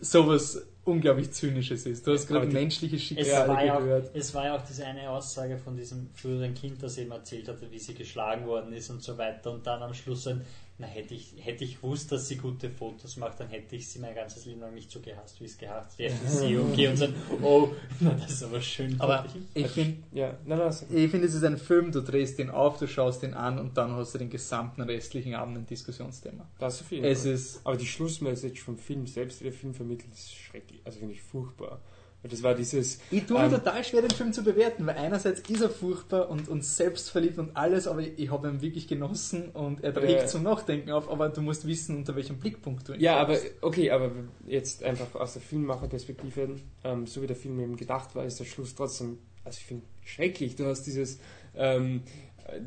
sowas 0.00 0.66
unglaublich 0.84 1.30
Zynisches 1.32 1.84
ist. 1.86 2.06
Du 2.06 2.12
hast 2.12 2.26
gerade 2.26 2.46
menschliche 2.46 2.96
Es 2.96 3.02
Schicksale 3.02 3.48
war, 3.48 3.64
ja 3.64 3.78
gehört. 3.78 4.08
auch, 4.08 4.14
es 4.14 4.34
war 4.34 4.44
ja 4.46 4.56
auch 4.56 4.62
diese 4.66 4.86
eine 4.86 5.10
Aussage 5.10 5.58
von 5.58 5.76
diesem 5.76 6.08
früheren 6.14 6.54
Kind, 6.54 6.82
das 6.82 6.96
eben 6.96 7.10
erzählt 7.10 7.48
hatte, 7.48 7.70
wie 7.70 7.78
sie 7.78 7.94
geschlagen 7.94 8.46
worden 8.46 8.72
ist 8.72 8.88
und 8.90 9.02
so 9.02 9.18
weiter. 9.18 9.52
Und 9.52 9.66
dann 9.66 9.82
am 9.82 9.92
Schluss 9.92 10.26
ein, 10.26 10.40
na 10.80 10.86
hätte 10.86 11.12
ich, 11.14 11.34
hätte 11.38 11.62
ich 11.62 11.76
gewusst, 11.80 12.10
dass 12.10 12.26
sie 12.26 12.36
gute 12.36 12.70
Fotos 12.70 13.18
macht, 13.18 13.38
dann 13.38 13.48
hätte 13.50 13.76
ich 13.76 13.86
sie 13.86 13.98
mein 13.98 14.14
ganzes 14.14 14.46
Leben 14.46 14.60
lang 14.60 14.72
nicht 14.74 14.90
so 14.90 14.98
gehasst, 15.00 15.38
wie 15.38 15.44
ich 15.44 15.50
es 15.50 15.58
gehasst 15.58 15.98
hätte. 15.98 16.14
sie 16.26 16.56
okay 16.72 16.88
und 16.88 16.98
dann, 17.00 17.14
oh, 17.42 17.68
na, 18.00 18.10
das 18.14 18.30
ist 18.30 18.42
aber 18.42 18.60
schön. 18.62 18.98
Aber 18.98 19.26
ich 19.54 19.66
finde, 19.68 19.98
ja, 20.12 20.38
nein, 20.46 20.58
nein, 20.58 20.72
sag- 20.72 20.90
ich 20.90 21.10
finde, 21.10 21.26
es 21.26 21.34
ist 21.34 21.44
ein 21.44 21.58
Film, 21.58 21.92
du 21.92 22.00
drehst 22.00 22.38
ihn 22.38 22.48
auf, 22.48 22.78
du 22.78 22.86
schaust 22.88 23.22
ihn 23.22 23.34
an 23.34 23.58
und 23.58 23.76
dann 23.76 23.92
hast 23.92 24.14
du 24.14 24.18
den 24.18 24.30
gesamten 24.30 24.80
restlichen 24.82 25.34
Abend 25.34 25.58
ein 25.58 25.66
Diskussionsthema. 25.66 26.48
das 26.58 26.80
ist 26.80 26.90
Es 26.92 27.22
Fall. 27.22 27.32
ist, 27.32 27.60
Aber 27.64 27.76
die 27.76 27.86
Schlussmessage 27.86 28.62
vom 28.62 28.78
Film 28.78 29.06
selbst, 29.06 29.40
die 29.40 29.44
der 29.44 29.52
Film 29.52 29.74
vermittelt, 29.74 30.12
ist 30.14 30.34
schrecklich, 30.34 30.80
also 30.84 30.98
finde 30.98 31.14
ich 31.14 31.22
furchtbar. 31.22 31.80
Das 32.22 32.42
war 32.42 32.54
dieses, 32.54 32.98
ich 33.10 33.24
tue 33.24 33.38
mir 33.38 33.46
Ähm, 33.46 33.50
total 33.52 33.82
schwer, 33.82 34.02
den 34.02 34.10
Film 34.10 34.32
zu 34.34 34.44
bewerten, 34.44 34.84
weil 34.86 34.96
einerseits 34.96 35.40
ist 35.48 35.62
er 35.62 35.70
furchtbar 35.70 36.28
und, 36.28 36.48
und 36.48 36.62
selbstverliebt 36.62 37.38
und 37.38 37.56
alles, 37.56 37.86
aber 37.86 38.02
ich 38.02 38.30
habe 38.30 38.48
ihn 38.48 38.60
wirklich 38.60 38.86
genossen 38.88 39.48
und 39.50 39.82
er 39.82 39.94
trägt 39.94 40.20
Ja. 40.20 40.26
zum 40.26 40.42
Nachdenken 40.42 40.90
auf, 40.90 41.10
aber 41.10 41.30
du 41.30 41.40
musst 41.40 41.66
wissen, 41.66 41.96
unter 41.96 42.14
welchem 42.16 42.38
Blickpunkt 42.38 42.86
du 42.88 42.92
ihn 42.92 43.00
Ja, 43.00 43.16
aber 43.16 43.38
okay, 43.62 43.90
aber 43.90 44.10
jetzt 44.46 44.82
einfach 44.84 45.14
aus 45.14 45.32
der 45.32 45.40
Filmmacherperspektive, 45.42 46.56
ähm, 46.84 47.06
so 47.06 47.22
wie 47.22 47.26
der 47.26 47.36
Film 47.36 47.58
eben 47.58 47.76
gedacht 47.76 48.14
war, 48.14 48.26
ist 48.26 48.38
der 48.38 48.44
Schluss 48.44 48.74
trotzdem, 48.74 49.18
also 49.44 49.56
ich 49.58 49.64
finde 49.64 49.84
schrecklich. 50.04 50.56
Du 50.56 50.66
hast 50.66 50.82
dieses, 50.82 51.18
ähm, 51.56 52.02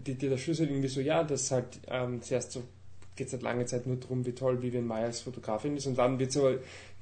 die, 0.07 0.15
die, 0.15 0.29
der 0.29 0.37
Schluss 0.37 0.59
halt 0.59 0.69
irgendwie 0.71 0.87
so, 0.87 0.99
ja, 0.99 1.23
das 1.23 1.51
halt 1.51 1.79
ähm, 1.87 2.21
zuerst 2.23 2.53
so 2.53 2.63
geht 3.15 3.29
seit 3.29 3.43
langer 3.43 3.67
Zeit 3.67 3.85
nur 3.85 3.97
darum, 3.97 4.25
wie 4.25 4.31
toll 4.31 4.59
Vivian 4.63 4.87
Mayer 4.87 5.05
als 5.05 5.21
Fotografin 5.21 5.77
ist 5.77 5.85
und 5.85 5.95
dann 5.99 6.17
wird 6.17 6.31
so 6.31 6.49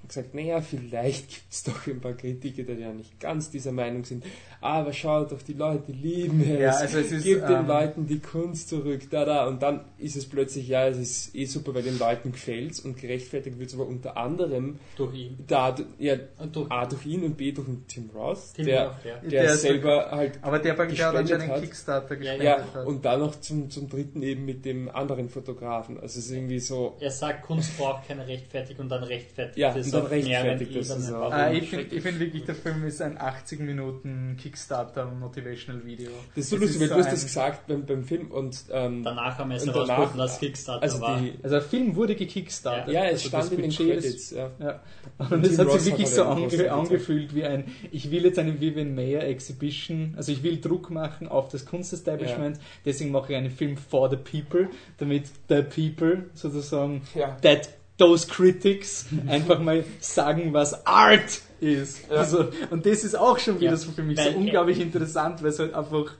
gesagt, 0.08 0.34
naja, 0.34 0.62
vielleicht 0.62 1.30
gibt 1.30 1.52
es 1.52 1.64
doch 1.64 1.88
ein 1.88 2.00
paar 2.02 2.14
Kritiker, 2.14 2.64
die 2.64 2.82
ja 2.82 2.92
nicht 2.94 3.20
ganz 3.20 3.50
dieser 3.50 3.72
Meinung 3.72 4.04
sind, 4.06 4.24
aber 4.62 4.94
schau 4.94 5.26
doch, 5.26 5.42
die 5.42 5.54
Leute 5.54 5.92
lieben 5.92 6.42
es, 6.42 6.60
Ja, 6.60 6.72
also 6.72 7.00
es 7.00 7.12
ist, 7.12 7.24
gib 7.24 7.46
den 7.48 7.62
ähm, 7.62 7.68
Leuten 7.68 8.08
die 8.08 8.20
Kunst 8.20 8.70
zurück, 8.70 9.02
da, 9.10 9.26
da, 9.26 9.48
und 9.48 9.62
dann 9.62 9.82
ist 9.98 10.16
es 10.16 10.28
plötzlich, 10.28 10.68
ja, 10.68 10.88
es 10.88 10.98
ist 10.98 11.36
eh 11.36 11.46
super, 11.46 11.74
weil 11.74 11.84
den 11.84 11.98
Leuten 12.00 12.32
gefällt 12.32 12.80
und 12.86 12.98
gerechtfertigt 12.98 13.58
wird 13.60 13.70
es 13.70 13.76
aber 13.76 13.88
unter 13.88 14.18
anderem 14.18 14.80
durch 14.96 15.16
ihn. 15.16 15.40
da, 15.48 15.76
ja, 16.00 16.16
Und 16.40 16.56
durch 16.56 16.70
A 16.72 16.86
durch 16.86 17.06
ihn 17.06 17.24
und 17.24 17.38
B 17.38 17.52
durch 17.52 17.68
den 17.68 17.88
Tim 17.88 18.10
Roth, 18.14 18.54
Tim 18.56 18.66
der, 18.66 18.88
Roth, 18.88 19.06
ja. 19.06 19.18
der, 19.18 19.30
Der 19.30 19.58
selber 19.58 20.12
halt 20.12 20.40
Aber 20.42 20.60
der 20.60 20.74
praktisch 20.74 21.02
hat 21.02 21.16
anscheinend 21.16 21.44
einen 21.44 21.52
hat. 21.54 21.62
Kickstarter 21.62 22.14
Ja, 22.22 22.38
gespendet 22.38 22.46
ja, 22.46 22.74
hat. 22.74 22.86
und 22.88 23.06
dann 23.06 23.20
noch 23.20 23.40
zum, 23.40 23.70
zum 23.70 23.90
dritten 23.90 24.22
eben 24.22 24.46
mit 24.46 24.64
dem 24.66 24.90
anderen 24.90 25.30
Fotografen. 25.30 25.96
Also 26.00 26.20
es 26.20 26.26
ist 26.26 26.32
irgendwie 26.32 26.60
so, 26.60 26.98
Er 27.00 27.12
sagt, 27.12 27.44
Kunst 27.44 27.78
braucht 27.78 28.08
keine 28.08 28.28
Rechtfertigung 28.28 28.84
und 28.84 28.90
dann 28.90 29.04
rechtfertigt 29.04 29.58
Ja, 29.58 29.76
es 29.76 29.91
und 29.94 30.04
dann 30.04 30.12
rechtfertigt 30.12 30.76
also- 30.78 31.14
warum 31.14 31.34
Ah, 31.34 31.52
ich 31.52 31.70
finde 31.70 32.02
find 32.02 32.20
wirklich, 32.20 32.44
der 32.46 32.56
Film 32.56 32.84
ist 32.86 33.02
ein 33.02 33.18
80 33.20 33.60
Minuten 33.60 34.38
Kickstarter 34.42 35.06
Motivational 35.06 35.86
Video. 35.86 36.10
das 36.36 36.46
ist 36.46 36.50
so 36.52 36.56
Es 36.58 36.62
lustig, 36.62 36.82
weil 36.82 36.88
so 36.90 36.94
du 36.96 37.00
hast 37.02 37.12
das 37.14 37.24
gesagt 37.24 37.68
beim, 37.68 37.86
beim 37.86 38.04
Film 38.04 38.32
und 38.32 38.58
ähm, 38.72 39.04
Danach 39.04 39.38
haben 39.38 39.50
wir 39.50 39.58
es 39.58 39.64
Und 39.64 39.70
herausgefunden, 39.74 40.12
danach- 40.18 40.26
dass 40.32 40.40
Kickstarter 40.40 40.84
also 40.84 41.02
war. 41.02 41.20
die, 41.20 41.34
Also 41.44 41.56
der 41.56 41.62
Film 41.62 41.96
wurde 41.96 42.16
gekickstartet. 42.16 42.94
ja, 42.94 43.04
es 43.06 43.12
also 43.14 43.28
stand 43.30 43.44
das 43.44 43.52
in 43.52 43.58
den 43.62 43.70
ist- 43.70 43.78
Credits, 43.78 44.32
ja. 44.32 44.52
Ja. 44.60 44.80
Und 45.18 45.32
Und 45.32 45.46
es 45.46 45.56
Tim 45.58 45.68
hat 45.68 45.80
sich 45.80 45.92
wirklich 45.92 46.08
hat 46.08 46.16
so 46.16 46.24
ange 46.26 46.72
angefühlt 46.72 47.36
wie 47.36 47.44
ein, 47.44 47.66
ich 47.92 48.10
will 48.12 48.26
jetzt 48.26 48.40
eine 48.40 48.60
Vivian 48.60 48.96
Mayer 48.96 49.24
Exhibition, 49.24 50.14
also 50.18 50.32
ich 50.32 50.44
will 50.44 50.60
Druck 50.60 50.90
machen 50.90 51.28
auf 51.28 51.50
das 51.50 51.66
Kunstestablishment, 51.66 52.60
deswegen 52.86 53.12
mache 53.12 53.34
ich 53.34 53.38
einen 53.38 53.52
Film 53.52 53.78
for 53.78 54.10
the 54.10 54.18
people, 54.18 54.70
damit 54.98 55.28
the 55.50 55.62
people 55.64 56.26
sozusagen 56.34 57.02
ja. 57.16 57.38
that 57.42 57.70
those 57.98 58.28
critics 58.28 59.06
einfach 59.28 59.60
mal 59.60 59.84
sagen, 60.00 60.54
was 60.54 60.86
Art 60.86 61.42
ist. 61.60 62.10
Ja. 62.10 62.18
Also, 62.18 62.50
und 62.72 62.86
das 62.86 63.04
ist 63.04 63.16
auch 63.16 63.38
schon 63.38 63.60
wieder 63.60 63.72
Ja, 63.72 63.78
so 63.78 63.92
für 63.92 64.02
mich 64.04 64.18
weil- 64.18 64.32
so 64.34 64.38
unglaublich 64.40 64.80
interessant, 64.80 65.42
weil 65.44 65.50
es 65.50 65.60
halt 65.60 65.74
einfach, 65.74 66.14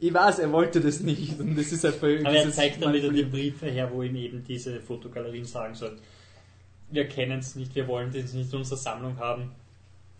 ich 0.00 0.12
weiß, 0.12 0.40
er 0.40 0.50
wollte 0.52 0.80
das 0.80 1.00
nicht 1.00 1.38
und 1.38 1.56
das 1.56 1.70
ist 1.72 1.84
einfach 1.84 2.02
Aber 2.08 2.32
er 2.32 2.50
zeigt 2.50 2.82
dann 2.82 2.92
wieder 2.92 3.10
die. 3.10 3.22
Briefe 3.22 3.66
her, 3.66 3.90
wo 3.92 4.02
ihm 4.02 4.16
eben 4.16 4.42
diese 4.44 4.80
Fotogalerien 4.80 5.44
sagen 5.44 5.74
sollen, 5.74 5.98
wir 6.90 7.06
kennen 7.06 7.38
es 7.38 7.54
nicht, 7.56 7.74
wir 7.74 7.86
wollen 7.88 8.12
das 8.12 8.32
nicht 8.32 8.52
in 8.52 8.58
unserer 8.58 8.78
Sammlung 8.78 9.18
haben, 9.18 9.52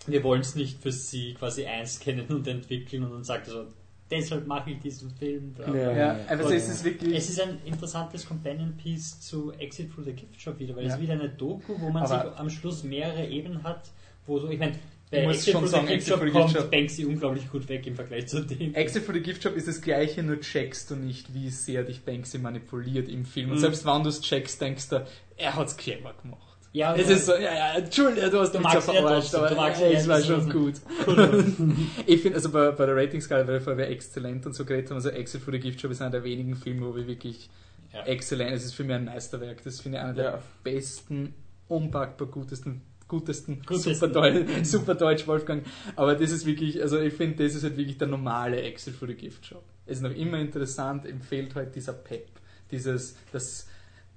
wir 0.06 0.22
wollen 0.22 0.40
es 0.42 0.54
nicht 0.54 0.80
für 0.80 0.92
sie 0.92 1.34
quasi 1.34 1.64
einscannen 1.66 2.26
und 2.28 2.46
entwickeln 2.46 3.02
und 3.04 3.12
dann 3.12 3.24
sagt 3.24 3.48
er 3.48 3.52
so, 3.52 3.64
deshalb 4.10 4.46
mache 4.46 4.70
ich 4.70 4.78
diesen 4.80 5.10
Film. 5.10 5.54
Ja. 5.58 5.92
Ja, 5.96 6.18
also 6.28 6.50
es 6.50 6.68
ist 6.68 6.84
wirklich... 6.84 7.14
Es 7.16 7.28
ist 7.30 7.40
ein 7.40 7.58
interessantes 7.64 8.26
Companion 8.26 8.76
Piece 8.76 9.20
zu 9.20 9.52
Exit 9.52 9.92
through 9.92 10.04
the 10.04 10.12
Gift 10.12 10.40
Shop 10.40 10.58
wieder, 10.58 10.74
weil 10.76 10.84
es 10.84 10.90
Ja. 10.90 10.94
ist 10.96 11.02
wieder 11.02 11.14
eine 11.14 11.28
Doku, 11.28 11.74
wo 11.80 11.90
man 11.90 12.02
Aber- 12.04 12.30
sich 12.30 12.38
am 12.40 12.50
Schluss 12.50 12.82
mehrere 12.84 13.26
Ebenen 13.26 13.62
hat, 13.62 13.90
wo 14.26 14.38
so, 14.38 14.48
ich 14.50 14.58
meine, 14.58 14.72
bei 15.10 15.22
Ich 15.22 15.28
Exit 15.48 15.68
sagen, 15.68 15.86
the 15.86 15.94
Gift 15.94 16.08
Shop 16.08 16.18
kommt 16.20 16.32
Gift 16.32 16.50
Shop- 16.56 16.70
Banksy 16.70 17.04
unglaublich 17.04 17.48
gut 17.50 17.68
weg 17.68 17.86
im 17.86 17.94
Vergleich 17.94 18.26
zu 18.26 18.40
dem. 18.44 18.74
Exit 18.74 19.04
for 19.04 19.14
the 19.14 19.20
Gift 19.20 19.42
Shop 19.42 19.54
ist 19.54 19.68
das 19.68 19.80
gleiche, 19.80 20.22
nur 20.24 20.40
checkst 20.40 20.90
du 20.90 20.96
nicht, 20.96 21.32
wie 21.32 21.48
sehr 21.50 21.84
dich 21.84 22.02
Banksy 22.04 22.38
manipuliert 22.38 23.08
im 23.08 23.24
Film. 23.24 23.50
Und 23.50 23.56
Mhm. 23.56 23.60
selbst 23.60 23.86
wenn 23.86 24.02
du 24.02 24.08
es 24.08 24.20
checkst, 24.20 24.60
denkst 24.60 24.88
du, 24.88 25.06
er 25.36 25.54
hat 25.54 25.66
es 25.68 25.76
clever 25.76 26.12
gemacht. 26.22 26.45
Ja, 26.76 26.94
Es 26.94 27.08
ist 27.08 27.24
so, 27.24 27.32
ja, 27.32 27.54
ja, 27.54 27.74
Entschuldigung, 27.76 28.30
du 28.30 28.38
hast 28.40 28.52
mich 28.52 28.62
ja 28.70 28.80
verarscht, 28.82 29.34
aber 29.34 29.48
du 29.48 29.54
magst 29.54 29.80
ihn 29.80 29.86
es 29.92 30.04
ja 30.04 30.12
war 30.12 30.20
schon 30.22 30.50
gut. 30.50 30.74
ich 32.06 32.20
finde, 32.20 32.36
also 32.36 32.50
bei, 32.50 32.70
bei 32.72 32.84
der 32.84 32.94
Ratingskala, 32.96 33.48
weil 33.48 33.60
vorher 33.60 33.88
exzellent 33.90 34.44
und 34.44 34.54
so 34.54 34.66
geredet 34.66 34.90
haben, 34.90 34.96
also 34.96 35.08
Exit 35.08 35.40
for 35.40 35.54
the 35.54 35.58
Gift 35.58 35.80
Shop 35.80 35.90
ist 35.90 36.02
einer 36.02 36.10
der 36.10 36.24
wenigen 36.24 36.54
Filme, 36.54 36.86
wo 36.86 36.94
wir 36.94 37.06
wirklich 37.06 37.48
Ja. 37.94 38.04
exzellent, 38.04 38.52
es 38.54 38.66
ist 38.66 38.74
für 38.74 38.84
mich 38.84 38.94
ein 38.94 39.06
Meisterwerk, 39.06 39.64
das 39.64 39.80
finde 39.80 39.96
ich 39.98 40.04
einer 40.04 40.12
der 40.12 40.24
Ja. 40.24 40.42
besten, 40.64 41.32
unpackbar 41.68 42.28
gutesten, 42.28 42.82
gutesten, 43.08 43.62
Gutesten. 43.64 43.94
super, 43.94 44.08
Deu 44.08 44.44
super 44.62 44.94
Deutsch 44.96 45.26
Wolfgang, 45.26 45.64
aber 45.94 46.14
das 46.14 46.30
ist 46.30 46.44
wirklich, 46.44 46.82
also 46.82 46.98
ich 47.00 47.14
finde, 47.14 47.42
das 47.42 47.54
ist 47.54 47.62
halt 47.64 47.78
wirklich 47.78 47.96
der 47.96 48.08
normale 48.08 48.60
Exit 48.60 48.94
for 48.96 49.08
the 49.08 49.14
Gift 49.14 49.46
Shop. 49.46 49.64
Es 49.86 49.96
ist 49.96 50.02
noch 50.02 50.14
immer 50.14 50.38
interessant, 50.38 51.06
ihm 51.06 51.22
fehlt 51.22 51.54
halt 51.54 51.74
dieser 51.74 51.94
Pep, 51.94 52.26
dieses, 52.70 53.16
das, 53.32 53.66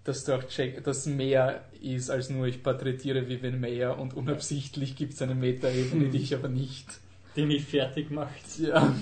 dass 0.09 0.25
du 0.25 0.33
auch 0.33 0.43
check, 0.47 0.83
dass 0.83 1.05
mehr 1.05 1.63
ist 1.81 2.09
als 2.09 2.29
nur 2.29 2.47
ich 2.47 2.61
porträtiere 2.63 3.27
Vivian 3.29 3.59
Mayer 3.59 3.97
und 3.97 4.13
unabsichtlich 4.13 4.95
gibt 4.95 5.13
es 5.13 5.21
eine 5.21 5.35
Metaebene, 5.35 6.09
die 6.09 6.17
ich 6.17 6.33
aber 6.35 6.49
nicht. 6.49 6.87
die 7.35 7.45
mich 7.45 7.63
fertig 7.63 8.09
macht. 8.11 8.59
Ja. 8.59 8.93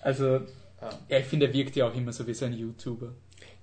Also, 0.00 0.24
Ja. 0.80 0.90
ja, 1.08 1.18
ich 1.18 1.26
finde, 1.26 1.46
er 1.46 1.52
wirkt 1.52 1.74
ja 1.76 1.88
auch 1.88 1.94
immer 1.94 2.12
so 2.12 2.26
wie 2.26 2.34
so 2.34 2.44
ein 2.46 2.52
YouTuber. 2.54 3.12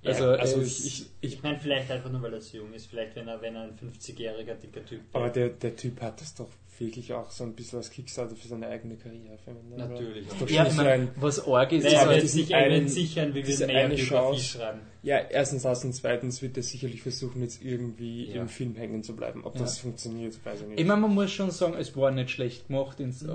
Ja, 0.01 0.11
Also, 0.11 0.29
also 0.31 0.61
ich, 0.61 0.85
ich, 0.85 1.05
ich, 1.21 1.33
Ich 1.35 1.43
meine, 1.43 1.59
vielleicht 1.59 1.89
einfach 1.89 2.11
nur, 2.11 2.21
weil 2.21 2.33
er 2.33 2.41
so 2.41 2.57
jung 2.57 2.73
ist. 2.73 2.87
Vielleicht, 2.87 3.15
wenn 3.15 3.27
er, 3.27 3.41
wenn 3.41 3.55
er 3.55 3.63
ein 3.63 3.77
50-jähriger 3.77 4.55
dicker 4.55 4.83
Typ 4.85 5.01
aber 5.13 5.25
wäre. 5.25 5.33
der, 5.33 5.49
der 5.49 5.75
Typ 5.75 6.01
hat 6.01 6.19
das 6.19 6.35
doch 6.35 6.49
wirklich 6.79 7.13
auch 7.13 7.29
so 7.31 7.43
ein 7.43 7.53
bisschen 7.53 7.77
als 7.79 7.89
Kickstarter 7.89 8.35
für 8.35 8.47
seine 8.47 8.67
eigene 8.67 8.95
Karriere 8.95 9.37
verwendet. 9.43 9.73
oder? 9.75 9.87
Natürlich. 9.87 10.27
Ja, 10.49 10.65
ich 10.65 10.71
so 10.71 10.77
mein, 10.77 10.87
ein, 10.87 11.09
was 11.17 11.47
arg 11.47 11.71
ist, 11.71 11.83
Naja, 11.83 11.95
ist 11.95 12.03
er 12.03 12.09
einen- 12.09 12.21
wird 12.21 12.89
sicher 12.89 13.21
ein 13.23 13.33
diese 13.33 13.51
Vivian 13.67 13.67
Mayer 13.67 13.85
eine 13.85 13.95
Biografie 13.95 14.15
Chance. 14.37 14.43
schreiben. 14.43 14.79
ja, 15.03 15.17
erstens 15.29 15.63
das 15.63 15.85
und 15.85 15.93
zweitens 15.93 16.41
wird 16.41 16.57
er 16.57 16.63
sicherlich 16.63 17.01
versuchen, 17.01 17.41
jetzt 17.41 17.61
irgendwie 17.63 18.25
Ja. 18.31 18.41
im 18.41 18.47
Film 18.49 18.75
hängen 18.75 19.03
zu 19.03 19.15
bleiben. 19.15 19.43
Ob 19.43 19.55
Ja. 19.55 19.61
das 19.61 19.79
funktioniert, 19.79 20.33
weiß 20.45 20.61
ich 20.61 20.67
nicht. 20.67 20.79
ich 20.79 20.85
meine, 20.85 21.01
man 21.01 21.13
muss 21.13 21.31
schon 21.31 21.51
sagen, 21.51 21.75
es 21.77 21.95
war 21.95 22.11
nicht 22.11 22.29
schlecht 22.31 22.67
gemacht 22.67 22.99
ins 22.99 23.21
Es 23.21 23.27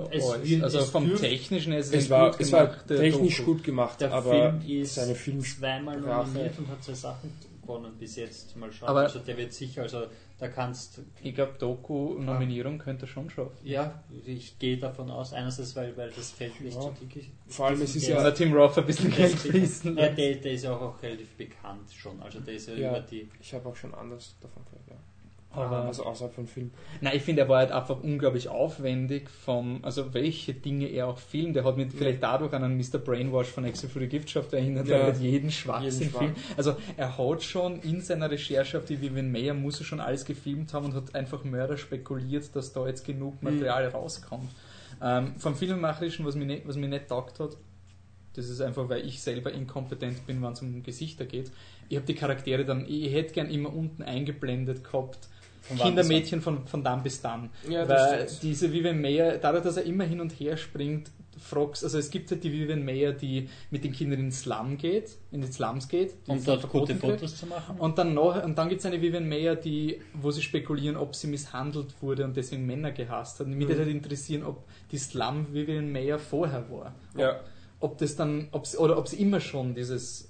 wird- 0.43 0.63
Also 0.63 0.79
es 0.79 0.89
vom 0.89 1.05
dürft- 1.07 1.21
Technischen 1.21 1.71
her 1.71 1.79
ist 1.81 1.93
es 1.93 2.05
ein 2.05 2.09
war, 2.09 2.31
gut 2.31 2.41
es 2.41 2.51
war 2.51 2.85
technisch 2.87 3.37
Doku. 3.37 3.53
gut 3.53 3.63
gemacht, 3.63 4.01
Der 4.01 4.11
aber 4.13 4.31
Film 4.61 4.79
ist 4.81 4.95
seine 4.95 5.15
Film 5.15 5.39
zweimal 5.41 5.99
nominiert 5.99 6.57
und 6.57 6.67
hat 6.67 6.83
zwei 6.83 6.93
Sachen 6.93 7.31
gewonnen 7.61 7.93
bis 7.99 8.15
jetzt. 8.15 8.55
Mal 8.57 8.71
schauen. 8.71 8.89
Aber- 8.89 9.01
also 9.01 9.19
der 9.19 9.37
wird 9.37 9.53
sicher, 9.53 9.83
also 9.83 10.03
da 10.39 10.47
kannst 10.47 11.01
Ich 11.21 11.35
glaube, 11.35 11.53
Doku-Nominierung 11.59 12.77
könnte 12.79 13.05
er 13.05 13.07
schon 13.07 13.29
schaffen. 13.29 13.57
ja, 13.63 14.01
ich 14.25 14.57
gehe 14.57 14.77
davon 14.77 15.11
aus, 15.11 15.33
einerseits 15.33 15.75
weil, 15.75 15.95
weil 15.97 16.09
das 16.11 16.31
Feld 16.31 16.59
nicht 16.61 16.75
Ja. 16.75 16.81
so 16.81 16.95
dick 17.01 17.15
ist. 17.17 17.29
Vor 17.47 17.67
allem, 17.67 17.81
es 17.81 17.95
ist 17.95 18.07
Wenn 18.07 18.15
ja- 18.15 18.23
der 18.23 18.33
Tim 18.35 18.53
Roth 18.53 18.77
ein 18.77 18.85
bisschen 18.85 19.11
Geld 19.11 19.31
Der, 19.33 19.37
fließen 19.51 19.97
ja, 19.97 20.09
der, 20.09 20.35
der 20.35 20.51
ist 20.53 20.63
ja 20.63 20.75
auch, 20.75 20.81
auch 20.81 21.03
relativ 21.03 21.35
bekannt 21.35 21.91
schon. 21.93 22.21
Also 22.21 22.39
der 22.39 22.53
ist 22.55 22.67
ja, 22.69 22.75
Ja. 22.75 22.89
über 22.91 23.01
die. 23.01 23.29
Ich 23.39 23.53
habe 23.53 23.67
auch 23.69 23.75
schon 23.75 23.93
anders 23.93 24.35
davon 24.41 24.63
gehört, 24.65 24.87
ja. 24.89 24.95
Aber- 25.51 25.85
also 25.85 26.03
außerhalb 26.05 26.33
von 26.33 26.45
Film. 26.45 26.71
Nein, 27.01 27.13
ich 27.17 27.23
finde, 27.23 27.41
er 27.41 27.49
war 27.49 27.57
halt 27.57 27.71
einfach 27.71 27.99
unglaublich 28.03 28.49
aufwendig 28.49 29.29
vom, 29.29 29.79
also 29.83 30.13
welche 30.13 30.53
Dinge 30.53 30.87
er 30.87 31.07
auch 31.07 31.17
filmt. 31.17 31.55
Er 31.57 31.63
hat 31.63 31.75
mich 31.75 31.91
vielleicht 31.91 32.21
dadurch 32.21 32.53
an 32.53 32.63
einen 32.63 32.77
Mr. 32.77 32.99
Brainwash 32.99 33.47
von 33.47 33.65
Exit 33.65 33.89
for 33.89 33.99
the 34.01 34.07
Gift 34.07 34.29
Shop 34.29 34.53
erinnert, 34.53 34.87
Ja. 34.87 34.95
weil 34.95 35.01
er 35.01 35.07
hat 35.07 35.19
jeden 35.19 35.49
Schwachsinn 35.49 36.01
Jeden 36.07 36.13
filmt. 36.17 36.37
Also 36.55 36.75
er 36.97 37.17
hat 37.17 37.43
schon 37.43 37.79
in 37.81 38.01
seiner 38.01 38.29
Recherche 38.29 38.77
auf 38.77 38.85
die 38.85 39.01
Vivian 39.01 39.31
Mayer 39.31 39.53
muss 39.55 39.79
er 39.79 39.85
schon 39.85 39.99
alles 39.99 40.23
gefilmt 40.23 40.71
haben 40.73 40.85
und 40.85 40.93
hat 40.93 41.15
einfach 41.15 41.43
Mörder 41.43 41.77
spekuliert, 41.77 42.55
dass 42.55 42.71
da 42.71 42.85
jetzt 42.85 43.03
genug 43.05 43.41
Material 43.41 43.87
rauskommt. 43.87 44.49
Ähm, 45.01 45.33
vom 45.37 45.55
Filmemacherischen, 45.55 46.25
was 46.25 46.35
mir, 46.35 46.45
nicht, 46.45 46.67
was 46.67 46.75
mir 46.75 46.89
nicht 46.89 47.07
taugt 47.07 47.39
hat, 47.39 47.57
das 48.33 48.49
ist 48.49 48.61
einfach, 48.61 48.87
weil 48.87 49.05
ich 49.05 49.21
selber 49.21 49.51
inkompetent 49.51 50.27
bin, 50.27 50.41
wenn 50.43 50.51
es 50.51 50.61
um 50.61 50.83
Gesichter 50.83 51.25
geht. 51.25 51.51
Ich 51.89 51.95
habe 51.97 52.05
die 52.05 52.13
Charaktere 52.13 52.63
dann, 52.65 52.85
ich 52.87 53.11
hätte 53.11 53.33
gern 53.33 53.49
immer 53.49 53.73
unten 53.73 54.03
eingeblendet 54.03 54.83
gehabt, 54.83 55.27
Kindermädchen 55.77 56.41
von, 56.41 56.65
von 56.67 56.83
dann 56.83 57.03
bis 57.03 57.21
dann. 57.21 57.49
Ja, 57.69 57.87
Weil 57.87 58.27
diese 58.41 58.71
Vivian 58.73 58.99
Mayer, 59.01 59.37
dadurch, 59.37 59.63
dass 59.63 59.77
er 59.77 59.83
immer 59.83 60.03
hin 60.03 60.19
und 60.21 60.31
her 60.31 60.57
springt, 60.57 61.11
fragst, 61.37 61.85
also 61.85 61.97
es 61.97 62.09
gibt 62.11 62.29
halt 62.31 62.43
die 62.43 62.51
Vivian 62.51 62.83
Mayer, 62.83 63.13
die 63.13 63.47
mit 63.71 63.85
den 63.85 63.93
Kindern 63.93 64.19
in 64.19 64.25
den 64.25 64.31
Slum 64.33 64.77
geht, 64.77 65.11
in 65.31 65.39
die 65.41 65.47
Slums 65.47 65.87
geht, 65.87 66.15
die 66.27 66.31
Um 66.31 66.43
dort 66.43 66.67
gute. 66.69 66.95
Fotos 66.95 67.37
zu 67.37 67.45
machen. 67.45 67.77
Und 67.79 67.97
dann 67.97 68.13
noch, 68.13 68.43
und 68.43 68.57
dann 68.57 68.67
gibt 68.67 68.79
es 68.79 68.85
eine 68.85 69.01
Vivian 69.01 69.27
Mayer, 69.29 69.55
die, 69.55 70.01
wo 70.13 70.31
sie 70.31 70.41
spekulieren, 70.41 70.97
ob 70.97 71.15
sie 71.15 71.27
misshandelt 71.27 71.93
wurde 72.01 72.25
und 72.25 72.35
deswegen 72.35 72.65
Männer 72.65 72.91
gehasst 72.91 73.39
hat. 73.39 73.47
Und 73.47 73.53
mich 73.53 73.65
Mhm. 73.65 73.69
würde 73.69 73.81
halt 73.83 73.91
interessieren, 73.91 74.43
ob 74.43 74.65
die 74.91 74.97
Slum 74.97 75.53
Vivian 75.53 75.89
Mayer 75.91 76.19
vorher 76.19 76.69
war. 76.69 76.93
Ob, 77.15 77.21
Ja. 77.21 77.39
ob 77.79 77.97
das 77.99 78.17
dann, 78.17 78.49
ob 78.51 78.67
sie, 78.67 78.77
oder 78.77 78.97
ob 78.97 79.07
sie 79.07 79.21
immer 79.21 79.39
schon 79.39 79.75
dieses 79.75 80.28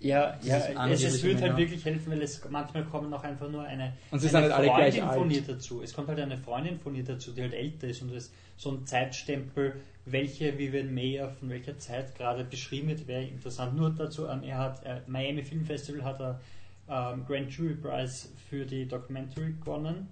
Ja, 0.00 0.36
Dieses 0.36 0.68
ja 0.74 0.88
es, 0.88 1.02
es 1.02 1.22
würde 1.24 1.42
halt 1.42 1.56
wirklich 1.56 1.84
helfen, 1.84 2.12
weil 2.12 2.22
es 2.22 2.42
manchmal 2.48 2.84
kommen 2.84 3.12
auch 3.12 3.24
einfach 3.24 3.50
nur 3.50 3.64
eine, 3.64 3.94
Und 4.10 4.20
sie 4.20 4.28
eine 4.28 4.30
sind 4.30 4.42
halt 4.42 4.52
alle 4.52 4.68
Freundin 4.68 5.02
alt. 5.02 5.18
von 5.18 5.30
ihr 5.30 5.42
dazu. 5.42 5.82
Es 5.82 5.92
kommt 5.92 6.08
halt 6.08 6.20
eine 6.20 6.38
Freundin 6.38 6.78
von 6.78 6.94
ihr 6.94 7.04
dazu, 7.04 7.32
die 7.32 7.42
halt 7.42 7.54
älter 7.54 7.88
ist 7.88 8.02
und 8.02 8.12
es 8.12 8.32
so 8.56 8.70
ein 8.70 8.86
Zeitstempel, 8.86 9.80
welche 10.04 10.56
Vivian 10.58 10.94
Mayer 10.94 11.30
von 11.30 11.50
welcher 11.50 11.78
Zeit 11.78 12.14
gerade 12.14 12.44
beschrieben 12.44 12.88
wird, 12.88 13.06
wäre 13.06 13.24
interessant. 13.24 13.76
Nur 13.76 13.90
dazu, 13.90 14.26
ähm, 14.26 14.42
er 14.42 14.58
hat 14.58 14.84
äh, 14.84 15.00
Miami 15.06 15.42
Film 15.42 15.64
Festival 15.64 16.04
hat 16.04 16.20
er 16.20 16.40
ähm, 16.88 17.24
Grand 17.26 17.50
Jury 17.50 17.74
Prize 17.74 18.28
für 18.48 18.64
die 18.64 18.86
Documentary 18.86 19.54
gewonnen 19.60 20.08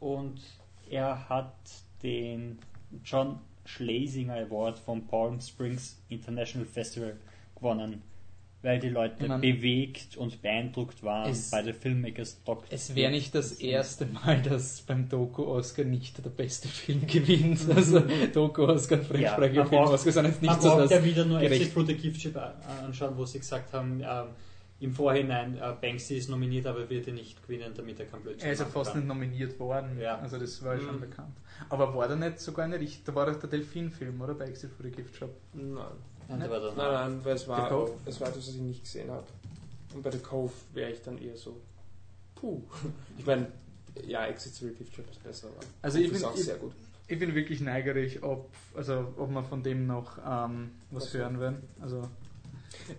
und 0.00 0.40
er 0.90 1.28
hat 1.28 1.54
den 2.02 2.58
John 3.04 3.38
Schlesinger 3.64 4.34
Award 4.34 4.78
vom 4.78 5.06
Palm 5.06 5.40
Springs 5.40 6.00
International 6.08 6.66
Festival 6.66 7.16
gewonnen, 7.54 8.02
weil 8.62 8.78
die 8.78 8.88
Leute 8.90 9.14
Ich 9.22 9.28
mein, 9.28 9.40
bewegt 9.40 10.16
und 10.16 10.42
beeindruckt 10.42 11.02
waren 11.02 11.30
es- 11.30 11.50
bei 11.50 11.62
der 11.62 11.74
Filmmakers 11.74 12.42
Doc. 12.44 12.64
Es 12.70 12.94
wäre 12.94 13.10
nicht 13.10 13.34
das 13.34 13.52
erste 13.52 14.06
Mal, 14.06 14.42
dass 14.42 14.82
beim 14.82 15.08
Doku-Oscar 15.08 15.84
nicht 15.84 16.22
der 16.24 16.30
beste 16.30 16.68
Film 16.68 17.06
gewinnt. 17.06 17.60
Also 17.74 18.00
Doku-Oscar 18.32 18.98
und 18.98 19.06
fremdsprachiger 19.06 19.54
Ja, 19.54 19.62
man 19.62 19.70
braucht- 19.70 19.84
Film-Oscar 19.84 20.12
sind 20.12 20.24
jetzt 20.26 20.42
nicht 20.42 20.50
Man 20.52 20.60
so 20.60 20.76
das 20.78 20.90
ja 20.90 21.04
wieder 21.04 21.24
nur 21.24 21.38
gerecht. 21.40 21.60
Exit 21.62 21.72
for 21.72 21.86
the 21.86 21.94
Gift 21.94 22.20
Shop 22.22 22.36
anschauen, 22.84 23.16
wo 23.16 23.24
sie 23.24 23.38
gesagt 23.38 23.72
haben, 23.72 24.00
ähm, 24.02 24.26
im 24.80 24.92
Vorhinein, 24.94 25.58
äh, 25.58 25.74
Banksy 25.78 26.16
ist 26.16 26.30
nominiert, 26.30 26.66
aber 26.66 26.88
wird 26.88 27.06
er 27.06 27.12
nicht 27.12 27.42
gewinnen, 27.42 27.70
damit 27.76 28.00
er 28.00 28.06
kein 28.06 28.22
Blödsinn 28.22 28.46
Er 28.46 28.52
ist 28.54 28.60
ja 28.60 28.64
fast 28.66 28.92
kann. 28.92 29.00
nicht 29.00 29.08
nominiert 29.08 29.58
worden. 29.60 29.98
Ja. 30.00 30.18
Also 30.20 30.38
das 30.38 30.62
war 30.64 30.74
ja 30.74 30.80
schon 30.80 30.96
Mhm. 30.96 31.00
bekannt. 31.00 31.36
Aber 31.68 31.94
war 31.94 32.08
da 32.08 32.16
nicht 32.16 32.40
sogar 32.40 32.64
eine 32.64 32.80
Richt 32.80 33.06
Da 33.06 33.14
war 33.14 33.26
doch 33.26 33.38
der 33.38 33.50
Delfin-Film, 33.50 34.18
oder? 34.22 34.32
Bei 34.34 34.46
Exit 34.46 34.70
for 34.72 34.84
the 34.86 34.90
Gift 34.90 35.16
Shop. 35.16 35.30
Nein. 35.52 35.76
Nein, 36.30 36.40
der 36.40 36.50
war 36.50 36.60
dann- 36.60 36.76
Nein, 36.76 36.92
nein, 37.12 37.24
weil 37.24 37.36
es 37.36 37.46
war, 37.48 37.88
es 38.06 38.20
war 38.20 38.28
etwas, 38.28 38.46
was 38.48 38.54
ich 38.54 38.60
nicht 38.60 38.84
gesehen 38.84 39.10
habe. 39.10 39.24
Und 39.94 40.02
bei 40.02 40.10
The 40.10 40.18
Cove 40.18 40.52
wäre 40.72 40.92
ich 40.92 41.02
dann 41.02 41.18
eher 41.18 41.36
so, 41.36 41.56
puh. 42.36 42.62
Ich 43.18 43.26
meine, 43.26 43.48
ja, 44.06 44.24
Exit 44.26 44.58
to 44.58 44.66
the 44.66 44.74
Gift 44.74 44.94
Shop 44.94 45.04
ist 45.10 45.22
besser, 45.22 45.48
aber 45.48 45.66
Also 45.82 45.98
ich 45.98 46.06
ist 46.06 46.12
bin- 46.14 46.24
auch 46.24 46.34
ich- 46.34 46.44
sehr 46.44 46.56
gut. 46.56 46.72
Ich 47.08 47.18
bin 47.18 47.34
wirklich 47.34 47.60
neigerig, 47.60 48.22
ob, 48.22 48.48
also, 48.76 49.12
ob 49.16 49.30
wir 49.32 49.42
von 49.42 49.64
dem 49.64 49.88
noch 49.88 50.16
ähm, 50.18 50.70
was 50.92 51.06
Was 51.06 51.14
hören 51.14 51.40
werden. 51.40 51.58
Also, 51.80 52.02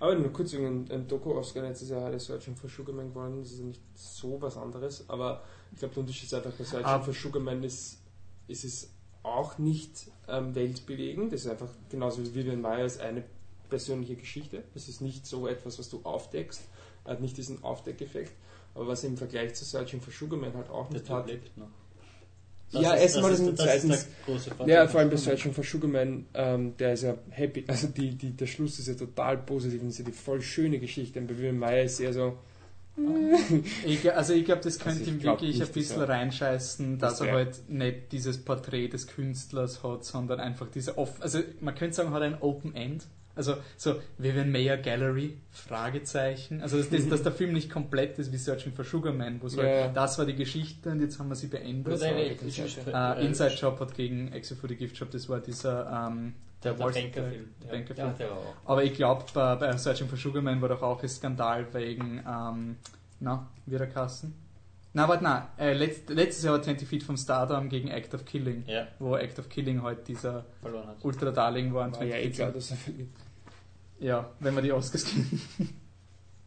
Aber 0.01 0.15
nur 0.15 0.33
kurz, 0.33 0.53
ein, 0.53 0.85
ein 0.91 1.07
Doku-Oscar 1.07 1.61
letztes 1.61 1.89
Jahr 1.89 2.11
hat 2.11 2.19
Searching 2.19 2.57
for 2.57 2.69
Sugarman 2.69 3.07
gewonnen, 3.13 3.39
das 3.41 3.53
ist 3.53 3.59
ja 3.59 3.65
nicht 3.65 3.79
so 3.95 4.41
was 4.41 4.57
anderes, 4.57 5.05
aber 5.07 5.41
ich 5.71 5.79
glaube, 5.79 5.93
der 5.93 6.01
Unterschied 6.01 6.25
ist 6.25 6.33
einfach, 6.33 6.51
bei 6.51 6.63
Searching 6.65 6.85
Ah. 6.85 6.99
for 6.99 7.13
Sugarman 7.13 7.63
ist, 7.63 7.99
ist 8.49 8.65
es 8.65 8.89
auch 9.23 9.57
nicht 9.57 10.07
ähm, 10.31 10.55
weltbewegend, 10.55 11.33
das 11.33 11.41
ist 11.41 11.47
einfach 11.47 11.69
genauso 11.89 12.23
wie 12.23 12.33
Vivian 12.33 12.61
Mayer 12.61 12.85
ist 12.85 13.01
eine 13.01 13.23
persönliche 13.69 14.15
Geschichte, 14.15 14.63
es 14.75 14.87
ist 14.87 15.01
nicht 15.01 15.25
so 15.25 15.47
etwas, 15.47 15.79
was 15.79 15.89
du 15.89 16.01
aufdeckst, 16.03 16.61
hat 17.05 17.21
nicht 17.21 17.37
diesen 17.37 17.63
Aufdeckeffekt, 17.63 18.33
aber 18.75 18.87
was 18.87 19.03
im 19.03 19.17
Vergleich 19.17 19.53
zu 19.55 19.65
Searching 19.65 20.01
for 20.01 20.13
Sugarman 20.13 20.53
halt 20.53 20.69
auch 20.69 20.89
nicht 20.89 21.09
hat, 21.09 21.27
lebt 21.27 21.57
noch. 21.57 21.67
Ja, 22.71 22.95
erstmal 22.95 23.31
das 23.31 23.39
das 23.39 23.39
ist, 23.39 23.47
und 23.49 23.57
das 23.59 23.65
der 23.65 23.79
zweitens-. 24.25 24.65
Ja, 24.65 24.87
vor 24.87 25.01
allem 25.01 25.09
bei 25.09 25.17
Searching 25.17 25.53
for 25.53 25.63
Sugarman, 25.63 26.25
ähm, 26.33 26.77
der 26.77 26.93
ist 26.93 27.03
ja 27.03 27.17
happy, 27.29 27.65
also 27.67 27.87
die, 27.87 28.15
die, 28.15 28.31
der 28.31 28.47
Schluss 28.47 28.79
ist 28.79 28.87
ja 28.87 28.93
total 28.93 29.39
positiv 29.39 29.81
und 29.81 29.89
ist 29.89 29.99
ja 29.99 30.05
die 30.05 30.13
voll 30.13 30.41
schöne 30.41 30.79
Geschichte. 30.79 31.19
Und 31.19 31.27
bei 31.27 31.37
Vivian 31.37 31.57
Mayer 31.57 31.83
ist 31.83 31.99
eher 31.99 32.13
so, 32.13 32.37
ich, 33.85 34.13
also 34.13 34.33
ich 34.33 34.45
glaube, 34.45 34.61
das 34.61 34.79
könnte 34.79 35.01
ich 35.01 35.07
ihm 35.07 35.19
glaub 35.19 35.41
wirklich 35.41 35.61
ein 35.61 35.67
bisschen 35.69 35.99
dass 35.99 36.09
er- 36.09 36.15
reinscheißen, 36.15 36.99
dass 36.99 37.19
das 37.19 37.27
er 37.27 37.33
halt 37.33 37.69
nicht 37.69 38.11
dieses 38.11 38.43
Porträt 38.43 38.89
des 38.89 39.07
Künstlers 39.07 39.81
hat, 39.83 40.03
sondern 40.05 40.39
einfach 40.39 40.67
diese 40.69 40.97
off 40.97 41.21
also 41.21 41.39
man 41.61 41.75
könnte 41.75 41.95
sagen, 41.95 42.11
hat 42.11 42.21
ein 42.21 42.37
Open 42.41 42.75
End. 42.75 43.05
Also 43.33 43.55
so 43.77 43.95
Vivian 44.17 44.51
Mayer 44.51 44.75
Gallery, 44.77 45.37
Fragezeichen. 45.51 46.61
Also 46.61 46.77
dass, 46.77 46.89
das, 46.89 47.07
dass 47.07 47.23
der 47.23 47.31
Film 47.31 47.53
nicht 47.53 47.69
komplett 47.69 48.19
ist 48.19 48.31
wie 48.33 48.37
Searching 48.37 48.73
for 48.73 48.83
Sugarman, 48.83 49.41
wo 49.41 49.47
so 49.47 49.61
Ja. 49.61 49.83
halt, 49.85 49.95
das 49.95 50.17
war 50.17 50.25
die 50.25 50.35
Geschichte 50.35 50.89
und 50.89 50.99
jetzt 50.99 51.17
haben 51.17 51.29
wir 51.29 51.35
sie 51.35 51.47
beendet. 51.47 51.97
Scheiße. 52.01 52.81
Äh, 52.93 53.25
Inside 53.25 53.53
Job 53.55 53.79
hat 53.79 53.95
gegen 53.95 54.33
Exit 54.33 54.57
for 54.57 54.67
the 54.67 54.75
Gift 54.75 54.97
Shop, 54.97 55.09
das 55.11 55.29
war 55.29 55.39
dieser 55.39 56.09
ähm, 56.11 56.33
der, 56.63 56.73
der 56.73 56.83
Bankerfilm. 56.85 57.49
der 57.63 57.67
Ja, 57.67 57.71
Bankerfilm. 57.85 58.29
Aber 58.65 58.83
ich 58.83 58.93
glaube, 58.93 59.25
bei, 59.33 59.55
bei 59.55 59.75
Searching 59.77 60.07
for 60.07 60.17
Sugarman 60.17 60.61
war 60.61 60.69
doch 60.69 60.81
auch 60.81 61.01
ein 61.01 61.09
Skandal 61.09 61.73
wegen, 61.73 62.23
ähm, 62.27 62.77
na, 63.19 63.47
wieder 63.65 63.87
Kassen? 63.87 64.33
Na, 64.93 65.07
warte, 65.07 65.23
na, 65.23 65.49
äh, 65.57 65.73
letzt, 65.73 66.09
letztes 66.09 66.43
Jahr 66.43 66.55
war 66.55 66.61
20 66.61 66.87
Feet 66.87 67.03
vom 67.03 67.15
Stardom 67.15 67.69
gegen 67.69 67.87
Act 67.87 68.13
of 68.13 68.25
Killing, 68.25 68.63
Ja, 68.67 68.87
wo 68.99 69.15
Act 69.15 69.39
of 69.39 69.47
Killing 69.47 69.81
halt 69.83 70.05
dieser. 70.07 70.43
Ultra-Darling 71.01 71.73
war. 71.73 71.85
und 71.87 71.95
war 71.95 72.03
ja 72.03 72.15
20 72.15 72.23
Feet 72.25 72.33
klar, 72.35 72.47
vom- 72.49 72.55
dass 72.55 72.71
er 72.71 72.77
verliert. 72.77 73.09
Ja, 73.99 74.29
wenn 74.39 74.55
wir 74.55 74.61
die 74.63 74.71
Oscars 74.73 75.05
kennen. 75.05 75.41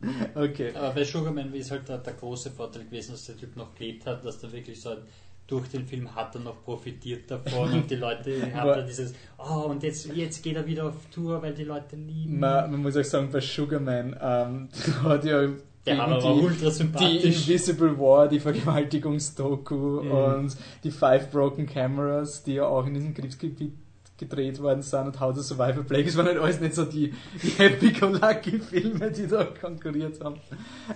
okay. 0.35 0.75
Aber 0.75 0.91
bei 0.91 1.05
Sugarman 1.05 1.55
ist 1.55 1.71
halt 1.71 1.89
der, 1.89 1.99
der 1.99 2.13
große 2.15 2.51
Vorteil 2.51 2.85
gewesen, 2.85 3.13
dass 3.13 3.25
der 3.27 3.37
Typ 3.37 3.57
noch 3.57 3.75
gelebt 3.75 4.05
hat, 4.07 4.25
dass 4.25 4.39
der 4.41 4.53
wirklich 4.53 4.81
so 4.81 4.91
ein, 4.91 4.99
durch 5.47 5.69
den 5.69 5.87
Film 5.87 6.15
hat 6.15 6.35
er 6.35 6.41
noch 6.41 6.65
profitiert 6.65 7.31
davon 7.31 7.73
und 7.73 7.91
die 7.91 7.97
Leute 7.97 8.43
haben 8.55 8.61
Aber- 8.61 8.77
da 8.77 8.83
dieses, 8.83 9.13
oh 9.39 9.67
und 9.69 9.83
jetzt, 9.83 10.07
jetzt 10.15 10.43
geht 10.43 10.57
er 10.57 10.67
wieder 10.67 10.87
auf 10.89 10.95
Tour, 11.13 11.43
weil 11.43 11.53
die 11.55 11.65
Leute 11.65 11.97
lieben. 11.97 12.39
Man, 12.39 12.71
man 12.71 12.81
muss 12.83 12.97
auch 12.97 13.05
sagen, 13.05 13.29
bei 13.31 13.41
Sugarman 13.41 14.17
ähm, 14.21 14.69
hat 15.03 15.25
ja 15.25 15.49
der 15.87 15.99
Hammer 15.99 16.23
war 16.23 16.35
die, 16.35 16.41
ultra 16.41 16.67
die 16.69 16.73
sympathisch. 16.73 17.25
Invisible 17.25 17.99
War, 17.99 18.27
die 18.27 18.41
Vergewaltigungsdoku 18.41 20.03
Mhm. 20.03 20.11
und 20.11 20.57
die 20.83 20.91
Five 20.91 21.31
Broken 21.31 21.67
Cameras, 21.67 22.43
die 22.43 22.55
ja 22.55 22.65
auch 22.67 22.87
in 22.87 22.95
diesem 22.95 23.13
Kriegsgebiet 23.13 23.75
gedreht 24.17 24.63
worden 24.63 24.81
sind 24.81 25.07
und 25.09 25.21
How 25.21 25.35
to 25.35 25.43
Survive 25.43 25.81
a 25.81 25.83
Plague. 25.83 26.07
Es 26.09 26.17
waren 26.17 26.27
halt 26.27 26.39
alles 26.39 26.59
nicht 26.61 26.75
so 26.75 26.85
die, 26.87 27.13
die 27.43 27.49
Happy-Go-Lucky-Filme, 27.59 29.11
die 29.11 29.27
da 29.27 29.45
konkurriert 29.45 30.23
haben. 30.25 30.37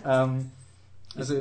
Ähm, 0.07 0.51
also, 1.17 1.35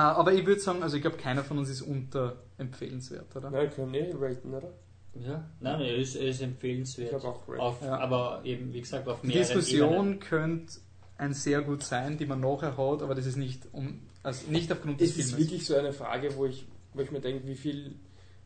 aber 0.00 0.32
ich 0.32 0.46
würde 0.46 0.60
sagen, 0.60 0.82
also 0.82 0.96
ich 0.96 1.02
glaube, 1.02 1.16
keiner 1.18 1.44
von 1.44 1.58
uns 1.58 1.68
ist 1.68 1.82
unterempfehlenswert, 1.82 3.34
oder? 3.36 3.50
Nein, 3.50 3.70
können 3.70 3.94
eh 3.94 4.12
raten, 4.12 4.54
oder? 4.54 4.72
Ja, 5.14 5.32
nein, 5.60 5.78
nein, 5.78 5.80
er 5.82 5.96
ist, 5.96 6.14
er 6.16 6.28
ist 6.28 6.40
empfehlenswert. 6.40 7.08
Ich 7.08 7.14
habe 7.14 7.28
auch 7.28 7.46
raten. 7.48 7.60
Auf, 7.60 7.82
Ja. 7.82 7.98
Aber 7.98 8.40
eben, 8.44 8.72
wie 8.72 8.80
gesagt, 8.80 9.06
auf 9.08 9.20
Die 9.20 9.26
mehreren 9.28 9.42
Diskussion 9.46 9.92
Ebenen. 9.92 10.20
könnte 10.20 10.74
ein 11.18 11.34
sehr 11.34 11.60
gut 11.62 11.82
sein, 11.82 12.16
die 12.16 12.26
man 12.26 12.40
nachher 12.40 12.76
hat, 12.76 13.02
aber 13.02 13.14
das 13.14 13.26
ist 13.26 13.36
nicht 13.36 13.68
um, 13.72 14.00
also 14.22 14.50
nicht 14.50 14.72
aufgrund 14.72 15.00
des 15.00 15.10
Es 15.10 15.18
ist 15.18 15.30
Filmes. 15.30 15.44
wirklich 15.46 15.66
so 15.66 15.74
eine 15.76 15.92
Frage, 15.92 16.34
wo 16.36 16.46
ich, 16.46 16.66
wo 16.94 17.02
ich 17.02 17.10
mir 17.10 17.20
denke, 17.20 17.46
wie 17.46 17.54
viel 17.54 17.94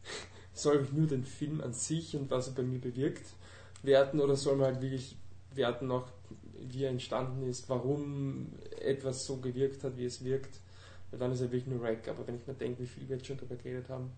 soll 0.52 0.82
ich 0.85 0.93
nur 0.93 1.06
den 1.06 1.24
Film 1.24 1.60
an 1.60 1.73
sich 1.73 2.16
und 2.16 2.31
was 2.31 2.48
er 2.48 2.55
bei 2.55 2.62
mir 2.62 2.81
bewirkt 2.81 3.24
werten 3.82 4.20
oder 4.20 4.35
soll 4.36 4.56
man 4.56 4.66
halt 4.73 4.82
wirklich 4.82 5.16
werten 5.55 5.90
auch, 5.93 6.09
wie 6.68 6.82
er 6.85 6.90
entstanden 6.90 7.48
ist, 7.48 7.68
warum 7.68 8.48
etwas 8.81 9.24
so 9.24 9.36
gewirkt 9.36 9.85
hat, 9.85 9.97
wie 9.97 10.05
es 10.06 10.24
wirkt. 10.24 10.59
Weil 11.16 11.20
dann 11.20 11.32
ist 11.32 11.40
er 11.40 11.51
wirklich 11.51 11.66
nur 11.66 11.82
Rack. 11.82 12.09
Aber 12.09 12.26
wenn 12.26 12.36
ich 12.36 12.47
mir 12.47 12.52
denke, 12.52 12.82
wie 12.82 12.86
viel 12.86 13.09
wir 13.09 13.16
jetzt 13.16 13.26
schon 13.26 13.38
darüber 13.38 13.56
geredet 13.56 13.88
haben, 13.88 14.10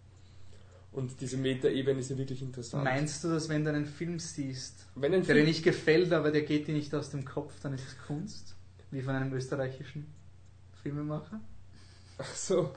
und 0.90 1.20
diese 1.20 1.36
Meta-Ebene 1.36 2.00
ist 2.00 2.10
ja 2.10 2.18
wirklich 2.18 2.40
interessant. 2.40 2.82
Meinst 2.82 3.22
du, 3.22 3.28
dass 3.28 3.48
wenn 3.50 3.62
du 3.62 3.70
einen 3.70 3.84
Film 3.84 4.18
siehst, 4.18 4.86
wenn 4.94 5.12
ein 5.12 5.20
der 5.20 5.34
dir 5.34 5.42
Film, 5.42 5.46
nicht 5.46 5.62
gefällt, 5.62 6.12
aber 6.12 6.30
der 6.30 6.42
geht 6.42 6.66
dir 6.66 6.72
nicht 6.74 6.94
aus 6.94 7.10
dem 7.10 7.26
Kopf, 7.26 7.60
dann 7.62 7.74
ist 7.74 7.86
es 7.86 7.98
Kunst? 8.06 8.56
Wie 8.90 9.02
von 9.02 9.14
einem 9.14 9.32
österreichischen 9.34 10.06
Filmemacher? 10.82 11.40
ach 12.16 12.34
so, 12.34 12.70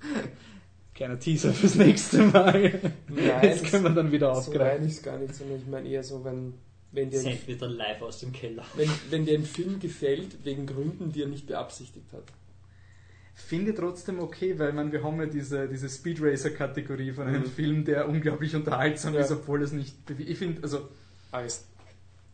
Kleiner 0.94 1.18
Teaser 1.18 1.52
fürs 1.52 1.74
nächste 1.76 2.22
Mal. 2.22 2.92
Nein, 3.08 3.40
das 3.40 3.62
können 3.62 3.84
wir 3.84 3.90
dann 3.90 4.10
wieder 4.10 4.34
so 4.34 4.50
meine 4.50 4.62
aufgreifen. 4.62 4.88
ich 4.88 5.02
gar 5.02 5.18
nicht, 5.18 5.34
sondern 5.34 5.58
ich 5.58 5.66
meine 5.66 5.88
eher 5.88 6.02
so, 6.02 6.24
wenn, 6.24 6.54
wenn, 6.90 7.10
dir 7.10 7.20
Sendet 7.20 7.46
wieder 7.46 7.68
live 7.68 8.02
aus 8.02 8.20
dem 8.20 8.32
Keller. 8.32 8.64
wenn, 8.74 8.90
wenn 9.10 9.24
dir 9.24 9.38
ein 9.38 9.44
Film 9.44 9.78
gefällt, 9.78 10.44
wegen 10.44 10.66
Gründen, 10.66 11.12
die 11.12 11.22
er 11.22 11.28
nicht 11.28 11.46
beabsichtigt 11.46 12.12
hat. 12.12 12.24
Finde 13.46 13.72
trotzdem 13.74 14.18
okay, 14.18 14.58
weil 14.58 14.72
man, 14.72 14.92
wir 14.92 15.02
haben 15.02 15.18
ja 15.20 15.26
diese, 15.26 15.68
diese 15.68 15.88
Speed 15.88 16.20
Racer-Kategorie 16.20 17.12
von 17.12 17.28
einem 17.28 17.42
Mhm. 17.42 17.46
Film, 17.46 17.84
der 17.84 18.08
unglaublich 18.08 18.54
unterhaltsam 18.54 19.14
Ja. 19.14 19.20
ist, 19.20 19.30
obwohl 19.30 19.62
es 19.62 19.72
nicht. 19.72 19.94
Ich 20.18 20.38
finde, 20.38 20.62
also, 20.62 20.88
es 21.44 21.64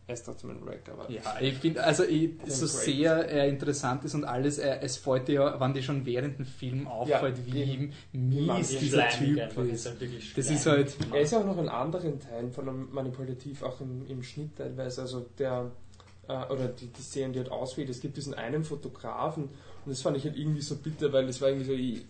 er 0.07 0.13
ist 0.13 0.23
trotzdem 0.25 0.51
ein 0.51 0.61
Rack, 0.67 0.81
aber 0.91 1.09
ja, 1.09 1.21
ich 1.41 1.55
finde, 1.55 1.83
also, 1.83 2.03
ich, 2.03 2.31
so 2.45 2.67
Great. 2.67 2.69
sehr 2.85 3.11
er 3.27 3.47
interessant 3.47 4.03
ist 4.03 4.13
und 4.13 4.23
alles, 4.23 4.57
er, 4.59 4.83
es 4.83 4.97
fällt 4.97 5.27
dir 5.29 5.33
ja, 5.35 5.55
wann 5.59 5.73
dir 5.73 5.81
schon 5.81 6.05
während 6.05 6.37
dem 6.37 6.45
Film 6.45 6.85
auffällt, 6.87 7.37
wie 7.45 7.63
eben. 7.63 7.93
mies 8.11 8.73
Wie 8.73 8.77
dieser 8.77 9.07
Typ 9.09 9.37
ist. 9.67 9.87
halt 9.87 9.97
Das 10.35 10.49
ist 10.51 10.65
halt- 10.67 10.95
Er 11.13 11.21
ist 11.21 11.31
ja 11.31 11.39
auch 11.39 11.45
noch 11.45 11.57
in 11.57 11.69
anderen 11.69 12.19
Teilen 12.19 12.51
von 12.51 12.67
einem 12.69 12.89
manipulativ, 12.91 13.63
auch 13.63 13.79
im, 13.81 14.05
im 14.07 14.21
Schnitt 14.21 14.55
teilweise. 14.57 15.01
Also 15.01 15.25
der, 15.39 15.71
äh, 16.27 16.33
oder 16.53 16.67
die, 16.67 16.85
die 16.87 17.01
Szenen, 17.01 17.33
die 17.33 17.39
halt 17.39 17.49
auswählt. 17.49 17.89
Es 17.89 17.99
gibt 17.99 18.15
diesen 18.17 18.35
einen 18.35 18.63
Fotografen 18.63 19.49
und 19.85 19.91
das 19.91 20.01
fand 20.01 20.17
ich 20.17 20.23
halt 20.23 20.37
irgendwie 20.37 20.61
so 20.61 20.75
bitter, 20.77 21.11
weil 21.13 21.27
das 21.27 21.39
war 21.41 21.49
irgendwie 21.49 21.65
so 21.65 21.73
ich, 21.73 22.05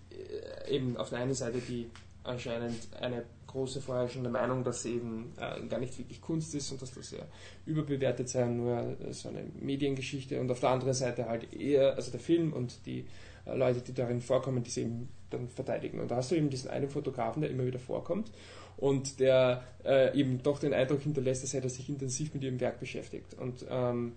äh, 0.68 0.76
eben 0.76 0.98
auf 0.98 1.10
der 1.10 1.20
einen 1.20 1.34
Seite 1.34 1.60
die 1.60 1.90
anscheinend 2.24 2.88
eine 3.00 3.24
große 3.48 3.82
vorherrschende 3.82 4.30
Meinung, 4.30 4.64
dass 4.64 4.86
eben 4.86 5.32
äh, 5.38 5.66
gar 5.68 5.80
nicht 5.80 5.98
wirklich 5.98 6.22
Kunst 6.22 6.54
ist 6.56 6.72
und 6.72 6.82
dass 6.82 6.94
das 6.94 7.10
sehr 7.10 7.26
überbewertet 7.66 8.28
sei 8.28 8.44
und 8.44 8.58
nur 8.58 8.78
äh, 8.78 9.14
so 9.14 9.30
eine 9.30 9.46
Mediengeschichte 9.60 10.42
und 10.42 10.52
auf 10.52 10.60
der 10.60 10.70
anderen 10.70 10.94
Seite 10.94 11.28
halt 11.28 11.54
eher, 11.54 11.96
also 11.96 12.12
der 12.12 12.20
Film 12.20 12.52
und 12.52 12.86
die 12.86 13.06
äh, 13.46 13.56
Leute, 13.56 13.80
die 13.80 13.94
darin 13.94 14.20
vorkommen, 14.20 14.64
die 14.64 14.72
sie 14.72 14.82
eben 14.82 15.08
dann 15.30 15.48
verteidigen. 15.48 16.00
Und 16.00 16.12
da 16.12 16.18
hast 16.18 16.32
du 16.32 16.36
eben 16.36 16.50
diesen 16.50 16.70
einen 16.70 16.90
Fotografen, 16.90 17.42
der 17.42 17.50
immer 17.50 17.66
wieder 17.66 17.80
vorkommt 17.80 18.32
und 18.78 19.20
der 19.20 19.64
äh, 19.86 20.18
eben 20.20 20.44
doch 20.44 20.60
den 20.60 20.74
Eindruck 20.74 21.02
hinterlässt, 21.02 21.46
hätte 21.54 21.68
er 21.68 21.70
sich 21.70 21.88
intensiv 21.88 22.34
mit 22.34 22.44
ihrem 22.44 22.60
Werk 22.60 22.80
beschäftigt 22.80 23.36
und 23.36 23.66
ähm, 23.70 24.14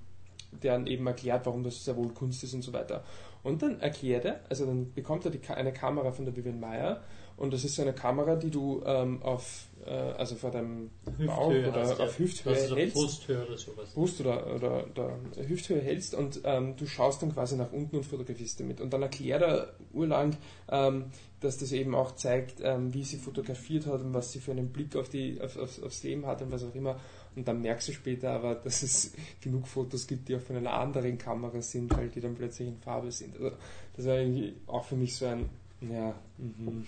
der 0.63 0.73
dann 0.73 0.87
eben 0.87 1.07
erklärt, 1.07 1.47
warum 1.47 1.63
das 1.63 1.85
sehr 1.85 1.97
wohl 1.97 2.09
Kunst 2.09 2.43
ist 2.43 2.55
und 2.55 2.63
so 2.63 2.73
weiter. 2.73 3.05
Und 3.43 3.63
dann 3.63 3.81
erklärt 3.81 4.25
er, 4.25 4.41
also 4.49 4.67
dann 4.67 4.93
bekommt 4.93 5.25
er 5.25 5.31
die, 5.31 5.41
eine 5.49 5.73
Kamera 5.73 6.13
von 6.13 6.25
der 6.25 6.37
Vivian 6.37 6.61
Mayer 6.61 7.03
und 7.39 7.53
das 7.53 7.63
ist 7.63 7.77
so 7.77 7.83
eine 7.83 7.93
Kamera, 7.93 8.35
die 8.35 8.51
du 8.51 8.83
ähm, 8.85 9.23
auf, 9.23 9.69
äh, 9.87 9.91
also 9.91 10.35
vor 10.35 10.51
deinem 10.51 10.91
Bauch 11.25 11.51
Hüfthöhe 11.53 11.69
oder 11.69 11.81
heißt 11.83 11.99
der. 11.99 12.07
auf 12.07 12.19
Hüfthöhe 12.19 12.53
auf 12.53 12.77
hältst. 12.77 12.95
Brusthöhe 12.97 13.47
oder 13.47 13.57
sowas. 13.57 13.91
Brust 13.91 14.21
oder, 14.21 14.55
oder, 14.55 14.87
oder 14.89 15.19
Hüfthöhe 15.47 15.81
hältst 15.81 16.17
und 16.17 16.41
ähm, 16.43 16.75
du 16.77 16.87
schaust 16.87 17.23
dann 17.23 17.33
quasi 17.33 17.57
nach 17.57 17.73
unten 17.73 17.95
und 17.97 18.05
fotografierst 18.05 18.59
damit. 18.59 18.81
Und 18.81 18.93
dann 18.93 19.03
erklärt 19.03 19.43
er 19.43 19.73
urlang, 19.93 20.37
ähm, 20.69 21.05
dass 21.39 21.59
das 21.59 21.71
eben 21.71 21.95
auch 21.95 22.17
zeigt, 22.17 22.61
ähm, 22.61 22.93
wie 22.93 23.05
sie 23.05 23.19
fotografiert 23.19 23.87
hat 23.87 24.01
und 24.01 24.15
was 24.15 24.33
sie 24.33 24.41
für 24.41 24.51
einen 24.51 24.73
Blick 24.73 24.97
auf 24.97 25.09
die, 25.09 25.41
auf, 25.41 25.57
auf, 25.57 25.81
aufs 25.81 26.03
Leben 26.03 26.27
hat 26.27 26.43
und 26.43 26.51
was 26.51 26.65
auch 26.65 26.75
immer. 26.75 26.99
Und 27.37 27.47
dann 27.47 27.61
merkst 27.63 27.89
du 27.89 27.93
später 27.93 28.31
aber, 28.33 28.55
dass 28.65 28.83
es 28.83 29.13
genug 29.41 29.67
Fotos 29.69 30.07
gibt, 30.07 30.29
die 30.29 30.37
auch 30.37 30.41
von 30.41 30.57
einer 30.57 30.73
anderen 30.73 31.17
Kamera 31.19 31.61
sind, 31.63 31.97
weil 31.97 32.09
die 32.09 32.21
dann 32.21 32.35
plötzlich 32.35 32.69
in 32.69 32.79
Farbe 32.79 33.11
sind. 33.13 33.35
Also 33.37 33.53
das 33.97 34.07
war 34.07 34.17
irgendwie 34.19 34.55
auch 34.67 34.85
für 34.85 34.97
mich 34.97 35.15
so 35.17 35.27
ein, 35.27 35.49
ja, 35.81 36.15
mhm. 36.39 36.87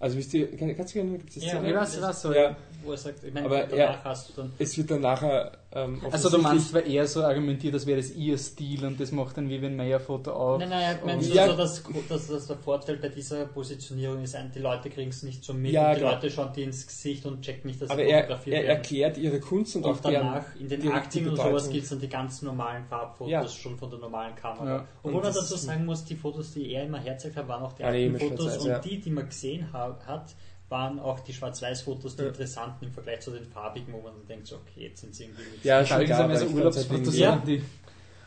Also 0.00 0.16
wisst 0.16 0.32
ihr, 0.32 0.56
kann- 0.56 0.76
kannst 0.76 0.94
du 0.94 1.00
gerne, 1.00 1.18
gibt 1.18 1.36
es 1.36 1.44
Ja, 1.44 1.60
ich 1.60 1.74
weiß, 1.74 2.00
was 2.00 2.22
so. 2.22 2.32
Ja, 2.32 2.56
Wo 2.84 2.92
er 2.92 2.98
sagt, 2.98 3.24
ich 3.24 3.34
meine, 3.34 3.46
Aber 3.46 3.62
danach 3.66 3.76
er- 3.78 4.04
hast 4.04 4.28
du 4.28 4.32
dann. 4.42 4.52
es 4.56 4.78
wird 4.78 4.92
dann 4.92 5.00
nachher 5.00 5.58
ähm, 5.70 6.00
Also 6.10 6.30
du 6.30 6.38
meinst, 6.38 6.72
weil 6.72 6.90
er 6.90 7.06
so 7.06 7.22
argumentiert, 7.22 7.74
das 7.74 7.84
wäre 7.86 7.98
das 7.98 8.10
ihr 8.12 8.38
Stil 8.38 8.84
und 8.86 8.98
das 8.98 9.12
macht 9.12 9.36
ein 9.36 9.50
Vivian 9.50 9.76
Mayer 9.76 10.00
Foto 10.00 10.32
auf. 10.32 10.58
Nein, 10.58 10.70
nein, 10.70 10.96
ich 10.98 11.04
meine, 11.04 11.22
so, 11.22 11.34
Ja. 11.34 11.46
so, 11.46 11.56
dass, 11.56 11.82
dass, 12.08 12.26
dass 12.28 12.46
der 12.46 12.56
Vorteil 12.56 12.96
bei 12.96 13.08
dieser 13.10 13.44
Positionierung 13.44 14.22
ist, 14.22 14.34
die 14.54 14.58
Leute 14.60 14.88
kriegen 14.88 15.10
es 15.10 15.22
nicht 15.22 15.44
so 15.44 15.52
mit 15.52 15.72
Ja, 15.72 15.88
und 15.90 15.94
die 15.96 16.00
klar. 16.00 16.14
Leute 16.14 16.30
schauen 16.30 16.52
dir 16.54 16.64
ins 16.64 16.86
Gesicht 16.86 17.26
und 17.26 17.42
checken 17.42 17.68
nicht, 17.68 17.82
dass 17.82 17.90
aber 17.90 18.02
sie 18.02 18.08
er, 18.08 18.20
fotografiert 18.22 18.56
er 18.56 18.62
werden. 18.62 18.76
erklärt 18.76 19.18
ihre 19.18 19.40
Kunst 19.40 19.76
und, 19.76 19.84
auch 19.84 19.90
Und 19.90 20.04
danach, 20.04 20.44
in 20.58 20.68
den 20.68 20.80
die 20.80 20.88
Aktien 20.88 21.28
und 21.28 21.36
sowas 21.36 21.68
gibt 21.68 21.84
es 21.84 21.90
dann 21.90 22.00
die 22.00 22.08
ganz 22.08 22.40
normalen 22.40 22.84
Farbfotos 22.86 23.30
Ja. 23.30 23.46
schon 23.48 23.76
von 23.76 23.90
der 23.90 23.98
normalen 23.98 24.34
Kamera. 24.34 24.66
Ja. 24.66 24.84
Obwohl 25.02 25.16
Und 25.18 25.24
man 25.24 25.34
dazu 25.34 25.56
sagen 25.56 25.84
muss, 25.84 26.04
die 26.04 26.16
Fotos, 26.16 26.52
die 26.54 26.72
er 26.72 26.84
immer 26.86 26.98
herzeigt 27.00 27.36
hat, 27.36 27.46
waren 27.46 27.62
auch 27.62 27.72
die 27.74 27.84
alten 27.84 28.18
Fotos 28.18 28.56
und 28.58 28.68
ja. 28.68 28.78
die, 28.78 29.00
die 29.00 29.10
man 29.10 29.26
gesehen 29.28 29.70
ha 29.72 29.98
hat, 30.06 30.34
waren 30.68 30.98
auch 30.98 31.20
die 31.20 31.32
Schwarz-Weiß-Fotos, 31.32 32.16
die 32.16 32.22
Ja. 32.22 32.28
interessanten 32.28 32.84
im 32.86 32.92
Vergleich 32.92 33.20
zu 33.20 33.30
den 33.30 33.44
farbigen, 33.46 33.92
wo 33.94 34.00
man 34.00 34.12
dann 34.14 34.26
denkt, 34.28 34.46
so, 34.48 34.56
okay, 34.56 34.84
jetzt 34.88 35.00
sind 35.00 35.14
sie 35.14 35.24
irgendwie 35.24 35.42
mit 35.52 35.64
Ja, 35.64 35.84
schon 35.84 36.04
klar, 36.04 36.28
so 36.36 36.44
halt 36.46 36.54
Urlaubsfotos, 36.54 37.14
irgendwie- 37.14 37.18
Ja. 37.20 37.42
die 37.46 37.62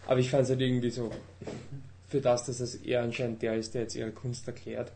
Aber 0.08 0.20
ich 0.20 0.30
fand 0.30 0.44
es 0.44 0.50
halt 0.50 0.60
irgendwie 0.62 0.90
so, 0.90 1.12
für 2.08 2.20
das, 2.20 2.46
dass 2.46 2.60
es 2.60 2.76
eher 2.76 3.04
anscheinend 3.04 3.42
der 3.44 3.56
ist, 3.56 3.74
der 3.76 3.84
jetzt 3.84 3.96
ihre 3.96 4.12
Kunst 4.12 4.48
erklärt. 4.48 4.92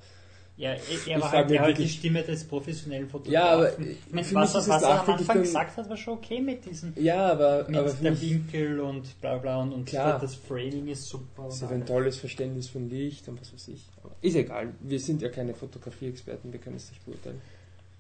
Ja, 0.57 0.69
er, 0.72 0.77
Ich 0.90 1.07
er 1.10 1.19
war 1.19 1.32
halt, 1.34 1.49
mich 1.49 1.57
er 1.60 1.64
halt 1.65 1.77
die 1.77 1.90
Stimme 1.90 2.23
des 2.23 2.45
professionellen 2.45 3.10
Fotografen. 3.10 3.34
Ja, 3.34 3.52
aber 3.52 3.77
ich 3.77 3.98
meine, 4.11 4.32
was, 4.34 4.56
er- 4.56 4.68
was 4.68 4.84
er 4.84 5.02
am 5.02 5.10
Anfang 5.10 5.41
gesagt 5.41 5.76
hat, 5.76 5.90
war 5.90 5.98
schon 5.98 6.14
okay 6.14 6.40
mit 6.40 6.64
diesem 6.65 6.94
Ja, 6.95 7.32
aber, 7.34 7.65
mit 7.68 7.76
aber 7.77 7.91
der 7.91 8.22
Winkel 8.22 8.80
und 8.80 9.19
bla 9.19 9.38
bla 9.38 9.61
und, 9.61 9.73
und 9.73 9.86
Klar. 9.86 10.18
das 10.19 10.36
Framing 10.36 10.88
ist 10.88 11.10
super. 11.10 11.49
ist 11.49 11.61
und 11.61 11.72
ein 11.73 11.86
tolles 11.86 12.15
Verständnis 12.18 12.69
von 12.69 12.90
Licht 12.90 13.27
und 13.27 13.41
was 13.41 13.53
weiß 13.53 13.68
ich. 13.68 13.86
Aber 14.02 14.15
ist 14.22 14.36
egal, 14.36 14.73
wir 14.80 14.99
sind 15.02 15.22
ja 15.22 15.27
keine 15.27 15.53
Fotografie-Experten, 15.53 16.53
wir 16.53 16.60
können 16.61 16.77
es 16.77 16.90
nicht 16.90 17.03
beurteilen. 17.06 17.41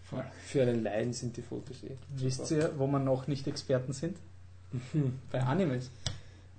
Voll. 0.09 0.23
Für 0.45 0.61
einen 0.61 0.83
Laien 0.83 1.11
sind 1.11 1.35
die 1.35 1.41
Fotos 1.41 1.83
eh. 1.83 1.97
Wisst 2.15 2.45
super. 2.47 2.61
ihr, 2.61 2.71
wo 2.79 2.87
wir 2.87 2.99
noch 2.99 3.27
nicht 3.27 3.47
Experten 3.47 3.91
sind? 3.91 4.15
Hm. 4.93 5.19
Bei 5.31 5.41
Animes. 5.41 5.89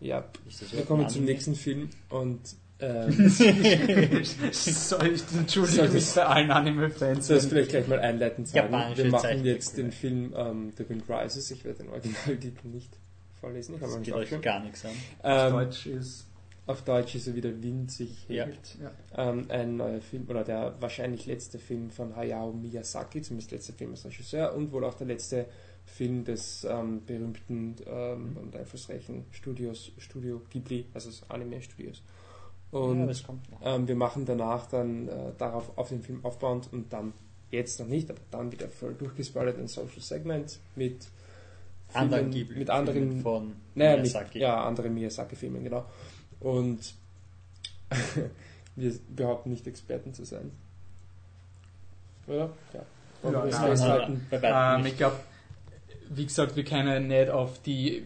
Ja, 0.01 0.25
wir 0.73 0.85
kommen 0.85 1.09
zum 1.09 1.25
nächsten 1.25 1.55
Film 1.55 1.89
und 2.11 2.41
ähm, 2.81 3.29
Soll 4.53 5.07
ich 5.09 5.23
entschuldige 5.37 5.77
Soll 5.77 5.89
mich 5.89 6.05
das- 6.05 6.15
bei 6.15 6.27
allen 6.27 6.51
Anime-Fans. 6.51 7.27
soll 7.27 7.39
ich 7.39 7.45
vielleicht 7.45 7.71
gleich 7.71 7.89
mal 7.89 7.99
einleitend 8.01 8.49
sagen. 8.49 8.73
Japanische 8.73 9.05
Wir 9.05 9.11
machen 9.11 9.45
jetzt 9.45 9.77
den. 9.77 9.93
Film 9.93 10.35
ähm, 10.37 10.73
The 10.77 10.89
Wind 10.89 11.05
Rises. 11.09 11.51
Ich 11.51 11.65
werde 11.65 11.85
den 11.85 11.89
Originaltitel 11.91 12.69
nicht 12.73 12.97
vorlesen. 13.41 13.75
Ich 13.77 13.81
Das 13.81 14.03
geht 14.03 14.15
euch 14.15 14.41
gar 14.41 14.61
nichts 14.61 14.85
an. 14.85 14.91
Auf 15.23 15.47
Ähm, 15.47 15.53
Deutsch 15.53 15.87
ist. 15.87 16.27
Auf 16.67 16.83
Deutsch 16.83 17.15
ist 17.15 17.29
er 17.29 17.37
wie 17.37 17.41
der 17.41 17.63
Wind 17.63 17.93
sich 17.93 18.29
hebt. 18.29 18.77
Ja. 18.83 19.31
Ähm, 19.31 19.47
ein 19.51 19.77
neuer 19.77 20.01
Film, 20.01 20.27
oder 20.29 20.43
der 20.43 20.75
wahrscheinlich 20.81 21.25
letzte 21.27 21.61
Film 21.61 21.91
von 21.91 22.17
Hayao 22.17 22.53
Miyazaki, 22.53 23.23
zumindest 23.23 23.53
letzte 23.53 23.73
Film 23.73 23.93
als 23.93 24.05
Regisseur 24.05 24.53
und 24.53 24.73
wohl 24.73 24.85
auch 24.85 24.95
der 24.95 25.07
letzte 25.07 25.47
Film 25.85 26.25
des 26.25 26.67
ähm, 26.69 27.05
berühmten 27.07 27.77
ähm, 27.87 28.37
und 28.43 28.57
einflussreichen 28.57 29.27
Studios, 29.31 29.93
Studio 29.99 30.43
Ghibli, 30.51 30.87
also 30.93 31.09
des 31.09 31.23
Anime-Studios. 31.31 32.03
Und 32.85 33.01
ja, 33.01 33.07
das 33.07 33.23
kommt 33.23 33.51
noch. 33.51 33.61
ähm, 33.65 33.89
wir 33.89 33.97
machen 33.97 34.25
danach 34.25 34.67
dann 34.67 35.09
äh, 35.09 35.13
darauf 35.39 35.77
auf 35.77 35.89
den 35.89 36.03
Film 36.03 36.25
aufbauend 36.25 36.73
und 36.73 36.93
dann 36.93 37.13
jetzt 37.51 37.81
noch 37.81 37.87
nicht, 37.87 38.11
aber 38.11 38.21
dann 38.31 38.53
wieder 38.53 38.69
voll 38.69 38.95
durchgespoilert 38.95 39.59
ein 39.59 39.69
Social 39.69 40.01
Segment 40.01 40.59
mit 40.75 41.09
Anderen 41.93 42.33
Filmen- 42.33 42.33
Ghibli 42.33 42.59
mit 42.59 42.71
anderen 42.71 42.99
Filmen 42.99 43.23
von 43.23 43.53
naja, 43.75 43.97
Miyazaki. 43.97 44.39
Mit, 44.39 44.43
ja, 44.43 44.65
andere 44.65 44.89
Miyazaki-Filme, 44.91 45.61
genau. 45.61 45.85
Und 46.41 46.95
wir 48.77 48.95
behaupten 49.15 49.51
nicht 49.51 49.67
Experten 49.67 50.13
zu 50.13 50.25
sein. 50.25 50.51
Oder? 52.27 52.51
Ja. 52.73 52.85
Wir 53.23 53.33
Ja, 53.33 53.47
das 53.47 53.81
nein, 53.81 54.21
weitem 54.31 54.43
Ähm, 54.43 54.87
ich 54.87 54.97
glaube, 54.97 55.17
wie 56.11 56.27
gesagt, 56.27 56.57
wir 56.57 56.65
können 56.65 57.09
nicht 57.09 57.31
auf 57.31 57.61
die. 57.63 58.05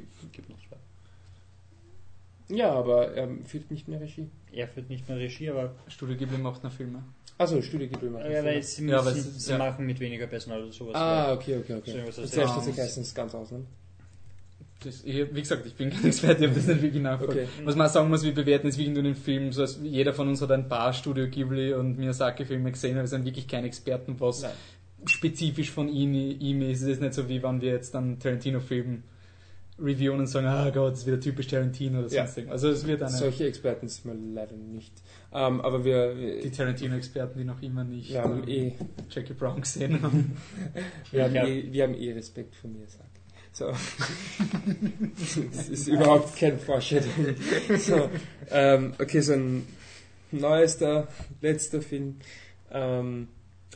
Ja, 2.49 2.73
aber 2.73 3.13
er 3.13 3.29
führt 3.45 3.71
nicht 3.71 3.89
mehr 3.89 4.01
Regie. 4.01 4.29
Er 4.53 4.69
führt 4.69 4.89
nicht 4.91 5.09
mehr 5.09 5.19
Regie, 5.19 5.51
aber 5.51 5.73
Studio 5.89 6.17
Ghibli 6.17 6.39
macht 6.39 6.63
noch 6.65 6.73
Filme. 6.73 7.03
Also 7.39 7.63
Studio 7.63 7.89
Ghibli 7.89 8.11
macht 8.11 8.25
ja, 8.25 8.31
das, 8.31 8.45
weil 8.45 8.55
oder? 8.57 8.63
sie, 8.63 8.87
Ja, 8.89 9.01
es 9.09 9.17
ist- 9.17 9.41
sie 9.41 9.53
ja. 9.53 9.59
machen 9.59 9.87
mit 9.87 9.99
weniger 10.01 10.27
Personal 10.27 10.63
oder 10.63 10.73
sowas. 10.73 10.95
Ah, 10.95 11.33
okay, 11.33 11.57
okay, 11.59 11.75
okay. 11.75 11.91
So 11.93 11.99
als 12.23 12.31
zuerst 12.33 12.37
erstes. 12.37 12.65
diese 12.65 12.77
Geistens 12.77 13.15
ganz 13.15 13.35
aus, 13.35 13.51
ne? 13.53 13.65
Das, 14.83 15.05
ich, 15.05 15.35
wie 15.35 15.41
gesagt, 15.41 15.67
ich 15.67 15.75
bin 15.75 15.91
kein 15.91 16.07
Experte, 16.07 16.45
ich 16.45 16.51
habe 16.51 16.59
das 16.59 16.67
nicht 16.69 16.83
wirklich 16.83 17.03
nachverfolgt. 17.03 17.41
Okay. 17.43 17.67
Was 17.67 17.77
man 17.77 17.87
auch 17.87 17.91
sagen 17.93 18.09
muss, 18.09 18.23
wir 18.25 18.33
bewerten 18.35 18.67
jetzt 18.67 18.79
wirklich 18.79 18.95
nur 18.95 19.03
den 19.03 19.15
Film, 19.15 19.53
so 19.53 19.63
als 19.63 19.79
jeder 19.83 20.13
von 20.15 20.29
uns 20.29 20.41
hat 20.41 20.51
ein 20.53 20.69
paar 20.69 20.93
Studio 20.93 21.29
Ghibli 21.29 21.75
und 21.75 21.99
Miyazaki-Filme 21.99 22.73
gesehen, 22.73 22.93
aber 22.93 23.03
wir 23.03 23.09
sind 23.09 23.25
wirklich 23.25 23.47
keine 23.47 23.67
Experten, 23.67 24.19
was 24.19 24.43
Nein. 24.43 24.53
spezifisch 25.07 25.71
von 25.71 25.89
ihm, 25.89 26.15
ihm 26.15 26.63
ist. 26.63 26.83
Es 26.83 26.89
ist 26.89 27.01
nicht 27.03 27.15
so, 27.15 27.29
wie 27.29 27.43
wenn 27.43 27.61
wir 27.61 27.73
jetzt 27.73 27.95
einen 27.95 28.19
Tarantino-Film 28.19 29.03
reviewen 29.83 30.19
und 30.21 30.27
sagen, 30.27 30.47
ah 30.47 30.71
Gott, 30.71 30.93
das 30.93 31.01
ist 31.01 31.07
wieder 31.07 31.21
typisch 31.21 31.47
Tarantino 31.49 32.01
oder 32.01 32.09
Ja. 32.09 32.25
sonst 32.27 32.37
irgendwas. 32.39 32.63
Also 32.65 32.69
es 32.77 32.87
wird 32.87 33.03
eine, 33.03 33.11
Solche 33.11 33.47
Experten 33.47 33.89
sind 33.89 34.05
wir 34.07 34.15
leider 34.35 34.57
nicht. 34.57 34.93
Ähm, 35.33 35.61
aber 35.61 35.85
wir, 35.85 36.15
die 36.43 36.51
Tarantino-Experten, 36.51 37.39
die 37.39 37.45
noch 37.45 37.63
immer 37.63 37.85
nicht 37.85 38.11
wir 38.13 38.23
haben 38.23 38.47
äh, 38.49 38.69
eh 38.69 38.73
Jackie 39.11 39.33
Brown 39.35 39.61
gesehen 39.61 40.03
haben. 40.03 40.37
Wir 41.13 41.25
haben, 41.25 41.35
Ja. 41.35 41.47
eh, 41.47 41.65
wir 41.73 41.85
haben 41.85 41.95
eh 41.95 42.13
Respekt 42.13 42.55
vor 42.57 42.71
mir, 42.71 42.87
sag. 42.87 43.07
So. 43.53 43.67
das 45.57 45.69
ist 45.69 45.89
überhaupt 45.89 46.37
kein 46.37 46.59
Foreshadowing. 46.59 47.37
So. 47.79 48.09
Ähm, 48.51 48.93
okay, 49.01 49.21
so 49.21 49.33
ein 49.33 49.67
neuester, 50.33 51.09
letzter 51.41 51.83
Film. 51.83 52.17
Ähm, 52.71 53.29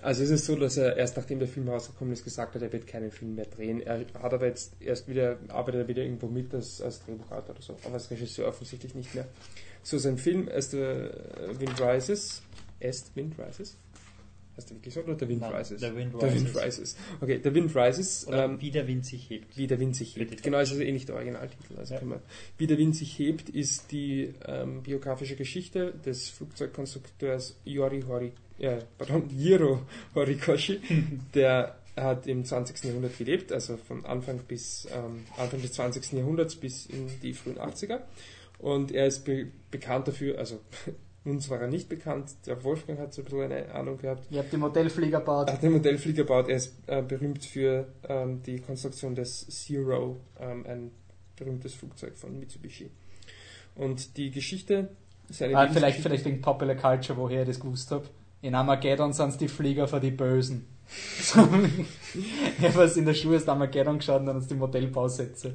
also 0.04 0.22
es 0.22 0.30
ist 0.30 0.44
so, 0.44 0.54
dass 0.54 0.76
er 0.76 0.96
erst 0.96 1.16
nachdem 1.16 1.38
der 1.38 1.48
Film 1.48 1.68
rausgekommen 1.68 2.12
ist, 2.12 2.24
gesagt 2.24 2.54
hat, 2.54 2.62
er 2.62 2.72
wird 2.72 2.86
keinen 2.86 3.10
Film 3.10 3.34
mehr 3.34 3.46
drehen. 3.46 3.80
Er 3.80 4.00
hat 4.00 4.34
aber 4.34 4.46
jetzt 4.46 4.74
erst 4.80 5.08
wieder, 5.08 5.38
arbeitet 5.48 5.82
er 5.82 5.88
wieder 5.88 6.02
irgendwo 6.02 6.26
mit 6.28 6.54
als, 6.54 6.80
als 6.82 7.02
Drehbuchautor 7.04 7.54
oder 7.54 7.62
so, 7.62 7.76
aber 7.84 7.94
als 7.94 8.10
Regisseur 8.10 8.46
offensichtlich 8.48 8.94
nicht 8.94 9.14
mehr. 9.14 9.26
So, 9.82 9.98
sein 9.98 10.18
Film, 10.18 10.48
As 10.48 10.70
the 10.70 10.76
Wind 10.78 11.80
Rises, 11.80 12.42
the 12.80 12.92
Wind 13.14 13.34
Rises? 13.38 13.76
Heißt 14.56 14.70
der 14.70 14.76
wirklich 14.76 14.94
so 14.94 15.00
oder 15.00 15.18
The 15.18 15.28
Wind 15.28 15.40
Nein, 15.40 15.52
Rises? 15.52 15.80
The 15.80 15.94
Wind 15.96 16.12
The 16.20 16.26
Wind 16.26 16.54
Rises. 16.54 16.64
Rises. 16.64 16.96
Okay, 17.20 17.40
The 17.42 17.54
Wind 17.54 17.74
Rises. 17.74 18.28
Oder 18.28 18.44
ähm, 18.44 18.60
wie 18.60 18.70
der 18.70 18.86
Wind 18.86 19.04
sich 19.04 19.28
hebt. 19.28 19.56
wie 19.56 19.66
der 19.66 19.80
Wind 19.80 19.96
sich 19.96 20.16
hebt. 20.16 20.42
Genau, 20.42 20.60
ist 20.60 20.72
eh 20.72 20.92
nicht 20.92 21.08
der 21.08 21.16
Originaltitel. 21.16 21.76
Also 21.76 21.94
Ja. 21.94 22.04
man, 22.04 22.20
wie 22.56 22.66
der 22.68 22.78
Wind 22.78 22.94
sich 22.94 23.18
hebt 23.18 23.48
ist 23.48 23.90
die 23.90 24.32
ähm, 24.46 24.82
biografische 24.82 25.34
Geschichte 25.34 25.92
des 26.06 26.28
Flugzeugkonstrukteurs 26.28 27.56
Yori 27.64 28.02
Hori, 28.02 28.32
äh, 28.58 28.78
pardon, 28.98 29.28
Jiro 29.30 29.80
Horikoshi. 30.14 30.80
der 31.34 31.76
hat 31.96 32.26
im 32.26 32.44
20. 32.44 32.84
Jahrhundert 32.84 33.16
gelebt, 33.18 33.52
also 33.52 33.76
von 33.76 34.04
Anfang 34.04 34.40
bis 34.48 34.86
ähm, 34.92 35.24
Anfang 35.36 35.62
des 35.62 35.72
20. 35.74 36.12
Jahrhunderts 36.12 36.56
bis 36.56 36.86
in 36.86 37.08
die 37.22 37.32
frühen 37.32 37.58
80er. 37.58 38.00
Und 38.58 38.92
er 38.92 39.06
ist 39.06 39.24
be 39.24 39.48
bekannt 39.70 40.08
dafür, 40.08 40.38
also 40.38 40.60
uns 41.24 41.48
war 41.50 41.60
er 41.60 41.68
nicht 41.68 41.88
bekannt, 41.88 42.32
der 42.46 42.62
Wolfgang 42.64 42.98
hat 42.98 43.14
so 43.14 43.22
ein 43.22 43.24
bisschen 43.26 43.42
eine 43.42 43.72
Ahnung 43.74 43.98
gehabt, 43.98 44.26
Ihr 44.30 44.40
habt 44.40 44.52
die 44.52 44.56
Modellflieger 44.56 45.20
gebaut. 45.20 45.48
er 45.48 45.54
hat 45.54 45.62
den 45.62 45.72
Modellflieger 45.72 46.22
gebaut. 46.24 46.48
Er 46.48 46.56
ist 46.56 46.74
äh, 46.86 47.00
berühmt 47.02 47.44
für 47.44 47.86
ähm, 48.08 48.42
die 48.42 48.58
Konstruktion 48.60 49.14
des 49.14 49.46
Zero, 49.48 50.16
ähm, 50.40 50.64
ein 50.66 50.90
berühmtes 51.36 51.74
Flugzeug 51.74 52.16
von 52.16 52.38
Mitsubishi. 52.38 52.90
Und 53.76 54.16
die 54.16 54.30
Geschichte 54.30 54.88
ist 55.28 55.42
eine 55.42 55.56
Ah, 55.56 55.68
vielleicht, 55.68 56.00
vielleicht 56.00 56.24
wegen 56.24 56.40
Popular 56.40 56.76
Culture, 56.76 57.18
woher 57.18 57.42
ich 57.42 57.48
das 57.48 57.60
gewusst 57.60 57.90
habe. 57.90 58.04
In 58.44 58.54
Armageddon 58.54 59.14
sind 59.14 59.30
es 59.30 59.38
die 59.38 59.48
Flieger 59.48 59.88
für 59.88 60.00
die 60.00 60.10
Bösen. 60.10 60.66
Ich 61.26 61.34
habe 61.34 62.92
in 62.94 63.06
der 63.06 63.14
Schule 63.14 63.36
ist 63.38 63.48
Armageddon 63.48 63.98
geschaut 63.98 64.20
und 64.20 64.26
dann 64.26 64.36
uns 64.36 64.46
die 64.46 64.54
Modellbausätze 64.54 65.54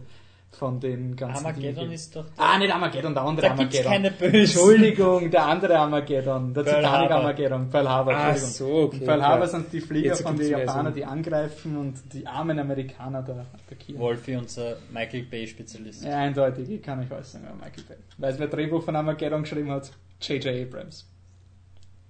von 0.51 0.79
den 0.79 1.15
ganzen 1.15 1.45
Armageddon 1.45 1.75
Dingen. 1.83 1.91
ist 1.93 2.15
doch. 2.15 2.25
Ah, 2.35 2.57
nicht 2.57 2.73
Armageddon, 2.73 3.13
der 3.13 3.23
andere 3.23 3.45
da 3.45 3.51
Armageddon. 3.53 3.91
keine 3.91 4.11
Bösen. 4.11 4.33
Entschuldigung, 4.33 5.29
der 5.29 5.45
andere 5.45 5.77
Armageddon, 5.77 6.51
der 6.53 6.65
Titanic. 6.65 7.11
Armageddon, 7.11 7.69
Pearl 7.69 7.87
Harbor, 7.89 8.15
Ah, 8.15 8.35
so, 8.35 8.67
okay. 8.85 9.05
Pearl 9.05 9.21
Harbor 9.21 9.47
sind 9.47 9.71
die 9.71 9.81
Flieger 9.81 10.07
Jetzt 10.07 10.23
von 10.23 10.35
den 10.35 10.49
Japanern, 10.49 10.93
die 10.95 11.05
angreifen 11.05 11.77
und 11.77 11.93
die 12.11 12.25
armen 12.25 12.57
Amerikaner 12.57 13.21
da 13.21 13.45
attackieren. 13.53 14.01
Wolfi, 14.01 14.35
unser 14.35 14.77
Michael 14.91 15.23
Bay-Spezialist. 15.29 16.03
Ja, 16.03 16.17
eindeutig, 16.17 16.67
ich 16.69 16.81
kann 16.81 16.99
euch 16.99 17.11
alles 17.11 17.31
sagen, 17.31 17.45
Michael 17.63 17.83
Bay. 17.87 17.97
Weißt 18.17 18.37
du, 18.37 18.41
wer 18.41 18.47
Drehbuch 18.47 18.83
von 18.83 18.95
Armageddon 18.95 19.43
geschrieben 19.43 19.69
hat? 19.71 19.91
J.J. 20.21 20.47
Abrams. 20.67 21.05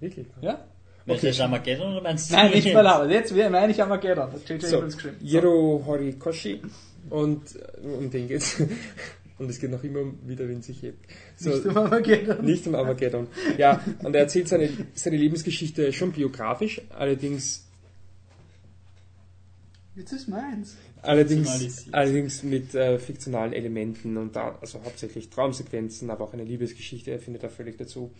Wirklich? 0.00 0.26
Ja? 0.40 0.64
Meinst 1.06 1.22
du 1.22 1.26
jetzt 1.28 1.40
Armageddon 1.40 1.92
oder 1.92 2.02
meinst 2.02 2.30
du 2.30 2.34
Nein, 2.34 2.50
nicht 2.52 2.74
Harbor. 2.74 3.10
Jetzt 3.10 3.34
meine 3.34 3.70
ich 3.70 3.82
Armageddon. 3.82 4.32
Hat 4.32 4.48
J.J. 4.48 4.62
So, 4.62 4.76
Abrams 4.76 4.96
geschrieben. 4.96 5.16
So. 5.20 5.26
Jiro 5.26 5.82
Horikoshi 5.86 6.60
und 7.10 7.42
äh, 7.56 7.86
um 7.86 8.10
den 8.10 8.28
geht's. 8.28 8.62
Und 9.38 9.48
es 9.48 9.58
geht 9.58 9.70
noch 9.70 9.82
immer 9.82 10.00
um, 10.00 10.18
wie 10.26 10.36
der 10.36 10.50
Wind 10.50 10.62
sich 10.62 10.82
hebt. 10.82 11.02
So, 11.38 11.48
Nicht 11.48 11.64
um 11.64 11.74
Armageddon. 11.78 12.44
Nicht 12.44 12.66
um 12.66 12.74
Armageddon. 12.74 13.26
Ja, 13.56 13.82
und 14.02 14.14
er 14.14 14.20
erzählt 14.20 14.48
seine, 14.48 14.68
seine 14.92 15.16
Lebensgeschichte 15.16 15.94
schon 15.94 16.12
biografisch, 16.12 16.82
allerdings 16.90 17.66
Jetzt 19.96 20.12
ist 20.12 20.28
meins. 20.28 20.76
Allerdings, 21.02 21.86
allerdings 21.92 22.42
mit 22.42 22.74
äh, 22.74 22.98
fiktionalen 22.98 23.52
Elementen 23.52 24.16
und 24.16 24.36
da, 24.36 24.58
also 24.60 24.82
hauptsächlich 24.84 25.30
Traumsequenzen, 25.30 26.10
aber 26.10 26.24
auch 26.24 26.32
eine 26.34 26.44
Liebesgeschichte, 26.44 27.10
er 27.10 27.18
findet 27.18 27.42
da 27.42 27.48
völlig 27.48 27.78
dazu. 27.78 28.12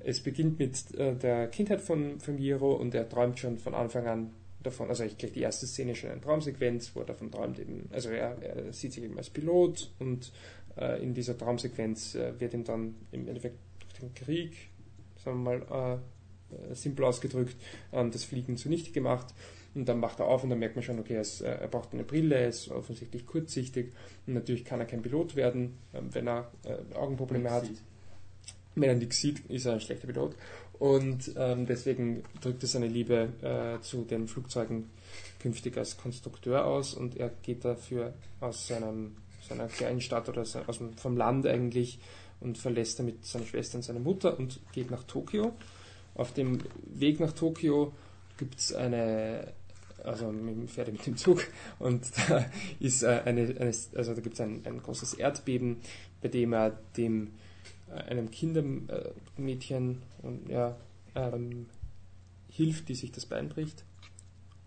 Es 0.00 0.20
beginnt 0.20 0.58
mit 0.58 0.94
äh, 0.98 1.14
der 1.14 1.48
Kindheit 1.48 1.80
von, 1.80 2.20
von 2.20 2.38
Jiro 2.38 2.74
und 2.74 2.94
er 2.94 3.08
träumt 3.08 3.38
schon 3.38 3.58
von 3.58 3.74
Anfang 3.74 4.06
an 4.06 4.30
davon, 4.62 4.88
also 4.88 5.04
ich 5.04 5.16
gleich 5.16 5.32
die 5.32 5.40
erste 5.40 5.66
Szene 5.66 5.94
schon 5.94 6.10
eine 6.10 6.20
Traumsequenz, 6.20 6.90
wo 6.94 7.00
er 7.00 7.06
davon 7.06 7.30
träumt 7.30 7.58
eben, 7.58 7.88
also 7.92 8.10
er, 8.10 8.36
er 8.42 8.72
sieht 8.72 8.92
sich 8.92 9.02
eben 9.02 9.16
als 9.16 9.30
Pilot 9.30 9.90
und 9.98 10.32
äh, 10.76 11.02
in 11.02 11.14
dieser 11.14 11.38
Traumsequenz 11.38 12.14
äh, 12.16 12.38
wird 12.38 12.54
ihm 12.54 12.64
dann 12.64 12.96
im 13.12 13.28
Endeffekt 13.28 13.58
durch 13.80 13.94
den 13.94 14.14
Krieg, 14.14 14.70
sagen 15.24 15.42
wir 15.42 15.58
mal, 15.58 16.00
äh, 16.50 16.70
äh, 16.70 16.74
simpel 16.74 17.04
ausgedrückt, 17.04 17.56
das 17.90 18.24
Fliegen 18.24 18.56
zunichte 18.56 18.92
gemacht. 18.92 19.34
Und 19.76 19.84
dann 19.86 20.00
macht 20.00 20.20
er 20.20 20.26
auf 20.26 20.42
und 20.42 20.48
dann 20.48 20.58
merkt 20.58 20.74
man 20.74 20.82
schon, 20.82 20.98
okay, 20.98 21.14
er, 21.14 21.20
ist, 21.20 21.42
äh, 21.42 21.54
er 21.54 21.68
braucht 21.68 21.92
eine 21.92 22.02
Brille, 22.02 22.34
er 22.34 22.48
ist 22.48 22.70
offensichtlich 22.70 23.26
kurzsichtig 23.26 23.92
und 24.26 24.32
natürlich 24.32 24.64
kann 24.64 24.80
er 24.80 24.86
kein 24.86 25.02
Pilot 25.02 25.36
werden, 25.36 25.76
ähm, 25.92 26.08
wenn 26.12 26.26
er 26.26 26.50
äh, 26.64 26.94
Augenprobleme 26.94 27.50
hat. 27.50 27.68
Wenn 28.74 28.88
er 28.88 28.94
nichts 28.94 29.18
sieht, 29.18 29.40
ist 29.50 29.66
er 29.66 29.74
ein 29.74 29.80
schlechter 29.80 30.06
Pilot. 30.06 30.34
Und 30.78 31.30
ähm, 31.36 31.66
deswegen 31.66 32.22
drückt 32.40 32.62
er 32.62 32.68
seine 32.68 32.88
Liebe 32.88 33.28
äh, 33.42 33.80
zu 33.82 34.04
den 34.04 34.28
Flugzeugen 34.28 34.90
künftig 35.40 35.76
als 35.76 35.98
Konstrukteur 35.98 36.66
aus 36.66 36.94
und 36.94 37.16
er 37.16 37.30
geht 37.42 37.64
dafür 37.64 38.14
aus 38.40 38.66
seinem, 38.66 39.16
seiner 39.46 39.66
kleinen 39.68 40.00
Stadt 40.00 40.28
oder 40.28 40.40
aus 40.40 40.78
dem, 40.78 40.96
vom 40.96 41.18
Land 41.18 41.46
eigentlich 41.46 41.98
und 42.40 42.58
verlässt 42.58 42.98
damit 42.98 43.24
seine 43.26 43.44
Schwester 43.44 43.76
und 43.76 43.82
seine 43.82 44.00
Mutter 44.00 44.38
und 44.38 44.58
geht 44.72 44.90
nach 44.90 45.04
Tokio. 45.04 45.52
Auf 46.14 46.32
dem 46.32 46.60
Weg 46.94 47.20
nach 47.20 47.32
Tokio 47.32 47.92
gibt 48.36 48.58
es 48.58 48.74
eine, 48.74 49.52
also 50.06 50.30
mit 50.30 50.70
Pferde 50.70 50.92
mit 50.92 51.06
dem 51.06 51.16
Zug 51.16 51.42
und 51.78 52.04
da 52.28 52.46
ist 52.80 53.02
äh, 53.02 53.22
eine, 53.24 53.42
eine 53.42 53.74
also 53.94 54.14
da 54.14 54.20
gibt 54.20 54.34
es 54.34 54.40
ein, 54.40 54.62
ein 54.64 54.82
großes 54.82 55.14
Erdbeben, 55.14 55.78
bei 56.22 56.28
dem 56.28 56.52
er 56.52 56.78
dem 56.96 57.32
äh, 57.90 58.10
einem 58.10 58.30
Kindermädchen 58.30 60.02
und 60.22 60.48
ja 60.48 60.76
ähm, 61.14 61.66
hilft, 62.48 62.88
die 62.88 62.94
sich 62.94 63.12
das 63.12 63.26
Bein 63.26 63.48
bricht 63.48 63.84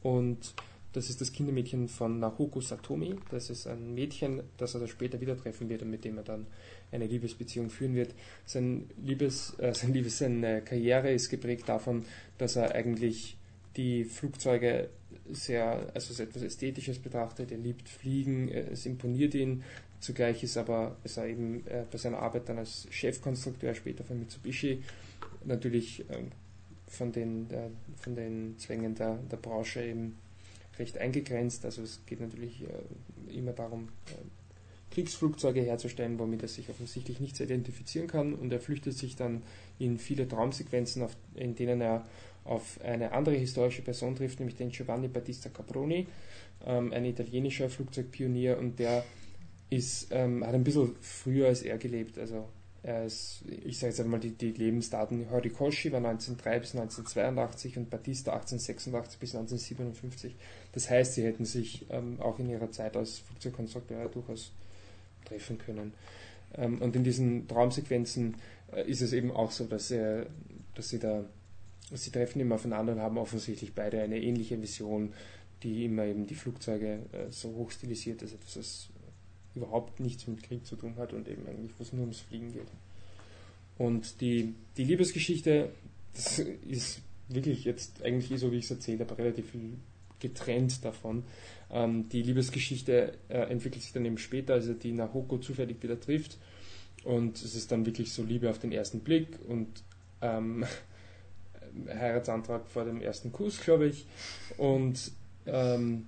und 0.02 0.53
das 0.94 1.10
ist 1.10 1.22
das 1.22 1.32
Kindermädchen 1.32 1.88
von 1.88 2.20
Naoko 2.20 2.61
Satomi. 2.61 3.16
Das 3.30 3.52
ist 3.52 3.68
ein 3.68 3.94
Mädchen, 3.94 4.41
das 4.57 4.74
er 4.74 4.88
später 4.88 5.22
wieder 5.22 5.38
treffen 5.38 5.70
wird 5.70 5.84
und 5.84 5.91
mit 5.91 6.03
dem 6.03 6.18
er 6.18 6.24
dann 6.24 6.48
eine 6.91 7.06
Liebesbeziehung 7.06 7.70
führen 7.70 7.94
wird. 7.94 8.16
Sein 8.45 8.90
Liebes, 8.98 9.53
äh, 9.60 9.74
sein 9.74 9.94
Liebes, 9.94 10.18
seine 10.18 10.64
Karriere 10.64 11.11
ist 11.11 11.30
geprägt 11.30 11.70
davon, 11.70 12.06
dass 12.40 12.56
er 12.56 12.74
eigentlich 12.74 13.38
die 13.78 14.03
Flugzeuge 14.03 14.90
sehr, 15.31 15.91
also 15.94 16.10
als 16.10 16.19
etwas 16.19 16.44
Ästhetisches 16.44 16.99
betrachtet. 16.99 17.52
Er 17.52 17.57
liebt 17.57 17.88
Fliegen, 17.88 18.49
es 18.49 18.86
imponiert 18.86 19.34
ihn. 19.36 19.64
Zugleich 19.99 20.44
ist 20.44 20.57
aber, 20.57 20.95
ist 21.03 21.18
er 21.18 21.27
eben 21.27 21.65
äh, 21.68 21.84
bei 21.90 21.98
seiner 21.98 22.19
Arbeit 22.19 22.48
dann 22.48 22.57
als 22.57 22.88
Chefkonstrukteur 22.90 23.73
später 23.73 24.03
von 24.03 24.19
Mitsubishi 24.19 24.81
natürlich 25.44 26.06
ähm, 26.10 26.31
von 26.88 27.11
den, 27.11 27.48
von 27.98 28.15
den 28.15 28.57
Zwängen 28.57 28.95
der, 28.95 29.18
der 29.31 29.38
Branche 29.38 29.84
eben 29.84 30.18
recht 30.80 30.98
eingegrenzt. 30.98 31.65
Also 31.65 31.84
es 31.84 32.02
geht 32.06 32.22
natürlich 32.22 32.64
äh, 32.64 33.38
immer 33.38 33.52
darum, 33.52 33.90
äh, 34.07 34.94
Kriegsflugzeuge 34.94 35.61
herzustellen, 35.61 36.18
womit 36.18 36.41
er 36.41 36.48
sich 36.48 36.69
offensichtlich 36.69 37.19
nicht 37.19 37.40
identifizieren 37.40 38.07
kann. 38.07 38.34
Und 38.34 38.52
er 38.52 38.60
flüchtet 38.60 38.98
sich 38.98 39.15
dann 39.15 39.44
in 39.77 39.99
viele 39.99 40.27
Traumsequenzen, 40.27 41.06
in 41.36 41.56
denen 41.56 41.81
er 41.81 42.06
auf 42.50 42.80
eine 42.84 43.12
andere 43.12 43.36
historische 43.36 43.82
Person 43.82 44.16
trifft, 44.16 44.40
nämlich 44.40 44.58
den 44.58 44.70
Giovanni 44.70 45.08
Battista 45.08 45.50
Caproni, 45.50 46.08
ähm, 46.66 46.92
ein 46.92 47.06
italienischer 47.06 47.70
Flugzeugpionier 47.70 48.58
und 48.58 48.80
der 48.80 49.04
ist, 49.70 50.08
ähm, 50.12 50.46
hat 50.46 50.56
ein 50.56 50.64
bisschen 50.64 50.96
früher 51.00 51.48
als 51.48 51.62
er 51.62 51.78
gelebt. 51.78 52.18
Also 52.18 52.50
er 52.82 53.06
ist, 53.06 53.44
ich 53.66 53.78
sage 53.78 53.92
jetzt 53.92 54.00
einmal 54.00 54.20
die, 54.20 54.32
die 54.32 54.52
Lebensdaten. 54.52 55.30
Horikoshi 55.30 55.92
war 55.92 55.98
1903 55.98 56.60
bis 56.60 56.76
1982 56.76 57.78
und 57.78 57.90
Battista 57.90 58.32
1886 58.32 59.20
bis 59.20 59.36
1957. 59.36 60.36
Das 60.72 60.90
heißt, 60.90 61.14
sie 61.14 61.24
hätten 61.24 61.46
sich 61.46 61.86
ähm, 61.90 62.20
auch 62.20 62.40
in 62.40 62.50
ihrer 62.50 62.72
Zeit 62.72 62.98
als 62.98 63.20
Flugzeugkonstrukteur 63.20 64.08
durchaus 64.10 64.54
treffen 65.26 65.58
können. 65.58 65.94
Ähm, 66.56 66.82
und 66.82 66.96
in 66.96 67.04
diesen 67.04 67.48
Traumsequenzen 67.48 68.38
äh, 68.74 68.90
ist 68.90 69.02
es 69.02 69.14
eben 69.14 69.32
auch 69.32 69.52
so, 69.52 69.66
dass, 69.66 69.92
er, 69.92 70.26
dass 70.74 70.90
sie 70.90 71.00
da, 71.00 71.26
sie 71.98 72.11
treffen 72.11 72.40
immer 72.40 72.56
aufeinander 72.56 72.94
und 72.94 72.99
haben 72.99 73.18
offensichtlich 73.18 73.74
beide 73.74 74.02
eine 74.02 74.22
ähnliche 74.22 74.61
Vision, 74.61 75.14
die 75.64 75.86
immer 75.86 76.06
eben 76.06 76.26
die 76.26 76.36
Flugzeuge 76.36 76.99
äh, 77.11 77.32
so 77.32 77.49
hoch 77.49 77.72
stilisiert, 77.72 78.22
dass 78.22 78.34
etwas, 78.34 78.53
das 78.53 78.90
überhaupt 79.56 79.99
nichts 79.99 80.28
mit 80.28 80.44
Krieg 80.44 80.66
zu 80.66 80.76
tun 80.76 80.95
hat 80.98 81.14
und 81.14 81.28
eben 81.28 81.45
eigentlich, 81.48 81.72
wo 81.78 81.84
es 81.84 81.91
nur 81.91 82.02
ums 82.02 82.20
Fliegen 82.20 82.53
geht. 82.53 82.68
Und 83.78 84.22
die, 84.22 84.53
die 84.78 84.84
Liebesgeschichte, 84.84 85.70
das 86.14 86.40
ist 86.40 87.02
wirklich 87.28 87.64
jetzt 87.64 88.03
eigentlich 88.03 88.40
so, 88.40 88.52
wie 88.52 88.57
ich 88.57 88.66
es 88.66 88.72
erzähle, 88.72 89.06
aber 89.06 89.18
relativ 89.18 89.52
viel 89.52 89.78
getrennt 90.20 90.84
davon. 90.84 91.24
Ähm, 91.72 92.10
die 92.10 92.22
Liebesgeschichte 92.22 93.14
äh, 93.30 93.38
entwickelt 93.49 93.84
sich 93.84 93.94
dann 93.94 94.06
eben 94.06 94.18
später, 94.18 94.53
als 94.53 94.68
er 94.68 94.74
die 94.74 94.91
Nahoko 94.91 95.38
zufällig 95.38 95.82
wieder 95.82 95.99
trifft. 95.99 96.38
Und 97.03 97.38
es 97.38 97.56
ist 97.56 97.72
dann 97.72 97.86
wirklich 97.86 98.11
so 98.11 98.24
Liebe 98.24 98.49
auf 98.49 98.60
den 98.60 98.72
ersten 98.72 98.99
Blick 98.99 99.28
und 99.48 99.68
ähm, 100.22 100.66
Heiratsantrag 101.88 102.68
vor 102.68 102.85
dem 102.85 103.01
ersten 103.01 103.31
Kuss, 103.31 103.61
glaube 103.61 103.88
ich. 103.88 104.06
Und 104.57 105.11
ähm, 105.45 106.07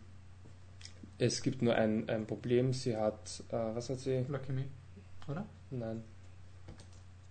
es 1.18 1.42
gibt 1.42 1.62
nur 1.62 1.76
ein, 1.76 2.10
ein 2.10 2.26
Problem. 2.26 2.74
Sie 2.74 2.98
hat, 2.98 3.44
äh, 3.50 3.54
was 3.54 3.90
hat 3.90 4.00
sie? 4.00 4.26
Leukämie, 4.28 4.66
oder? 5.28 5.46
Nein. 5.70 6.04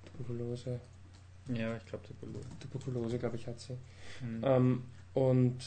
Tuberkulose. 0.05 0.81
Ja, 1.53 1.77
ich 1.77 1.85
glaube 1.87 2.05
Tuberkulose. 2.07 2.49
Tuberkulose, 2.61 3.19
glaube 3.19 3.37
ich, 3.37 3.47
hat 3.47 3.61
sie. 3.61 3.77
Mhm. 4.23 4.41
Ähm, 4.45 4.83
und 5.15 5.59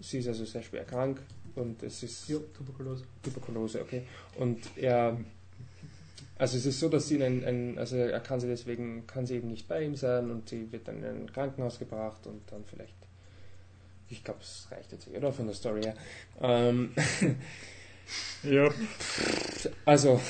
sie 0.00 0.18
ist 0.18 0.28
also 0.28 0.44
sehr 0.44 0.62
schwer 0.62 0.84
krank 0.84 1.20
und 1.54 1.82
es 1.82 2.02
ist 2.02 2.28
Ja, 2.28 2.38
Tuberkulose. 2.54 3.04
Tuberkulose, 3.22 3.80
okay. 3.80 4.06
Und 4.38 4.58
er, 4.76 5.18
also 6.38 6.56
es 6.56 6.66
ist 6.66 6.80
so, 6.80 6.88
dass 6.88 7.08
sie 7.08 7.16
in 7.16 7.22
ein, 7.22 7.44
ein, 7.44 7.78
also 7.78 7.96
er 7.96 8.20
kann 8.20 8.40
sie 8.40 8.48
deswegen, 8.48 9.06
kann 9.06 9.26
sie 9.26 9.36
eben 9.36 9.48
nicht 9.48 9.68
bei 9.68 9.82
ihm 9.82 9.94
sein 9.94 10.30
und 10.30 10.48
sie 10.48 10.72
wird 10.72 10.88
dann 10.88 10.98
in 10.98 11.22
ein 11.22 11.32
Krankenhaus 11.32 11.78
gebracht 11.78 12.26
und 12.26 12.40
dann 12.50 12.64
vielleicht, 12.64 12.96
ich 14.08 14.24
glaube, 14.24 14.40
es 14.42 14.68
reicht 14.70 14.92
jetzt, 14.92 15.08
eh, 15.08 15.16
oder? 15.16 15.32
Von 15.32 15.46
der 15.46 15.54
Story 15.54 15.82
her. 15.82 15.94
Ähm, 16.40 16.92
Ja. 18.42 18.68
also, 19.84 20.20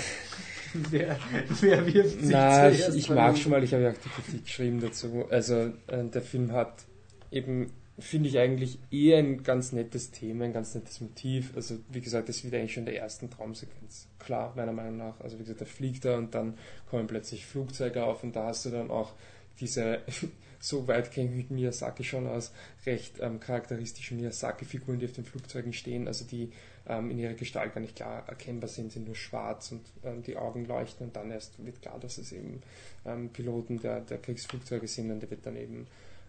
Wer, 0.74 1.18
wer 1.60 1.86
wirft 1.86 2.20
sich 2.20 2.30
na, 2.30 2.70
ich, 2.70 2.88
ich 2.88 3.10
mag 3.10 3.36
schon 3.36 3.52
mal, 3.52 3.62
ich 3.62 3.74
habe 3.74 3.82
ja 3.82 3.90
auch 3.90 3.96
die 3.96 4.08
Kritik 4.08 4.44
geschrieben 4.44 4.80
dazu. 4.80 5.26
Also, 5.30 5.72
äh, 5.86 6.04
der 6.04 6.22
Film 6.22 6.52
hat 6.52 6.84
eben, 7.30 7.72
finde 7.98 8.28
ich 8.28 8.38
eigentlich 8.38 8.78
eher 8.90 9.18
ein 9.18 9.42
ganz 9.42 9.72
nettes 9.72 10.10
Thema, 10.10 10.44
ein 10.44 10.52
ganz 10.52 10.74
nettes 10.74 11.00
Motiv. 11.00 11.52
Also, 11.54 11.78
wie 11.90 12.00
gesagt, 12.00 12.28
das 12.28 12.42
wird 12.42 12.54
eigentlich 12.54 12.72
schon 12.72 12.86
der 12.86 12.98
ersten 12.98 13.30
Traumsequenz. 13.30 14.08
Klar, 14.18 14.52
meiner 14.56 14.72
Meinung 14.72 14.96
nach. 14.96 15.20
Also, 15.20 15.38
wie 15.38 15.42
gesagt, 15.42 15.60
er 15.60 15.66
fliegt 15.66 16.04
da 16.04 16.16
und 16.16 16.34
dann 16.34 16.56
kommen 16.88 17.06
plötzlich 17.06 17.46
Flugzeuge 17.46 18.04
auf 18.04 18.22
und 18.22 18.34
da 18.34 18.46
hast 18.46 18.64
du 18.64 18.70
dann 18.70 18.90
auch 18.90 19.12
diese, 19.60 20.00
so 20.60 20.88
weit 20.88 21.10
kenne 21.12 21.34
ich 21.36 21.50
Miyazaki 21.50 22.04
schon 22.04 22.26
aus, 22.26 22.52
recht 22.86 23.20
ähm, 23.20 23.40
charakteristischen 23.40 24.18
Miyazaki-Figuren, 24.18 24.98
die 24.98 25.06
auf 25.06 25.12
den 25.12 25.24
Flugzeugen 25.24 25.72
stehen, 25.72 26.08
also 26.08 26.24
die 26.24 26.50
ähm, 26.86 27.10
in 27.10 27.18
ihrer 27.18 27.34
Gestalt 27.34 27.74
gar 27.74 27.80
nicht 27.80 27.96
klar 27.96 28.24
erkennbar 28.26 28.68
sind, 28.68 28.92
sind 28.92 29.06
nur 29.06 29.14
schwarz 29.14 29.72
und 29.72 29.82
ähm, 30.04 30.22
die 30.22 30.36
Augen 30.36 30.64
leuchten 30.64 31.06
und 31.06 31.16
dann 31.16 31.30
erst 31.30 31.64
wird 31.64 31.82
klar, 31.82 31.98
dass 32.00 32.18
es 32.18 32.32
eben 32.32 32.62
ähm, 33.04 33.28
Piloten 33.28 33.80
der, 33.80 34.00
der 34.00 34.18
Kriegsflugzeuge 34.18 34.88
sind 34.88 35.10
und 35.10 35.20
der 35.20 35.30
wird 35.30 35.46
dann 35.46 35.56
eben 35.56 35.86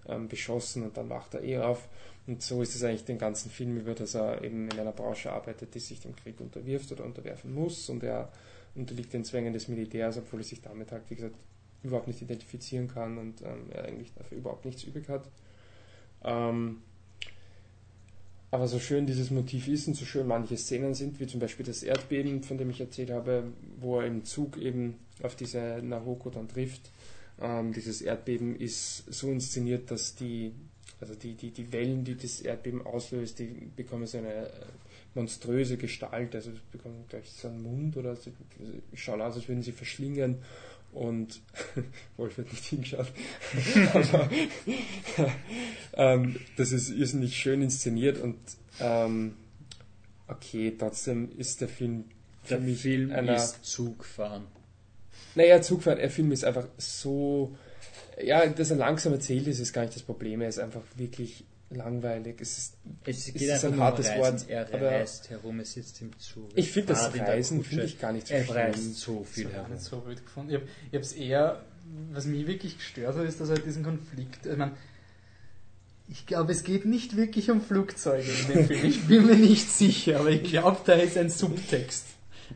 ähm, 0.07 0.27
beschossen 0.27 0.83
und 0.83 0.97
dann 0.97 1.09
wacht 1.09 1.33
er 1.33 1.43
eh 1.43 1.59
auf. 1.59 1.87
Und 2.25 2.41
so 2.41 2.61
ist 2.61 2.75
es 2.75 2.83
eigentlich 2.83 3.05
den 3.05 3.17
ganzen 3.17 3.51
Film 3.51 3.77
über, 3.77 3.93
dass 3.93 4.15
er 4.15 4.43
eben 4.43 4.69
in 4.69 4.79
einer 4.79 4.91
Branche 4.91 5.31
arbeitet, 5.31 5.75
die 5.75 5.79
sich 5.79 5.99
dem 5.99 6.15
Krieg 6.15 6.39
unterwirft 6.39 6.91
oder 6.91 7.03
unterwerfen 7.03 7.53
muss 7.53 7.89
und 7.89 8.03
er 8.03 8.31
unterliegt 8.75 9.13
den 9.13 9.25
Zwängen 9.25 9.53
des 9.53 9.67
Militärs, 9.67 10.17
obwohl 10.17 10.39
er 10.39 10.45
sich 10.45 10.61
damit 10.61 10.91
halt, 10.91 11.03
wie 11.09 11.15
gesagt, 11.15 11.35
überhaupt 11.83 12.07
nicht 12.07 12.21
identifizieren 12.21 12.87
kann 12.87 13.17
und 13.17 13.41
ähm, 13.41 13.69
er 13.71 13.85
eigentlich 13.85 14.13
dafür 14.13 14.37
überhaupt 14.37 14.65
nichts 14.65 14.83
übrig 14.83 15.09
hat. 15.09 15.27
Ähm, 16.23 16.81
aber 18.51 18.67
so 18.67 18.79
schön 18.79 19.05
dieses 19.05 19.31
Motiv 19.31 19.67
ist 19.67 19.87
und 19.87 19.95
so 19.95 20.05
schön 20.05 20.27
manche 20.27 20.55
Szenen 20.57 20.93
sind, 20.93 21.19
wie 21.19 21.27
zum 21.27 21.39
Beispiel 21.39 21.65
das 21.65 21.81
Erdbeben, 21.81 22.43
von 22.43 22.57
dem 22.57 22.69
ich 22.69 22.79
erzählt 22.79 23.09
habe, 23.09 23.45
wo 23.79 23.99
er 23.99 24.05
im 24.05 24.25
Zug 24.25 24.57
eben 24.57 24.99
auf 25.23 25.35
diese 25.35 25.81
Nahoko 25.81 26.29
dann 26.29 26.47
trifft. 26.47 26.91
Ähm, 27.41 27.73
dieses 27.73 28.01
Erdbeben 28.01 28.55
ist 28.55 29.11
so 29.11 29.31
inszeniert, 29.31 29.89
dass 29.91 30.15
die, 30.15 30.51
also 31.01 31.15
die, 31.15 31.33
die, 31.33 31.51
die 31.51 31.71
Wellen, 31.71 32.03
die 32.03 32.15
das 32.15 32.41
Erdbeben 32.41 32.85
auslöst, 32.85 33.39
die 33.39 33.69
bekommen 33.75 34.05
so 34.07 34.17
eine 34.19 34.47
äh, 34.47 34.49
monströse 35.15 35.77
Gestalt, 35.77 36.35
also 36.35 36.51
bekommen 36.71 37.05
gleich 37.09 37.29
so 37.31 37.47
einen 37.47 37.61
Mund 37.63 37.97
oder 37.97 38.15
sie 38.15 38.31
schauen 38.93 39.21
aus, 39.21 39.35
als 39.35 39.47
würden 39.47 39.63
sie 39.63 39.71
verschlingen 39.71 40.37
und 40.91 41.41
Wolf 42.17 42.37
hat 42.37 42.51
nicht 42.51 42.65
hingeschaut. 42.65 43.11
Aber 43.93 44.29
ähm, 45.93 46.35
das 46.57 46.71
ist 46.71 46.89
irrsinnig 46.89 47.35
schön 47.35 47.61
inszeniert 47.61 48.19
und 48.19 48.37
ähm, 48.79 49.33
okay, 50.27 50.73
trotzdem 50.77 51.29
ist 51.37 51.61
der 51.61 51.67
Film 51.67 52.05
für 52.43 52.55
Der 52.55 52.59
mich 52.59 52.81
Film 52.81 53.11
einer. 53.11 53.35
ist 53.35 53.63
Zugfahren. 53.65 54.45
Naja, 55.35 55.61
Zugfahren, 55.61 55.99
der 55.99 56.09
Film 56.09 56.31
ist 56.31 56.43
einfach 56.45 56.67
so. 56.77 57.55
Ja, 58.23 58.45
dass 58.45 58.69
er 58.69 58.77
langsam 58.77 59.13
erzählt 59.13 59.47
ist, 59.47 59.59
ist 59.59 59.73
gar 59.73 59.81
nicht 59.81 59.95
das 59.95 60.03
Problem. 60.03 60.41
Er 60.41 60.49
ist 60.49 60.59
einfach 60.59 60.81
wirklich 60.95 61.43
langweilig. 61.71 62.35
Es 62.39 62.57
ist, 62.57 62.73
Es 63.05 63.17
Es 63.17 63.33
geht 63.33 63.41
ist 63.41 63.51
einfach 63.65 63.69
ein 63.69 63.79
hartes 63.79 64.09
um 64.09 64.21
Reisen. 64.21 64.39
Wort, 64.41 64.49
Er 64.49 64.73
aber- 64.73 64.91
reist 64.91 65.29
herum, 65.31 65.57
er 65.59 65.65
sitzt 65.65 65.99
im 66.01 66.17
Zug. 66.19 66.49
ich 66.53 66.71
finde 66.71 66.93
das 66.93 67.11
Reisen 67.17 67.63
finde 67.63 67.85
ich 67.85 67.99
gar 67.99 68.11
nicht 68.13 68.27
so 68.27 68.33
Er 68.35 68.43
schlimm. 68.43 68.55
reist 68.57 68.95
so 68.99 69.23
viel 69.23 69.47
ich 69.47 69.53
herum. 69.53 69.71
nicht 69.71 69.83
so 69.83 70.05
wild 70.05 70.23
gefunden. 70.23 70.51
Ich 70.51 70.59
habe 70.93 70.99
es 70.99 71.13
eher, 71.13 71.63
was 72.11 72.25
mich 72.25 72.45
wirklich 72.45 72.77
gestört 72.77 73.17
hat, 73.17 73.25
ist, 73.25 73.41
dass 73.41 73.49
halt 73.49 73.65
diesen 73.65 73.81
Konflikt, 73.83 74.45
ich 74.45 74.55
meine, 74.57 74.73
ich 76.09 76.25
glaube, 76.27 76.51
es 76.51 76.63
geht 76.63 76.85
nicht 76.85 77.15
wirklich 77.17 77.49
um 77.49 77.61
Flugzeuge 77.61 78.29
in 78.47 78.53
dem 78.53 78.67
Film. 78.67 78.85
Ich 78.85 79.07
bin 79.07 79.25
mir 79.25 79.35
nicht 79.35 79.71
sicher, 79.71 80.19
aber 80.19 80.29
ich 80.29 80.43
glaube, 80.43 80.77
da 80.85 80.93
ist 80.93 81.17
ein 81.17 81.31
Subtext 81.31 82.05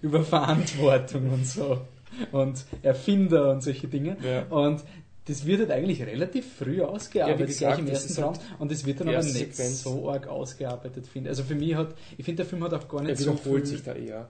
über 0.03 0.23
Verantwortung 0.23 1.31
und 1.31 1.47
so. 1.47 1.81
Und 2.31 2.65
Erfinder 2.81 3.51
und 3.51 3.61
solche 3.61 3.87
Dinge. 3.87 4.17
Ja. 4.23 4.43
Und 4.49 4.83
das 5.25 5.45
wird 5.45 5.59
halt 5.59 5.71
eigentlich 5.71 6.01
relativ 6.01 6.45
früh 6.57 6.81
ausgearbeitet, 6.81 7.39
Ja, 7.39 7.45
gesagt, 7.45 7.75
gleich 7.75 7.79
im 7.79 7.93
das 7.93 8.05
ersten 8.05 8.21
Traum. 8.21 8.33
Und 8.59 8.71
es 8.71 8.85
wird 8.85 9.01
dann 9.01 9.09
aber 9.09 9.17
nicht 9.23 9.33
Sequenz. 9.33 9.83
so 9.83 10.09
arg 10.09 10.27
ausgearbeitet, 10.27 11.05
finde. 11.05 11.29
Also 11.29 11.43
für 11.43 11.55
mich 11.55 11.75
hat, 11.75 11.95
ich 12.17 12.23
finde, 12.23 12.43
der 12.43 12.45
Film 12.45 12.63
hat 12.63 12.73
auch 12.73 12.87
gar 12.87 13.01
nicht 13.01 13.09
Er 13.11 13.17
so 13.17 13.35
viel... 13.35 13.65
sich 13.65 13.83
da 13.83 13.93
eher. 13.93 14.29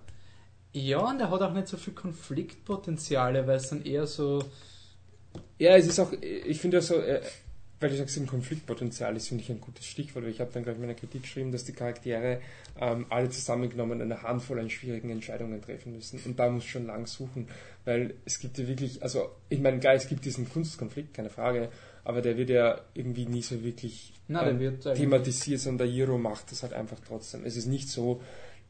Ja, 0.74 1.00
und 1.00 1.20
er 1.20 1.30
hat 1.30 1.42
auch 1.42 1.54
nicht 1.54 1.68
so 1.68 1.78
viel 1.78 1.94
Konfliktpotenziale, 1.94 3.48
weil 3.48 3.58
es 3.58 3.70
dann 3.70 3.84
eher 3.84 4.06
so. 4.08 4.44
Ja, 5.60 5.76
es 5.76 5.88
ist 5.88 6.00
auch, 6.00 6.12
ich 6.14 6.60
finde 6.60 6.80
auch 6.80 6.84
so, 6.84 6.96
weil 7.80 7.90
du 7.90 7.98
sagst, 7.98 8.18
ein 8.18 8.28
Konfliktpotenzial 8.28 9.16
ist, 9.16 9.28
finde 9.28 9.44
ich 9.44 9.50
ein 9.52 9.62
gutes 9.62 9.86
Stichwort, 9.86 10.26
weil 10.26 10.32
ich 10.32 10.40
habe 10.40 10.52
dann 10.52 10.64
gleich 10.64 10.76
in 10.76 10.82
meiner 10.82 10.96
Kritik 10.96 11.22
geschrieben, 11.24 11.52
dass 11.52 11.64
die 11.64 11.74
Charaktere 11.74 12.42
ähm, 12.80 13.06
alle 13.10 13.30
zusammengenommen 13.30 14.02
eine 14.02 14.24
Handvoll 14.24 14.60
an 14.60 14.70
schwierigen 14.70 15.10
Entscheidungen 15.10 15.62
treffen 15.62 15.94
müssen. 15.94 16.20
Und 16.26 16.40
da 16.40 16.50
muss 16.50 16.66
schon 16.66 16.88
lang 16.88 17.06
suchen, 17.06 17.48
weil 17.86 18.16
es 18.26 18.40
gibt 18.40 18.58
ja 18.58 18.68
wirklich, 18.68 19.04
also 19.04 19.30
ich 19.50 19.60
meine, 19.60 19.80
klar, 19.80 19.94
es 19.94 20.08
gibt 20.08 20.26
diesen 20.26 20.50
Kunstkonflikt, 20.50 21.14
keine 21.14 21.30
Frage, 21.30 21.70
aber 22.04 22.22
der 22.22 22.38
wird 22.38 22.50
ja 22.50 22.82
irgendwie 22.94 23.26
nie 23.26 23.42
so 23.42 23.64
wirklich 23.64 24.14
ähm, 24.52 24.60
wird 24.60 24.88
eigentlich- 24.88 25.00
thematisiert, 25.00 25.60
sondern 25.60 25.88
der 25.88 25.96
Hero 25.96 26.18
macht 26.18 26.52
das 26.52 26.64
halt 26.64 26.74
einfach 26.74 26.98
trotzdem. 27.06 27.44
Es 27.46 27.58
ist 27.58 27.68
nicht 27.68 27.90
so, 27.90 28.22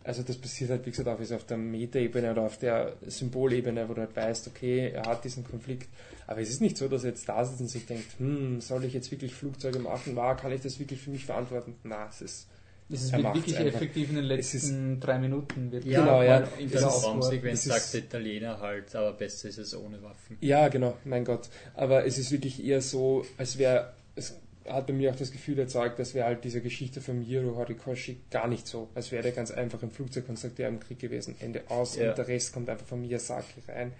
also 0.07 0.23
das 0.23 0.37
passiert 0.37 0.69
halt, 0.71 0.85
wie 0.85 0.91
gesagt, 0.91 1.07
auch 1.07 1.19
auf 1.35 1.45
der 1.45 1.57
Metaebene 1.57 2.31
oder 2.31 2.43
auf 2.43 2.57
der 2.57 2.93
Symbolebene, 3.05 3.87
wo 3.89 3.93
du 3.93 4.01
halt 4.01 4.15
weißt, 4.15 4.47
okay, 4.47 4.89
er 4.93 5.03
hat 5.05 5.23
diesen 5.23 5.43
Konflikt. 5.43 5.89
Aber 6.25 6.41
es 6.41 6.49
ist 6.49 6.61
nicht 6.61 6.77
so, 6.77 6.87
dass 6.87 7.03
er 7.03 7.11
jetzt 7.11 7.27
da 7.29 7.43
sitzt 7.45 7.61
und 7.61 7.67
sich 7.67 7.85
denkt, 7.85 8.05
hm, 8.17 8.59
soll 8.61 8.83
ich 8.85 8.93
jetzt 8.93 9.11
wirklich 9.11 9.33
Flugzeuge 9.35 9.79
machen? 9.79 10.15
War, 10.15 10.35
kann 10.35 10.51
ich 10.51 10.61
das 10.61 10.79
wirklich 10.79 11.01
für 11.01 11.09
mich 11.11 11.25
verantworten? 11.25 11.75
Na, 11.83 12.07
es 12.09 12.21
ist, 12.21 12.47
Es 12.89 13.11
macht's 13.11 13.35
wirklich 13.37 13.57
einfach. 13.57 13.75
effektiv 13.75 14.09
in 14.09 14.15
den 14.15 14.25
letzten 14.25 14.99
drei 15.01 15.19
Minuten. 15.19 15.71
Wird 15.71 15.83
Ja, 15.85 15.99
Genau, 16.01 16.21
ja. 16.23 16.37
in 16.57 16.69
der 16.71 16.79
ist- 16.87 17.01
Traumsequenz 17.01 17.65
ist- 17.65 17.73
sagt 17.73 17.93
der 17.93 17.99
Italiener 18.01 18.59
halt, 18.61 18.95
aber 18.95 19.11
besser 19.13 19.49
ist 19.49 19.57
es 19.57 19.75
ohne 19.75 20.01
Waffen. 20.01 20.37
ja, 20.41 20.67
genau, 20.69 20.95
mein 21.03 21.25
Gott. 21.25 21.49
Aber 21.73 22.05
es 22.05 22.17
ist 22.17 22.31
wirklich 22.31 22.63
eher 22.63 22.81
so, 22.81 23.25
als 23.37 23.57
wäre, 23.57 23.93
es 24.15 24.39
hat 24.69 24.87
bei 24.87 24.93
mir 24.93 25.11
auch 25.11 25.15
das 25.15 25.31
Gefühl 25.31 25.57
erzeugt, 25.59 25.99
dass 25.99 26.13
wäre 26.13 26.25
halt 26.27 26.43
diese 26.43 26.61
Geschichte 26.61 27.01
von 27.01 27.21
Hiro 27.21 27.55
Horikoshi 27.55 28.17
gar 28.31 28.47
nicht 28.47 28.67
so. 28.67 28.89
Als 28.95 29.11
wäre 29.11 29.23
der 29.23 29.31
ganz 29.31 29.51
einfach 29.51 29.81
ein 29.83 29.91
Flugzeugkonstrukteur 29.91 30.67
im 30.67 30.79
Krieg 30.79 30.99
gewesen. 30.99 31.35
Ende 31.39 31.61
aus 31.69 31.95
Ja. 31.97 32.09
und 32.09 32.17
der 32.17 32.27
Rest 32.27 32.53
kommt 32.53 32.69
einfach 32.69 32.85
von 32.85 33.01
Miyazaki 33.01 33.61
rein. 33.67 33.93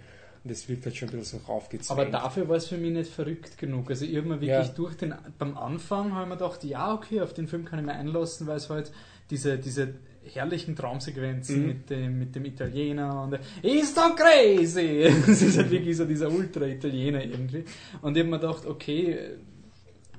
Und 0.44 0.50
es 0.52 0.68
wirkt 0.68 0.84
halt 0.86 0.96
schon 0.96 1.08
ein 1.08 1.18
bisschen 1.18 1.40
so 1.40 1.46
raufgezwängt. 1.52 1.90
Aber 2.00 2.04
dafür 2.10 2.48
war 2.48 2.56
es 2.56 2.68
für 2.68 2.76
mich 2.78 2.92
nicht 2.92 3.10
verrückt 3.12 3.58
genug. 3.58 3.90
Also 3.90 4.04
ich 4.04 4.16
habe 4.16 4.28
mir 4.28 4.40
wirklich 4.40 4.68
Ja. 4.68 4.72
durch 4.74 4.94
den, 4.96 5.14
beim 5.38 5.56
Anfang 5.58 6.12
habe 6.14 6.22
ich 6.22 6.28
mir 6.28 6.36
gedacht, 6.36 6.62
ja 6.64 6.94
okay, 6.94 7.20
auf 7.20 7.34
den 7.34 7.48
Film 7.48 7.64
kann 7.64 7.80
ich 7.80 7.84
mir 7.84 7.92
einlassen, 7.94 8.46
weil 8.46 8.56
es 8.58 8.70
halt 8.70 8.92
diese, 9.30 9.58
diese 9.58 9.94
herrlichen 10.32 10.76
Traumsequenzen 10.76 11.60
Mhm. 11.62 11.66
mit, 11.66 11.90
dem, 11.90 12.18
mit 12.18 12.34
dem 12.36 12.44
Italiener 12.44 13.22
und 13.24 13.30
der, 13.32 13.40
He's 13.62 13.94
so 13.94 14.14
crazy! 14.14 15.10
Es 15.28 15.42
ist 15.42 15.56
halt 15.58 15.70
wirklich 15.70 15.96
so 15.96 16.04
dieser 16.04 16.30
Ultra-Italiener 16.30 17.24
irgendwie. 17.24 17.64
Und 18.02 18.16
ich 18.16 18.22
habe 18.22 18.30
mir 18.30 18.38
gedacht, 18.38 18.64
okay, 18.66 19.18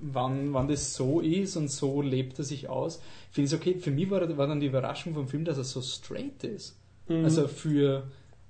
wann, 0.01 0.53
wann 0.53 0.67
das 0.67 0.93
so 0.93 1.19
ist 1.19 1.55
und 1.57 1.69
so 1.69 2.01
lebt 2.01 2.37
er 2.39 2.45
sich 2.45 2.69
aus, 2.69 3.01
finde 3.31 3.47
ich 3.47 3.53
es 3.53 3.59
okay. 3.59 3.75
Für 3.79 3.91
mich 3.91 4.09
war, 4.09 4.37
war 4.37 4.47
dann 4.47 4.59
die 4.59 4.67
Überraschung 4.67 5.13
vom 5.13 5.27
Film, 5.27 5.45
dass 5.45 5.57
er 5.57 5.63
so 5.63 5.81
straight 5.81 6.43
ist. 6.43 6.75
Mhm. 7.07 7.23
Also 7.25 7.47
für 7.47 8.03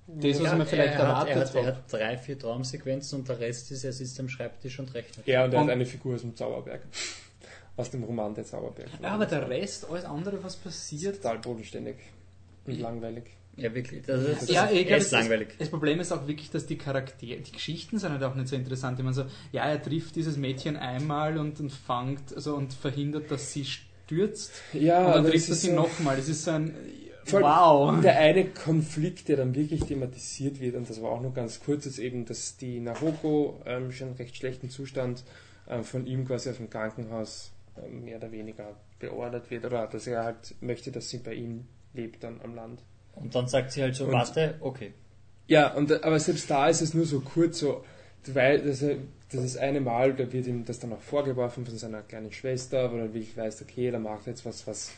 das, 0.08 0.38
was 0.40 0.46
Ja, 0.52 0.56
man 0.56 0.66
vielleicht 0.68 0.94
er 0.94 0.98
hat, 1.00 1.28
erwartet 1.28 1.36
er 1.36 1.42
hat, 1.42 1.56
er 1.56 1.66
hat. 1.68 1.76
hat 1.76 1.94
drei, 1.94 2.18
vier 2.18 2.40
Traumsequenzen 2.40 3.20
und 3.20 3.30
der 3.30 3.40
Rest 3.40 3.72
ist, 3.72 3.84
er 3.84 3.94
sitzt 3.94 4.20
am 4.20 4.28
Schreibtisch 4.30 4.80
und 4.80 4.94
rechnet. 4.94 5.28
Ja, 5.28 5.46
und 5.46 5.54
er 5.54 5.60
Und- 5.60 5.66
hat 5.68 5.74
eine 5.74 5.86
Figur 5.86 6.16
aus 6.16 6.22
dem 6.22 6.36
Zauberberg. 6.36 6.82
Aus 7.78 7.90
dem 7.92 8.04
Roman 8.04 8.34
Der 8.36 8.44
Zauberberg. 8.44 8.90
Ja, 9.02 9.12
aber 9.12 9.26
der 9.26 9.48
Rest, 9.50 9.90
alles 9.90 10.04
andere, 10.04 10.44
was 10.44 10.58
passiert, 10.58 11.16
Total 11.22 11.38
bodenständig 11.40 11.96
und 12.66 12.74
Ja. 12.74 12.82
langweilig. 12.90 13.24
Ja, 13.58 13.74
wirklich. 13.76 14.06
Das 14.06 14.24
ist, 14.24 14.50
Ja, 14.50 14.68
glaub, 14.68 14.98
ist 15.00 15.12
das- 15.12 15.20
langweilig. 15.22 15.50
Das 15.60 15.70
Problem 15.70 16.00
ist 16.00 16.12
auch 16.14 16.28
wirklich, 16.28 16.50
dass 16.50 16.66
die 16.66 16.78
Charaktere, 16.78 17.42
die 17.42 17.52
Geschichten 17.52 18.00
sind 18.00 18.12
halt 18.12 18.24
auch 18.24 18.36
nicht 18.36 18.48
so 18.48 18.56
interessant. 18.56 18.98
Ich 19.00 19.04
meine 19.04 19.14
so, 19.16 19.26
ja, 19.52 19.66
er 19.66 19.82
trifft 19.82 20.16
dieses 20.16 20.38
Mädchen 20.38 20.78
einmal 20.78 21.38
und, 21.38 21.60
und 21.60 21.72
fangt, 21.72 22.34
also 22.34 22.56
und 22.56 22.74
verhindert, 22.74 23.30
dass 23.32 23.52
sie 23.52 23.64
st- 23.64 23.80
stürzt 24.06 24.54
Ja, 24.74 25.00
und 25.00 25.06
dann 25.12 25.20
aber 25.20 25.30
trifft 25.32 25.44
es 25.44 25.50
er 25.50 25.54
ist 25.54 25.62
sie 25.62 25.68
so- 25.70 25.76
nochmal. 25.76 26.16
Das 26.18 26.28
ist 26.30 26.44
so 26.44 26.52
ein. 26.52 26.74
Wow. 27.32 28.02
Der 28.02 28.18
eine 28.18 28.46
Konflikt, 28.46 29.28
der 29.28 29.38
dann 29.38 29.54
wirklich 29.54 29.84
thematisiert 29.84 30.60
wird, 30.60 30.76
und 30.76 30.90
das 30.90 31.00
war 31.02 31.12
auch 31.12 31.22
noch 31.22 31.34
ganz 31.34 31.60
kurz, 31.60 31.86
ist 31.86 32.00
eben, 32.00 32.26
dass 32.26 32.58
die 32.58 32.80
Nahoko 32.80 33.62
ähm, 33.68 33.92
schon 33.92 34.08
in 34.10 34.14
recht 34.16 34.36
schlechten 34.38 34.72
Zustand 34.72 35.24
ähm, 35.70 35.84
von 35.84 36.08
ihm 36.08 36.26
quasi 36.26 36.50
aus 36.50 36.58
dem 36.58 36.72
Krankenhaus 36.72 37.52
ähm, 37.78 38.04
mehr 38.06 38.18
oder 38.18 38.32
weniger 38.32 38.76
beordert 38.98 39.52
wird, 39.52 39.64
oder 39.66 39.86
dass 39.86 40.08
er 40.08 40.24
halt 40.24 40.56
möchte, 40.62 40.92
dass 40.92 41.10
sie 41.10 41.20
bei 41.20 41.36
ihm 41.36 41.66
lebt 41.94 42.24
dann 42.24 42.42
am 42.44 42.56
Land. 42.56 42.82
Und 43.16 43.36
dann 43.36 43.48
sagt 43.48 43.72
sie 43.72 43.82
halt 43.82 43.96
so, 43.96 44.06
Und- 44.06 44.14
warte, 44.14 44.56
okay. 44.62 44.94
Ja, 45.48 45.74
und, 45.74 45.92
aber 46.04 46.20
selbst 46.20 46.50
da 46.50 46.68
ist 46.70 46.82
es 46.82 46.94
nur 46.94 47.06
so 47.06 47.22
kurz, 47.22 47.60
so, 47.60 47.84
weil 48.28 48.60
das, 48.62 48.80
das 49.32 49.44
ist 49.44 49.58
eine 49.58 49.82
Mal, 49.82 50.14
da 50.14 50.32
wird 50.32 50.46
ihm 50.46 50.64
das 50.64 50.80
dann 50.80 50.94
auch 50.94 51.02
vorgeworfen 51.02 51.66
von 51.66 51.76
seiner 51.78 52.02
kleinen 52.04 52.32
Schwester, 52.32 52.92
wo 52.92 52.98
er 52.98 53.14
wirklich 53.14 53.36
weiß, 53.36 53.62
okay, 53.64 53.90
da 53.90 53.98
macht 53.98 54.28
jetzt 54.28 54.46
was, 54.46 54.68
was 54.68 54.92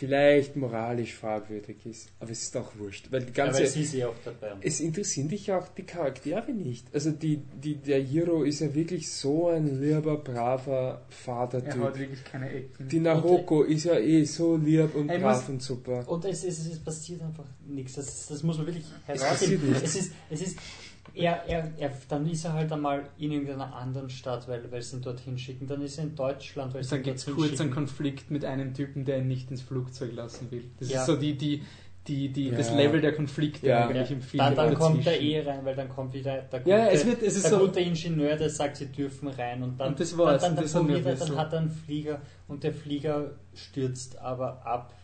vielleicht 0.00 0.56
moralisch 0.56 1.12
fragwürdig 1.14 1.76
ist. 1.84 2.08
Aber 2.20 2.30
es 2.30 2.42
ist 2.44 2.56
auch 2.56 2.72
wurscht, 2.78 3.12
weil 3.12 3.22
die 3.22 3.32
ganze... 3.34 3.58
Aber 3.58 3.66
sie 3.66 3.82
ist 3.82 3.92
ja 3.92 4.08
auch 4.08 4.14
dabei. 4.24 4.52
Es 4.62 4.80
interessieren 4.80 5.28
dich 5.28 5.52
auch 5.52 5.68
die 5.68 5.82
Charaktere 5.82 6.50
nicht. 6.52 6.86
Also 6.94 7.10
die, 7.10 7.36
die, 7.62 7.74
der 7.74 8.00
Hiro 8.00 8.42
ist 8.42 8.60
ja 8.60 8.74
wirklich 8.74 9.12
so 9.12 9.48
ein 9.48 9.78
lieber, 9.78 10.16
braver 10.16 11.02
Er 11.02 11.02
Vatertyp. 11.10 11.82
hat 11.82 11.98
wirklich 11.98 12.24
keine 12.24 12.50
Ecken. 12.50 12.88
Die 12.88 12.98
Nahoko 12.98 13.62
ist 13.62 13.84
ja 13.84 13.98
eh 13.98 14.24
so 14.24 14.56
lieb 14.56 14.94
und 14.94 15.08
brav 15.08 15.20
muss- 15.42 15.48
und 15.50 15.62
super. 15.62 16.08
Und 16.08 16.24
es, 16.24 16.44
es, 16.44 16.66
es 16.66 16.78
passiert 16.78 17.20
einfach 17.20 17.44
nichts. 17.68 17.92
Das, 17.96 18.26
das 18.28 18.42
muss 18.42 18.56
man 18.56 18.68
wirklich 18.68 18.86
Es 19.06 19.22
herausheben. 19.22 19.60
passiert 19.60 19.62
nichts. 19.64 19.82
Es 19.82 19.96
ist, 19.96 20.12
es 20.30 20.40
ist, 20.40 20.58
er, 21.14 21.44
er, 21.48 21.70
er, 21.78 21.90
dann 22.08 22.28
ist 22.28 22.44
er 22.44 22.52
halt 22.52 22.72
einmal 22.72 23.04
in 23.18 23.32
irgendeiner 23.32 23.74
anderen 23.74 24.10
Stadt, 24.10 24.46
weil, 24.48 24.70
weil 24.70 24.82
sie 24.82 24.96
ihn 24.96 25.02
dorthin 25.02 25.38
schicken. 25.38 25.66
Dann 25.66 25.82
ist 25.82 25.98
er 25.98 26.04
in 26.04 26.14
Deutschland, 26.14 26.74
weil 26.74 26.82
sie 26.84 26.90
Dann 26.90 27.00
ihn 27.00 27.04
gibt 27.04 27.16
es 27.18 27.24
dorthin 27.24 27.40
kurz 27.42 27.50
einen 27.60 27.68
schicken. 27.70 27.74
Konflikt 27.74 28.30
mit 28.30 28.44
einem 28.44 28.74
Typen, 28.74 29.04
der 29.04 29.18
ihn 29.18 29.28
nicht 29.28 29.50
ins 29.50 29.62
Flugzeug 29.62 30.12
lassen 30.14 30.50
will. 30.50 30.64
Das 30.78 30.90
Ja. 30.90 31.00
ist 31.00 31.06
so 31.06 31.16
die, 31.16 31.36
die, 31.36 31.62
die, 32.06 32.28
die, 32.32 32.50
das 32.50 32.70
Ja. 32.70 32.76
Level 32.76 33.00
der 33.00 33.12
Konflikte 33.14 33.66
Ja. 33.68 33.86
eigentlich 33.86 34.08
Ja. 34.10 34.16
im 34.16 34.22
Film. 34.22 34.38
Dann, 34.42 34.54
dann 34.56 34.74
kommt 34.74 35.04
der 35.04 35.12
dazwischen. 35.12 35.30
eh 35.32 35.40
rein, 35.42 35.64
weil 35.64 35.76
dann 35.76 35.88
kommt 35.90 36.14
wieder 36.14 36.38
der 36.42 36.60
gute, 36.60 36.70
Ja, 36.70 36.86
es 36.86 37.04
wird- 37.06 37.22
es 37.22 37.36
ist 37.36 37.44
der 37.44 37.50
so- 37.52 37.66
gute 37.66 37.80
Ingenieur, 37.80 38.36
der 38.36 38.48
sagt, 38.50 38.76
sie 38.78 38.86
dürfen 38.86 39.28
rein. 39.28 39.62
Und 39.62 39.78
dann, 39.78 39.88
Und 39.88 40.00
das 40.00 40.16
war's, 40.16 40.40
dann, 40.42 40.54
dann, 40.56 40.64
das 40.64 40.74
er, 40.74 40.80
ein 40.80 41.04
dann 41.18 41.36
hat 41.36 41.52
er 41.52 41.58
einen 41.60 41.70
Flieger 41.70 42.20
und 42.48 42.64
der 42.64 42.72
Flieger 42.72 43.32
stürzt 43.54 44.18
aber 44.18 44.64
ab 44.66 44.94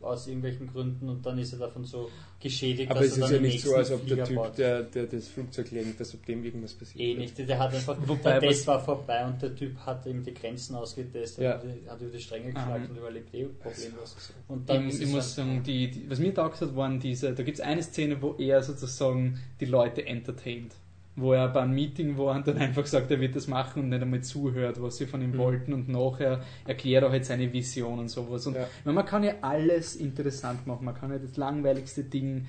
aus 0.00 0.26
irgendwelchen 0.26 0.66
Gründen 0.68 1.08
und 1.08 1.24
dann 1.26 1.38
ist 1.38 1.52
er 1.52 1.58
davon 1.58 1.84
so 1.84 2.08
geschädigt, 2.40 2.90
Aber 2.90 3.00
dass 3.00 3.08
es 3.10 3.18
er 3.18 3.24
ist 3.24 3.30
dann 3.32 3.34
ja 3.36 3.40
nicht 3.42 3.60
so, 3.62 3.70
nächsten 3.76 3.78
als 3.78 3.90
ob 3.90 4.06
der 4.06 4.16
Flieger 4.16 4.24
Typ, 4.24 4.36
baut. 4.36 4.58
der, 4.58 4.82
der 4.84 5.06
das 5.06 5.28
Flugzeug 5.28 5.70
lenkt, 5.72 5.98
dass 6.00 6.14
ob 6.14 6.24
dem 6.26 6.44
irgendwas 6.44 6.74
passiert. 6.74 7.00
Eh 7.00 7.14
nicht, 7.14 7.36
der 7.38 7.58
hat 7.58 7.74
einfach, 7.74 7.96
Wobei, 8.06 8.38
der 8.38 8.40
Test 8.50 8.66
war 8.66 8.84
vorbei 8.84 9.26
und 9.26 9.42
der 9.42 9.54
Typ 9.56 9.76
hat 9.78 10.06
ihm 10.06 10.22
die 10.22 10.34
Grenzen 10.34 10.76
ausgetestet, 10.76 11.44
Ja. 11.44 11.60
hat, 11.90 12.00
über 12.00 12.10
die 12.10 12.20
Stränge 12.20 12.52
geschlagen 12.52 12.84
Mhm. 12.84 12.90
und 12.90 12.96
überlebt 12.98 13.34
eh 13.34 13.44
problemlos. 13.46 14.16
Und 14.48 14.68
dann 14.68 14.86
Ich, 14.88 14.94
ist 14.94 15.02
ich 15.02 15.08
muss 15.08 15.34
dann- 15.34 15.46
sagen, 15.48 15.62
die, 15.64 15.90
die, 15.90 16.10
was 16.10 16.18
mir 16.20 16.32
taugt 16.34 16.60
hat, 16.60 16.76
waren 16.76 17.00
diese, 17.00 17.32
da 17.34 17.42
gibt 17.42 17.58
es 17.58 17.64
eine 17.64 17.82
Szene, 17.82 18.22
wo 18.22 18.34
er 18.38 18.62
sozusagen 18.62 19.38
die 19.60 19.66
Leute 19.66 20.06
entertaint. 20.06 20.72
Wo 21.20 21.32
er 21.32 21.48
bei 21.48 21.62
einem 21.62 21.74
Meeting 21.74 22.16
war 22.16 22.36
und 22.36 22.46
dann 22.46 22.58
einfach 22.58 22.86
sagt, 22.86 23.10
er 23.10 23.18
wird 23.20 23.34
das 23.34 23.48
machen 23.48 23.82
und 23.82 23.88
nicht 23.88 24.00
einmal 24.02 24.20
zuhört, 24.22 24.80
was 24.80 24.98
sie 24.98 25.06
von 25.06 25.20
ihm 25.20 25.32
Mhm. 25.32 25.38
wollten 25.38 25.72
und 25.72 25.88
nachher 25.88 26.42
erklärt 26.64 27.02
er 27.02 27.10
halt 27.10 27.24
seine 27.24 27.52
Vision 27.52 27.98
und 27.98 28.08
sowas. 28.08 28.46
Und 28.46 28.54
Ja. 28.54 28.66
man 28.84 29.04
kann 29.04 29.24
ja 29.24 29.34
alles 29.40 29.96
interessant 29.96 30.66
machen, 30.66 30.84
man 30.84 30.94
kann 30.94 31.10
ja 31.10 31.18
das 31.18 31.36
langweiligste 31.36 32.04
Ding 32.04 32.46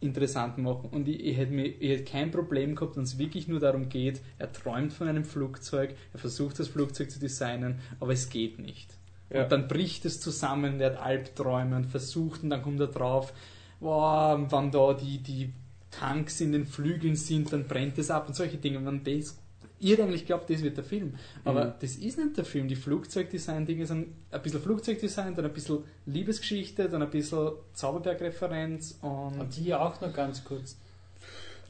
interessant 0.00 0.58
machen 0.58 0.90
und 0.90 1.08
ich, 1.08 1.24
ich, 1.24 1.36
hätte 1.36 1.52
mir, 1.52 1.66
ich 1.66 1.90
hätte 1.90 2.04
kein 2.04 2.30
Problem 2.30 2.74
gehabt, 2.74 2.96
wenn 2.96 3.04
es 3.04 3.16
wirklich 3.16 3.48
nur 3.48 3.60
darum 3.60 3.88
geht, 3.88 4.20
er 4.38 4.52
träumt 4.52 4.92
von 4.92 5.08
einem 5.08 5.24
Flugzeug, 5.24 5.94
er 6.12 6.18
versucht 6.18 6.58
das 6.58 6.68
Flugzeug 6.68 7.10
zu 7.10 7.18
designen, 7.20 7.78
aber 8.00 8.12
es 8.12 8.28
geht 8.28 8.58
nicht. 8.58 8.98
Ja. 9.30 9.44
Und 9.44 9.52
dann 9.52 9.68
bricht 9.68 10.04
es 10.04 10.20
zusammen, 10.20 10.78
der 10.78 10.94
hat 10.94 11.00
Albträume 11.00 11.76
und 11.76 11.86
versucht 11.86 12.42
und 12.42 12.50
dann 12.50 12.60
kommt 12.62 12.80
er 12.80 12.88
drauf, 12.88 13.32
wow, 13.80 14.38
wann 14.50 14.70
da 14.70 14.92
die, 14.94 15.18
die 15.22 15.52
Tanks 15.98 16.40
in 16.40 16.52
den 16.52 16.66
Flügeln 16.66 17.16
sind, 17.16 17.52
dann 17.52 17.66
brennt 17.66 17.98
es 17.98 18.10
ab 18.10 18.28
und 18.28 18.34
solche 18.34 18.56
Dinge. 18.58 18.78
Und 18.78 18.86
wenn 18.86 19.04
das, 19.04 19.36
ihr 19.80 19.98
eigentlich 20.02 20.24
glaubt, 20.26 20.48
das 20.50 20.62
wird 20.62 20.76
der 20.76 20.84
Film. 20.84 21.14
Aber 21.44 21.66
Mhm. 21.66 21.72
das 21.80 21.96
ist 21.96 22.18
nicht 22.18 22.36
der 22.36 22.44
Film. 22.44 22.68
Die 22.68 22.76
Flugzeugdesign-Dinge 22.76 23.86
sind 23.86 24.08
ein 24.30 24.42
bisschen 24.42 24.60
Flugzeugdesign, 24.62 25.34
dann 25.34 25.44
ein 25.44 25.52
bisschen 25.52 25.78
Liebesgeschichte, 26.06 26.88
dann 26.88 27.02
ein 27.02 27.10
bisschen 27.10 27.50
Zauberberg-Referenz 27.74 28.98
und 29.02 29.40
Und 29.40 29.56
die 29.56 29.74
auch 29.74 30.00
noch 30.00 30.12
ganz 30.12 30.44
kurz. 30.44 30.76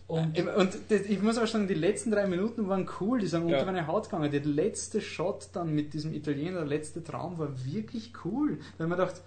Und 0.07 0.39
und, 0.39 0.71
das, 0.91 1.01
ich 1.09 1.23
muss 1.23 1.39
aber 1.39 1.47
sagen, 1.47 1.67
die 1.67 1.73
letzten 1.75 2.11
drei 2.11 2.27
Minuten 2.27 2.69
waren 2.69 2.87
cool, 3.01 3.21
die 3.21 3.27
sind 3.27 3.49
Ja. 3.49 3.55
unter 3.59 3.73
meine 3.73 3.87
Haut 3.87 4.05
gegangen. 4.05 4.31
Der 4.31 4.45
letzte 4.45 5.01
Shot 5.01 5.49
dann 5.55 5.75
mit 5.75 5.95
diesem 5.95 6.13
Italiener, 6.13 6.59
der 6.59 6.67
letzte 6.67 7.03
Traum 7.03 7.39
war 7.39 7.49
wirklich 7.65 8.13
cool. 8.25 8.59
Weil 8.77 8.87
man 8.87 8.99
dachte, 8.99 9.21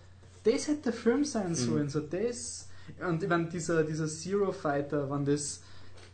das 0.43 0.67
hätte 0.67 0.83
der 0.83 0.93
Film 0.93 1.25
sein 1.25 1.55
sollen, 1.55 1.89
so 1.89 1.99
das. 1.99 2.66
Und 3.07 3.21
ich 3.23 3.29
meine, 3.29 3.45
dieser, 3.45 3.83
dieser 3.83 4.07
Zero 4.07 4.51
Fighter, 4.51 5.09
wenn 5.09 5.25
das 5.25 5.61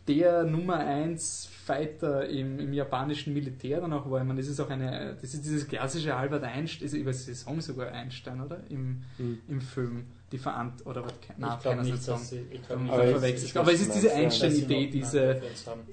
der 0.06 0.44
Nummer 0.44 0.76
1 0.76 1.48
Fighter 1.64 2.28
im, 2.28 2.58
im 2.58 2.74
japanischen 2.74 3.32
Militär 3.32 3.80
dann 3.80 3.90
auch 3.94 4.10
war. 4.10 4.20
Ich 4.20 4.26
meine, 4.26 4.38
das 4.38 4.50
ist 4.50 4.60
auch 4.60 4.68
eine, 4.68 5.16
das 5.18 5.32
ist 5.32 5.42
dieses 5.46 5.66
klassische 5.66 6.14
Albert 6.14 6.44
Einstein, 6.44 6.84
also 6.86 6.98
über 6.98 7.12
Saison 7.14 7.58
sogar 7.62 7.90
Einstein, 7.90 8.38
oder? 8.42 8.60
Im, 8.68 9.02
Mhm. 9.16 9.38
im 9.48 9.60
Film. 9.62 10.04
Die 10.30 10.36
Verant 10.36 10.84
oder 10.84 11.04
was? 11.04 11.12
Nein, 11.38 11.52
ich 11.56 11.64
keiner 11.64 11.82
nicht, 11.84 12.02
sagen. 12.02 12.20
sie. 12.22 12.44
Ich 12.50 12.60
Aber, 12.68 13.04
ich- 13.04 13.10
verwechselt. 13.12 13.50
ich 13.50 13.58
aber 13.58 13.72
es 13.72 13.80
ist 13.80 13.94
diese 13.94 14.12
Einstein-Idee, 14.12 14.88
diese, 14.88 15.40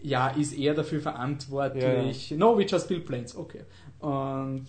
ja, 0.01 0.27
ist 0.29 0.53
er 0.57 0.73
dafür 0.73 0.99
verantwortlich? 0.99 2.31
No, 2.31 2.57
we 2.57 2.63
just 2.63 2.87
build 2.87 3.05
planes, 3.05 3.35
okay. 3.35 3.61
Und 3.99 4.65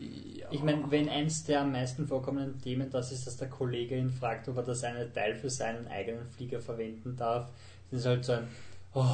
ja. 0.00 0.46
Ich 0.50 0.62
meine, 0.62 0.90
wenn 0.90 1.08
eins 1.08 1.44
der 1.44 1.60
am 1.60 1.72
meisten 1.72 2.06
vorkommenden 2.06 2.60
Themen 2.60 2.90
das 2.90 3.12
ist, 3.12 3.26
dass 3.26 3.36
der 3.36 3.48
Kollege 3.48 3.96
ihn 3.96 4.10
fragt, 4.10 4.48
ob 4.48 4.56
er 4.56 4.62
das 4.62 4.82
eine 4.84 5.12
Teil 5.12 5.34
für 5.34 5.50
seinen 5.50 5.86
eigenen 5.88 6.26
Flieger 6.28 6.60
verwenden 6.60 7.16
darf, 7.16 7.50
das 7.90 8.00
ist 8.00 8.06
halt 8.06 8.24
so 8.24 8.32
ein, 8.32 8.48
oh, 8.94 9.04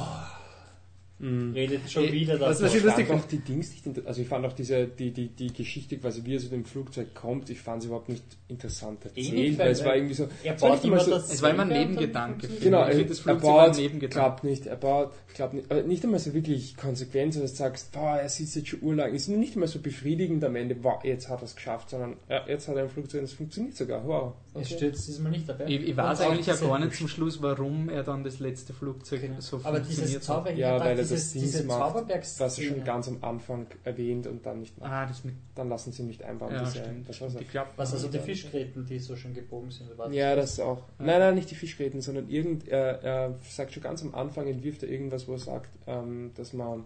Mhm. 1.19 1.53
redet 1.53 1.89
schon 1.91 2.03
Eh, 2.03 2.11
wieder 2.11 2.33
was- 2.39 2.59
davon. 2.59 2.65
was 2.65 2.71
Ich 2.73 2.77
ich 2.77 2.83
lustig 2.83 3.07
fand 3.07 3.21
auch 3.23 3.27
die 3.27 3.39
Dings 3.39 3.71
nicht, 3.71 4.05
also 4.07 4.21
ich 4.21 4.27
fand 4.27 4.45
auch 4.45 4.53
diese, 4.53 4.85
die, 4.87 5.11
die, 5.11 5.29
die 5.29 5.51
Geschichte 5.51 5.97
quasi, 5.97 6.23
wie 6.25 6.35
er 6.35 6.39
zu 6.39 6.49
dem 6.49 6.63
Flugzeug 6.63 7.15
kommt, 7.15 7.49
ich 7.49 7.59
fand 7.59 7.81
sie 7.81 7.87
überhaupt 7.87 8.09
nicht 8.09 8.23
interessant 8.47 9.03
erzählt, 9.03 9.57
weil 9.57 9.71
es 9.71 9.83
war 9.83 9.95
irgendwie 9.95 10.13
so, 10.13 10.27
er 10.43 10.53
baut 10.53 10.83
immer 10.83 10.99
so- 10.99 11.11
das 11.11 11.33
Es 11.33 11.41
war 11.41 11.49
immer 11.49 11.63
ein 11.63 11.71
und 11.71 11.77
Nebengedanke. 11.77 12.47
Genau, 12.61 12.83
er, 12.83 13.03
das 13.03 13.25
er 13.25 13.35
baut, 13.35 13.77
klappt 14.11 14.43
nicht, 14.43 14.67
er 14.67 14.75
baut, 14.75 15.11
klappt 15.33 15.53
nicht, 15.55 15.71
aber 15.71 15.81
nicht 15.83 16.03
einmal 16.03 16.19
so 16.19 16.33
wirklich 16.35 16.77
konsequent, 16.77 17.35
dass 17.35 17.51
du 17.51 17.57
sagst, 17.57 17.91
boah, 17.93 18.17
er 18.17 18.29
sitzt 18.29 18.55
jetzt 18.55 18.67
schon 18.69 18.81
urlang, 18.83 19.13
ist 19.13 19.27
nicht 19.27 19.53
einmal 19.55 19.67
so 19.69 19.79
befriedigend 19.79 20.43
am 20.43 20.55
Ende, 20.55 20.75
wow, 20.83 21.03
jetzt 21.03 21.29
hat 21.29 21.41
er 21.41 21.45
es 21.45 21.55
geschafft, 21.55 21.89
sondern 21.89 22.17
ja, 22.29 22.45
jetzt 22.47 22.67
hat 22.67 22.75
er 22.75 22.83
ein 22.83 22.89
Flugzeug, 22.89 23.21
das 23.21 23.33
funktioniert 23.33 23.75
sogar, 23.75 24.05
wow. 24.07 24.33
Es 24.59 24.67
okay. 24.67 24.75
stürzt 24.77 25.07
diesmal 25.07 25.31
nicht 25.31 25.47
dabei. 25.47 25.65
Ich, 25.67 25.81
ich 25.89 25.97
weiß 25.97 26.21
auch 26.21 26.31
eigentlich 26.31 26.45
ja 26.47 26.53
diese- 26.53 26.67
gar 26.67 26.79
nicht 26.79 26.95
zum 26.95 27.07
Schluss, 27.07 27.41
warum 27.41 27.89
er 27.89 28.03
dann 28.03 28.23
das 28.23 28.39
letzte 28.39 28.73
Flugzeug 28.73 29.21
Genau. 29.21 29.39
so 29.39 29.57
Aber 29.63 29.79
dieses 29.79 29.95
funktioniert 29.95 30.15
hat. 30.21 30.23
Zauber, 30.23 30.51
ich 30.51 30.57
Ja, 30.59 30.79
weil 30.79 30.89
er 30.89 30.95
das 30.97 31.07
dieses, 31.31 31.57
Ding 31.59 31.67
macht. 31.67 31.95
Was 32.39 32.57
er 32.59 32.63
schon 32.63 32.83
ganz 32.83 33.07
am 33.07 33.23
Anfang 33.23 33.67
erwähnt 33.83 34.27
und 34.27 34.45
dann 34.45 34.59
nicht 34.61 34.77
macht. 34.79 34.91
Ah, 34.91 35.05
das 35.05 35.23
mit. 35.23 35.35
Dann 35.55 35.69
lassen 35.69 35.91
sie 35.91 36.01
ihn 36.03 36.07
nicht 36.07 36.23
einbauen, 36.23 36.53
Ja, 36.53 36.63
diese, 36.63 36.79
stimmt. 36.79 37.09
das 37.09 37.21
war's 37.21 37.35
Die 37.35 37.45
auch. 37.45 37.49
Klappen. 37.49 37.71
Was 37.77 37.93
also 37.93 38.07
die 38.07 38.19
Fischgräten, 38.19 38.85
die 38.85 38.99
so 38.99 39.15
schön 39.15 39.33
gebogen 39.33 39.71
sind. 39.71 39.89
Ja, 40.11 40.35
das 40.35 40.59
auch. 40.59 40.77
Ja. 40.99 41.05
Nein, 41.05 41.19
nein, 41.19 41.35
nicht 41.35 41.49
die 41.51 41.55
Fischgräten, 41.55 42.01
sondern 42.01 42.29
irgend, 42.29 42.67
er, 42.67 43.01
er 43.03 43.35
sagt 43.49 43.73
schon 43.73 43.83
ganz 43.83 44.01
am 44.03 44.13
Anfang, 44.15 44.47
entwirft 44.47 44.83
er 44.83 44.89
irgendwas, 44.89 45.27
wo 45.27 45.33
er 45.33 45.39
sagt, 45.39 45.69
ähm, 45.87 46.31
dass 46.35 46.53
man, 46.53 46.83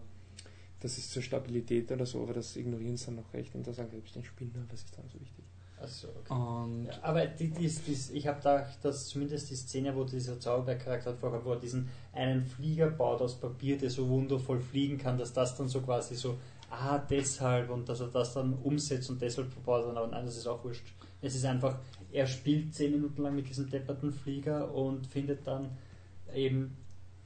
das 0.79 0.97
ist 0.97 1.11
zur 1.11 1.21
Stabilität 1.21 1.91
oder 1.91 2.05
so, 2.05 2.23
aber 2.23 2.33
das 2.33 2.55
ignorieren 2.55 2.97
sie 2.97 3.05
dann 3.05 3.15
noch 3.17 3.33
recht 3.33 3.53
und 3.53 3.67
da 3.67 3.73
sagen 3.73 3.89
selbst 3.91 4.15
den 4.15 4.23
Spinner, 4.23 4.65
was 4.71 4.79
ist 4.81 4.97
dann 4.97 5.05
so 5.09 5.19
wichtig? 5.19 5.40
Also, 5.81 6.09
okay. 6.09 6.33
Und 6.33 6.85
Ja, 6.85 6.93
aber 7.01 7.25
die, 7.25 7.49
die, 7.49 7.67
die, 7.67 8.13
ich 8.13 8.27
habe 8.27 8.37
gedacht, 8.37 8.77
dass 8.83 9.07
zumindest 9.07 9.49
die 9.49 9.55
Szene, 9.55 9.95
wo 9.95 10.03
dieser 10.03 10.39
Zauberberg-Charakter 10.39 11.15
vorkommt, 11.15 11.45
wo 11.45 11.53
er 11.53 11.59
diesen 11.59 11.89
einen 12.13 12.45
Flieger 12.45 12.89
baut 12.89 13.21
aus 13.21 13.39
Papier, 13.39 13.77
der 13.77 13.89
so 13.89 14.07
wundervoll 14.07 14.59
fliegen 14.59 14.97
kann, 14.97 15.17
dass 15.17 15.33
das 15.33 15.55
dann 15.57 15.67
so 15.67 15.81
quasi 15.81 16.15
so, 16.15 16.37
ah, 16.69 16.99
deshalb 16.99 17.69
und 17.69 17.89
dass 17.89 17.99
er 17.99 18.07
das 18.07 18.33
dann 18.33 18.53
umsetzt 18.53 19.09
und 19.09 19.21
deshalb 19.21 19.51
verbaut 19.51 19.87
hat. 19.87 19.97
Aber 19.97 20.07
nein, 20.07 20.25
das 20.25 20.37
ist 20.37 20.47
auch 20.47 20.63
wurscht. 20.63 20.85
Es 21.21 21.35
ist 21.35 21.45
einfach, 21.45 21.79
er 22.11 22.27
spielt 22.27 22.73
zehn 22.73 22.91
Minuten 22.91 23.21
lang 23.21 23.35
mit 23.35 23.49
diesem 23.49 23.69
depperten 23.69 24.11
Flieger 24.11 24.73
und 24.73 25.07
findet 25.07 25.45
dann 25.47 25.69
eben 26.33 26.77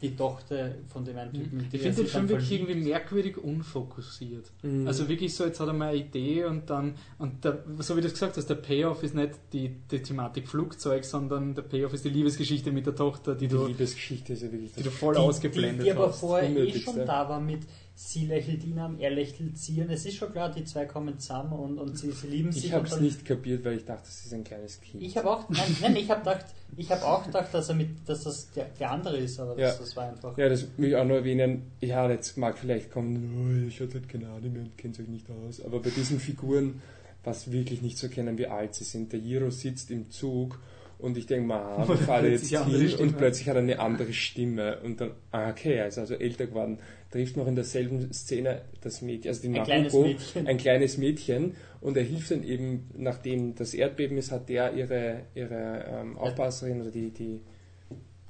die 0.02 0.16
Tochter 0.16 0.76
von 0.88 1.06
dem 1.06 1.18
einen 1.18 1.34
Typen. 1.34 1.60
ich 1.62 1.70
die 1.70 1.78
er 1.78 1.84
finde 1.84 2.04
den 2.04 2.08
Film 2.08 2.30
wirklich 2.30 2.52
irgendwie 2.52 2.90
merkwürdig 2.90 3.38
unfokussiert. 3.38 4.52
Mhm. 4.62 4.86
Also 4.88 5.08
wirklich 5.08 5.34
so, 5.34 5.46
jetzt 5.46 5.60
hat 5.60 5.68
er 5.68 5.74
mal 5.74 5.90
eine 5.90 5.98
Idee 5.98 6.44
und 6.46 6.70
dann, 6.70 6.96
und 7.18 7.46
der, 7.46 7.64
so 7.80 7.96
wie 7.96 8.02
du 8.02 8.08
es 8.08 8.14
gesagt 8.14 8.36
hast, 8.36 8.50
der 8.50 8.56
Payoff 8.56 9.04
ist 9.04 9.16
nicht 9.16 9.32
die, 9.54 9.70
die 9.90 10.02
Thematik 10.02 10.50
Flugzeug, 10.50 11.06
sondern 11.06 11.56
der 11.56 11.62
Payoff 11.62 11.94
ist 11.94 12.04
die 12.04 12.10
Liebesgeschichte 12.10 12.72
mit 12.72 12.86
der 12.86 12.96
Tochter, 12.96 13.36
die, 13.36 13.48
die 13.48 13.56
du, 13.56 13.74
Geschichte 13.74 14.34
ist 14.34 14.44
ja 14.44 14.52
wirklich 14.52 14.74
die 14.74 14.84
du 14.84 14.92
voll 14.92 15.16
die, 15.16 15.22
ausgeblendet 15.22 15.80
die, 15.80 15.84
die 15.84 15.92
aber 15.92 16.08
hast. 16.08 16.20
vorher 16.20 16.50
eh 16.50 16.74
schon 16.74 17.06
da 17.06 17.30
war 17.30 17.40
mit 17.40 17.62
sie 17.98 18.26
lächelt 18.26 18.64
ihn 18.66 18.78
an, 18.78 19.00
er 19.00 19.10
lächelt 19.10 19.58
sie 19.58 19.82
an. 19.82 19.90
Es 19.90 20.06
ist 20.06 20.18
schon 20.18 20.32
klar, 20.32 20.52
die 20.52 20.66
zwei 20.66 20.86
kommen 20.86 21.18
zusammen 21.18 21.54
und, 21.54 21.80
und 21.80 21.98
sie, 21.98 22.12
sie 22.12 22.28
lieben 22.28 22.52
sich. 22.52 22.66
Ich 22.66 22.74
habe 22.74 22.86
es 22.86 23.00
nicht 23.00 23.24
kapiert, 23.26 23.64
weil 23.64 23.78
ich 23.78 23.86
dachte, 23.86 24.04
das 24.06 24.26
ist 24.26 24.34
ein 24.34 24.44
kleines 24.44 24.82
Kind. 24.82 25.02
Ich 25.02 25.16
habe 25.16 25.30
auch, 25.30 25.48
nein, 25.50 25.78
nein 25.82 25.96
ich 25.96 26.10
habe 26.10 26.20
gedacht, 26.20 26.46
ich 26.76 26.92
habe 26.92 27.06
auch 27.06 27.26
gedacht, 27.26 27.54
dass 27.54 27.70
er 27.70 27.76
mit, 27.76 27.90
dass 28.06 28.24
das 28.24 28.52
der, 28.52 28.66
der 28.78 28.92
andere 28.92 29.18
ist, 29.18 29.40
aber 29.40 29.58
Ja. 29.58 29.68
das, 29.68 29.80
das 29.80 29.96
war 29.96 30.10
einfach. 30.10 30.38
ja, 30.38 30.50
das 30.50 30.68
will 30.78 30.90
ich 30.90 30.96
auch 30.98 31.06
nur 31.06 31.18
erwähnen. 31.18 31.72
Ja, 31.80 32.10
jetzt 32.12 32.38
mag 32.38 32.58
vielleicht 32.58 32.92
kommen, 32.92 33.64
oh, 33.64 33.68
ich 33.68 33.80
hatte 33.80 33.94
halt 33.94 34.10
keine 34.10 34.28
Ahnung 34.28 34.52
mehr 34.52 34.64
und 34.64 34.78
kennt 34.78 35.00
euch 35.00 35.08
nicht 35.08 35.28
aus. 35.30 35.64
Aber 35.64 35.80
bei 35.80 35.90
diesen 35.90 36.20
Figuren, 36.20 36.82
was 37.24 37.52
wirklich 37.52 37.82
nicht 37.82 37.98
zu 37.98 38.08
erkennen, 38.08 38.38
wie 38.38 38.48
alt 38.48 38.76
sie 38.76 38.84
sind. 38.84 39.14
Der 39.14 39.22
Hiro 39.22 39.50
sitzt 39.52 39.90
im 39.90 40.12
Zug 40.12 40.60
und 41.06 41.18
ich 41.18 41.27
denke 41.27 41.48
mal, 41.48 41.60
ah, 41.61 41.76
Und 41.84 41.90
wir 41.90 41.98
fahren 41.98 42.32
jetzt 42.32 42.49
hin 42.49 42.95
und 42.99 43.18
plötzlich 43.18 43.48
hat 43.48 43.56
er 43.56 43.61
eine 43.61 43.80
andere 43.80 44.11
Stimme 44.11 44.80
und 44.84 44.99
dann, 44.99 45.11
ah, 45.32 45.49
okay, 45.49 45.76
er 45.76 45.88
ist 45.88 45.98
also 45.99 46.15
älter 46.15 46.48
geworden. 46.48 46.80
Trifft 47.11 47.38
noch 47.38 47.48
in 47.48 47.56
derselben 47.56 48.11
Szene 48.11 48.64
das 48.82 49.02
Mädchen, 49.02 49.30
also 49.30 49.41
die 49.48 49.57
Ein 49.57 49.64
kleines 49.64 49.94
Mädchen. 49.94 50.48
ein 50.48 50.57
kleines 50.57 50.98
Mädchen 50.98 51.56
und 51.82 51.95
er 51.95 52.03
hilft 52.03 52.32
dann 52.32 52.44
eben, 52.44 52.90
nachdem 52.98 53.56
das 53.56 53.73
Erdbeben 53.73 54.18
ist, 54.18 54.32
hat 54.32 54.49
der 54.49 54.73
ihre, 54.73 55.22
ihre 55.36 55.86
ähm, 55.88 56.18
Aufpasserin 56.18 56.82
oder 56.82 56.91
die, 56.91 57.11
die, 57.11 57.41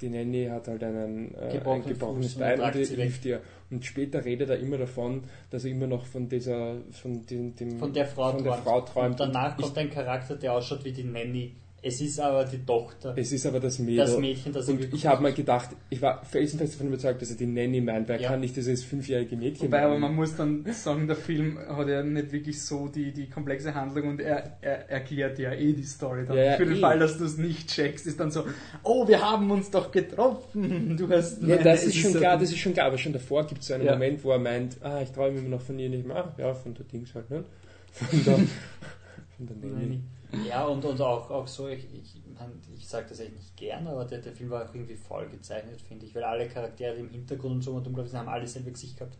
die 0.02 0.10
Nanny 0.10 0.48
hat 0.48 0.68
halt 0.68 0.84
einen, 0.84 1.34
äh, 1.36 1.54
gebrochenes 1.54 2.36
und 2.36 2.40
Bein 2.40 2.60
und 2.60 2.76
weg. 2.76 2.88
hilft 2.88 3.26
ihr. 3.26 3.42
Und 3.72 3.84
später 3.86 4.24
redet 4.24 4.50
er 4.50 4.60
immer 4.60 4.78
davon, 4.78 5.24
dass 5.50 5.64
er 5.64 5.72
immer 5.72 5.88
noch 5.88 6.06
von 6.06 6.28
dieser, 6.28 6.76
von 6.92 7.26
dem, 7.26 7.56
dem 7.56 7.80
Von 7.80 7.94
der 7.94 8.06
Frau 8.06 8.34
von 8.34 8.44
der 8.44 8.54
träumt. 8.54 8.64
Frau 8.64 8.82
träumt. 8.82 9.22
Und 9.22 9.34
danach 9.34 9.58
ich, 9.58 9.64
kommt 9.64 9.78
ein 9.78 9.90
Charakter, 9.90 10.36
der 10.36 10.54
ausschaut 10.54 10.84
wie 10.84 10.92
die 10.92 11.04
Nanny. 11.04 11.54
Es 11.88 12.02
ist 12.02 12.20
aber 12.20 12.46
die 12.46 12.66
Tochter. 12.66 13.14
es 13.16 13.32
ist 13.32 13.46
aber 13.46 13.60
das 13.60 13.78
Mädel. 13.78 13.98
Das 13.98 14.18
Mädchen, 14.18 14.52
das 14.52 14.68
und 14.68 14.80
irgendwie 14.80 14.98
ich 14.98 15.06
habe 15.06 15.22
mal 15.22 15.34
gedacht, 15.34 15.70
ich 15.92 16.02
war 16.02 16.26
felsenfest 16.26 16.74
davon 16.74 16.88
überzeugt, 16.88 17.22
dass 17.22 17.30
er 17.30 17.36
die 17.38 17.46
Nanny 17.46 17.80
meint, 17.80 18.10
weil 18.10 18.16
er 18.16 18.22
Ja. 18.24 18.30
kann 18.30 18.40
nicht 18.40 18.56
dieses 18.56 18.84
fünfjährige 18.84 19.36
Mädchen 19.38 19.68
Wobei, 19.68 19.84
aber 19.84 20.00
man 20.00 20.16
muss 20.16 20.36
dann 20.36 20.66
sagen, 20.74 21.06
der 21.06 21.16
Film 21.16 21.60
hat 21.60 21.88
ja 21.88 22.02
nicht 22.02 22.32
wirklich 22.32 22.60
so 22.64 22.88
die, 22.88 23.12
die 23.12 23.30
komplexe 23.30 23.76
Handlung 23.76 24.10
und 24.10 24.20
er, 24.20 24.58
er 24.62 24.90
erklärt 24.90 25.38
ja 25.38 25.54
eh 25.54 25.74
die 25.74 25.84
Story 25.84 26.26
dann. 26.28 26.36
Ja, 26.36 26.44
ja, 26.44 26.58
Für 26.58 26.66
den 26.66 26.78
eh. 26.78 26.80
Fall, 26.80 26.98
dass 26.98 27.20
du 27.20 27.26
es 27.26 27.38
nicht 27.38 27.70
checkst, 27.70 28.08
ist 28.08 28.20
dann 28.20 28.32
so, 28.32 28.46
oh, 28.82 29.08
wir 29.08 29.22
haben 29.22 29.52
uns 29.52 29.70
doch 29.70 29.92
getroffen. 29.92 30.98
Du 30.98 31.08
hast 31.10 31.44
Ja, 31.44 31.58
das 31.58 31.84
ist 31.84 31.98
schon 31.98 32.16
klar, 32.16 32.40
das 32.40 32.50
ist 32.50 32.58
schon 32.58 32.74
klar, 32.74 32.88
aber 32.88 32.98
schon 32.98 33.14
davor 33.14 33.46
gibt 33.46 33.62
es 33.62 33.68
so 33.68 33.76
einen 33.76 33.86
Ja. 33.86 33.92
Moment, 33.92 34.24
wo 34.24 34.32
er 34.32 34.40
meint, 34.40 34.78
ah, 34.82 35.02
ich 35.04 35.12
träume 35.12 35.38
immer 35.38 35.50
noch 35.50 35.62
von 35.62 35.78
ihr 35.78 35.90
nicht 35.90 36.08
mehr. 36.08 36.16
Ah, 36.16 36.36
ja, 36.40 36.54
von 36.56 36.74
der 36.74 36.86
Dings 36.86 37.14
halt, 37.14 37.30
ne? 37.30 37.44
Von 37.92 38.24
der, 38.26 38.34
von 39.38 39.46
der 39.46 39.70
Nanny. 39.70 40.00
Ja, 40.44 40.66
und, 40.66 40.84
und 40.84 41.00
auch, 41.02 41.30
auch 41.30 41.48
so, 41.48 41.68
ich, 41.68 41.86
ich, 41.94 42.16
mein, 42.38 42.52
ich 42.76 42.88
sage 42.88 43.06
das 43.10 43.20
echt 43.20 43.34
nicht 43.36 43.56
gern, 43.56 43.88
aber 43.88 44.06
der, 44.06 44.20
der 44.20 44.34
Film 44.34 44.50
war 44.50 44.64
auch 44.68 44.74
irgendwie 44.74 44.96
voll 44.96 45.28
gezeichnet, 45.30 45.82
finde 45.82 46.06
ich, 46.06 46.14
weil 46.16 46.24
alle 46.24 46.48
Charaktere 46.48 46.96
im 46.96 47.10
Hintergrund 47.10 47.56
und 47.56 47.62
so 47.62 47.72
und 47.74 47.88
unglaublich 47.88 48.14
haben 48.16 48.28
alle 48.30 48.48
selbe 48.48 48.72
Gesicht 48.72 48.98
gehabt. 48.98 49.18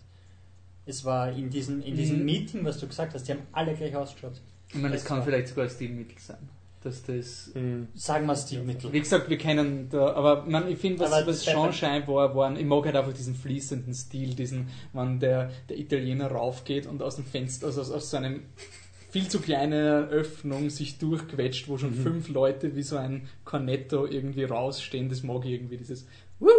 Es 0.86 1.04
war 1.06 1.32
in 1.32 1.50
diesem, 1.50 1.82
in 1.82 1.96
diesem 1.96 2.20
Mhm. 2.20 2.26
Meeting, 2.26 2.66
was 2.66 2.80
du 2.80 2.88
gesagt 2.88 3.14
hast, 3.14 3.28
die 3.28 3.32
haben 3.32 3.42
alle 3.52 3.74
gleich 3.74 3.96
ausgeschaut. 3.96 4.42
Ich 4.70 4.76
meine, 4.76 4.94
das 4.94 5.02
Es 5.02 5.08
kann 5.08 5.18
war- 5.20 5.26
vielleicht 5.26 5.48
sogar 5.48 5.66
ein 5.66 5.70
Stilmittel 5.70 6.18
sein. 6.20 6.50
Dass 6.84 7.02
das 7.02 7.50
Mhm. 7.56 7.88
Sagen 7.96 8.28
wir 8.28 8.36
Stilmittel. 8.36 8.94
Wie 8.94 9.00
gesagt, 9.00 9.28
wir 9.28 9.40
kennen 9.40 9.90
da, 9.90 10.14
aber 10.14 10.44
man, 10.46 10.68
ich 10.68 10.78
finde, 10.78 11.00
was, 11.00 11.12
Aber 11.12 11.26
was 11.26 11.44
das- 11.44 11.52
schon 11.54 11.74
scheinbar 11.74 12.36
war, 12.36 12.56
ich 12.56 12.64
mag 12.66 12.86
halt 12.86 12.96
einfach 12.96 13.14
diesen 13.14 13.34
fließenden 13.34 13.96
Stil, 13.96 14.36
diesen, 14.36 14.68
wenn 14.94 15.20
der, 15.20 15.50
der 15.68 15.80
Italiener 15.80 16.28
raufgeht 16.28 16.86
und 16.86 17.02
aus 17.02 17.16
dem 17.16 17.26
Fenster, 17.26 17.66
also 17.66 17.82
aus, 17.82 17.90
aus 17.90 18.12
so 18.12 18.18
einem 18.18 18.44
viel 19.16 19.30
zu 19.30 19.40
kleinen 19.40 20.10
Öffnung 20.10 20.70
sich 20.70 20.98
durchquetscht, 20.98 21.70
wo 21.70 21.78
schon 21.78 21.92
Mhm. 21.98 22.04
fünf 22.04 22.28
Leute 22.28 22.76
wie 22.76 22.84
so 22.84 22.98
ein 22.98 23.30
Cornetto 23.46 24.06
irgendwie 24.06 24.44
rausstehen, 24.44 25.08
das 25.08 25.24
mag 25.24 25.46
ich 25.46 25.52
irgendwie, 25.52 25.78
dieses 25.78 26.06
Wuhu, 26.38 26.50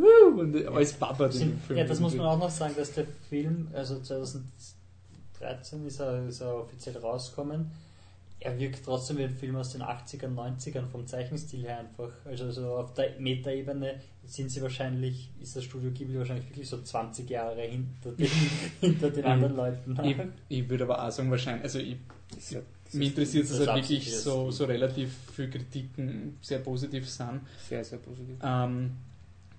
wuhu, 0.00 0.40
und 0.42 0.64
alles 0.68 0.92
babbert 0.92 1.34
in 1.34 1.40
dem 1.40 1.58
Film. 1.58 1.76
ja, 1.80 1.84
das 1.84 1.98
muss 1.98 2.14
man 2.14 2.26
auch 2.26 2.38
noch 2.38 2.50
sagen, 2.50 2.74
dass 2.76 2.92
der 2.92 3.04
Film, 3.28 3.66
also 3.72 3.98
2013 3.98 4.44
ist 5.88 5.98
er, 5.98 6.28
ist 6.28 6.40
er 6.40 6.54
offiziell 6.54 6.96
rausgekommen. 6.98 7.68
Er 8.40 8.56
wirkt 8.58 8.84
trotzdem 8.84 9.18
wie 9.18 9.24
ein 9.24 9.30
Film 9.34 9.56
aus 9.56 9.72
den 9.72 9.82
80ern, 9.82 10.34
90ern 10.34 10.86
vom 10.86 11.06
Zeichenstil 11.08 11.62
her 11.64 11.80
einfach. 11.80 12.10
Also, 12.24 12.44
also 12.44 12.76
auf 12.76 12.94
der 12.94 13.18
Metaebene 13.18 13.94
sind 14.26 14.50
sie 14.50 14.62
wahrscheinlich, 14.62 15.30
ist 15.40 15.56
das 15.56 15.64
Studio 15.64 15.90
Ghibli 15.90 16.16
wahrscheinlich 16.18 16.48
wirklich 16.48 16.68
so 16.68 16.80
20 16.80 17.28
Jahre 17.28 17.62
hinter 17.62 18.12
den, 18.12 18.28
hinter 18.80 19.10
den 19.10 19.24
anderen 19.24 19.56
Leuten. 19.56 19.98
Ich, 20.04 20.16
ich 20.60 20.68
würde 20.70 20.84
aber 20.84 21.04
auch 21.04 21.10
sagen, 21.10 21.30
wahrscheinlich, 21.32 21.64
also 21.64 21.80
ich, 21.80 21.96
Das 22.32 22.50
ja- 22.52 22.60
mich 22.92 23.08
interessiert 23.08 23.44
es 23.50 23.58
halt 23.58 23.74
wirklich 23.74 24.16
so, 24.16 24.50
so 24.52 24.64
relativ 24.66 25.10
viele 25.34 25.50
Kritiken 25.50 26.38
sehr 26.40 26.60
positiv 26.60 27.08
sind. 27.08 27.40
sehr, 27.68 27.82
sehr 27.84 27.98
positiv. 27.98 28.36
Ähm, 28.42 28.92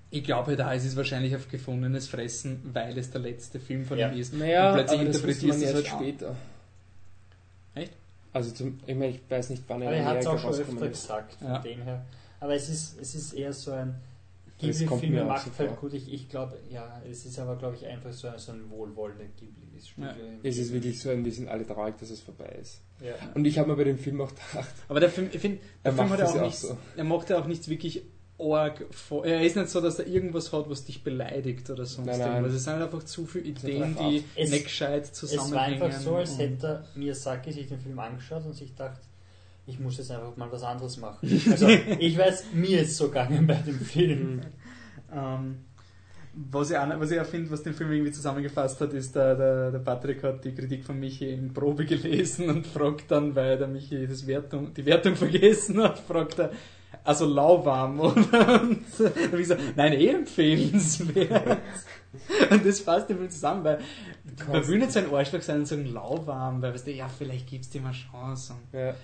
ich 0.10 0.24
glaube, 0.24 0.56
da 0.56 0.72
ist 0.74 0.86
es 0.86 0.96
wahrscheinlich 0.96 1.36
auf 1.36 1.50
gefundenes 1.50 2.08
Fressen, 2.08 2.62
weil 2.74 2.98
es 2.98 3.12
der 3.12 3.22
letzte 3.22 3.60
Film 3.60 3.86
von 3.86 3.98
Ja. 4.00 4.10
ihm 4.10 4.18
ist. 4.20 4.34
Naja, 4.34 4.70
und 4.70 4.76
plötzlich 4.78 5.00
aber 5.02 5.08
das 5.10 5.18
interpretierst 5.18 5.48
man 5.50 5.60
du 5.60 5.66
es 5.66 5.72
erst 5.74 5.92
halt 5.92 6.02
später. 6.02 6.36
Also 8.34 8.52
zum, 8.52 8.80
ich 8.86 8.96
meine, 8.96 9.10
ich 9.16 9.22
weiß 9.30 9.50
nicht, 9.50 9.64
wann 9.68 9.82
er 9.82 9.88
Aber 9.90 9.98
er 9.98 10.02
in 10.04 10.08
hat 10.08 10.18
es 10.20 10.26
Amerika 10.28 10.48
auch 10.50 10.54
schon 10.54 10.62
öfter 10.62 10.86
ist. 10.86 11.02
gesagt, 11.02 11.34
von 11.36 11.48
Ja. 11.48 11.60
dem 11.60 11.82
her. 11.82 12.06
Aber 12.40 12.54
es 12.56 12.70
ist, 12.70 13.00
es 13.02 13.16
ist 13.16 13.34
eher 13.34 13.54
so 13.54 13.72
ein 13.72 13.96
Ghibli-Film 14.60 15.20
auch 15.20 15.26
macht 15.28 15.46
so 15.54 15.60
halt 15.60 15.70
vor. 15.72 15.78
gut. 15.80 15.94
Ich, 15.94 16.12
ich 16.14 16.30
glaube, 16.30 16.58
ja, 16.70 17.02
es 17.10 17.26
ist 17.26 17.40
aber, 17.40 17.56
glaube 17.56 17.76
ich, 17.76 17.86
einfach 17.88 18.12
so 18.14 18.28
ein, 18.28 18.38
so 18.38 18.52
ein 18.52 18.70
wohlwollender 18.70 19.26
Ghibli-Studio. 19.38 20.10
Ja. 20.10 20.16
Es 20.44 20.58
ist 20.58 20.74
wirklich 20.74 21.00
so 21.02 21.10
ein, 21.10 21.24
wir 21.24 21.32
sind 21.32 21.48
alle 21.48 21.66
traurig, 21.66 21.98
dass 21.98 22.10
es 22.10 22.20
vorbei 22.22 22.58
ist. 22.62 22.82
Ja. 23.02 23.14
Und 23.36 23.46
ich 23.46 23.58
habe 23.58 23.70
mir 23.70 23.78
bei 23.78 23.86
dem 23.86 23.98
Film 23.98 24.20
auch 24.22 24.30
gedacht, 24.30 24.74
Aber 24.90 25.00
der 25.00 25.10
Film, 25.10 25.30
ich 25.32 25.40
finde, 25.40 25.60
der 25.84 25.92
Er 25.92 25.94
Film 25.94 26.10
macht 26.10 26.12
hat 26.12 26.20
ja 26.20 26.26
das 26.34 26.36
auch, 26.38 26.46
nichts, 26.46 26.62
so. 26.62 26.78
er 26.98 27.04
macht 27.06 27.30
ja 27.30 27.40
auch 27.40 27.48
nichts 27.48 27.68
wirklich 27.70 28.04
arg 28.40 28.86
vor. 28.92 29.26
Er 29.26 29.42
ist 29.42 29.56
nicht 29.56 29.70
so, 29.70 29.82
dass 29.82 30.00
er 30.00 30.08
irgendwas 30.08 30.52
hat, 30.54 30.70
was 30.70 30.86
dich 30.86 31.04
beleidigt 31.04 31.70
oder 31.70 31.86
sonst 31.86 32.08
Nein, 32.08 32.20
nein. 32.20 32.30
irgendwas. 32.32 32.54
Es 32.54 32.64
sind 32.64 32.74
halt 32.74 32.84
einfach 32.84 33.04
zu 33.04 33.26
viele 33.26 33.46
Ideen, 33.46 33.96
die 34.00 34.24
Es- 34.36 34.50
nicht 34.52 34.64
gescheit 34.66 35.04
Es 35.04 35.14
zusammenhängen. 35.14 35.80
war 35.82 35.88
einfach 35.88 36.00
so, 36.00 36.16
als 36.16 36.38
hätte 36.38 36.84
Miyazaki 36.96 37.52
sich 37.52 37.68
den 37.68 37.80
Film 37.80 38.00
angeschaut 38.00 38.46
und 38.46 38.54
sich 38.54 38.70
gedacht, 38.72 39.02
ich 39.68 39.80
muss 39.80 39.98
jetzt 39.98 40.10
einfach 40.12 40.36
mal 40.38 40.52
was 40.52 40.64
anderes 40.64 40.98
machen. 40.98 41.28
Also, 41.52 41.68
ich 41.68 42.18
weiß, 42.18 42.46
mir 42.54 42.82
ist 42.82 42.96
so 42.98 43.08
gegangen 43.08 43.46
bei 43.46 43.56
dem 43.56 43.80
Film. 43.80 44.42
Ähm, 45.14 45.58
was 46.52 46.70
ich 46.72 46.78
auch, 46.78 46.88
was 47.00 47.12
ich 47.12 47.20
auch 47.20 47.26
finde, 47.26 47.52
was 47.52 47.64
den 47.64 47.74
Film 47.74 47.92
irgendwie 47.92 48.12
zusammengefasst 48.12 48.80
hat, 48.82 48.94
ist, 48.94 49.16
der, 49.16 49.36
der, 49.36 49.72
der 49.72 49.80
Patrick 49.80 50.24
hat 50.24 50.46
die 50.46 50.54
Kritik 50.54 50.86
von 50.86 51.00
Michi 51.00 51.30
in 51.34 51.54
Probe 51.54 51.86
gelesen 51.88 52.50
und 52.50 52.66
fragt 52.68 53.12
dann, 53.12 53.36
weil 53.36 53.58
der 53.58 53.68
Michi 53.68 54.08
das 54.08 54.26
Wertung, 54.26 54.74
die 54.74 54.86
Wertung 54.86 55.16
vergessen 55.16 55.82
hat, 55.84 56.00
fragt 56.00 56.40
er, 56.40 56.52
also 57.04 57.26
lauwarm, 57.26 58.00
oder? 58.00 58.62
Und 58.62 58.80
dann 59.00 59.32
hab 59.32 59.40
ich 59.40 59.48
so, 59.48 59.56
nein, 59.76 59.94
eh 59.94 60.10
empfehlenswert. 60.10 61.60
Und 62.50 62.66
das 62.66 62.80
fasst 62.80 63.10
den 63.10 63.18
Film 63.18 63.30
zusammen, 63.30 63.64
weil 63.64 63.80
man 64.48 64.68
will 64.68 64.80
nicht 64.80 64.92
so 64.92 65.00
ein 65.00 65.14
Arschloch 65.14 65.42
sein 65.42 65.60
und 65.60 65.66
sagen 65.68 65.86
lauwarm, 65.86 66.62
weil 66.62 66.74
weißt 66.74 66.88
du, 66.88 66.92
ja, 66.92 67.08
vielleicht 67.08 67.48
gibt's 67.48 67.70
dir 67.70 67.82
mal 67.82 67.94
Chance. 67.94 68.54
Und 68.54 68.80
ja, 68.80 68.96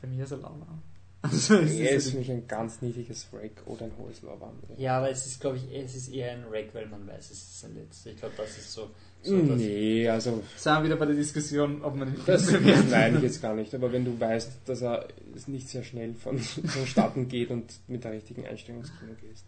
für 0.00 0.06
mich 0.06 0.20
ist 0.20 0.32
er 0.32 0.38
lauwarm. 0.38 0.82
Also, 1.24 1.54
es 1.54 1.74
er 1.74 1.92
ist 1.92 2.06
ist 2.06 2.12
für 2.12 2.18
mich 2.18 2.30
ein 2.32 2.48
ganz 2.48 2.82
niedriges 2.82 3.32
Wreck 3.32 3.62
oder 3.66 3.84
ein 3.84 3.92
hohes 3.96 4.22
Lauwarm. 4.22 4.58
Ja, 4.76 4.98
aber 4.98 5.08
es 5.08 5.24
ist, 5.24 5.40
glaube 5.40 5.56
ich, 5.56 5.72
es 5.72 5.94
ist 5.94 6.08
eher 6.08 6.32
ein 6.32 6.44
Rack, 6.50 6.74
weil 6.74 6.86
man 6.86 7.06
weiß, 7.06 7.30
es 7.30 7.38
ist 7.38 7.60
sein 7.60 7.76
letzter. 7.76 8.10
Ich 8.10 8.16
glaube, 8.16 8.34
das 8.36 8.58
ist 8.58 8.72
so. 8.72 8.90
So 9.22 9.36
das- 9.42 9.56
Nee, 9.58 10.08
also 10.08 10.42
sind 10.56 10.72
wir 10.74 10.84
wieder 10.84 10.96
bei 10.96 11.06
der 11.06 11.14
Diskussion, 11.14 11.82
ob 11.82 11.94
man 11.96 12.08
den 12.08 12.16
Film 12.16 12.26
das 12.26 12.46
bewerten 12.50 12.90
meine 12.90 13.16
ich 13.18 13.22
jetzt 13.22 13.42
gar 13.42 13.54
nicht. 13.54 13.74
Aber 13.74 13.92
wenn 13.92 14.04
du 14.04 14.18
weißt, 14.18 14.60
dass 14.66 14.82
er 14.82 15.06
nicht 15.46 15.68
sehr 15.68 15.82
schnell 15.84 16.14
von, 16.14 16.38
vonstatten 16.38 17.28
geht 17.28 17.50
und 17.50 17.72
mit 17.88 18.04
der 18.04 18.12
richtigen 18.12 18.46
Einstellung 18.46 18.80
ins 18.82 18.90
Kino 18.98 19.12
gehst. 19.20 19.44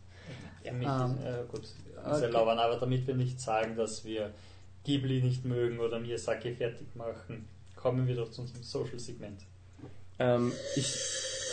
Ja, 0.65 0.73
mit, 0.73 0.87
Ähm, 0.87 1.19
äh, 1.25 1.45
gut, 1.51 1.63
okay. 2.05 2.19
sehr 2.19 2.31
lauern, 2.31 2.59
aber 2.59 2.77
damit 2.77 3.07
wir 3.07 3.15
nicht 3.15 3.41
sagen, 3.41 3.77
dass 3.77 4.05
wir 4.05 4.31
Ghibli 4.85 5.21
nicht 5.23 5.45
mögen 5.45 5.79
oder 5.79 5.99
Miyazaki 5.99 6.53
fertig 6.53 6.87
machen, 6.95 7.47
kommen 7.77 8.07
wir 8.07 8.17
doch 8.17 8.31
zu 8.31 8.43
unserem 8.43 8.63
Social-Segment. 8.63 9.41
Ähm, 10.19 10.53
ich, 10.77 10.95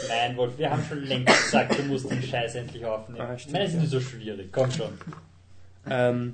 Nein, 0.07 0.37
Wolf, 0.37 0.57
wir 0.57 0.69
haben 0.71 0.83
schon 0.87 1.03
längst 1.03 1.27
gesagt, 1.45 1.77
du 1.77 1.83
musst 1.83 2.09
den 2.09 2.21
Scheiß 2.23 2.55
endlich 2.55 2.85
aufnehmen. 2.85 3.21
Ah, 3.21 3.37
stimmt, 3.37 3.53
meine, 3.53 3.65
es 3.65 3.71
ist 3.71 3.75
ja. 3.75 3.81
nicht 3.81 3.91
so 3.91 3.99
schwierig, 3.99 4.49
komm 4.51 4.71
schon. 4.71 4.93
ähm, 5.89 6.33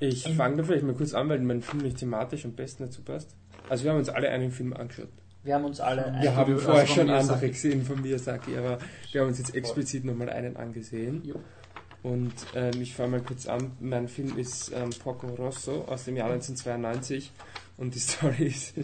ich 0.00 0.24
fange 0.34 0.56
da 0.56 0.62
vielleicht 0.62 0.84
mal 0.84 0.94
kurz 0.94 1.14
an, 1.14 1.28
weil 1.28 1.40
mein 1.40 1.62
Film 1.62 1.82
nicht 1.82 1.98
thematisch 1.98 2.44
am 2.44 2.52
besten 2.52 2.84
dazu 2.84 3.02
passt. 3.02 3.34
Also 3.68 3.84
wir 3.84 3.90
haben 3.90 3.98
uns 3.98 4.08
alle 4.08 4.28
einen 4.30 4.50
Film 4.50 4.72
angeschaut. 4.72 5.08
Wir 5.44 5.54
haben 5.54 5.64
uns 5.64 5.80
alle. 5.80 6.12
Ja, 6.16 6.22
Wir 6.22 6.36
haben 6.36 6.52
also 6.54 6.66
vorher 6.66 6.86
schon 6.86 7.10
andere 7.10 7.48
gesehen 7.48 7.84
von 7.84 8.00
Miyazaki, 8.02 8.56
aber 8.56 8.78
wir 9.12 9.20
haben 9.20 9.28
uns 9.28 9.38
jetzt 9.38 9.54
explizit 9.54 10.04
nochmal 10.04 10.30
einen 10.30 10.56
angesehen. 10.56 11.22
Jo. 11.24 11.36
Und 12.02 12.34
ähm, 12.54 12.80
ich 12.80 12.94
fange 12.94 13.12
mal 13.12 13.22
kurz 13.22 13.46
an. 13.46 13.72
Mein 13.80 14.08
Film 14.08 14.38
ist 14.38 14.72
ähm, 14.74 14.90
Porco 15.02 15.26
Rosso 15.28 15.84
aus 15.86 16.04
dem 16.04 16.16
Jahr 16.16 16.30
1992 16.30 17.32
und 17.76 17.94
die 17.94 17.98
Story 17.98 18.46
ist 18.46 18.74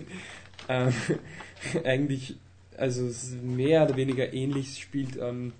ähm, 0.68 0.92
eigentlich 1.84 2.36
also 2.76 3.10
mehr 3.42 3.84
oder 3.84 3.96
weniger 3.96 4.32
ähnlich. 4.32 4.68
Es 4.68 4.78
spielt 4.78 5.16
ähm, 5.20 5.52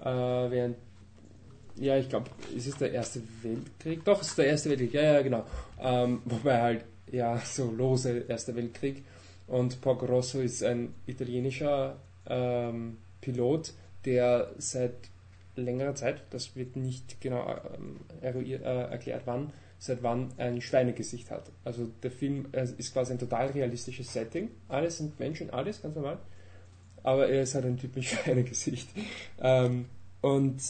äh, 0.00 0.04
während 0.04 0.76
ja, 1.78 1.96
ich 1.96 2.08
glaube, 2.08 2.30
ist 2.54 2.66
es 2.66 2.76
der 2.76 2.92
Erste 2.92 3.22
Weltkrieg? 3.42 4.04
Doch, 4.04 4.20
es 4.22 4.28
ist 4.28 4.38
der 4.38 4.46
Erste 4.46 4.70
Weltkrieg, 4.70 4.94
ja, 4.94 5.02
ja, 5.02 5.22
genau. 5.22 5.44
Ähm, 5.80 6.22
wobei 6.24 6.60
halt, 6.60 6.84
ja, 7.10 7.38
so 7.38 7.70
lose 7.70 8.24
Erster 8.28 8.54
Weltkrieg. 8.56 9.04
Und 9.46 9.80
Porco 9.80 10.06
Rosso 10.06 10.40
ist 10.40 10.62
ein 10.62 10.94
italienischer 11.06 11.96
ähm, 12.28 12.98
Pilot, 13.20 13.72
der 14.04 14.52
seit 14.58 14.94
längerer 15.56 15.94
Zeit, 15.94 16.22
das 16.30 16.54
wird 16.56 16.76
nicht 16.76 17.20
genau 17.20 17.46
ähm, 17.74 18.00
äh, 18.20 18.58
erklärt 18.62 19.22
wann, 19.24 19.52
seit 19.78 20.02
wann 20.02 20.32
ein 20.36 20.60
Schweinegesicht 20.60 21.30
hat. 21.30 21.50
Also 21.64 21.90
der 22.02 22.10
Film 22.10 22.46
äh, 22.52 22.66
ist 22.76 22.92
quasi 22.92 23.12
ein 23.12 23.18
total 23.18 23.48
realistisches 23.48 24.12
Setting. 24.12 24.50
Alles 24.68 24.98
sind 24.98 25.18
Menschen, 25.18 25.50
alles 25.50 25.82
ganz 25.82 25.94
normal. 25.94 26.18
Aber 27.02 27.28
er 27.28 27.42
ist 27.42 27.54
halt 27.54 27.66
ein 27.66 27.76
Typ 27.76 27.94
mit 27.94 28.04
Schweinegesicht. 28.06 28.88
Ähm, 29.40 29.86
und 30.20 30.60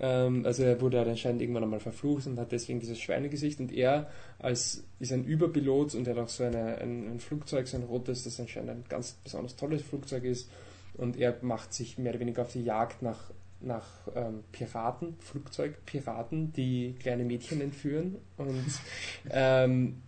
Ähm, 0.00 0.46
also 0.46 0.62
er 0.62 0.80
wurde 0.80 0.98
halt 0.98 1.08
anscheinend 1.08 1.42
irgendwann 1.42 1.64
einmal 1.64 1.80
verflucht 1.80 2.26
und 2.26 2.38
hat 2.38 2.52
deswegen 2.52 2.80
dieses 2.80 3.00
Schweinegesicht. 3.00 3.60
Und 3.60 3.72
er 3.72 4.10
als 4.38 4.84
ist 4.98 5.12
ein 5.12 5.24
Überpilot 5.24 5.94
und 5.94 6.06
er 6.06 6.16
hat 6.16 6.24
auch 6.24 6.28
so 6.28 6.44
eine, 6.44 6.78
ein, 6.78 7.10
ein 7.10 7.20
Flugzeug, 7.20 7.66
so 7.66 7.76
ein 7.76 7.84
rotes, 7.84 8.24
das 8.24 8.38
anscheinend 8.40 8.70
ein 8.70 8.84
ganz 8.88 9.12
besonders 9.24 9.56
tolles 9.56 9.82
Flugzeug 9.82 10.24
ist. 10.24 10.50
Und 10.94 11.16
er 11.16 11.36
macht 11.42 11.72
sich 11.72 11.98
mehr 11.98 12.12
oder 12.12 12.20
weniger 12.20 12.42
auf 12.42 12.52
die 12.52 12.64
Jagd 12.64 13.02
nach, 13.02 13.30
nach 13.60 13.86
ähm, 14.14 14.44
Piraten, 14.52 15.16
Flugzeugpiraten, 15.20 16.52
die 16.52 16.94
kleine 17.00 17.24
Mädchen 17.24 17.60
entführen. 17.60 18.16
Und 18.36 18.64
ähm, 19.30 20.02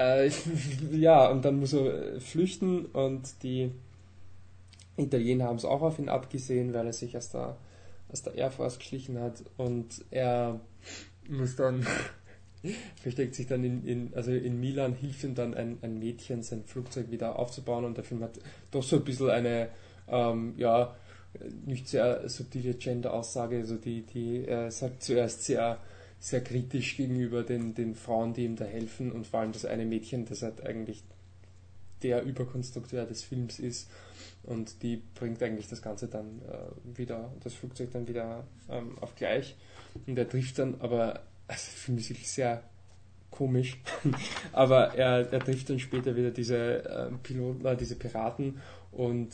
äh, 0.00 0.30
ja, 0.92 1.28
und 1.28 1.44
dann 1.44 1.60
muss 1.60 1.72
er 1.72 2.20
flüchten 2.20 2.86
und 2.86 3.42
die 3.42 3.70
Italiener 4.96 5.46
haben 5.46 5.56
es 5.56 5.64
auch 5.64 5.82
auf 5.82 5.98
ihn 5.98 6.08
abgesehen, 6.08 6.72
weil 6.72 6.86
er 6.86 6.92
sich 6.92 7.16
aus 7.16 7.30
der, 7.30 7.56
aus 8.12 8.22
der 8.22 8.34
Air 8.34 8.50
Force 8.50 8.78
geschlichen 8.78 9.18
hat 9.18 9.42
und 9.56 10.04
er 10.10 10.60
muss 11.28 11.56
dann 11.56 11.86
versteckt 13.02 13.34
sich 13.34 13.46
dann 13.46 13.64
in, 13.64 13.86
in, 13.86 14.14
also 14.14 14.32
in 14.32 14.60
Milan, 14.60 14.94
hilft 14.94 15.24
ihm 15.24 15.34
dann 15.34 15.54
ein, 15.54 15.78
ein 15.82 15.98
Mädchen, 15.98 16.42
sein 16.42 16.64
Flugzeug 16.64 17.10
wieder 17.10 17.38
aufzubauen 17.38 17.84
und 17.84 17.96
der 17.96 18.04
Film 18.04 18.22
hat 18.22 18.38
doch 18.70 18.82
so 18.82 18.96
ein 18.96 19.04
bisschen 19.04 19.30
eine, 19.30 19.68
ähm, 20.08 20.54
ja, 20.56 20.94
nicht 21.64 21.88
sehr 21.88 22.28
subtile 22.28 22.74
Gender-Aussage, 22.74 23.58
also 23.58 23.76
die, 23.76 24.02
die 24.02 24.44
äh, 24.46 24.70
sagt 24.70 25.02
zuerst 25.02 25.44
sehr, 25.44 25.78
sehr 26.18 26.42
kritisch 26.42 26.96
gegenüber 26.96 27.44
den, 27.44 27.74
den 27.74 27.94
Frauen, 27.94 28.34
die 28.34 28.44
ihm 28.44 28.56
da 28.56 28.64
helfen 28.64 29.12
und 29.12 29.26
vor 29.26 29.40
allem 29.40 29.52
das 29.52 29.64
eine 29.64 29.86
Mädchen, 29.86 30.26
das 30.26 30.42
halt 30.42 30.66
eigentlich 30.66 31.02
der 32.02 32.22
Überkonstrukteur 32.22 33.06
des 33.06 33.22
Films 33.22 33.58
ist 33.58 33.88
und 34.42 34.82
die 34.82 34.96
bringt 34.96 35.42
eigentlich 35.42 35.68
das 35.68 35.82
Ganze 35.82 36.08
dann 36.08 36.40
äh, 36.42 36.98
wieder, 36.98 37.32
das 37.40 37.54
Flugzeug 37.54 37.90
dann 37.92 38.08
wieder 38.08 38.44
ähm, 38.68 38.98
auf 39.00 39.14
gleich. 39.14 39.56
Und 40.06 40.18
er 40.18 40.28
trifft 40.28 40.58
dann, 40.58 40.76
aber 40.80 41.22
also 41.46 41.70
der 41.70 41.78
Film 41.78 41.98
ist 41.98 42.10
wirklich 42.10 42.30
sehr 42.30 42.62
komisch, 43.30 43.80
aber 44.52 44.94
er, 44.94 45.32
er 45.32 45.40
trifft 45.40 45.70
dann 45.70 45.78
später 45.78 46.16
wieder 46.16 46.30
diese 46.30 46.84
äh, 46.84 47.10
Piloten, 47.22 47.64
äh, 47.66 47.76
diese 47.76 47.96
Piraten. 47.96 48.60
Und 48.92 49.28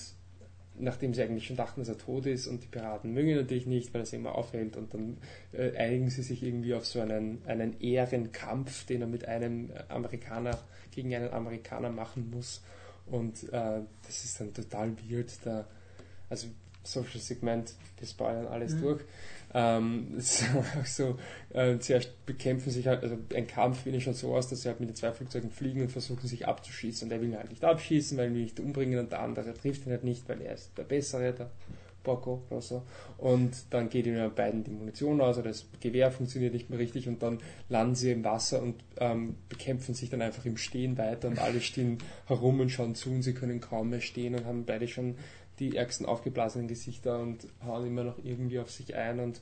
nachdem 0.78 1.14
sie 1.14 1.22
eigentlich 1.22 1.46
schon 1.46 1.56
dachten, 1.56 1.80
dass 1.80 1.88
er 1.88 1.98
tot 1.98 2.26
ist 2.26 2.46
und 2.46 2.62
die 2.62 2.68
Piraten 2.68 3.12
mögen 3.14 3.28
ihn 3.28 3.36
natürlich 3.36 3.66
nicht, 3.66 3.94
weil 3.94 4.02
er 4.02 4.06
sie 4.06 4.16
immer 4.16 4.34
aufhält 4.34 4.76
und 4.76 4.92
dann 4.92 5.18
äh, 5.52 5.74
einigen 5.76 6.10
sie 6.10 6.22
sich 6.22 6.42
irgendwie 6.42 6.74
auf 6.74 6.84
so 6.84 7.00
einen, 7.00 7.42
einen 7.46 7.80
Ehrenkampf, 7.80 8.84
den 8.86 9.02
er 9.02 9.06
mit 9.06 9.26
einem 9.26 9.70
Amerikaner 9.88 10.58
gegen 10.90 11.14
einen 11.14 11.32
Amerikaner 11.32 11.90
machen 11.90 12.30
muss 12.30 12.62
und 13.06 13.44
äh, 13.52 13.80
das 14.04 14.24
ist 14.24 14.40
dann 14.40 14.52
total 14.52 14.92
weird, 15.08 15.32
da, 15.44 15.66
also 16.28 16.48
Social 16.82 17.20
Segment, 17.20 17.74
wir 17.98 18.06
spoilern 18.06 18.46
alles 18.46 18.74
mhm. 18.74 18.80
durch. 18.82 19.02
Ähm, 19.54 20.14
so, 20.84 21.18
äh, 21.52 21.78
zuerst 21.78 22.26
bekämpfen 22.26 22.70
sich 22.70 22.86
halt, 22.86 23.02
also 23.02 23.16
ein 23.34 23.46
Kampf 23.46 23.82
finde 23.82 23.98
ich 23.98 24.04
schon 24.04 24.14
so 24.14 24.34
aus, 24.34 24.48
dass 24.48 24.62
sie 24.62 24.68
halt 24.68 24.80
mit 24.80 24.88
den 24.88 24.96
zwei 24.96 25.12
Flugzeugen 25.12 25.50
fliegen 25.50 25.82
und 25.82 25.92
versuchen 25.92 26.26
sich 26.26 26.46
abzuschießen. 26.46 27.06
Und 27.06 27.12
er 27.12 27.20
will 27.20 27.28
ihn 27.28 27.38
halt 27.38 27.50
nicht 27.50 27.64
abschießen, 27.64 28.18
weil 28.18 28.26
er 28.26 28.30
ihn 28.32 28.42
nicht 28.42 28.60
umbringen 28.60 28.98
und 28.98 29.12
der 29.12 29.20
andere 29.20 29.54
trifft 29.54 29.86
ihn 29.86 29.92
halt 29.92 30.04
nicht, 30.04 30.28
weil 30.28 30.40
er 30.42 30.54
ist 30.54 30.76
der 30.76 30.84
Bessere, 30.84 31.32
der 31.32 31.50
Bocco 32.06 32.44
oder 32.48 32.62
so. 32.62 32.82
Und 33.18 33.66
dann 33.70 33.90
geht 33.90 34.06
ihnen 34.06 34.32
beiden 34.34 34.64
die 34.64 34.70
Munition 34.70 35.20
aus, 35.20 35.36
oder 35.36 35.48
das 35.48 35.66
Gewehr 35.80 36.10
funktioniert 36.10 36.54
nicht 36.54 36.70
mehr 36.70 36.78
richtig 36.78 37.08
und 37.08 37.22
dann 37.22 37.38
landen 37.68 37.96
sie 37.96 38.12
im 38.12 38.24
Wasser 38.24 38.62
und 38.62 38.76
ähm, 38.98 39.36
bekämpfen 39.48 39.94
sich 39.94 40.08
dann 40.08 40.22
einfach 40.22 40.44
im 40.46 40.56
Stehen 40.56 40.96
weiter 40.96 41.28
und 41.28 41.38
alle 41.38 41.60
stehen 41.60 41.98
herum 42.26 42.60
und 42.60 42.70
schauen 42.70 42.94
zu 42.94 43.10
und 43.10 43.22
sie 43.22 43.34
können 43.34 43.60
kaum 43.60 43.90
mehr 43.90 44.00
stehen 44.00 44.34
und 44.34 44.46
haben 44.46 44.64
beide 44.64 44.88
schon 44.88 45.16
die 45.58 45.76
ärgsten 45.76 46.06
aufgeblasenen 46.06 46.68
Gesichter 46.68 47.20
und 47.20 47.46
hauen 47.64 47.86
immer 47.86 48.04
noch 48.04 48.18
irgendwie 48.22 48.60
auf 48.60 48.70
sich 48.70 48.94
ein 48.94 49.20
und 49.20 49.40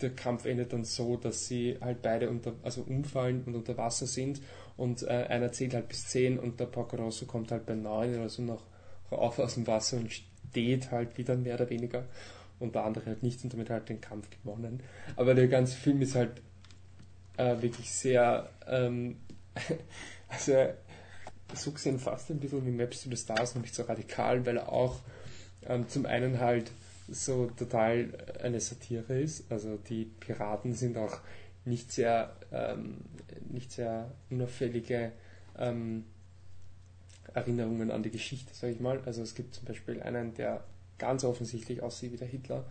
der 0.00 0.10
Kampf 0.10 0.44
endet 0.44 0.72
dann 0.72 0.84
so, 0.84 1.16
dass 1.16 1.46
sie 1.46 1.76
halt 1.80 2.02
beide 2.02 2.30
unter, 2.30 2.54
also 2.62 2.82
umfallen 2.82 3.42
und 3.46 3.56
unter 3.56 3.76
Wasser 3.76 4.06
sind 4.06 4.40
und 4.76 5.02
äh, 5.02 5.26
einer 5.28 5.50
zählt 5.50 5.74
halt 5.74 5.88
bis 5.88 6.06
10 6.08 6.38
und 6.38 6.60
der 6.60 6.66
Pocorosso 6.66 7.26
kommt 7.26 7.50
halt 7.50 7.66
bei 7.66 7.74
9 7.74 8.14
oder 8.14 8.28
so 8.28 8.42
noch 8.42 8.62
auf 9.10 9.38
aus 9.38 9.54
dem 9.54 9.66
Wasser 9.66 9.96
und 9.96 10.12
steht 10.50 10.90
halt 10.90 11.16
wieder 11.18 11.36
mehr 11.36 11.54
oder 11.54 11.70
weniger 11.70 12.04
und 12.58 12.74
der 12.74 12.84
andere 12.84 13.06
halt 13.06 13.22
nicht 13.22 13.42
und 13.44 13.52
damit 13.52 13.70
halt 13.70 13.88
den 13.88 14.00
Kampf 14.00 14.28
gewonnen. 14.30 14.80
Aber 15.16 15.34
der 15.34 15.48
ganze 15.48 15.76
Film 15.76 16.02
ist 16.02 16.14
halt 16.14 16.42
äh, 17.36 17.60
wirklich 17.62 17.90
sehr, 17.90 18.50
ähm, 18.66 19.16
also 20.28 20.52
so 21.54 21.70
gesehen 21.72 21.98
fast 21.98 22.30
ein 22.30 22.40
bisschen 22.40 22.66
wie 22.66 22.70
Maps 22.70 23.02
to 23.02 23.10
the 23.10 23.16
Stars, 23.16 23.54
noch 23.54 23.62
nicht 23.62 23.74
so 23.74 23.84
radikal, 23.84 24.44
weil 24.44 24.58
er 24.58 24.70
auch 24.70 25.00
ähm, 25.66 25.88
zum 25.88 26.06
einen 26.06 26.40
halt 26.40 26.70
so 27.08 27.46
total 27.46 28.12
eine 28.42 28.60
Satire 28.60 29.18
ist. 29.18 29.50
Also 29.50 29.76
die 29.76 30.04
Piraten 30.04 30.74
sind 30.74 30.98
auch 30.98 31.18
nicht 31.64 31.90
sehr, 31.92 32.36
ähm, 32.52 32.98
nicht 33.50 33.72
sehr 33.72 34.10
unauffällige 34.30 35.12
ähm, 35.58 36.04
Erinnerungen 37.38 37.90
an 37.90 38.02
die 38.02 38.10
Geschichte, 38.10 38.54
sage 38.54 38.72
ich 38.72 38.80
mal. 38.80 39.00
Also 39.06 39.22
es 39.22 39.34
gibt 39.34 39.54
zum 39.54 39.64
Beispiel 39.64 40.02
einen, 40.02 40.34
der 40.34 40.64
ganz 40.98 41.24
offensichtlich 41.24 41.82
aussieht 41.82 42.12
wie 42.12 42.16
der 42.16 42.28
Hitler 42.28 42.64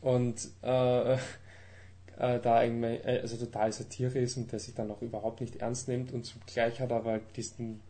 und 0.00 0.48
äh, 0.62 1.14
äh, 2.18 2.40
da 2.40 2.62
irgendwie 2.62 2.96
äh, 2.96 3.20
also 3.20 3.36
total 3.36 3.72
Satire 3.72 4.18
ist 4.18 4.36
und 4.36 4.50
der 4.52 4.58
sich 4.58 4.74
dann 4.74 4.90
auch 4.90 5.02
überhaupt 5.02 5.40
nicht 5.40 5.56
ernst 5.56 5.88
nimmt 5.88 6.12
und 6.12 6.24
zugleich 6.24 6.80
hat 6.80 6.90
er 6.90 6.96
aber 6.98 7.12
halt 7.12 7.36
diesen 7.36 7.80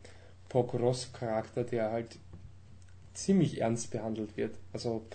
Porco 0.48 0.76
Rosso 0.76 1.08
Charakter, 1.12 1.64
der 1.64 1.90
halt 1.90 2.18
ziemlich 3.14 3.60
ernst 3.60 3.90
behandelt 3.90 4.36
wird. 4.36 4.56
Also 4.72 5.06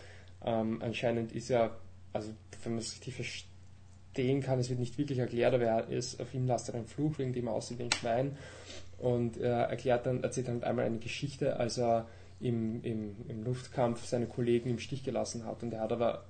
ähm, 0.43 0.81
anscheinend 0.81 1.31
ist 1.33 1.49
er, 1.49 1.77
also 2.13 2.31
wenn 2.63 2.73
man 2.73 2.79
es 2.79 2.93
richtig 2.93 3.15
verstehen 3.15 4.41
kann, 4.41 4.59
es 4.59 4.69
wird 4.69 4.79
nicht 4.79 4.97
wirklich 4.97 5.19
erklärt, 5.19 5.53
aber 5.53 5.65
er 5.65 5.87
ist, 5.87 6.19
auf 6.19 6.33
ihm 6.33 6.47
lastet 6.47 6.75
ein 6.75 6.85
Fluch, 6.85 7.17
wegen 7.19 7.33
dem 7.33 7.47
er 7.47 7.53
aussieht 7.53 7.79
wie 7.79 7.83
ein 7.83 7.93
Schwein. 7.93 8.37
Und 9.01 9.37
er 9.37 9.63
erklärt 9.63 10.05
dann, 10.05 10.23
erzählt 10.23 10.47
dann 10.47 10.63
einmal 10.63 10.85
eine 10.85 10.99
Geschichte, 10.99 11.57
als 11.57 11.77
er 11.77 12.07
im, 12.39 12.83
im, 12.83 13.15
im 13.27 13.43
Luftkampf 13.43 14.05
seine 14.05 14.27
Kollegen 14.27 14.69
im 14.69 14.79
Stich 14.79 15.03
gelassen 15.03 15.45
hat. 15.45 15.63
Und 15.63 15.73
er 15.73 15.81
hat 15.81 15.91
aber 15.91 16.25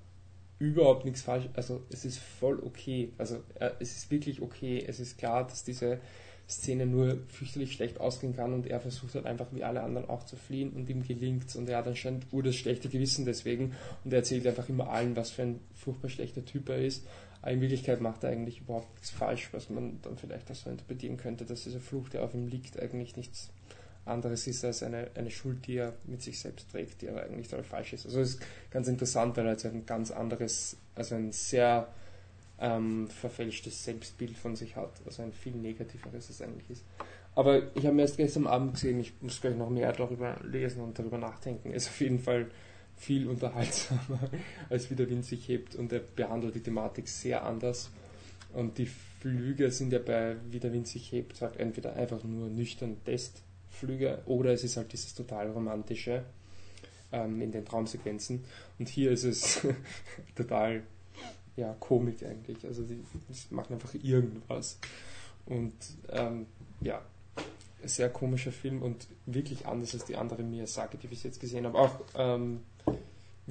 überhaupt 0.59 1.05
nichts 1.05 1.21
falsch, 1.21 1.49
also 1.53 1.83
es 1.89 2.05
ist 2.05 2.19
voll 2.19 2.59
okay. 2.63 3.13
Also 3.17 3.37
äh, 3.59 3.71
es 3.79 3.97
ist 3.97 4.11
wirklich 4.11 4.41
okay. 4.41 4.83
Es 4.85 4.99
ist 4.99 5.17
klar, 5.17 5.45
dass 5.45 5.63
diese 5.63 5.99
Szene 6.47 6.85
nur 6.85 7.17
fürchterlich 7.29 7.73
schlecht 7.73 7.99
ausgehen 7.99 8.35
kann 8.35 8.53
und 8.53 8.67
er 8.67 8.79
versucht 8.79 9.15
halt 9.15 9.25
einfach 9.25 9.47
wie 9.51 9.63
alle 9.63 9.81
anderen 9.81 10.09
auch 10.09 10.23
zu 10.25 10.35
fliehen 10.35 10.71
und 10.71 10.89
ihm 10.89 11.01
gelingt's 11.03 11.55
und 11.55 11.69
er 11.69 11.77
hat 11.77 11.87
anscheinend 11.87 12.31
nur 12.33 12.43
das 12.43 12.55
schlechte 12.55 12.89
Gewissen 12.89 13.25
deswegen 13.25 13.73
und 14.03 14.11
er 14.11 14.19
erzählt 14.19 14.45
einfach 14.45 14.67
immer 14.67 14.89
allen, 14.89 15.15
was 15.15 15.31
für 15.31 15.43
ein 15.43 15.59
furchtbar 15.73 16.09
schlechter 16.09 16.43
Typ 16.43 16.69
er 16.69 16.83
ist. 16.83 17.07
Aber 17.41 17.51
in 17.51 17.61
Wirklichkeit 17.61 18.01
macht 18.01 18.23
er 18.23 18.29
eigentlich 18.29 18.61
überhaupt 18.61 18.93
nichts 18.93 19.09
falsch, 19.09 19.49
was 19.51 19.69
man 19.69 19.99
dann 20.01 20.17
vielleicht 20.17 20.49
auch 20.51 20.55
so 20.55 20.69
interpretieren 20.69 21.17
könnte, 21.17 21.45
dass 21.45 21.63
dieser 21.63 21.79
Fluch, 21.79 22.09
der 22.09 22.23
auf 22.23 22.33
ihm 22.33 22.47
liegt, 22.47 22.79
eigentlich 22.79 23.17
nichts 23.17 23.49
anderes 24.05 24.47
ist 24.47 24.65
als 24.65 24.83
eine, 24.83 25.09
eine 25.15 25.31
Schuld, 25.31 25.65
die 25.67 25.77
er 25.77 25.93
mit 26.05 26.21
sich 26.21 26.39
selbst 26.39 26.71
trägt, 26.71 27.01
die 27.01 27.09
aber 27.09 27.23
eigentlich 27.23 27.47
total 27.47 27.63
falsch 27.63 27.93
ist. 27.93 28.05
Also 28.05 28.19
es 28.19 28.35
ist 28.35 28.41
ganz 28.69 28.87
interessant, 28.87 29.37
weil 29.37 29.45
er 29.45 29.53
jetzt 29.53 29.65
ein 29.65 29.85
ganz 29.85 30.11
anderes, 30.11 30.77
also 30.95 31.15
ein 31.15 31.31
sehr 31.31 31.87
ähm, 32.59 33.07
verfälschtes 33.07 33.83
Selbstbild 33.83 34.37
von 34.37 34.55
sich 34.55 34.75
hat. 34.75 34.91
Also 35.05 35.23
ein 35.23 35.33
viel 35.33 35.53
negativeres 35.53 36.29
es 36.29 36.41
eigentlich 36.41 36.69
ist. 36.69 36.85
Aber 37.33 37.75
ich 37.75 37.85
habe 37.85 37.95
mir 37.95 38.03
erst 38.03 38.17
gestern 38.17 38.47
Abend 38.47 38.73
gesehen, 38.73 38.99
ich 38.99 39.13
muss 39.21 39.39
gleich 39.39 39.55
noch 39.55 39.69
mehr 39.69 39.91
darüber 39.93 40.35
lesen 40.43 40.81
und 40.81 40.97
darüber 40.97 41.17
nachdenken. 41.17 41.71
Ist 41.71 41.87
auf 41.87 42.01
jeden 42.01 42.19
Fall 42.19 42.47
viel 43.01 43.27
unterhaltsamer, 43.27 44.19
als 44.69 44.91
wie 44.91 44.95
der 44.95 45.09
Wind 45.09 45.25
sich 45.25 45.47
hebt 45.47 45.75
und 45.75 45.91
er 45.91 45.99
behandelt 45.99 46.53
die 46.53 46.61
Thematik 46.61 47.07
sehr 47.07 47.43
anders. 47.43 47.89
Und 48.53 48.77
die 48.77 48.85
Flüge 48.85 49.71
sind 49.71 49.91
ja 49.91 49.99
bei 49.99 50.35
Wie 50.51 50.59
der 50.59 50.71
Wind 50.71 50.87
sich 50.87 51.11
hebt 51.11 51.41
halt 51.41 51.57
entweder 51.57 51.95
einfach 51.95 52.23
nur 52.23 52.47
nüchtern 52.49 52.97
Testflüge 53.05 54.21
oder 54.25 54.51
es 54.51 54.63
ist 54.63 54.77
halt 54.77 54.93
dieses 54.93 55.15
total 55.15 55.49
romantische 55.49 56.23
ähm, 57.11 57.41
in 57.41 57.51
den 57.51 57.65
Traumsequenzen. 57.65 58.43
Und 58.77 58.87
hier 58.87 59.11
ist 59.11 59.23
es 59.23 59.61
total 60.35 60.83
ja, 61.55 61.75
Komik 61.79 62.23
eigentlich. 62.23 62.63
Also 62.65 62.83
die, 62.83 62.95
die 62.95 63.53
machen 63.55 63.73
einfach 63.73 63.93
irgendwas. 63.95 64.77
Und 65.47 65.73
ähm, 66.09 66.45
ja, 66.81 67.01
sehr 67.83 68.09
komischer 68.09 68.51
Film 68.51 68.81
und 68.83 69.07
wirklich 69.25 69.65
anders 69.65 69.93
als 69.93 70.05
die 70.05 70.15
anderen 70.15 70.51
Miyazaki, 70.51 70.97
die 70.97 71.07
ich 71.11 71.23
jetzt 71.23 71.39
gesehen 71.39 71.65
habe. 71.65 71.77
Auch 71.79 71.99
ähm, 72.15 72.61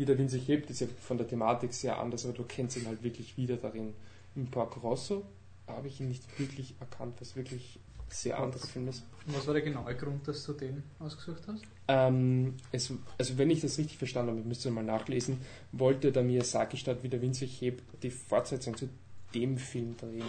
wie 0.00 0.06
der 0.06 0.16
Wind 0.16 0.30
sich 0.30 0.48
hebt, 0.48 0.70
ist 0.70 0.80
ja 0.80 0.86
von 1.02 1.18
der 1.18 1.28
Thematik 1.28 1.74
sehr 1.74 1.98
anders, 1.98 2.24
aber 2.24 2.32
du 2.32 2.44
kennst 2.44 2.74
ihn 2.78 2.86
halt 2.86 3.02
wirklich 3.02 3.36
wieder 3.36 3.56
darin. 3.56 3.92
Im 4.34 4.46
Porco 4.46 4.80
Rosso 4.80 5.26
habe 5.66 5.88
ich 5.88 6.00
ihn 6.00 6.08
nicht 6.08 6.24
wirklich 6.38 6.74
erkannt, 6.80 7.16
was 7.20 7.36
wirklich 7.36 7.78
sehr 8.08 8.40
anderer 8.40 8.66
Film 8.66 8.88
ist. 8.88 9.04
Was 9.26 9.46
war 9.46 9.52
der 9.52 9.62
genaue 9.62 9.94
Grund, 9.94 10.26
dass 10.26 10.44
du 10.44 10.54
den 10.54 10.82
ausgesucht 10.98 11.42
hast? 11.46 11.62
Ähm, 11.86 12.54
es, 12.72 12.90
also 13.18 13.36
wenn 13.36 13.50
ich 13.50 13.60
das 13.60 13.76
richtig 13.76 13.98
verstanden 13.98 14.38
habe, 14.38 14.48
müsste 14.48 14.70
mal 14.70 14.82
nachlesen, 14.82 15.38
wollte 15.72 16.10
der 16.12 16.22
Miyazaki 16.22 16.78
statt 16.78 16.98
wie 17.02 17.08
der 17.10 17.20
Wind 17.20 17.36
sich 17.36 17.60
hebt 17.60 17.84
die 18.02 18.10
Fortsetzung 18.10 18.76
zu 18.76 18.88
dem 19.34 19.58
Film 19.58 19.96
drehen. 19.98 20.24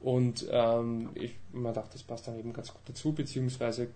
Und 0.00 0.44
ähm, 0.50 1.10
ich, 1.14 1.36
man 1.52 1.72
dachte, 1.72 1.92
das 1.92 2.02
passt 2.02 2.26
dann 2.26 2.38
eben 2.38 2.52
ganz 2.52 2.72
gut 2.72 2.82
dazu, 2.86 3.12
beziehungsweise 3.12 3.88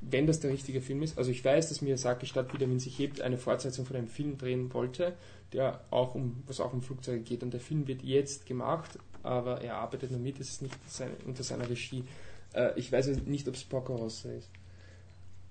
wenn 0.00 0.26
das 0.26 0.40
der 0.40 0.50
richtige 0.50 0.80
Film 0.80 1.02
ist. 1.02 1.18
Also 1.18 1.30
ich 1.30 1.44
weiß, 1.44 1.68
dass 1.68 1.80
Miyazaki 1.80 2.26
statt 2.26 2.52
wieder, 2.52 2.68
wenn 2.68 2.78
sich 2.78 2.98
hebt, 2.98 3.20
eine 3.20 3.38
Fortsetzung 3.38 3.86
von 3.86 3.96
einem 3.96 4.08
Film 4.08 4.38
drehen 4.38 4.72
wollte, 4.72 5.14
der 5.52 5.80
auch 5.90 6.14
um, 6.14 6.42
was 6.46 6.60
auch 6.60 6.72
um 6.72 6.82
Flugzeuge 6.82 7.20
geht. 7.20 7.42
Und 7.42 7.52
der 7.52 7.60
Film 7.60 7.86
wird 7.88 8.02
jetzt 8.02 8.46
gemacht, 8.46 8.98
aber 9.22 9.62
er 9.62 9.76
arbeitet 9.76 10.10
noch 10.10 10.18
mit, 10.18 10.38
es 10.38 10.50
ist 10.50 10.62
nicht 10.62 10.76
seine, 10.86 11.14
unter 11.26 11.42
seiner 11.42 11.68
Regie. 11.68 12.04
Äh, 12.52 12.78
ich 12.78 12.92
weiß 12.92 13.06
nicht, 13.06 13.48
ob 13.48 13.54
es 13.54 13.66
Rosso 13.72 14.28
ist. 14.28 14.50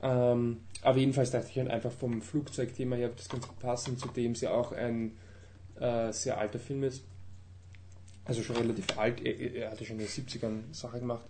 Ähm, 0.01 0.57
aber 0.81 0.99
jedenfalls 0.99 1.31
dachte 1.31 1.47
ich 1.49 1.57
halt 1.57 1.69
einfach 1.69 1.91
vom 1.91 2.21
Flugzeugthema 2.21 2.95
her, 2.95 3.09
das 3.15 3.29
ganz 3.29 3.47
gut 3.47 3.59
passen, 3.59 3.97
zudem 3.97 4.33
es 4.33 4.41
ja 4.41 4.51
auch 4.51 4.71
ein 4.71 5.17
äh, 5.79 6.11
sehr 6.11 6.37
alter 6.37 6.59
Film 6.59 6.83
ist. 6.83 7.03
Also 8.25 8.43
schon 8.43 8.57
relativ 8.57 8.97
alt, 8.97 9.21
er, 9.25 9.39
er 9.39 9.71
hatte 9.71 9.85
schon 9.85 9.99
in 9.99 10.05
den 10.05 10.07
70ern 10.07 10.73
Sache 10.73 10.99
gemacht. 10.99 11.25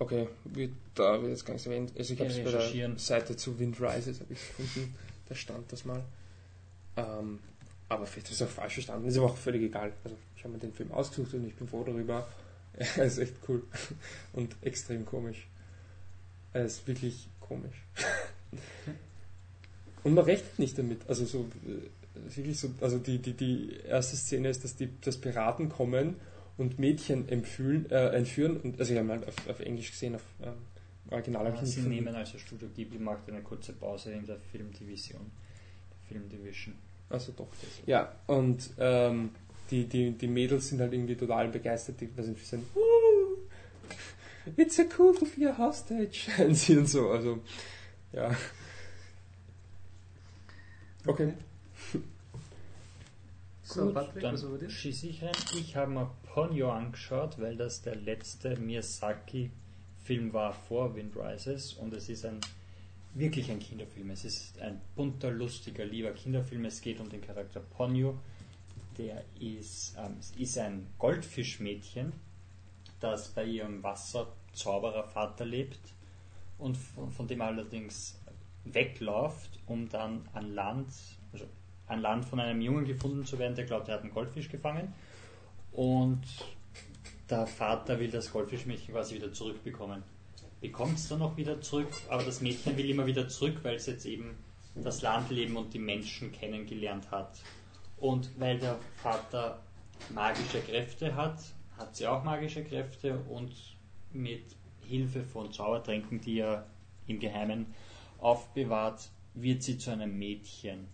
Okay, 0.00 0.28
wird 0.44 0.72
da 0.94 1.20
wird 1.20 1.30
jetzt 1.30 1.44
gar 1.44 1.52
nicht 1.52 1.66
erwähnt. 1.66 1.92
Also 1.96 2.14
ich 2.14 2.20
habe 2.20 2.30
es 2.30 2.42
bei 2.42 2.50
der 2.50 2.98
Seite 2.98 3.36
zu 3.36 3.58
Wind 3.58 3.78
Rises 3.82 4.20
habe 4.20 4.32
ich 4.32 4.40
gefunden, 4.56 4.94
da 5.28 5.34
stand 5.34 5.70
das 5.70 5.84
mal. 5.84 6.02
Ähm, 6.96 7.38
aber 7.86 8.06
vielleicht 8.06 8.30
ist 8.30 8.40
es 8.40 8.48
auch 8.48 8.50
falsch 8.50 8.74
verstanden, 8.74 9.08
ist 9.08 9.18
aber 9.18 9.26
auch 9.26 9.36
völlig 9.36 9.62
egal. 9.62 9.92
Also 10.02 10.16
ich 10.34 10.42
habe 10.42 10.54
mir 10.54 10.58
den 10.58 10.72
Film 10.72 10.90
ausgesucht 10.90 11.34
und 11.34 11.46
ich 11.46 11.54
bin 11.54 11.68
froh 11.68 11.84
darüber. 11.84 12.26
Er 12.96 13.04
ist 13.04 13.18
echt 13.18 13.34
cool 13.48 13.64
und 14.32 14.56
extrem 14.62 15.04
komisch. 15.04 15.48
Er 16.54 16.64
ist 16.64 16.86
wirklich 16.86 17.28
komisch. 17.40 17.84
und 20.04 20.14
man 20.14 20.24
rechnet 20.24 20.58
nicht 20.58 20.78
damit. 20.78 21.00
Also 21.08 21.26
so 21.26 21.50
äh, 21.66 22.34
wirklich 22.34 22.58
so, 22.58 22.70
also 22.80 22.98
die, 22.98 23.18
die, 23.18 23.34
die 23.34 23.76
erste 23.86 24.16
Szene 24.16 24.48
ist, 24.48 24.64
dass 24.64 24.76
die 24.76 24.88
dass 25.00 25.18
Piraten 25.18 25.68
kommen 25.68 26.16
und 26.60 26.78
Mädchen 26.78 27.28
empfühlen, 27.28 27.90
äh, 27.90 28.10
entführen. 28.10 28.58
Und, 28.58 28.78
also 28.78 28.92
ich 28.92 28.98
habe 28.98 29.08
mal 29.08 29.24
auf, 29.24 29.48
auf 29.48 29.60
Englisch 29.60 29.90
gesehen, 29.90 30.14
auf 30.14 30.22
ähm, 30.42 30.52
Original 31.10 31.46
ja, 31.46 31.64
Sie 31.64 31.80
nehmen 31.80 32.14
also 32.14 32.38
Studio 32.38 32.68
Ghibli 32.68 32.98
macht 32.98 33.28
eine 33.28 33.40
kurze 33.40 33.72
Pause 33.72 34.12
in 34.12 34.26
der 34.26 34.38
Filmdivision. 34.52 35.20
Film 36.06 36.28
Division. 36.28 36.74
Also 37.08 37.32
doch. 37.32 37.48
Das. 37.50 37.82
Ja, 37.86 38.14
und 38.26 38.70
ähm, 38.78 39.30
die, 39.70 39.86
die, 39.86 40.12
die 40.12 40.28
Mädels 40.28 40.68
sind 40.68 40.80
halt 40.80 40.92
irgendwie 40.92 41.16
total 41.16 41.48
begeistert, 41.48 42.00
die 42.00 42.08
also 42.16 42.34
sind, 42.42 42.64
it's 44.56 44.78
a 44.78 44.84
cool 44.98 45.14
to 45.14 45.24
be 45.24 45.48
a 45.48 45.56
hostage. 45.56 46.28
Und 46.38 46.54
sie 46.54 46.76
und 46.76 46.86
so, 46.86 47.10
also, 47.10 47.40
ja. 48.12 48.36
Okay. 51.06 51.32
So, 53.62 53.84
Gut, 53.84 53.94
Patrick, 53.94 54.22
dann 54.22 54.70
schieße 54.70 55.06
ich 55.06 55.22
rein. 55.22 55.32
Ich 55.54 55.76
habe 55.76 55.92
mir 55.92 56.10
Ponyo 56.32 56.70
angeschaut, 56.70 57.40
weil 57.40 57.56
das 57.56 57.82
der 57.82 57.96
letzte 57.96 58.56
Miyazaki-Film 58.56 60.32
war 60.32 60.52
vor 60.52 60.94
Wind 60.94 61.16
Rises 61.16 61.72
und 61.74 61.92
es 61.92 62.08
ist 62.08 62.24
ein 62.24 62.40
wirklich 63.14 63.50
ein 63.50 63.58
Kinderfilm. 63.58 64.10
Es 64.10 64.24
ist 64.24 64.60
ein 64.60 64.80
bunter, 64.94 65.32
lustiger, 65.32 65.84
lieber 65.84 66.12
Kinderfilm. 66.12 66.64
Es 66.66 66.80
geht 66.80 67.00
um 67.00 67.08
den 67.08 67.20
Charakter 67.20 67.60
Ponyo. 67.60 68.16
Der 68.96 69.24
ist, 69.40 69.96
ähm, 69.98 70.16
ist 70.38 70.58
ein 70.58 70.86
Goldfischmädchen, 70.98 72.12
das 73.00 73.28
bei 73.28 73.44
ihrem 73.44 73.82
Wasserzauberervater 73.82 75.44
lebt 75.44 75.80
und 76.58 76.76
von, 76.76 77.10
von 77.10 77.26
dem 77.26 77.40
allerdings 77.40 78.20
wegläuft, 78.64 79.58
um 79.66 79.88
dann 79.88 80.28
an 80.32 80.54
Land, 80.54 80.88
also 81.32 81.46
an 81.86 82.00
Land 82.00 82.24
von 82.26 82.38
einem 82.38 82.60
Jungen 82.60 82.84
gefunden 82.84 83.24
zu 83.24 83.38
werden, 83.38 83.56
der 83.56 83.64
glaubt, 83.64 83.88
er 83.88 83.94
hat 83.94 84.02
einen 84.02 84.12
Goldfisch 84.12 84.48
gefangen. 84.48 84.92
Und 85.72 86.22
der 87.28 87.46
Vater 87.46 87.98
will 88.00 88.10
das 88.10 88.32
Goldfischmädchen 88.32 88.94
quasi 88.94 89.14
wieder 89.14 89.32
zurückbekommen. 89.32 90.02
Bekommt 90.60 90.98
es 90.98 91.08
dann 91.08 91.20
noch 91.20 91.36
wieder 91.36 91.60
zurück, 91.60 91.90
aber 92.08 92.22
das 92.22 92.40
Mädchen 92.40 92.76
will 92.76 92.90
immer 92.90 93.06
wieder 93.06 93.28
zurück, 93.28 93.58
weil 93.62 93.76
es 93.76 93.86
jetzt 93.86 94.04
eben 94.04 94.36
das 94.74 95.02
Landleben 95.02 95.56
und 95.56 95.72
die 95.72 95.78
Menschen 95.78 96.32
kennengelernt 96.32 97.10
hat. 97.10 97.38
Und 97.96 98.30
weil 98.38 98.58
der 98.58 98.78
Vater 98.96 99.60
magische 100.14 100.60
Kräfte 100.60 101.14
hat, 101.14 101.38
hat 101.76 101.96
sie 101.96 102.06
auch 102.06 102.24
magische 102.24 102.64
Kräfte 102.64 103.18
und 103.28 103.52
mit 104.12 104.44
Hilfe 104.86 105.22
von 105.22 105.52
Zaubertränken, 105.52 106.20
die 106.20 106.40
er 106.40 106.66
im 107.06 107.20
Geheimen 107.20 107.66
aufbewahrt, 108.18 109.08
wird 109.34 109.62
sie 109.62 109.78
zu 109.78 109.90
einem 109.90 110.18
Mädchen 110.18 110.88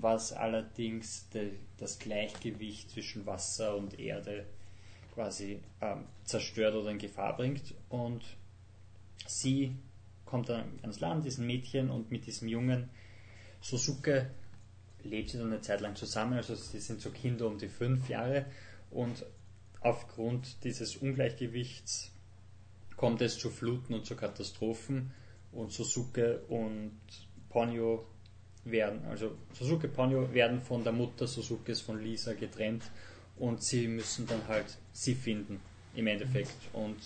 was 0.00 0.32
allerdings 0.32 1.28
de, 1.30 1.52
das 1.78 1.98
Gleichgewicht 1.98 2.90
zwischen 2.90 3.26
Wasser 3.26 3.76
und 3.76 3.98
Erde 3.98 4.46
quasi 5.14 5.60
ähm, 5.80 6.04
zerstört 6.24 6.74
oder 6.74 6.90
in 6.90 6.98
Gefahr 6.98 7.36
bringt. 7.36 7.74
Und 7.88 8.24
sie 9.26 9.74
kommt 10.24 10.48
dann 10.48 10.78
ans 10.82 11.00
Land, 11.00 11.24
ist 11.26 11.38
Mädchen 11.38 11.90
und 11.90 12.10
mit 12.10 12.26
diesem 12.26 12.48
Jungen 12.48 12.90
Suzuke 13.60 14.30
lebt 15.02 15.30
sie 15.30 15.38
dann 15.38 15.48
eine 15.48 15.60
Zeit 15.60 15.80
lang 15.80 15.96
zusammen, 15.96 16.34
also 16.34 16.54
sie 16.54 16.80
sind 16.80 17.00
so 17.00 17.10
Kinder 17.10 17.46
um 17.46 17.58
die 17.58 17.68
fünf 17.68 18.08
Jahre. 18.08 18.46
Und 18.90 19.24
aufgrund 19.80 20.62
dieses 20.64 20.96
Ungleichgewichts 20.96 22.12
kommt 22.96 23.20
es 23.22 23.38
zu 23.38 23.50
Fluten 23.50 23.94
und 23.94 24.06
zu 24.06 24.16
Katastrophen. 24.16 25.12
Und 25.52 25.72
Suzuke 25.72 26.40
und 26.48 26.98
Ponyo 27.48 28.04
werden. 28.70 29.04
Also 29.08 29.36
Suzuki 29.52 29.88
Ponyo 29.88 30.32
werden 30.32 30.60
von 30.60 30.82
der 30.82 30.92
Mutter 30.92 31.26
Suzukis 31.26 31.80
von 31.80 32.02
Lisa 32.02 32.34
getrennt 32.34 32.82
und 33.36 33.62
sie 33.62 33.88
müssen 33.88 34.26
dann 34.26 34.46
halt 34.48 34.78
sie 34.92 35.14
finden 35.14 35.60
im 35.94 36.06
Endeffekt. 36.06 36.54
Und 36.72 36.96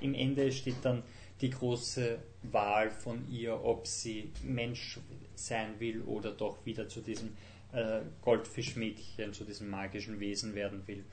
im 0.00 0.14
Ende 0.14 0.50
steht 0.52 0.76
dann 0.82 1.02
die 1.40 1.50
große 1.50 2.18
Wahl 2.42 2.90
von 2.90 3.26
ihr, 3.30 3.64
ob 3.64 3.86
sie 3.86 4.30
Mensch 4.42 4.98
sein 5.34 5.78
will 5.78 6.02
oder 6.02 6.32
doch 6.32 6.64
wieder 6.66 6.88
zu 6.88 7.00
diesem 7.00 7.30
äh, 7.72 8.00
Goldfischmädchen, 8.22 9.32
zu 9.32 9.44
diesem 9.44 9.70
magischen 9.70 10.20
Wesen 10.20 10.54
werden 10.54 10.86
will. 10.86 11.04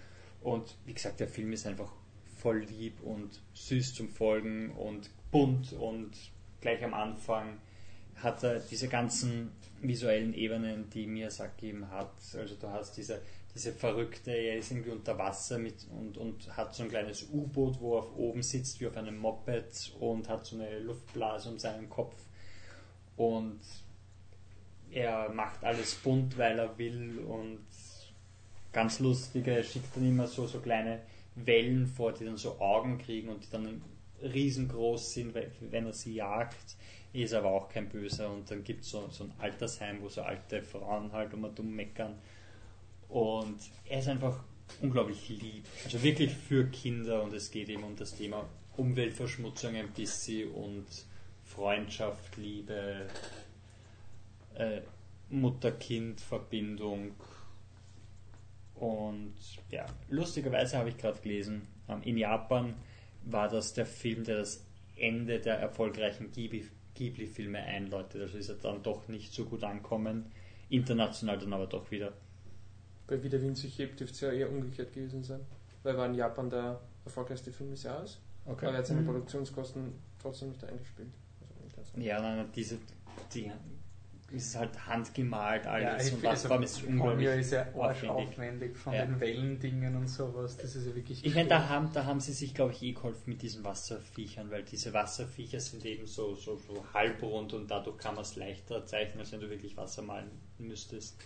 Und 0.41 0.75
wie 0.85 0.93
gesagt, 0.93 1.19
der 1.19 1.27
Film 1.27 1.53
ist 1.53 1.65
einfach 1.65 1.91
voll 2.37 2.59
lieb 2.59 3.01
und 3.01 3.41
süß 3.53 3.93
zum 3.93 4.09
Folgen 4.09 4.71
und 4.71 5.09
bunt 5.31 5.73
und 5.73 6.11
gleich 6.61 6.83
am 6.83 6.93
Anfang 6.93 7.57
hat 8.21 8.43
er 8.43 8.59
diese 8.59 8.87
ganzen 8.87 9.51
visuellen 9.81 10.33
Ebenen, 10.33 10.89
die 10.89 11.05
Miyazaki 11.07 11.69
eben 11.69 11.89
hat. 11.89 12.13
Also 12.35 12.55
du 12.55 12.67
hast 12.67 12.97
diese, 12.97 13.21
diese 13.53 13.71
verrückte, 13.71 14.31
er 14.31 14.57
ist 14.57 14.71
irgendwie 14.71 14.91
unter 14.91 15.17
Wasser 15.17 15.59
mit 15.59 15.85
und, 15.91 16.17
und 16.17 16.57
hat 16.57 16.73
so 16.73 16.83
ein 16.83 16.89
kleines 16.89 17.27
U-Boot, 17.31 17.79
wo 17.79 17.95
er 17.95 17.99
auf 17.99 18.15
oben 18.15 18.41
sitzt 18.41 18.79
wie 18.81 18.87
auf 18.87 18.97
einem 18.97 19.17
Moped 19.17 19.93
und 19.99 20.27
hat 20.29 20.45
so 20.45 20.55
eine 20.55 20.79
Luftblase 20.79 21.49
um 21.49 21.59
seinen 21.59 21.89
Kopf. 21.89 22.15
Und 23.15 23.59
er 24.91 25.29
macht 25.29 25.63
alles 25.63 25.95
bunt, 25.95 26.37
weil 26.37 26.57
er 26.57 26.77
will 26.77 27.19
und 27.19 27.65
ganz 28.71 28.99
lustig, 28.99 29.47
er 29.47 29.63
schickt 29.63 29.95
dann 29.95 30.07
immer 30.07 30.27
so, 30.27 30.47
so 30.47 30.59
kleine 30.59 31.01
Wellen 31.35 31.85
vor, 31.85 32.13
die 32.13 32.25
dann 32.25 32.37
so 32.37 32.59
Augen 32.59 32.97
kriegen 32.97 33.29
und 33.29 33.43
die 33.43 33.49
dann 33.51 33.81
riesengroß 34.21 35.13
sind, 35.13 35.35
wenn 35.35 35.85
er 35.85 35.93
sie 35.93 36.15
jagt 36.15 36.75
ist 37.13 37.33
aber 37.33 37.49
auch 37.49 37.69
kein 37.69 37.89
Böser. 37.89 38.29
Und 38.29 38.49
dann 38.49 38.63
gibt 38.63 38.83
es 38.83 38.91
so, 38.91 39.07
so 39.09 39.25
ein 39.25 39.33
Altersheim, 39.39 40.01
wo 40.01 40.09
so 40.09 40.21
alte 40.21 40.61
Frauen 40.61 41.11
halt 41.11 41.33
immer 41.33 41.49
dumm 41.49 41.75
meckern. 41.75 42.15
Und 43.09 43.59
er 43.85 43.99
ist 43.99 44.07
einfach 44.07 44.43
unglaublich 44.81 45.29
lieb, 45.29 45.65
also 45.85 46.01
wirklich 46.03 46.33
für 46.33 46.65
Kinder. 46.65 47.23
Und 47.23 47.33
es 47.33 47.51
geht 47.51 47.69
eben 47.69 47.83
um 47.83 47.95
das 47.95 48.15
Thema 48.15 48.47
Umweltverschmutzung 48.75 49.75
ein 49.75 49.91
bisschen 49.91 50.51
und 50.51 50.85
Freundschaft, 51.43 52.37
Liebe, 52.37 53.07
äh, 54.55 54.81
Mutter-Kind-Verbindung. 55.29 57.11
Und 58.75 59.33
ja, 59.71 59.85
lustigerweise 60.09 60.77
habe 60.77 60.89
ich 60.89 60.97
gerade 60.97 61.19
gelesen, 61.19 61.67
ähm, 61.89 62.01
in 62.03 62.17
Japan 62.17 62.75
war 63.23 63.49
das 63.49 63.73
der 63.73 63.85
Film, 63.85 64.23
der 64.23 64.37
das 64.37 64.63
Ende 64.95 65.39
der 65.39 65.55
erfolgreichen 65.59 66.31
Ghibli-Filme 66.97 67.59
einläutet. 67.59 68.21
Also 68.21 68.37
ist 68.37 68.49
er 68.49 68.55
dann 68.55 68.81
doch 68.83 69.07
nicht 69.07 69.33
so 69.33 69.45
gut 69.45 69.63
ankommen. 69.63 70.25
International 70.69 71.37
dann 71.37 71.53
aber 71.53 71.67
doch 71.67 71.89
wieder. 71.91 72.13
Bei 73.07 73.21
Wie 73.23 73.29
der 73.29 73.41
Wind 73.41 73.57
sich 73.57 73.77
hebt 73.79 73.99
dürfte 73.99 74.15
es 74.15 74.21
ja 74.21 74.31
eher 74.31 74.49
umgekehrt 74.49 74.93
gewesen 74.93 75.23
sein. 75.23 75.41
Weil 75.83 75.97
war 75.97 76.07
in 76.07 76.15
Japan 76.15 76.49
der 76.49 76.81
erfolgreichste 77.05 77.51
Film 77.51 77.71
des 77.71 77.83
Jahres. 77.83 78.19
Okay. 78.45 78.65
Aber 78.65 78.75
er 78.75 78.79
hat 78.79 78.87
seine 78.87 79.01
mhm. 79.01 79.05
Produktionskosten 79.05 79.93
trotzdem 80.19 80.49
nicht 80.49 80.63
eingespielt. 80.63 81.09
Also 81.77 81.99
ja, 81.99 82.19
nein, 82.19 82.49
diese, 82.55 82.79
die 83.33 83.51
ist 84.29 84.57
halt 84.57 84.85
handgemalt 84.85 85.65
alles 85.65 86.09
ja, 86.09 86.15
und 86.15 86.23
das 86.23 86.49
war 86.49 86.61
ist 86.61 86.83
unglaublich 86.83 87.27
ist 87.27 87.51
ja 87.51 87.65
aufwendig 87.73 88.77
von 88.77 88.93
ja. 88.93 89.05
den 89.05 89.19
Wellendingen 89.19 89.95
und 89.95 90.09
sowas, 90.09 90.57
das 90.57 90.75
ist 90.75 90.85
ja 90.85 90.95
wirklich 90.95 91.25
Ich 91.25 91.33
meine, 91.33 91.47
da 91.47 91.69
haben, 91.69 91.91
da 91.93 92.05
haben 92.05 92.19
sie 92.19 92.33
sich 92.33 92.53
glaube 92.53 92.73
ich 92.73 92.83
eh 92.83 92.91
geholfen 92.91 93.23
mit 93.25 93.41
diesen 93.41 93.63
Wasserviechern, 93.63 94.51
weil 94.51 94.63
diese 94.63 94.91
Wasserviecher 94.91 95.61
sind 95.61 95.85
eben 95.85 96.05
so, 96.07 96.35
so, 96.35 96.57
so 96.57 96.85
halbrund 96.93 97.53
und 97.53 97.71
dadurch 97.71 97.97
kann 97.97 98.15
man 98.15 98.23
es 98.23 98.35
leichter 98.35 98.85
zeichnen, 98.85 99.19
als 99.19 99.31
wenn 99.31 99.39
du 99.39 99.49
wirklich 99.49 99.77
Wasser 99.77 100.01
malen 100.01 100.31
müsstest. 100.57 101.17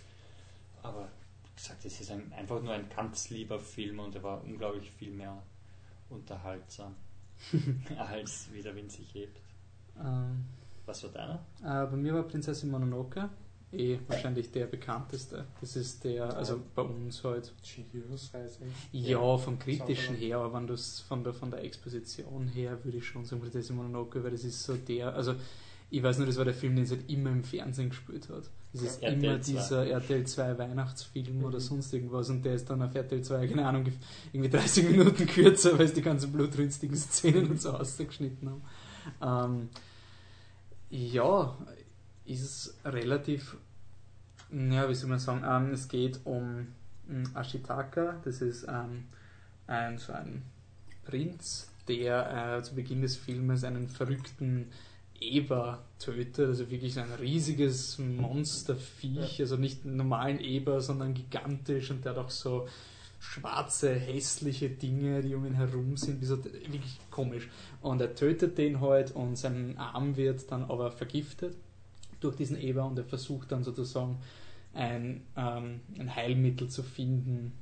Aber 0.82 1.08
wie 1.44 1.56
gesagt, 1.56 1.84
es 1.84 2.00
ist 2.00 2.10
ein, 2.10 2.32
einfach 2.32 2.62
nur 2.62 2.72
ein 2.72 2.88
ganz 2.88 3.30
lieber 3.30 3.58
Film 3.58 3.98
und 3.98 4.14
er 4.14 4.22
war 4.22 4.44
unglaublich 4.44 4.90
viel 4.92 5.10
mehr 5.10 5.42
unterhaltsam 6.08 6.94
als 7.98 8.48
wie 8.52 8.62
der 8.62 8.76
Wind 8.76 8.92
sich 8.92 9.12
hebt. 9.12 9.40
Ähm, 9.98 10.44
Was 10.86 11.02
war 11.04 11.10
deiner? 11.10 11.44
äh, 11.62 11.86
bei 11.90 11.96
mir 11.96 12.14
war 12.14 12.22
Prinzessin 12.24 12.70
Mononoke 12.70 13.28
eh 13.72 13.98
wahrscheinlich 14.06 14.50
der 14.50 14.66
bekannteste. 14.66 15.46
Das 15.60 15.76
ist 15.76 16.04
der, 16.04 16.36
also 16.36 16.60
bei 16.74 16.82
uns 16.82 17.24
halt. 17.24 17.54
Chihiros 17.62 18.30
Reise. 18.34 18.58
Ja, 18.92 19.36
vom 19.38 19.58
kritischen 19.58 20.14
her, 20.16 20.38
aber 20.38 20.52
wenn 20.58 20.66
du 20.66 20.74
es 20.74 21.00
von 21.00 21.24
der, 21.24 21.32
von 21.32 21.50
der 21.50 21.64
Exposition 21.64 22.48
her 22.48 22.78
würde 22.84 22.98
ich 22.98 23.06
schon 23.06 23.24
sagen 23.24 23.40
Prinzessin 23.40 23.76
Mononoke, 23.76 24.22
weil 24.22 24.30
das 24.32 24.44
ist 24.44 24.62
so 24.62 24.74
der, 24.76 25.14
also 25.14 25.34
ich 25.88 26.02
weiß 26.02 26.18
nur, 26.18 26.26
das 26.26 26.36
war 26.38 26.44
der 26.46 26.54
Film, 26.54 26.74
den 26.74 26.84
es 26.84 26.90
halt 26.90 27.08
immer 27.10 27.30
im 27.30 27.44
Fernsehen 27.44 27.90
gespielt 27.90 28.28
hat. 28.30 28.50
Das 28.72 28.82
ist 28.82 29.02
RTL 29.02 29.22
immer 29.24 29.40
2. 29.40 29.52
dieser 29.52 29.86
RTL 29.86 30.26
2 30.26 30.58
Weihnachtsfilm 30.58 31.38
Mhm. 31.38 31.44
oder 31.44 31.60
sonst 31.60 31.92
irgendwas 31.94 32.28
und 32.30 32.42
der 32.44 32.54
ist 32.54 32.68
dann 32.68 32.80
auf 32.82 32.94
RTL 32.94 33.22
2, 33.22 33.46
keine 33.46 33.66
Ahnung, 33.66 33.86
irgendwie 34.32 34.50
30 34.50 34.90
Minuten 34.90 35.26
kürzer, 35.28 35.78
weil 35.78 35.88
sie 35.88 35.94
die 35.94 36.02
ganzen 36.02 36.32
blutrünstigen 36.32 36.96
Szenen 36.96 37.50
und 37.50 37.60
so 37.60 37.70
ausgeschnitten 37.70 38.50
haben. 39.20 39.52
Ähm, 39.62 39.68
ja, 40.92 41.56
ist 42.26 42.78
relativ, 42.84 43.56
ja, 44.50 44.88
wie 44.88 44.94
soll 44.94 45.08
man 45.08 45.18
sagen, 45.18 45.42
ähm, 45.44 45.72
es 45.72 45.88
geht 45.88 46.20
um 46.24 46.68
ähm, 47.10 47.24
Ashitaka, 47.34 48.20
das 48.24 48.42
ist 48.42 48.66
ähm, 48.68 49.04
ein, 49.66 49.98
so 49.98 50.12
ein 50.12 50.42
Prinz, 51.04 51.70
der 51.88 52.58
äh, 52.58 52.62
zu 52.62 52.74
Beginn 52.74 53.00
des 53.00 53.16
Filmes 53.16 53.64
einen 53.64 53.88
verrückten 53.88 54.70
Eber 55.18 55.82
tötet, 55.98 56.46
also 56.46 56.70
wirklich 56.70 56.98
ein 56.98 57.12
riesiges 57.12 57.98
Monsterviech, 57.98 59.40
also 59.40 59.56
nicht 59.56 59.84
einen 59.84 59.96
normalen 59.96 60.40
Eber, 60.40 60.80
sondern 60.80 61.14
gigantisch. 61.14 61.90
Und 61.90 62.04
der 62.04 62.12
hat 62.12 62.18
auch 62.18 62.30
so 62.30 62.68
schwarze, 63.22 63.94
hässliche 63.94 64.68
Dinge, 64.68 65.22
die 65.22 65.36
um 65.36 65.46
ihn 65.46 65.54
herum 65.54 65.96
sind, 65.96 66.20
wie 66.20 66.24
so, 66.24 66.44
wirklich 66.44 66.98
komisch. 67.10 67.48
Und 67.80 68.00
er 68.00 68.16
tötet 68.16 68.58
den 68.58 68.80
halt 68.80 69.12
und 69.12 69.36
sein 69.36 69.78
Arm 69.78 70.16
wird 70.16 70.50
dann 70.50 70.64
aber 70.64 70.90
vergiftet 70.90 71.56
durch 72.18 72.34
diesen 72.34 72.60
Eber 72.60 72.84
und 72.84 72.98
er 72.98 73.04
versucht 73.04 73.52
dann 73.52 73.62
sozusagen 73.62 74.18
ein, 74.74 75.22
ähm, 75.36 75.80
ein 75.98 76.14
Heilmittel 76.14 76.68
zu 76.68 76.82
finden 76.82 77.52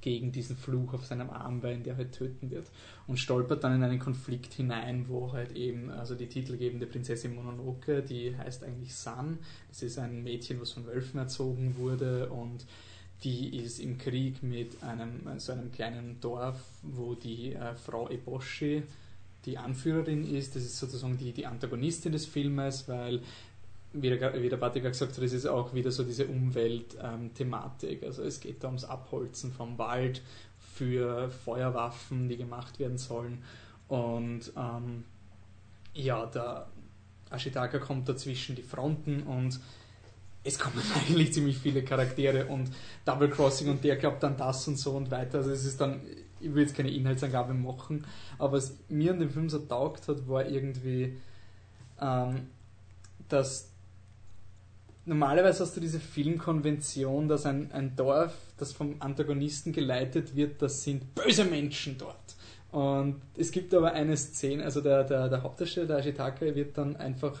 gegen 0.00 0.32
diesen 0.32 0.56
Fluch 0.56 0.94
auf 0.94 1.06
seinem 1.06 1.30
Armbein, 1.30 1.84
der 1.84 1.96
halt 1.96 2.10
töten 2.10 2.50
wird. 2.50 2.68
Und 3.06 3.20
stolpert 3.20 3.62
dann 3.62 3.76
in 3.76 3.84
einen 3.84 4.00
Konflikt 4.00 4.52
hinein, 4.52 5.04
wo 5.08 5.32
halt 5.32 5.52
eben, 5.52 5.90
also 5.90 6.16
die 6.16 6.26
titelgebende 6.26 6.86
Prinzessin 6.86 7.36
Mononoke, 7.36 8.02
die 8.02 8.36
heißt 8.36 8.64
eigentlich 8.64 8.96
San, 8.96 9.38
das 9.68 9.84
ist 9.84 10.00
ein 10.00 10.24
Mädchen, 10.24 10.60
was 10.60 10.72
von 10.72 10.86
Wölfen 10.86 11.20
erzogen 11.20 11.76
wurde 11.76 12.30
und 12.30 12.66
die 13.24 13.56
ist 13.56 13.78
im 13.78 13.98
Krieg 13.98 14.42
mit 14.42 14.82
einem, 14.82 15.38
so 15.38 15.52
einem 15.52 15.70
kleinen 15.70 16.20
Dorf, 16.20 16.60
wo 16.82 17.14
die 17.14 17.54
äh, 17.54 17.74
Frau 17.74 18.08
Eboshi 18.08 18.82
die 19.44 19.58
Anführerin 19.58 20.24
ist. 20.24 20.56
Das 20.56 20.62
ist 20.62 20.78
sozusagen 20.78 21.18
die, 21.18 21.32
die 21.32 21.46
Antagonistin 21.46 22.12
des 22.12 22.26
Filmes, 22.26 22.88
weil, 22.88 23.22
wie 23.92 24.10
der, 24.10 24.42
wie 24.42 24.48
der 24.48 24.56
Batika 24.56 24.88
gesagt 24.88 25.16
hat, 25.16 25.22
es 25.22 25.32
ist 25.32 25.46
auch 25.46 25.74
wieder 25.74 25.90
so 25.90 26.04
diese 26.04 26.26
Umwelt-Thematik. 26.26 28.02
also 28.02 28.22
es 28.22 28.40
geht 28.40 28.62
da 28.62 28.68
ums 28.68 28.84
Abholzen 28.84 29.52
vom 29.52 29.78
Wald 29.78 30.22
für 30.74 31.30
Feuerwaffen, 31.30 32.28
die 32.28 32.36
gemacht 32.36 32.78
werden 32.78 32.98
sollen. 32.98 33.42
Und 33.88 34.52
ähm, 34.56 35.04
ja, 35.94 36.26
der 36.26 36.68
Ashitaka 37.30 37.78
kommt 37.78 38.08
dazwischen 38.08 38.56
die 38.56 38.62
Fronten 38.62 39.22
und 39.22 39.60
es 40.44 40.58
kommen 40.58 40.82
eigentlich 40.94 41.32
ziemlich 41.32 41.58
viele 41.58 41.82
Charaktere 41.82 42.46
und 42.46 42.70
Double 43.04 43.28
Crossing 43.28 43.68
und 43.68 43.84
der 43.84 43.96
glaubt 43.96 44.22
dann 44.22 44.36
das 44.36 44.66
und 44.68 44.78
so 44.78 44.92
und 44.92 45.10
weiter. 45.10 45.38
Also 45.38 45.50
es 45.50 45.64
ist 45.64 45.80
dann, 45.80 46.00
ich 46.40 46.54
will 46.54 46.62
jetzt 46.62 46.76
keine 46.76 46.90
Inhaltsangabe 46.90 47.54
machen, 47.54 48.06
aber 48.38 48.54
was 48.54 48.76
mir 48.88 49.12
an 49.12 49.20
dem 49.20 49.30
Film 49.30 49.48
so 49.48 49.58
taugt 49.58 50.08
hat, 50.08 50.28
war 50.28 50.46
irgendwie, 50.46 51.16
ähm, 52.00 52.48
dass 53.28 53.68
normalerweise 55.04 55.64
hast 55.64 55.76
du 55.76 55.80
diese 55.80 56.00
Filmkonvention, 56.00 57.28
dass 57.28 57.46
ein, 57.46 57.72
ein 57.72 57.96
Dorf, 57.96 58.34
das 58.56 58.72
vom 58.72 58.96
Antagonisten 59.00 59.72
geleitet 59.72 60.36
wird, 60.36 60.62
das 60.62 60.82
sind 60.82 61.14
böse 61.14 61.44
Menschen 61.44 61.98
dort. 61.98 62.16
Und 62.70 63.20
es 63.36 63.50
gibt 63.50 63.74
aber 63.74 63.92
eine 63.92 64.16
Szene, 64.16 64.64
also 64.64 64.80
der, 64.80 65.04
der, 65.04 65.28
der 65.28 65.42
Hauptdarsteller, 65.42 65.86
der 65.86 65.98
Ashitaka, 65.98 66.54
wird 66.54 66.78
dann 66.78 66.96
einfach 66.96 67.40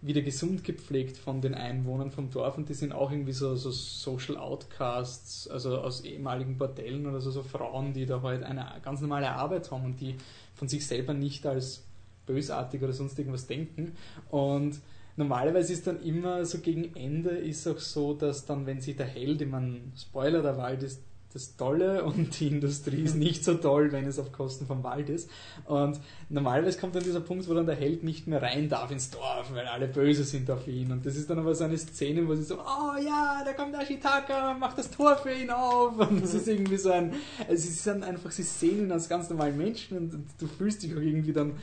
wieder 0.00 0.22
gesund 0.22 0.62
gepflegt 0.62 1.16
von 1.16 1.40
den 1.40 1.54
Einwohnern 1.54 2.10
vom 2.10 2.30
Dorf 2.30 2.56
und 2.56 2.68
die 2.68 2.74
sind 2.74 2.92
auch 2.92 3.10
irgendwie 3.10 3.32
so, 3.32 3.56
so 3.56 3.70
Social 3.70 4.36
Outcasts, 4.36 5.48
also 5.48 5.78
aus 5.78 6.04
ehemaligen 6.04 6.56
Bordellen 6.56 7.06
oder 7.06 7.20
so, 7.20 7.30
so 7.30 7.42
Frauen, 7.42 7.92
die 7.92 8.06
da 8.06 8.22
halt 8.22 8.44
eine 8.44 8.66
ganz 8.82 9.00
normale 9.00 9.30
Arbeit 9.30 9.70
haben 9.70 9.84
und 9.84 10.00
die 10.00 10.14
von 10.54 10.68
sich 10.68 10.86
selber 10.86 11.14
nicht 11.14 11.46
als 11.46 11.84
bösartig 12.26 12.82
oder 12.82 12.92
sonst 12.92 13.18
irgendwas 13.18 13.46
denken. 13.46 13.96
Und 14.30 14.78
normalerweise 15.16 15.72
ist 15.72 15.86
dann 15.86 16.00
immer 16.02 16.44
so 16.44 16.58
gegen 16.58 16.94
Ende 16.94 17.30
ist 17.30 17.66
auch 17.66 17.78
so, 17.78 18.14
dass 18.14 18.46
dann, 18.46 18.66
wenn 18.66 18.80
sich 18.80 18.96
der 18.96 19.06
Held, 19.06 19.42
ich 19.42 19.48
meine, 19.48 19.80
Spoiler, 19.96 20.42
der 20.42 20.56
Wald 20.58 20.84
ist 20.84 21.02
das 21.32 21.56
Tolle 21.56 22.04
und 22.04 22.38
die 22.38 22.48
Industrie 22.48 23.02
ist 23.02 23.16
nicht 23.16 23.44
so 23.44 23.54
toll, 23.54 23.92
wenn 23.92 24.06
es 24.06 24.18
auf 24.18 24.32
Kosten 24.32 24.66
vom 24.66 24.82
Wald 24.82 25.08
ist. 25.08 25.30
Und 25.64 26.00
normalerweise 26.28 26.78
kommt 26.78 26.94
dann 26.94 27.02
dieser 27.02 27.20
Punkt, 27.20 27.48
wo 27.48 27.54
dann 27.54 27.66
der 27.66 27.76
Held 27.76 28.02
nicht 28.02 28.26
mehr 28.26 28.42
rein 28.42 28.68
darf 28.68 28.90
ins 28.90 29.10
Dorf, 29.10 29.52
weil 29.52 29.66
alle 29.66 29.88
böse 29.88 30.24
sind 30.24 30.50
auf 30.50 30.66
ihn. 30.66 30.92
Und 30.92 31.04
das 31.06 31.16
ist 31.16 31.28
dann 31.30 31.38
aber 31.38 31.54
so 31.54 31.64
eine 31.64 31.76
Szene, 31.76 32.26
wo 32.26 32.34
sie 32.34 32.42
so, 32.42 32.56
oh 32.56 32.96
ja, 33.04 33.42
da 33.44 33.52
kommt 33.52 33.74
Ashitaka, 33.74 34.54
macht 34.54 34.78
das 34.78 34.90
Tor 34.90 35.16
für 35.16 35.32
ihn 35.32 35.50
auf. 35.50 35.98
Und 36.08 36.22
das 36.22 36.34
ist 36.34 36.48
irgendwie 36.48 36.76
so 36.76 36.90
ein, 36.90 37.12
also 37.48 37.62
sie 37.62 37.72
sind 37.72 38.04
einfach, 38.04 38.30
sie 38.30 38.42
sehen 38.42 38.84
ihn 38.84 38.92
als 38.92 39.08
ganz 39.08 39.28
normalen 39.30 39.56
Menschen 39.56 39.96
und, 39.96 40.14
und 40.14 40.26
du 40.38 40.46
fühlst 40.46 40.82
dich 40.82 40.94
auch 40.94 41.00
irgendwie 41.00 41.32
dann 41.32 41.54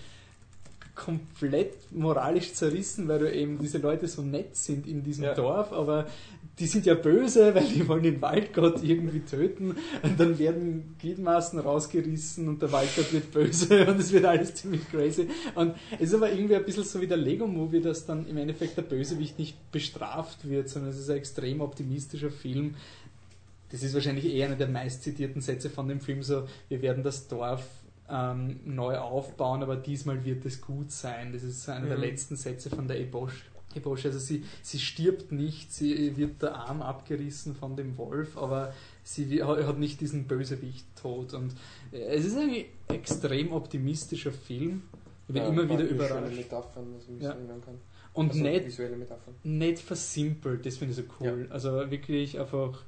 komplett 0.95 1.91
moralisch 1.91 2.53
zerrissen, 2.53 3.07
weil 3.07 3.19
du 3.19 3.31
eben 3.31 3.59
diese 3.59 3.77
Leute 3.77 4.07
so 4.07 4.21
nett 4.21 4.55
sind 4.55 4.87
in 4.87 5.03
diesem 5.03 5.25
Ja. 5.25 5.33
Dorf, 5.33 5.73
aber 5.73 6.07
die 6.57 6.67
sind 6.67 6.85
ja 6.85 6.93
böse, 6.95 7.53
weil 7.55 7.65
die 7.65 7.87
wollen 7.87 8.03
den 8.03 8.21
Waldgott 8.21 8.81
irgendwie 8.81 9.19
töten 9.19 9.75
und 10.03 10.19
dann 10.19 10.39
werden 10.39 10.95
Gliedmaßen 10.99 11.59
rausgerissen 11.59 12.47
und 12.47 12.61
der 12.61 12.71
Waldgott 12.71 13.11
wird 13.11 13.31
böse 13.31 13.85
und 13.87 13.99
es 13.99 14.11
wird 14.13 14.25
alles 14.25 14.55
ziemlich 14.55 14.89
crazy. 14.89 15.27
Und 15.53 15.75
es 15.99 16.09
ist 16.09 16.13
aber 16.13 16.31
irgendwie 16.31 16.55
ein 16.55 16.65
bisschen 16.65 16.85
so 16.85 17.01
wie 17.01 17.07
der 17.07 17.17
Lego-Movie, 17.17 17.81
dass 17.81 18.05
dann 18.05 18.25
im 18.27 18.37
Endeffekt 18.37 18.77
der 18.77 18.83
Bösewicht 18.83 19.37
nicht 19.37 19.71
bestraft 19.71 20.47
wird, 20.49 20.69
sondern 20.69 20.91
es 20.91 20.97
ist 20.97 21.09
ein 21.09 21.17
extrem 21.17 21.59
optimistischer 21.61 22.31
Film. 22.31 22.75
Das 23.69 23.83
ist 23.83 23.93
wahrscheinlich 23.93 24.25
eher 24.25 24.47
einer 24.47 24.55
der 24.55 24.69
meistzitierten 24.69 25.41
Sätze 25.41 25.69
von 25.69 25.89
dem 25.89 25.99
Film, 25.99 26.23
so, 26.23 26.47
wir 26.69 26.81
werden 26.81 27.03
das 27.03 27.27
Dorf 27.27 27.63
ähm, 28.09 28.59
neu 28.65 28.97
aufbauen, 28.97 29.63
aber 29.63 29.75
diesmal 29.75 30.23
wird 30.25 30.45
es 30.45 30.61
gut 30.61 30.91
sein. 30.91 31.33
Das 31.33 31.43
ist 31.43 31.67
einer 31.69 31.87
der 31.87 31.97
Mhm. 31.97 32.03
letzten 32.03 32.35
Sätze 32.35 32.69
von 32.69 32.87
der 32.87 32.99
Ebosch. 32.99 33.45
Ebosch, 33.75 34.05
also 34.05 34.19
sie, 34.19 34.45
sie 34.61 34.79
stirbt 34.79 35.31
nicht, 35.33 35.73
sie 35.73 36.15
wird 36.15 36.41
der 36.41 36.55
Arm 36.55 36.81
abgerissen 36.81 37.55
von 37.55 37.75
dem 37.75 37.97
Wolf, 37.97 38.37
aber 38.37 38.73
sie 39.03 39.43
hat 39.43 39.79
nicht 39.79 39.99
diesen 39.99 40.27
Bösewicht 40.27 40.85
tot. 40.95 41.33
Und 41.33 41.53
äh, 41.91 41.97
es 42.15 42.25
ist 42.25 42.37
ein 42.37 42.53
extrem 42.87 43.51
optimistischer 43.51 44.31
Film. 44.31 44.83
Ich 45.27 45.33
bin 45.33 45.43
Ja, 45.43 45.49
immer 45.49 45.67
wieder 45.67 45.83
überrascht. 45.83 46.35
Metaphern, 46.37 46.85
was 46.95 47.07
man 47.09 47.19
Ja. 47.19 47.31
kann. 47.33 47.79
Und 48.13 48.29
Also 48.31 48.43
nicht 48.43 48.79
nicht 49.43 49.79
versimpelt, 49.79 50.65
das 50.65 50.77
finde 50.77 50.91
ich 50.93 50.97
so 50.97 51.03
cool. 51.19 51.47
Also 51.49 51.89
wirklich 51.91 52.39
einfach 52.39 52.83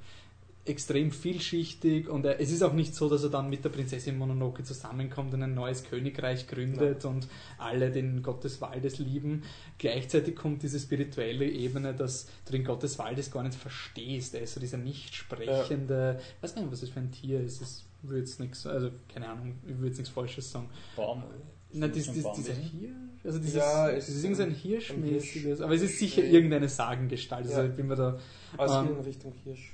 extrem 0.69 1.11
vielschichtig 1.11 2.09
und 2.09 2.25
er, 2.25 2.39
es 2.39 2.51
ist 2.51 2.61
auch 2.63 2.73
nicht 2.73 2.93
so, 2.95 3.09
dass 3.09 3.23
er 3.23 3.29
dann 3.29 3.49
mit 3.49 3.63
der 3.63 3.69
Prinzessin 3.69 4.17
Mononoke 4.17 4.63
zusammenkommt 4.63 5.33
und 5.33 5.41
ein 5.43 5.53
neues 5.53 5.83
Königreich 5.83 6.47
gründet 6.47 7.05
und 7.05 7.27
alle 7.57 7.91
den 7.91 8.21
Gott 8.23 8.43
des 8.43 8.59
Waldes 8.61 8.99
lieben. 8.99 9.43
Gleichzeitig 9.77 10.35
kommt 10.35 10.63
diese 10.63 10.79
spirituelle 10.79 11.49
Ebene, 11.49 11.93
dass 11.93 12.27
du 12.45 12.51
den 12.51 12.63
Gott 12.63 12.83
des 12.83 12.97
Waldes 12.99 13.31
gar 13.31 13.43
nicht 13.43 13.55
verstehst. 13.55 14.33
Er 14.35 14.41
ist 14.41 14.53
so 14.53 14.59
dieser 14.59 14.77
nicht 14.77 15.15
sprechende, 15.15 16.19
ich 16.37 16.43
weiß 16.43 16.55
gar 16.55 16.61
nicht, 16.61 16.71
was 16.71 16.81
das 16.81 16.89
für 16.89 16.99
ein 16.99 17.11
Tier 17.11 17.41
ist. 17.41 17.61
Ich 17.61 18.09
würde 18.09 18.19
jetzt 18.19 18.39
nichts, 18.39 18.65
also 18.67 18.91
keine 19.13 19.27
Ahnung, 19.29 19.55
ich 19.63 19.75
würde 19.75 19.87
jetzt 19.87 19.97
nichts 19.97 20.13
Falsches 20.13 20.51
sagen. 20.51 20.69
Baum. 20.95 21.23
Na, 21.73 21.87
Ist 21.87 21.95
dies, 21.95 22.05
das 22.07 22.15
dies, 22.15 22.25
ein 22.25 22.33
dieser? 22.35 22.53
Hirsch? 22.53 22.93
Also 23.23 23.39
dieses, 23.39 23.55
Ja, 23.55 23.89
es 23.89 24.07
es 24.07 24.15
ist 24.15 24.23
irgendein 24.23 24.49
ein- 24.49 24.55
Hirschmäßiges, 24.55 25.59
ein 25.59 25.65
aber 25.65 25.73
es 25.75 25.81
ist 25.81 25.99
sicher 25.99 26.23
irgendeine 26.23 26.69
Sagengestalt. 26.69 27.45
Also 27.47 27.59
Ja. 27.61 27.65
ich 27.67 27.73
bin 27.75 27.87
mir 27.87 27.95
da 27.95 28.17
Also 28.57 28.75
Ähm, 28.79 28.87
in 28.97 29.03
Richtung 29.03 29.33
Hirsch. 29.43 29.73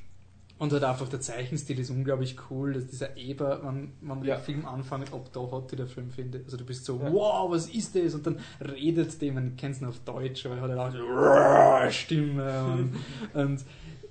Und 0.59 0.71
halt 0.71 0.83
einfach 0.83 1.09
der 1.09 1.19
Zeichenstil 1.19 1.79
ist 1.79 1.89
unglaublich 1.89 2.37
cool, 2.49 2.73
dass 2.73 2.87
dieser 2.87 3.17
Eber, 3.17 3.61
wenn, 3.63 3.91
wenn 3.99 4.07
man 4.19 4.23
Ja. 4.23 4.35
den 4.37 4.43
Film 4.43 4.65
anfängt, 4.65 5.11
ob 5.11 5.31
da 5.33 5.41
hat 5.51 5.71
die 5.71 5.75
der 5.75 5.87
Film 5.87 6.09
findet. 6.09 6.45
Also 6.45 6.57
du 6.57 6.63
bist 6.65 6.85
so, 6.85 6.99
Ja. 7.03 7.11
wow, 7.11 7.51
was 7.51 7.67
ist 7.67 7.95
das? 7.95 8.13
Und 8.13 8.25
dann 8.27 8.37
redet 8.61 9.21
dem, 9.21 9.33
man 9.33 9.55
kennt 9.57 9.75
es 9.75 9.81
nur 9.81 9.89
auf 9.89 9.99
Deutsch, 9.99 10.45
aber 10.45 10.55
er 10.57 10.61
hat 10.61 10.69
halt 10.71 10.79
auch 10.79 11.87
so 11.87 11.91
Stimme 11.91 12.63
und, 12.65 12.95
und 13.41 13.61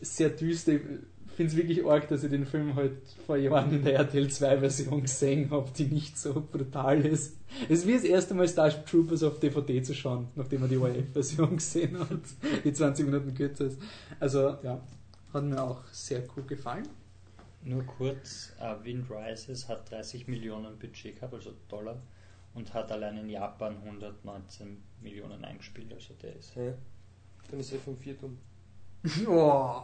sehr 0.00 0.30
düster. 0.30 0.72
Ich 0.74 0.80
finde 1.36 1.52
es 1.52 1.56
wirklich 1.56 1.86
arg, 1.86 2.08
dass 2.08 2.22
ich 2.24 2.30
den 2.30 2.44
Film 2.44 2.74
halt 2.74 2.98
vor 3.24 3.38
Jahren 3.38 3.72
in 3.72 3.82
der 3.84 3.94
RTL 3.94 4.28
2 4.28 4.58
Version 4.58 5.00
gesehen 5.00 5.50
habe, 5.50 5.70
die 5.78 5.84
nicht 5.84 6.18
so 6.18 6.34
brutal 6.34 7.00
ist. 7.06 7.38
Es 7.70 7.78
ist 7.80 7.86
wie 7.86 7.94
das 7.94 8.04
erste 8.04 8.34
Mal 8.34 8.46
Starship 8.48 8.84
Troopers 8.84 9.22
auf 9.22 9.38
DVD 9.40 9.82
zu 9.82 9.94
schauen, 9.94 10.28
nachdem 10.34 10.60
man 10.60 10.68
die 10.68 10.76
ORF-Version 10.76 11.56
gesehen 11.56 11.98
hat, 11.98 12.20
die 12.64 12.72
20 12.74 13.06
Minuten 13.06 13.32
kürzer 13.34 13.66
ist. 13.66 13.80
Also 14.20 14.56
ja, 14.62 14.78
hat 15.32 15.44
mir 15.44 15.62
auch 15.62 15.84
sehr 15.92 16.20
gut 16.20 16.48
gefallen. 16.48 16.88
Nur 17.64 17.84
kurz, 17.84 18.52
äh, 18.60 18.74
Wind 18.84 19.08
Rises 19.10 19.68
hat 19.68 19.90
30 19.90 20.26
Millionen 20.28 20.78
Budget 20.78 21.16
gehabt, 21.16 21.34
also 21.34 21.52
Dollar. 21.68 21.96
und 22.54 22.74
hat 22.74 22.92
allein 22.92 23.16
in 23.16 23.30
Japan 23.30 23.76
119 23.82 24.82
Millionen 25.00 25.44
eingespielt. 25.44 25.92
Also 25.94 26.12
der 26.20 26.36
ist. 26.36 26.54
Hä? 26.56 26.74
Dann 27.50 27.60
ist 27.60 27.72
FM4 27.72 28.14
dumm. 28.20 28.38
Oh. 29.26 29.80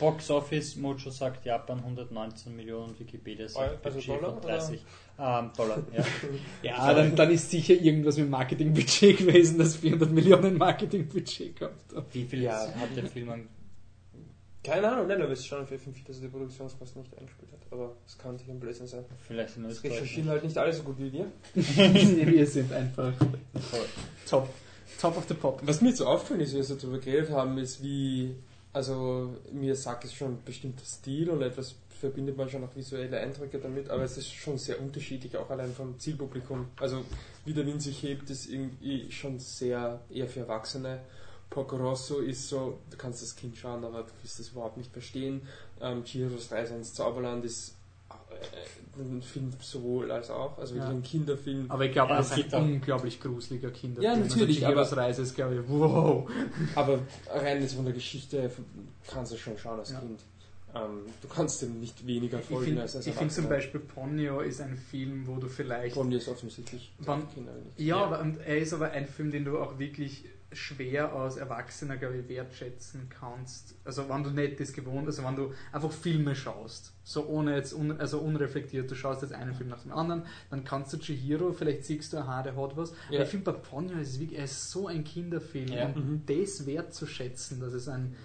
Box 0.00 0.30
Office, 0.30 0.74
Mojo 0.76 1.10
sagt 1.10 1.44
Japan 1.44 1.78
119 1.78 2.56
Millionen, 2.56 2.98
Wikipedia 2.98 3.48
sagt 3.48 3.84
Also 3.84 3.98
Budget 3.98 4.22
Dollar, 4.22 4.32
von 4.32 4.42
30 4.42 4.80
ähm, 5.20 5.50
Dollar. 5.56 5.82
Ja. 5.96 6.04
Ja, 6.62 6.94
dann, 6.94 7.14
dann 7.14 7.30
ist 7.30 7.50
sicher 7.50 7.74
irgendwas 7.74 8.16
mit 8.16 8.28
Marketingbudget 8.30 9.18
gewesen, 9.18 9.58
das 9.58 9.76
400 9.76 10.10
Millionen 10.10 10.58
Marketingbudget 10.58 11.56
gehabt 11.56 11.94
hat. 11.94 12.06
Wie 12.14 12.24
viel 12.24 12.42
Ja. 12.42 12.66
hat 12.74 12.96
der 12.96 13.06
Film 13.06 13.30
an 13.30 13.48
Keine 14.62 14.92
Ahnung, 14.92 15.06
nein, 15.06 15.22
aber 15.22 15.32
es 15.32 15.40
ist 15.40 15.46
schon 15.46 15.62
auf 15.62 15.70
FM4, 15.70 16.06
dass 16.06 16.16
er 16.16 16.22
die 16.22 16.28
Produktionskosten 16.28 17.00
nicht 17.02 17.16
eingespielt 17.18 17.50
hat. 17.52 17.60
Aber 17.70 17.96
es 18.06 18.18
kann 18.18 18.36
sich 18.36 18.48
ein 18.48 18.60
Blödsinn 18.60 18.86
sein. 18.86 19.04
vielleicht 19.26 19.56
in 19.56 19.62
Das 19.62 19.82
recherchieren 19.82 20.28
halt 20.28 20.44
nicht 20.44 20.58
alle 20.58 20.72
so 20.72 20.82
gut 20.82 20.98
wie 20.98 21.12
wir. 21.12 21.26
Wir 21.54 22.46
sind 22.46 22.70
einfach 22.72 23.12
Voll. 23.70 23.86
top. 24.28 24.48
Top 25.00 25.16
of 25.16 25.24
the 25.28 25.34
pop. 25.34 25.62
Was 25.64 25.80
mir 25.80 25.94
so 25.96 26.06
auffällt, 26.06 26.42
ist, 26.42 26.52
wie 26.52 26.56
wir 26.56 26.64
so 26.64 26.74
darüber 26.74 26.98
geredet 26.98 27.30
haben, 27.30 27.56
ist 27.56 27.82
wie, 27.82 28.34
also 28.74 29.34
Miyazaki 29.50 30.08
ist 30.08 30.14
schon 30.14 30.32
ein 30.32 30.38
bestimmter 30.44 30.84
Stil 30.84 31.30
und 31.30 31.40
etwas 31.40 31.76
verbindet 32.00 32.36
man 32.36 32.48
schon 32.50 32.64
auch 32.64 32.74
visuelle 32.76 33.18
Eindrücke 33.18 33.58
damit, 33.58 33.88
aber 33.88 34.02
es 34.02 34.16
ist 34.18 34.30
schon 34.32 34.58
sehr 34.58 34.80
unterschiedlich, 34.80 35.36
auch 35.36 35.48
allein 35.50 35.72
vom 35.72 35.98
Zielpublikum. 35.98 36.66
Also 36.78 37.04
wie 37.46 37.54
der 37.54 37.64
Wind 37.66 37.80
sich 37.82 38.02
hebt, 38.02 38.28
ist 38.28 38.50
irgendwie 38.50 39.10
schon 39.10 39.38
sehr 39.38 40.00
eher 40.10 40.26
für 40.26 40.40
Erwachsene. 40.40 41.00
Porco 41.50 41.76
Rosso 41.76 42.18
ist 42.20 42.48
so, 42.48 42.78
du 42.90 42.96
kannst 42.96 43.22
das 43.22 43.34
Kind 43.34 43.56
schauen, 43.56 43.84
aber 43.84 44.02
du 44.04 44.10
wirst 44.22 44.38
das 44.38 44.48
überhaupt 44.50 44.76
nicht 44.76 44.92
verstehen. 44.92 45.42
Ähm, 45.80 46.04
Chihiros 46.04 46.50
Reise 46.52 46.74
ins 46.76 46.94
Zauberland 46.94 47.44
ist 47.44 47.74
äh, 48.08 49.00
ein 49.02 49.20
Film 49.22 49.50
sowohl 49.60 50.10
als 50.12 50.30
auch, 50.30 50.56
also 50.58 50.74
wirklich 50.74 50.90
Ja. 50.90 50.96
ein 50.96 51.02
Kinderfilm. 51.02 51.66
Aber 51.70 51.84
ich 51.84 51.92
glaube, 51.92 52.12
Ja, 52.12 52.18
das 52.18 52.26
ist 52.26 52.32
es 52.32 52.36
gibt 52.38 52.54
ein 52.54 52.72
unglaublich 52.74 53.20
gruseliger 53.20 53.70
Kinderfilm. 53.70 54.12
Ja, 54.14 54.16
natürlich, 54.16 54.64
Also 54.64 54.80
aber- 54.92 54.96
Reise 55.02 55.22
ist, 55.22 55.34
glaube 55.34 55.56
ich, 55.56 55.60
wow. 55.68 56.30
Aber 56.76 57.00
rein 57.28 57.60
jetzt 57.60 57.74
von 57.74 57.84
der 57.84 57.94
Geschichte 57.94 58.50
kannst 59.08 59.32
du 59.32 59.36
schon 59.36 59.58
schauen 59.58 59.80
als 59.80 59.90
Ja. 59.90 59.98
Kind. 59.98 60.20
Ähm, 60.72 61.06
du 61.20 61.26
kannst 61.26 61.62
dem 61.62 61.80
nicht 61.80 62.06
weniger 62.06 62.38
Ich 62.38 62.44
folgen 62.46 62.64
finde 62.66 62.82
als 62.82 62.94
als 62.94 63.04
ich 63.08 63.14
find 63.14 63.32
zum. 63.32 63.48
Beispiel 63.48 63.80
Ponyo 63.80 64.38
ist 64.40 64.60
ein 64.60 64.76
Film, 64.76 65.26
wo 65.26 65.34
du 65.38 65.48
vielleicht... 65.48 65.96
Bonnie 65.96 66.14
ist 66.16 66.28
offensichtlich 66.28 66.92
Wann-. 67.00 67.26
Ja, 67.76 67.96
aber 68.04 68.20
und 68.20 68.38
er 68.38 68.58
ist 68.58 68.72
aber 68.72 68.92
ein 68.92 69.08
Film, 69.08 69.32
den 69.32 69.44
du 69.46 69.58
auch 69.58 69.80
wirklich 69.80 70.26
schwer 70.52 71.12
als 71.12 71.36
Erwachsener, 71.36 71.96
glaube 71.96 72.18
ich, 72.18 72.28
wertschätzen 72.28 73.08
kannst. 73.08 73.76
Also 73.84 74.08
wenn 74.08 74.24
du 74.24 74.30
nicht 74.30 74.58
das 74.58 74.72
gewohnt, 74.72 75.06
also 75.06 75.22
wenn 75.24 75.36
du 75.36 75.52
einfach 75.72 75.92
Filme 75.92 76.34
schaust, 76.34 76.92
so 77.04 77.26
ohne 77.26 77.54
jetzt 77.54 77.72
un, 77.72 77.92
also 78.00 78.18
unreflektiert, 78.18 78.90
du 78.90 78.94
schaust 78.96 79.22
jetzt 79.22 79.32
einen 79.32 79.54
Film 79.54 79.68
nach 79.70 79.82
dem 79.82 79.92
anderen, 79.92 80.24
dann 80.50 80.64
kannst 80.64 80.92
du 80.92 80.98
Chihiro, 80.98 81.52
vielleicht 81.52 81.84
siehst 81.84 82.12
du, 82.12 82.18
aha, 82.18 82.42
der 82.42 82.56
hat 82.56 82.76
was. 82.76 82.90
Ja. 83.10 83.18
Aber 83.18 83.22
ich 83.24 83.28
finde 83.30 83.52
bei 83.52 83.58
Ponyo 83.58 83.94
ist 83.98 84.08
es 84.14 84.18
wirklich, 84.20 84.38
er 84.38 84.44
ist 84.46 84.70
so 84.70 84.88
ein 84.88 85.04
Kinderfilm 85.04 85.68
Ja. 85.68 85.86
und 85.86 85.96
Mhm. 85.96 86.22
das 86.26 86.66
wertzuschätzen, 86.66 87.60
dass 87.60 87.72
es 87.72 87.86
ein 87.88 88.16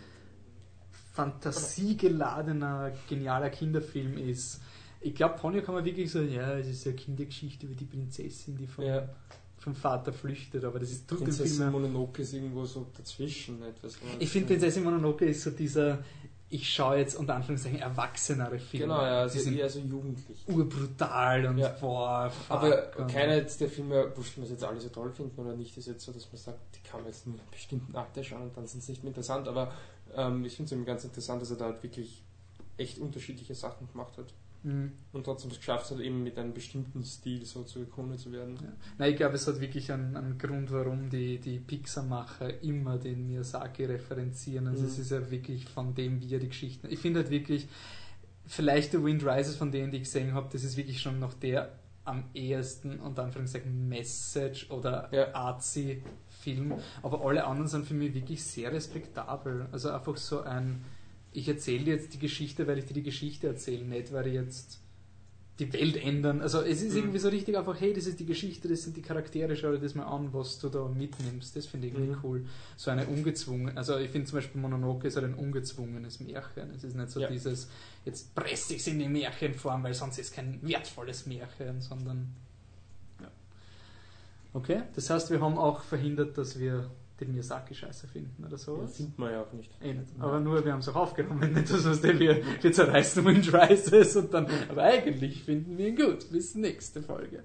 fantasiegeladener, 1.13 2.91
genialer 3.07 3.49
Kinderfilm 3.49 4.17
ist. 4.17 4.61
Ich 5.01 5.13
glaube, 5.13 5.35
Ponyo 5.37 5.61
kann 5.61 5.75
man 5.75 5.85
wirklich 5.85 6.11
sagen, 6.11 6.31
ja, 6.31 6.57
es 6.57 6.67
ist 6.67 6.85
eine 6.87 6.95
Kindergeschichte 6.95 7.65
über 7.67 7.75
die 7.75 7.85
Prinzessin, 7.85 8.57
die 8.57 8.67
vom, 8.67 8.83
Ja. 8.85 9.07
Vom 9.65 9.75
Vater 9.75 10.13
flüchtet, 10.13 10.63
aber 10.63 10.79
das 10.79 10.91
ist 10.91 11.07
tut 11.07 11.23
Prinzessin. 11.23 11.71
Mononoke 11.71 12.21
ist 12.21 12.33
irgendwo 12.33 12.63
so 12.65 12.85
dazwischen. 12.95 13.61
Etwas, 13.63 13.97
Ich 14.19 14.29
finde 14.29 14.47
Prinzessin 14.47 14.83
Mononoke 14.83 15.25
ist 15.25 15.41
so 15.41 15.49
dieser, 15.49 16.03
ich 16.49 16.69
schaue 16.71 16.97
jetzt 16.97 17.15
unter 17.15 17.35
Anführungszeichen 17.35 17.79
erwachsenere 17.79 18.59
Filme. 18.59 18.85
Genau, 18.85 19.01
ja, 19.01 19.21
also 19.21 19.39
sind 19.39 19.57
eher 19.57 19.67
so 19.67 19.79
jugendlich. 19.79 20.47
urbrutal 20.47 21.47
und 21.47 21.57
Ja. 21.57 21.69
boah, 21.81 22.31
Aber 22.47 22.71
keiner 23.07 23.41
der 23.41 23.69
Filme, 23.69 24.15
wurscht, 24.15 24.37
man 24.37 24.45
es 24.45 24.51
jetzt 24.51 24.63
alle 24.63 24.79
so 24.79 24.89
toll 24.89 25.11
finden 25.11 25.39
oder 25.41 25.55
nicht, 25.55 25.75
ist 25.75 25.87
jetzt 25.87 26.05
so, 26.05 26.11
dass 26.11 26.31
man 26.31 26.37
sagt, 26.39 26.59
die 26.75 26.87
kann 26.87 27.01
man 27.01 27.09
jetzt 27.09 27.25
nur 27.25 27.35
in 27.35 27.41
einem 27.41 27.49
bestimmten 27.51 27.95
Alter 27.95 28.23
schauen 28.23 28.43
und 28.43 28.55
dann 28.55 28.67
sind 28.67 28.83
es 28.83 28.87
nicht 28.89 29.03
mehr 29.03 29.09
interessant. 29.09 29.47
Aber 29.47 29.73
ähm, 30.15 30.45
ich 30.45 30.55
finde 30.55 30.67
es 30.67 30.71
eben 30.73 30.85
ganz 30.85 31.03
interessant, 31.03 31.41
dass 31.41 31.49
er 31.49 31.57
da 31.57 31.65
halt 31.65 31.81
wirklich 31.81 32.23
echt 32.77 32.99
unterschiedliche 32.99 33.55
Sachen 33.55 33.87
gemacht 33.91 34.15
hat. 34.19 34.31
Mhm. 34.65 34.91
Und 35.13 35.23
trotzdem 35.23 35.51
es 35.51 35.57
geschafft 35.59 35.91
hat, 35.91 35.99
eben 35.99 36.23
mit 36.23 36.37
einem 36.37 36.53
bestimmten 36.53 37.03
Stil 37.03 37.45
so 37.45 37.63
zur 37.63 37.83
Ikone 37.83 38.17
zu 38.17 38.31
werden. 38.31 38.55
Ja. 38.61 38.73
Nein, 38.97 39.11
ich 39.11 39.17
glaube, 39.17 39.35
es 39.35 39.47
hat 39.47 39.61
wirklich 39.61 39.91
einen, 39.91 40.17
einen 40.17 40.37
Grund, 40.37 40.71
warum 40.71 41.09
die, 41.09 41.39
die 41.39 41.59
Pixar-Macher 41.59 42.63
immer 42.63 42.97
den 42.97 43.27
Miyazaki 43.27 43.85
referenzieren. 43.85 44.67
Also 44.67 44.81
Mhm. 44.81 44.87
es 44.87 44.99
ist 44.99 45.11
ja 45.11 45.29
wirklich 45.31 45.65
von 45.65 45.93
dem, 45.93 46.19
wie 46.19 46.33
er 46.33 46.39
die 46.39 46.49
Geschichten. 46.49 46.87
Ich 46.89 46.99
finde 46.99 47.19
halt 47.21 47.29
wirklich, 47.29 47.67
vielleicht 48.47 48.91
The 48.91 49.03
Wind 49.03 49.23
Rises 49.25 49.55
von 49.55 49.71
denen, 49.71 49.91
die 49.91 49.97
ich 49.97 50.03
gesehen 50.03 50.33
habe, 50.33 50.49
das 50.51 50.63
ist 50.63 50.77
wirklich 50.77 51.01
schon 51.01 51.19
noch 51.19 51.33
der 51.35 51.71
am 52.03 52.23
ehesten, 52.35 52.99
unter 52.99 53.23
Anführungszeichen, 53.23 53.87
Message 53.87 54.69
oder 54.69 55.09
Ja. 55.11 55.33
artsy 55.33 56.03
Film. 56.41 56.73
Aber 57.01 57.25
alle 57.25 57.45
anderen 57.45 57.67
sind 57.67 57.87
für 57.87 57.95
mich 57.95 58.13
wirklich 58.13 58.43
sehr 58.43 58.71
respektabel. 58.71 59.67
Also 59.71 59.89
einfach 59.89 60.15
so 60.17 60.41
ein, 60.41 60.83
ich 61.37 61.47
erzähle 61.47 61.83
dir 61.85 61.93
jetzt 61.95 62.13
die 62.13 62.19
Geschichte, 62.19 62.65
weil 62.67 62.77
ich 62.79 62.85
dir 62.85 62.93
die 62.93 63.03
Geschichte 63.03 63.47
erzähle, 63.47 63.83
nicht 63.85 64.11
weil 64.13 64.27
ich 64.27 64.33
jetzt 64.33 64.79
die 65.59 65.71
Welt 65.71 65.95
ändern. 65.95 66.41
Also 66.41 66.59
es 66.61 66.81
ist 66.81 66.91
Mhm. 66.91 66.97
irgendwie 66.97 67.19
so 67.19 67.29
richtig 67.29 67.57
einfach, 67.57 67.79
hey, 67.79 67.93
das 67.93 68.07
ist 68.07 68.19
die 68.19 68.25
Geschichte, 68.25 68.67
das 68.67 68.83
sind 68.83 68.97
die 68.97 69.01
Charaktere, 69.01 69.55
schau 69.55 69.71
dir 69.71 69.79
das 69.79 69.95
mal 69.95 70.03
an, 70.03 70.33
was 70.33 70.59
du 70.59 70.67
da 70.67 70.85
mitnimmst. 70.87 71.55
Das 71.55 71.65
finde 71.65 71.87
ich 71.87 71.93
irgendwie 71.93 72.13
Mhm. 72.13 72.19
cool. 72.23 72.45
So 72.75 72.91
eine 72.91 73.05
ungezwungen, 73.07 73.77
also 73.77 73.97
ich 73.97 74.09
finde 74.09 74.27
zum 74.27 74.37
Beispiel 74.39 74.59
Mononoke 74.59 75.07
ist 75.07 75.15
halt 75.15 75.25
ein 75.27 75.33
ungezwungenes 75.35 76.19
Märchen. 76.19 76.71
Es 76.75 76.83
ist 76.83 76.95
nicht 76.95 77.09
so 77.09 77.21
Ja. 77.21 77.29
dieses, 77.29 77.69
jetzt 78.03 78.35
presse 78.35 78.73
ich 78.73 78.81
es 78.81 78.87
in 78.87 78.99
die 78.99 79.07
Märchenform, 79.07 79.83
weil 79.83 79.93
sonst 79.93 80.17
ist 80.19 80.33
kein 80.33 80.59
wertvolles 80.61 81.25
Märchen, 81.25 81.79
sondern 81.79 82.35
ja. 83.21 83.31
Okay, 84.53 84.81
das 84.93 85.09
heißt, 85.09 85.29
wir 85.31 85.39
haben 85.39 85.57
auch 85.57 85.81
verhindert, 85.83 86.37
dass 86.37 86.59
wir 86.59 86.89
den 87.19 87.31
Miyazaki 87.31 87.73
scheiße 87.73 88.07
finden 88.07 88.43
oder 88.45 88.57
sowas. 88.57 88.95
findet 88.95 89.17
man 89.17 89.31
ja 89.31 89.41
auch 89.41 89.53
nicht. 89.53 89.71
Eh 89.81 89.93
nicht. 89.93 90.09
Aber 90.19 90.39
nur, 90.39 90.63
wir 90.65 90.73
haben 90.73 90.79
es 90.79 90.89
auch 90.89 90.95
aufgenommen. 90.95 91.53
Nicht, 91.53 91.71
dass 91.71 91.85
was 91.85 92.03
wir, 92.03 92.41
wir 92.61 92.71
zerreißen 92.73 93.23
Wind 93.23 93.53
Rises 93.53 94.15
und 94.15 94.33
dann. 94.33 94.47
Aber 94.69 94.83
eigentlich 94.83 95.43
finden 95.43 95.77
wir 95.77 95.87
ihn 95.89 95.95
gut. 95.95 96.29
Bis 96.31 96.55
nächste 96.55 97.01
Folge. 97.01 97.43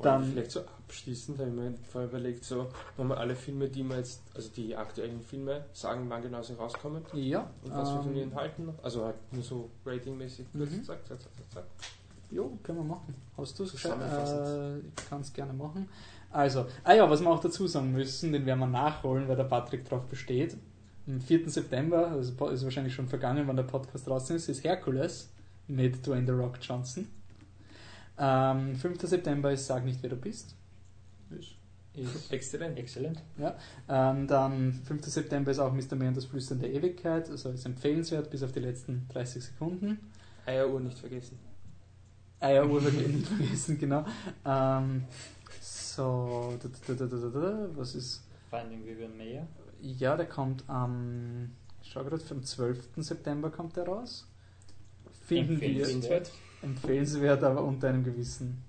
Dann 0.00 0.24
vielleicht 0.24 0.50
so 0.50 0.60
abschließend, 0.60 1.38
habe 1.38 1.50
ich 1.50 1.54
mir 1.54 1.74
vorher 1.90 2.10
überlegt, 2.10 2.44
so, 2.44 2.68
wenn 2.96 3.06
wir 3.06 3.16
alle 3.16 3.36
Filme, 3.36 3.68
die 3.68 3.84
wir 3.84 3.96
jetzt, 3.96 4.20
also 4.34 4.50
die 4.50 4.76
aktuellen 4.76 5.22
Filme, 5.22 5.64
sagen, 5.72 6.06
wann 6.08 6.20
genau 6.22 6.42
sie 6.42 6.54
rauskommen 6.54 7.02
Ja. 7.14 7.48
und 7.62 7.72
was 7.72 7.90
wir 7.90 8.02
von 8.02 8.10
ähm, 8.10 8.16
ihnen 8.16 8.22
enthalten 8.24 8.66
noch. 8.66 8.82
Also 8.82 9.04
halt 9.04 9.16
nur 9.32 9.42
so 9.42 9.70
ratingmäßig. 9.86 10.46
Mhm. 10.52 10.84
Zack, 10.84 11.06
zack, 11.06 11.20
zack, 11.20 11.32
zack, 11.36 11.50
zack. 11.52 11.64
Jo, 12.30 12.58
können 12.62 12.78
wir 12.78 12.84
machen. 12.84 13.14
Hast 13.36 13.58
du 13.58 13.62
es 13.62 13.84
äh, 13.84 14.78
Ich 14.78 15.08
kann 15.08 15.20
es 15.20 15.32
gerne 15.32 15.52
machen. 15.52 15.88
Also, 16.34 16.66
ah 16.82 16.92
ja, 16.92 17.08
was 17.08 17.20
wir 17.20 17.30
auch 17.30 17.38
dazu 17.38 17.68
sagen 17.68 17.92
müssen, 17.92 18.32
den 18.32 18.44
werden 18.44 18.58
wir 18.58 18.66
nachholen, 18.66 19.28
weil 19.28 19.36
der 19.36 19.44
Patrick 19.44 19.84
darauf 19.84 20.06
besteht. 20.06 20.56
Am 21.06 21.20
4. 21.20 21.48
September, 21.48 22.08
also 22.08 22.48
ist 22.48 22.64
wahrscheinlich 22.64 22.92
schon 22.92 23.06
vergangen, 23.06 23.46
wann 23.46 23.54
der 23.54 23.62
Podcast 23.62 24.08
draußen 24.08 24.34
ist, 24.34 24.48
ist 24.48 24.64
Hercules 24.64 25.32
mit 25.68 26.04
Dwayne 26.04 26.26
The 26.26 26.32
Rock 26.32 26.58
Johnson. 26.60 27.06
Ähm, 28.18 28.74
5. 28.74 29.00
September 29.02 29.52
ist 29.52 29.66
Sag 29.66 29.84
nicht, 29.84 30.02
wer 30.02 30.10
du 30.10 30.16
bist. 30.16 30.56
Ist, 31.30 31.52
ist 31.94 32.32
Exzellent. 32.32 32.78
Exzellent. 32.80 33.22
ähm, 33.88 34.26
dann 34.26 34.72
5. 34.72 35.04
September 35.04 35.52
ist 35.52 35.60
auch 35.60 35.72
Mr. 35.72 35.94
May 35.94 36.08
und 36.08 36.16
das 36.16 36.24
Flüstern 36.24 36.58
der 36.58 36.72
Ewigkeit, 36.72 37.30
also 37.30 37.50
ist 37.50 37.64
empfehlenswert 37.64 38.28
bis 38.30 38.42
auf 38.42 38.50
die 38.50 38.60
letzten 38.60 39.06
30 39.12 39.44
Sekunden. 39.44 40.00
Eieruhr 40.46 40.80
nicht 40.80 40.98
vergessen. 40.98 41.38
Eieruhr 42.40 42.82
wird 42.82 42.94
nicht 43.06 43.28
vergessen, 43.36 43.78
genau. 43.78 44.04
Ähm, 44.44 45.04
so, 45.96 46.54
was 47.76 47.94
ist. 47.94 48.22
Finding 48.50 48.84
Vivian 48.86 49.16
Mayer. 49.16 49.46
Ja, 49.80 50.16
der 50.16 50.26
kommt 50.26 50.64
am. 50.68 51.50
Ich 51.82 51.90
schau 51.92 52.02
gerade, 52.04 52.22
am 52.30 52.42
12. 52.42 52.88
September 52.96 53.50
kommt 53.50 53.76
der 53.76 53.84
raus. 53.86 54.26
Finden 55.26 55.60
wir 55.60 55.68
Empfehlenswert. 55.80 56.30
empfehlenswert, 56.62 57.42
aber 57.42 57.62
unter 57.62 57.88
einem 57.88 58.04
gewissen 58.04 58.62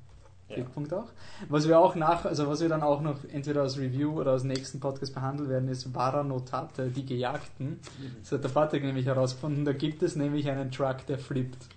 Ja. 0.50 0.56
Blickpunkt 0.56 0.94
auch. 0.94 1.08
Was 1.50 1.68
wir 1.68 1.80
auch 1.80 1.96
nach, 1.96 2.26
also 2.26 2.48
was 2.48 2.62
wir 2.62 2.70
dann 2.70 2.84
auch 2.84 3.02
noch 3.02 3.24
entweder 3.26 3.62
als 3.62 3.78
Review 3.78 4.20
oder 4.20 4.32
als 4.32 4.44
nächsten 4.44 4.80
Podcast 4.80 5.14
behandeln 5.14 5.50
werden, 5.50 5.70
ist 5.70 5.94
Vara 5.94 6.24
Notate, 6.24 6.90
die 6.90 7.06
Gejagten. 7.06 7.80
Das 8.22 8.32
hat 8.34 8.44
der 8.44 8.50
Patrick 8.50 8.84
nämlich 8.84 9.06
herausgefunden. 9.06 9.66
Da 9.66 9.74
gibt 9.74 10.04
es 10.04 10.16
nämlich 10.16 10.50
einen 10.50 10.72
Truck, 10.72 11.06
der 11.08 11.18
flippt. 11.20 11.68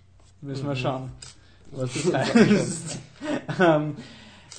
Müssen 0.41 0.65
wir 0.67 0.75
Mhm. 0.75 0.77
schauen, 0.77 1.13
was 1.73 1.93
das 1.95 2.13
heißt. 2.37 2.99
ähm, 3.61 3.97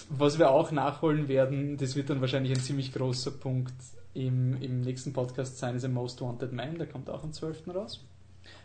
was 0.09 0.39
wir 0.39 0.51
auch 0.51 0.71
nachholen 0.71 1.27
werden, 1.27 1.77
das 1.77 1.95
wird 1.95 2.09
dann 2.09 2.21
wahrscheinlich 2.21 2.53
ein 2.53 2.61
ziemlich 2.61 2.91
großer 2.93 3.31
Punkt 3.31 3.73
im, 4.13 4.59
im 4.61 4.81
nächsten 4.81 5.13
Podcast 5.13 5.57
sein, 5.57 5.75
ist 5.75 5.85
ein 5.85 5.93
Most 5.93 6.21
Wanted 6.21 6.51
Man, 6.51 6.77
der 6.77 6.87
kommt 6.87 7.09
auch 7.09 7.23
am 7.23 7.31
12. 7.31 7.67
raus. 7.73 8.03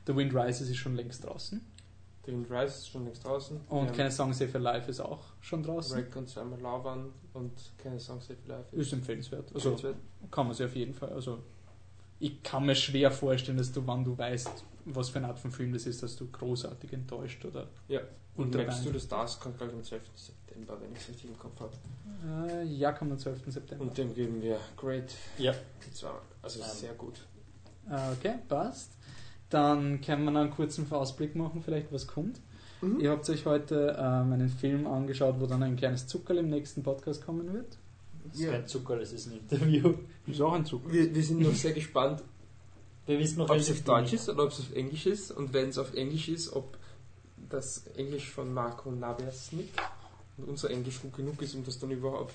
The 0.07 0.17
Wind 0.17 0.35
Rises 0.35 0.69
ist 0.69 0.77
schon 0.77 0.97
längst 0.97 1.25
draußen. 1.25 1.61
The 2.25 2.33
Wind 2.33 2.51
Rises 2.51 2.79
ist 2.79 2.89
schon 2.89 3.05
längst 3.05 3.25
draußen. 3.25 3.61
Und 3.69 3.89
Wir 3.89 3.93
keine 3.93 4.11
Song 4.11 4.33
Save 4.33 4.59
Life 4.59 4.91
ist 4.91 5.01
auch 5.01 5.21
schon 5.41 5.63
draußen. 5.63 5.97
Break 6.03 6.17
und 6.17 6.29
zweimal 6.29 6.61
Lauern 6.61 7.13
und 7.35 7.53
keine 7.77 8.01
Songs 8.01 8.27
Save 8.27 8.39
Life. 8.47 8.75
Ist 8.75 8.93
empfehlenswert. 8.93 9.55
Also 9.55 9.73
Empfehlenswert. 9.73 10.31
kann 10.31 10.47
man 10.47 10.55
sich 10.55 10.65
auf 10.65 10.75
jeden 10.75 10.95
Fall. 10.95 11.11
Also 11.11 11.39
ich 12.21 12.43
kann 12.43 12.65
mir 12.65 12.75
schwer 12.75 13.11
vorstellen, 13.11 13.59
dass 13.59 13.71
du, 13.71 13.87
wann 13.87 14.05
du 14.05 14.17
weißt, 14.17 14.65
was 14.87 15.11
für 15.11 15.19
eine 15.19 15.29
Art 15.29 15.39
von 15.39 15.51
Film 15.51 15.73
das 15.73 15.87
ist, 15.87 16.03
dass 16.03 16.17
du 16.17 16.27
großartig 16.31 16.93
enttäuscht 16.93 17.45
oder. 17.45 17.69
Ja. 17.89 18.01
Und 18.37 18.55
merkst 18.55 18.85
du, 18.85 18.91
dass 18.91 19.07
das 19.07 19.39
kommt 19.39 19.59
gleich 19.59 19.73
am 19.73 19.83
12. 19.85 20.03
September, 20.17 20.77
wenn 20.81 20.93
ich 20.93 20.99
es 20.99 21.09
richtig 21.09 21.31
im 21.31 21.39
Kopf 21.39 21.61
habe. 21.61 21.73
Äh, 22.51 22.65
ja, 22.65 22.91
kommt 22.93 23.13
am 23.13 23.19
12. 23.19 23.43
September. 23.53 23.85
Und 23.85 23.97
dem 23.97 24.13
geben 24.15 24.43
wir 24.43 24.59
Great 24.77 25.13
Ja. 25.39 25.55
zwei. 25.93 26.11
Also 26.43 26.61
Ähm. 26.61 26.67
sehr 26.73 26.95
gut. 26.95 27.25
Äh, 27.89 28.13
okay, 28.13 28.35
passt. 28.49 28.91
Dann 29.51 30.01
können 30.01 30.25
wir 30.25 30.31
noch 30.33 30.41
einen 30.41 30.51
kurzen 30.51 30.91
Ausblick 30.91 31.37
machen, 31.37 31.63
vielleicht 31.63 31.93
was 31.93 32.07
kommt. 32.09 32.41
Mhm. 32.81 32.99
Ihr 33.01 33.11
habt 33.11 33.29
euch 33.31 33.47
heute 33.47 33.95
ähm, 33.99 34.33
einen 34.33 34.49
Film 34.49 34.87
angeschaut, 34.87 35.37
wo 35.39 35.47
dann 35.47 35.63
ein 35.63 35.77
kleines 35.77 36.07
Zuckerl 36.09 36.39
im 36.39 36.51
nächsten 36.51 36.83
Podcast 36.83 37.25
kommen 37.25 37.53
wird. 37.53 37.79
Das 38.25 38.35
ist 38.35 38.41
Ja. 38.47 38.53
kein 38.53 38.67
Zucker, 38.67 38.99
das 38.99 39.13
ist 39.13 39.27
ein 39.27 39.39
Interview. 39.39 39.95
Ist 40.27 40.41
auch 40.41 40.55
ein 40.55 40.65
Zuckerl. 40.67 40.93
Wir, 40.93 41.15
wir 41.15 41.23
sind 41.23 41.41
noch 41.41 41.53
sehr 41.55 41.73
gespannt, 41.73 42.23
Wir 43.07 43.19
wissen 43.19 43.39
noch, 43.39 43.51
ob 43.51 43.57
es 43.57 43.71
auf 43.71 43.83
Deutsch 43.83 44.15
ist 44.15 44.29
oder 44.29 44.45
ob 44.45 44.51
es 44.51 44.59
auf 44.61 44.73
Englisch 44.75 45.07
ist. 45.07 45.31
Und 45.31 45.53
wenn 45.53 45.69
es 45.69 45.79
auf 45.79 45.95
Englisch 45.95 46.29
ist, 46.29 46.53
ob 46.53 46.77
das 47.55 47.87
Englisch 47.97 48.29
von 48.31 48.53
Marco 48.53 48.91
Naversnik 48.91 49.71
und 50.39 50.49
unser 50.49 50.71
Englisch 50.71 51.01
gut 51.01 51.15
genug 51.17 51.41
ist, 51.43 51.55
um 51.55 51.65
das 51.65 51.79
dann 51.79 51.91
überhaupt 51.91 52.35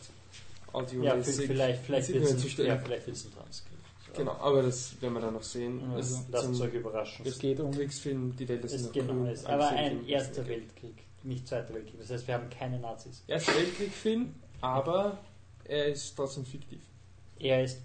Ja, 0.68 0.74
audiomäßig 0.74 1.48
vielleicht, 1.48 1.84
vielleicht 1.84 2.10
ins 2.10 2.16
wird 2.16 2.30
Internet 2.30 2.52
es 2.54 2.60
ein, 2.60 2.66
ja, 2.66 2.78
vielleicht 2.78 3.06
Transkript. 3.36 3.76
Genau, 4.16 4.32
aber 4.40 4.64
das 4.64 5.00
werden 5.02 5.14
wir 5.14 5.22
dann 5.22 5.34
noch 5.36 5.44
sehen. 5.44 5.82
Also, 5.94 6.20
lasst 6.32 6.48
uns 6.48 6.58
zum- 6.58 6.68
euch 6.68 6.74
überraschen. 6.74 7.26
Es 7.28 7.38
geht 7.38 7.60
um. 7.60 7.72
Kriegsfilm, 7.72 8.36
die 8.36 8.48
Welt 8.48 8.66
ist 8.66 8.74
Es 8.74 8.84
noch 8.86 8.92
genau, 8.92 9.14
grün. 9.14 9.28
es, 9.28 9.46
aber 9.46 9.70
ein 9.70 10.08
Erster 10.08 10.48
Weltkrieg, 10.48 10.96
nicht 11.24 11.48
Zweiter 11.48 11.74
Weltkrieg. 11.76 12.00
Das 12.00 12.10
heißt, 12.10 12.28
wir 12.28 12.34
haben 12.34 12.50
keine 12.50 12.80
Nazis. 12.80 13.22
Erster 13.28 13.54
Weltkrieg-Film, 13.56 14.34
aber 14.62 15.20
er 15.66 15.88
ist 15.88 16.16
trotzdem 16.16 16.44
fiktiv. 16.46 16.80
Er 17.38 17.64
ist 17.64 17.80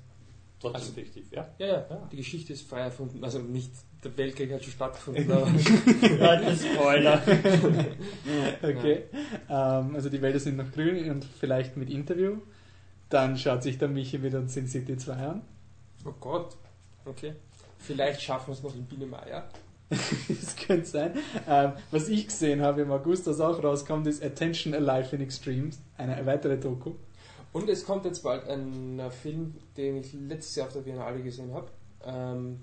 trotzdem 0.61 0.81
Also- 0.81 0.93
fiktiv, 0.95 1.31
ja? 1.31 1.47
Ja, 1.59 1.67
ja, 1.67 1.87
Ja. 1.91 2.09
die 2.11 2.17
Geschichte 2.17 2.55
ist 2.55 2.67
frei 2.67 2.81
erfunden. 2.81 3.23
Also 3.23 3.39
nicht, 3.41 3.71
der 4.05 4.17
Weltkrieg 4.17 4.53
hat 4.53 4.63
schon 4.63 4.73
stattgefunden, 4.73 5.29
das 5.29 6.65
Spoiler. 6.65 7.23
Okay. 8.63 9.05
Ähm, 9.49 9.95
also 9.95 10.09
die 10.09 10.21
Wälder 10.21 10.39
sind 10.39 10.57
noch 10.57 10.71
grün 10.73 11.11
und 11.11 11.25
vielleicht 11.25 11.77
mit 11.77 11.91
Interview. 11.91 12.39
Dann 13.09 13.37
schaut 13.37 13.63
sich 13.63 13.79
der 13.79 13.89
Michi 13.89 14.23
wieder 14.23 14.47
Sin 14.49 14.67
City 14.67 14.97
2 14.97 15.13
an. 15.13 15.43
oh 16.05 16.13
Gott, 16.21 16.57
okay. 17.05 17.35
Vielleicht 17.79 18.23
schaffen 18.23 18.49
wir 18.49 18.55
es 18.55 18.63
noch 18.63 18.75
in 18.75 18.85
Biene 18.87 19.07
Meier. 19.07 19.49
das 19.91 20.57
könnte 20.57 20.87
sein. 20.87 21.13
Ähm, 21.47 21.73
was 21.91 22.09
ich 22.09 22.27
gesehen 22.27 22.63
habe 22.63 22.83
im 22.83 22.91
August, 22.91 23.27
das 23.27 23.41
auch 23.41 23.63
rauskommt, 23.63 24.07
ist 24.07 24.25
Attention 24.25 24.75
Alive 24.75 25.15
in 25.15 25.23
Extremes. 25.23 25.81
Eine 25.99 26.25
weitere 26.25 26.57
Doku. 26.57 26.95
Und 27.53 27.69
es 27.69 27.85
kommt 27.85 28.05
jetzt 28.05 28.23
bald 28.23 28.49
ein 28.49 28.99
äh, 28.99 29.11
Film, 29.11 29.55
den 29.77 29.99
ich 29.99 30.13
letztes 30.13 30.57
Jahr 30.57 30.67
auf 30.67 30.73
der 30.73 30.81
Biennale 30.81 31.23
gesehen 31.23 31.53
habe. 31.55 31.69
Ähm, 32.05 32.61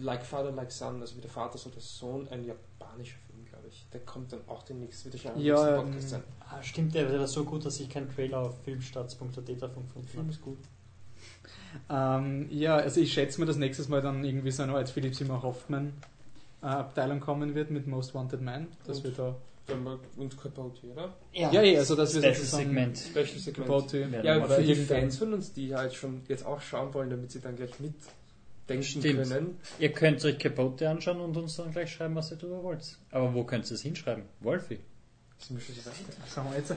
like 0.00 0.24
Father, 0.24 0.50
Like 0.52 0.70
Son, 0.72 1.00
also 1.00 1.16
wie 1.16 1.20
der 1.20 1.30
Vater 1.30 1.58
so 1.58 1.70
der 1.70 1.80
Sohn, 1.82 2.26
ein 2.28 2.44
japanischer 2.44 3.16
Film, 3.26 3.44
glaube 3.44 3.68
ich. 3.68 3.86
Der 3.92 4.00
kommt 4.00 4.32
dann 4.32 4.40
auch 4.46 4.62
demnächst 4.62 5.04
wieder 5.06 5.18
schon 5.18 5.32
am 5.32 5.40
Ja, 5.40 5.54
nächsten 5.54 5.68
ähm, 5.78 5.84
Podcast 5.92 6.08
sein. 6.10 6.22
Ah, 6.40 6.62
stimmt, 6.62 6.94
der 6.94 7.18
war 7.18 7.26
so 7.26 7.44
gut, 7.44 7.64
dass 7.66 7.78
ich 7.80 7.88
keinen 7.90 8.08
Trailer 8.14 8.38
auf 8.38 8.54
filmstarts.at 8.64 9.62
davon 9.62 9.82
gefunden 9.86 10.08
Film 10.08 10.22
habe. 10.24 10.32
ist 10.32 10.40
gut. 10.42 10.58
Ähm, 11.90 12.46
ja, 12.50 12.76
also 12.76 13.00
ich 13.00 13.12
schätze 13.12 13.40
mir, 13.40 13.46
dass 13.46 13.56
nächstes 13.56 13.88
Mal 13.88 14.00
dann 14.00 14.24
irgendwie 14.24 14.50
so 14.50 14.62
eine 14.62 14.74
Art 14.74 14.88
Philipp 14.88 15.14
Zimmer 15.14 15.42
Hoffmann 15.42 15.92
äh, 16.62 16.66
Abteilung 16.66 17.20
kommen 17.20 17.54
wird 17.54 17.70
mit 17.70 17.86
Most 17.86 18.14
Wanted 18.14 18.40
Man. 18.42 18.68
Dass 18.86 18.98
Und- 18.98 19.04
wir 19.04 19.10
da. 19.12 19.36
Wenn 19.66 19.82
wir 19.82 19.98
uns 20.18 20.36
Capote, 20.36 20.86
oder? 20.88 21.14
Ja, 21.32 21.50
ja, 21.50 21.78
also 21.78 21.96
dass 21.96 22.12
wir 22.14 22.20
Special 22.20 22.34
sozusagen 22.34 22.64
Segment. 22.66 22.98
Special 22.98 23.26
Segment. 23.38 23.66
Capote. 23.66 23.98
Ja, 24.12 24.22
Ja, 24.36 24.44
für 24.46 24.62
die 24.62 24.74
Fans 24.74 25.16
von 25.16 25.32
uns, 25.32 25.54
die 25.54 25.74
halt 25.74 25.94
schon 25.94 26.20
jetzt 26.28 26.44
auch 26.44 26.60
schauen 26.60 26.92
wollen, 26.92 27.08
damit 27.08 27.32
sie 27.32 27.40
dann 27.40 27.56
gleich 27.56 27.70
mitdenken 28.68 28.84
Stimmt. 28.84 29.28
können. 29.28 29.56
Ihr 29.78 29.92
könnt 29.92 30.24
euch 30.24 30.38
Capote 30.38 30.88
anschauen 30.88 31.20
und 31.20 31.36
uns 31.36 31.56
dann 31.56 31.70
gleich 31.72 31.92
schreiben, 31.92 32.14
was 32.14 32.30
ihr 32.30 32.36
darüber 32.36 32.62
wollt. 32.62 32.96
Aber 33.10 33.34
wo 33.34 33.44
könnt 33.44 33.70
ihr 33.70 33.74
es 33.74 33.82
hinschreiben? 33.82 34.24
Wolfi. 34.40 34.80
Sind 35.38 35.56
wir 35.58 35.64
schon 35.64 35.74
so 35.74 35.90
weit? 35.90 36.28
Sagen 36.30 36.48
wir 36.50 36.58
jetzt. 36.58 36.74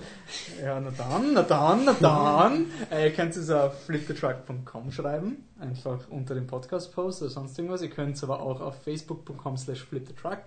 Ja, 0.62 0.80
na 0.80 0.92
dann, 0.92 1.34
na 1.34 1.44
dann, 1.44 1.86
na 1.86 1.94
dann. 1.94 2.66
äh, 2.92 3.06
ihr 3.08 3.14
könnt 3.14 3.36
es 3.36 3.50
auf 3.50 3.84
flipthetruck.com 3.86 4.92
schreiben, 4.92 5.46
einfach 5.60 6.10
unter 6.10 6.36
dem 6.36 6.48
Podcast-Post 6.48 7.22
oder 7.22 7.32
sonst 7.32 7.58
irgendwas. 7.58 7.82
Ihr 7.82 7.90
könnt 7.90 8.18
es 8.18 8.24
aber 8.24 8.42
auch 8.42 8.60
auf 8.60 8.82
facebook.com 8.84 9.58
slash 9.58 9.84
flipthetruck 9.86 10.40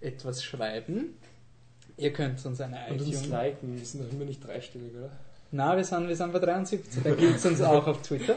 etwas 0.00 0.44
schreiben. 0.44 1.16
Ihr 1.96 2.12
könnt 2.12 2.44
uns 2.44 2.60
eine 2.60 2.76
Und 2.90 3.00
uns 3.00 3.08
iTunes... 3.08 3.28
liken, 3.28 3.76
wir 3.76 3.84
sind 3.84 4.04
doch 4.04 4.12
immer 4.12 4.24
nicht 4.24 4.46
dreistellig, 4.46 4.94
oder? 4.94 5.10
Na, 5.50 5.76
wir 5.76 5.82
sind, 5.84 6.06
wir 6.06 6.14
sind 6.14 6.32
bei 6.32 6.38
73. 6.38 7.02
Da 7.02 7.14
gibt 7.14 7.36
es 7.36 7.46
uns 7.46 7.60
auch 7.62 7.86
auf 7.86 8.02
Twitter. 8.02 8.36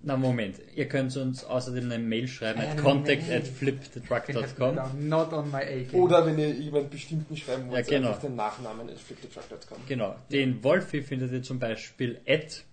Na 0.00 0.16
Moment, 0.16 0.60
ihr 0.76 0.86
könnt 0.86 1.16
uns 1.16 1.44
außerdem 1.44 1.84
eine 1.90 1.98
Mail 1.98 2.28
schreiben 2.28 2.60
Eine 2.60 2.70
at 2.70 2.78
contact 2.82 3.26
Mail. 3.28 3.38
at 3.38 3.46
flipthetruck.com. 3.48 4.78
Not 5.08 5.32
on 5.32 5.50
my 5.50 5.58
A-game. 5.58 6.00
Oder 6.00 6.24
wenn 6.24 6.38
ihr 6.38 6.50
jemand 6.52 6.90
bestimmten 6.90 7.36
schreiben 7.36 7.68
wollt, 7.68 7.86
Ja, 7.90 7.96
genau. 7.98 8.08
einfach 8.10 8.20
den 8.22 8.36
Nachnamen 8.36 8.88
at 8.88 8.98
flipthetruck.com. 8.98 9.78
Genau. 9.88 10.14
Den 10.30 10.62
Wolfi 10.62 11.02
findet 11.02 11.32
ihr 11.32 11.42
zum 11.42 11.58
Beispiel 11.58 12.20
at 12.28 12.64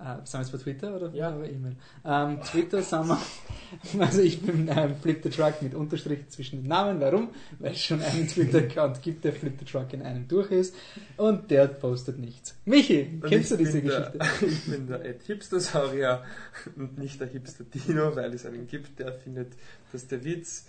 Äh, 0.00 0.24
sind 0.24 0.34
wir 0.34 0.40
jetzt 0.40 0.52
bei 0.52 0.58
Twitter 0.58 0.94
oder 0.94 1.10
Ja. 1.12 1.30
bei 1.32 1.50
E-Mail? 1.50 1.74
Ähm, 2.04 2.40
Twitter 2.42 2.82
sind 2.82 3.08
wir, 3.08 3.18
also 4.00 4.20
ich 4.22 4.40
bin 4.40 4.68
ähm, 4.68 4.94
Flip 5.02 5.20
the 5.24 5.28
Truck 5.30 5.60
mit 5.60 5.74
Unterstrich 5.74 6.28
zwischen 6.28 6.60
den 6.62 6.68
Namen. 6.68 7.00
Warum? 7.00 7.30
Weil 7.58 7.72
es 7.72 7.80
schon 7.82 8.00
einen 8.00 8.28
Twitter-Account 8.28 9.02
gibt, 9.02 9.24
der 9.24 9.32
Flip 9.32 9.54
the 9.58 9.64
Truck 9.64 9.92
in 9.92 10.02
einem 10.02 10.28
durch 10.28 10.52
ist 10.52 10.74
und 11.16 11.50
der 11.50 11.66
postet 11.66 12.18
nichts. 12.18 12.54
Michi, 12.64 13.18
Und 13.20 13.28
kennst 13.28 13.50
du 13.50 13.56
diese 13.56 13.82
Geschichte? 13.82 14.18
Der, 14.18 14.42
ich 14.48 14.64
bin 14.66 14.86
der 14.86 15.04
Ed 15.04 15.22
Hipstersaurier 15.24 16.22
und 16.76 16.96
nicht 16.96 17.20
der 17.20 17.26
Hipster 17.26 17.64
Dino, 17.64 18.14
weil 18.14 18.32
es 18.34 18.46
einen 18.46 18.68
gibt, 18.68 19.00
der 19.00 19.12
findet, 19.14 19.52
dass 19.90 20.06
der 20.06 20.22
Witz, 20.22 20.66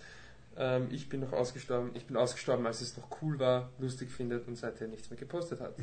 ähm, 0.57 0.87
ich 0.89 1.07
bin 1.07 1.19
noch 1.19 1.33
ausgestorben, 1.33 1.91
ich 1.93 2.05
bin 2.07 2.17
ausgestorben, 2.17 2.65
als 2.65 2.81
es 2.81 2.97
noch 2.97 3.07
cool 3.21 3.37
war, 3.37 3.69
lustig 3.77 4.09
findet 4.11 4.47
und 4.47 4.57
seitdem 4.57 4.89
nichts 4.89 5.11
mehr 5.11 5.19
gepostet 5.19 5.59
hat. 5.59 5.75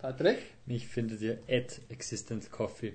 Patrick? 0.00 0.38
mich 0.66 0.86
findet 0.88 1.20
ihr 1.20 1.38
at 1.48 1.80
existent 1.88 2.50
coffee. 2.50 2.94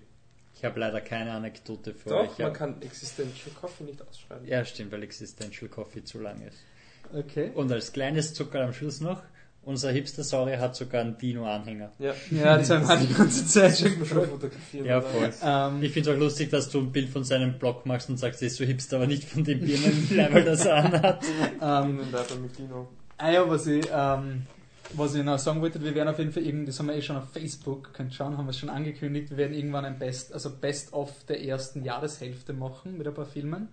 Ich 0.58 0.64
habe 0.64 0.80
leider 0.80 1.02
keine 1.02 1.32
Anekdote 1.32 1.94
für 1.94 2.10
Doch, 2.10 2.20
euch. 2.22 2.30
man 2.40 2.48
Ja, 2.48 2.50
kann 2.50 2.82
Existential 2.82 3.54
Coffee 3.60 3.84
nicht 3.84 4.02
ausschreiben. 4.02 4.48
ja, 4.48 4.64
stimmt, 4.64 4.92
weil 4.92 5.04
Existential 5.04 5.70
Coffee 5.70 6.04
zu 6.04 6.20
lang 6.20 6.42
ist. 6.48 6.58
Okay. 7.14 7.52
Und 7.54 7.72
als 7.72 7.92
kleines 7.92 8.34
Zucker 8.34 8.62
am 8.64 8.74
Schluss 8.74 9.02
noch, 9.02 9.22
unser 9.64 9.92
Hipster-Saurier 9.92 10.60
hat 10.60 10.76
sogar 10.76 11.02
einen 11.02 11.18
Dino-Anhänger. 11.18 11.92
Ja, 12.00 12.14
Ja, 12.32 12.58
das 12.58 12.70
haben 12.70 12.88
wir 12.88 12.98
die 12.98 13.14
ganze 13.14 13.46
Zeit 13.48 13.78
schon 13.78 13.98
man 14.00 14.08
fotografieren. 14.08 14.86
Ja, 14.86 15.02
voll. 15.02 15.34
Ähm, 15.44 15.84
Ich 15.84 15.92
finde 15.92 16.12
es 16.12 16.16
auch 16.16 16.20
lustig, 16.20 16.50
dass 16.52 16.70
du 16.70 16.80
ein 16.80 16.92
Bild 16.92 17.10
von 17.10 17.24
seinem 17.24 17.60
Blog 17.60 17.86
machst 17.86 18.10
und 18.10 18.18
sagst, 18.18 18.42
er 18.42 18.48
ist 18.48 18.56
so 18.58 18.64
hipster, 18.64 18.98
aber 18.98 19.08
nicht 19.08 19.24
von 19.26 19.44
dem 19.44 19.60
Birnenlevel, 19.60 20.44
das 20.46 20.66
er 20.66 20.76
anhat. 20.78 21.24
ähm, 21.62 21.98
mit 22.42 22.58
Dino. 22.58 22.88
Ah 23.18 23.32
ja, 23.32 23.50
was 23.50 23.66
ich, 23.68 23.86
ähm, 23.92 24.44
was 24.94 25.16
ich 25.16 25.24
noch 25.24 25.40
sagen 25.40 25.62
wollte, 25.62 25.84
wir 25.84 25.96
werden 25.96 26.10
auf 26.10 26.20
jeden 26.20 26.32
Fall 26.32 26.44
irgendwie, 26.44 26.68
das 26.68 26.80
haben 26.80 26.88
wir 26.88 26.96
eh 26.96 27.02
schon 27.02 27.18
auf 27.18 27.30
Facebook, 27.32 27.94
könnt 27.94 28.14
schauen, 28.14 28.38
haben 28.38 28.46
wir 28.46 28.52
es 28.52 28.60
schon 28.60 28.70
angekündigt, 28.70 29.32
wir 29.32 29.38
werden 29.38 29.54
irgendwann 29.54 29.86
ein 29.86 30.00
Best, 30.00 30.34
also 30.34 30.50
Best-of 30.50 31.24
der 31.26 31.44
ersten 31.44 31.84
Jahreshälfte 31.84 32.54
machen 32.54 32.98
mit 32.98 33.08
ein 33.08 33.14
paar 33.14 33.26
Filmen. 33.26 33.70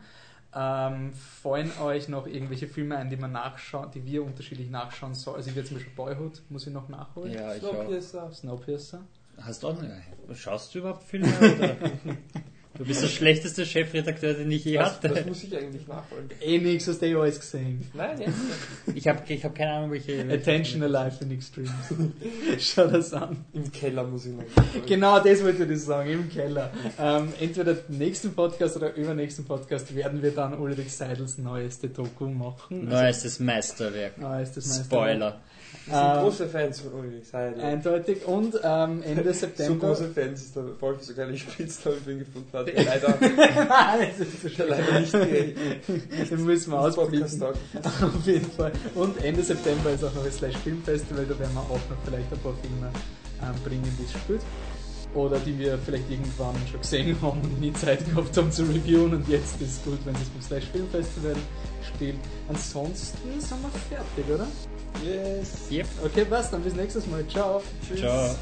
Ähm, 0.54 1.12
fallen 1.14 1.70
euch 1.82 2.08
noch 2.08 2.26
irgendwelche 2.26 2.66
Filme 2.66 2.96
ein, 2.98 3.08
die 3.08 3.16
man 3.16 3.32
nachschauen, 3.32 3.90
die 3.90 4.04
wir 4.04 4.22
unterschiedlich 4.22 4.70
nachschauen 4.70 5.14
sollen? 5.14 5.36
Also 5.36 5.48
ich 5.48 5.56
werde 5.56 5.68
zum 5.68 5.78
Beispiel 5.78 5.94
Boyhood, 5.94 6.42
muss 6.50 6.66
ich 6.66 6.72
noch 6.72 6.88
nachholen. 6.88 7.32
Ja, 7.32 7.54
ich 7.54 7.64
auch. 7.64 7.70
Snowpiercer. 7.70 8.32
Snowpiercer. 8.32 9.00
Hast 9.40 9.62
du 9.62 9.68
auch 9.68 9.76
noch, 9.80 10.36
schaust 10.36 10.74
du 10.74 10.80
überhaupt 10.80 11.04
Filme? 11.04 11.32
Oder? 11.38 11.76
Du 12.78 12.84
bist 12.86 13.02
der 13.02 13.08
schlechteste 13.08 13.66
Chefredakteur, 13.66 14.34
den 14.34 14.50
ich 14.50 14.64
je 14.64 14.78
Was, 14.78 14.98
das 15.00 15.10
hatte. 15.10 15.28
muss 15.28 15.44
ich 15.44 15.56
eigentlich 15.56 15.86
nachholen. 15.86 16.30
Eh 16.40 16.58
nix, 16.58 16.88
hast 16.88 17.02
du 17.02 17.06
eh 17.06 17.14
alles 17.14 17.38
gesehen. 17.38 17.86
Nein, 17.92 18.18
jetzt. 18.20 18.38
Ich 18.94 19.06
habe 19.06 19.20
ich 19.30 19.44
hab 19.44 19.54
keine 19.54 19.72
Ahnung, 19.72 19.90
welche. 19.90 20.22
Attention 20.30 20.82
Alive 20.82 21.22
in 21.22 21.32
Extremes. 21.32 21.70
Schau 22.58 22.86
das 22.86 23.12
an. 23.12 23.44
Im 23.52 23.70
Keller 23.70 24.04
muss 24.04 24.26
ich 24.26 24.32
noch. 24.32 24.44
Genau 24.86 25.20
das 25.20 25.42
wollte 25.44 25.64
ich 25.64 25.80
sagen, 25.80 26.10
im 26.10 26.28
Keller. 26.30 26.70
Ähm, 26.98 27.32
entweder 27.40 27.76
nächsten 27.88 28.32
Podcast 28.32 28.76
oder 28.76 28.94
übernächsten 28.94 29.44
Podcast 29.44 29.94
werden 29.94 30.22
wir 30.22 30.30
dann 30.30 30.58
Ulrich 30.58 30.92
Seidels 30.96 31.38
neueste 31.38 31.88
Doku 31.88 32.26
machen. 32.26 32.88
Neuestes 32.88 33.38
Meisterwerk. 33.38 34.14
Also, 34.16 34.28
neuestes 34.28 34.66
Meisterwerk. 34.66 34.86
Spoiler. 34.86 35.40
Wir 35.86 35.94
sind 35.94 36.04
Ähm, 36.16 36.22
große 36.22 36.48
Fans 36.48 36.80
von 36.80 36.92
Ulrich 36.92 37.26
Seidel. 37.26 37.60
Eindeutig. 37.62 38.24
Und 38.26 38.54
ähm, 38.62 39.02
Ende 39.02 39.24
So 39.34 39.40
September. 39.40 39.88
große 39.88 40.08
Fans, 40.10 40.40
dass 40.44 40.52
der 40.64 40.80
Wolf 40.80 41.02
sogar 41.02 41.26
einen 41.26 41.36
Spitznamen 41.38 42.00
für 42.02 42.12
ihn 42.12 42.18
gefunden 42.20 42.48
hat. 42.52 42.66
der 42.68 42.84
Leider, 42.84 43.16
Nein, 43.20 44.10
das 44.18 44.28
ist 44.44 44.56
so 44.56 44.64
leider 44.64 45.00
nicht 45.00 45.12
Den 46.30 46.44
müssen 46.44 46.72
wir. 46.72 46.78
Podcast 46.90 47.42
Auf 47.42 48.26
jeden 48.26 48.50
Fall. 48.52 48.72
Und 48.94 49.22
Ende 49.24 49.42
September 49.42 49.90
ist 49.90 50.04
auch 50.04 50.14
noch 50.14 50.24
das 50.24 50.36
Slash 50.36 50.56
Film 50.58 50.82
Festival, 50.82 51.24
da 51.26 51.38
werden 51.38 51.54
wir 51.54 51.60
auch 51.62 51.70
noch 51.70 51.96
vielleicht 52.04 52.32
ein 52.32 52.38
paar 52.40 52.54
Filme 52.62 52.90
ähm, 53.42 53.62
bringen, 53.64 53.96
die 53.98 54.04
es 54.04 54.12
spielt. 54.12 54.42
Oder 55.14 55.38
die 55.40 55.58
wir 55.58 55.76
vielleicht 55.78 56.10
irgendwann 56.10 56.54
schon 56.70 56.80
gesehen 56.80 57.16
haben 57.20 57.40
und 57.42 57.60
nie 57.60 57.72
Zeit 57.74 58.02
gehabt 58.08 58.34
haben 58.34 58.50
zu 58.50 58.62
reviewen 58.62 59.12
und 59.14 59.28
jetzt 59.28 59.60
ist 59.60 59.76
es 59.78 59.84
gut, 59.84 59.98
wenn 60.06 60.14
es 60.14 60.28
beim 60.30 60.40
Slash 60.42 60.64
Film 60.72 60.88
Festival 60.90 61.34
spielt. 61.94 62.16
Ansonsten 62.48 63.18
sind 63.38 63.62
wir 63.62 63.70
fertig, 63.90 64.34
oder? 64.34 64.46
Yes. 65.04 65.70
Yep. 65.70 65.86
Okay, 66.04 66.26
was? 66.28 66.50
Dann 66.50 66.62
bis 66.62 66.74
nächstes 66.74 67.06
Mal. 67.06 67.26
Ciao. 67.26 67.62
Tschüss. 67.86 68.00
Ciao. 68.00 68.36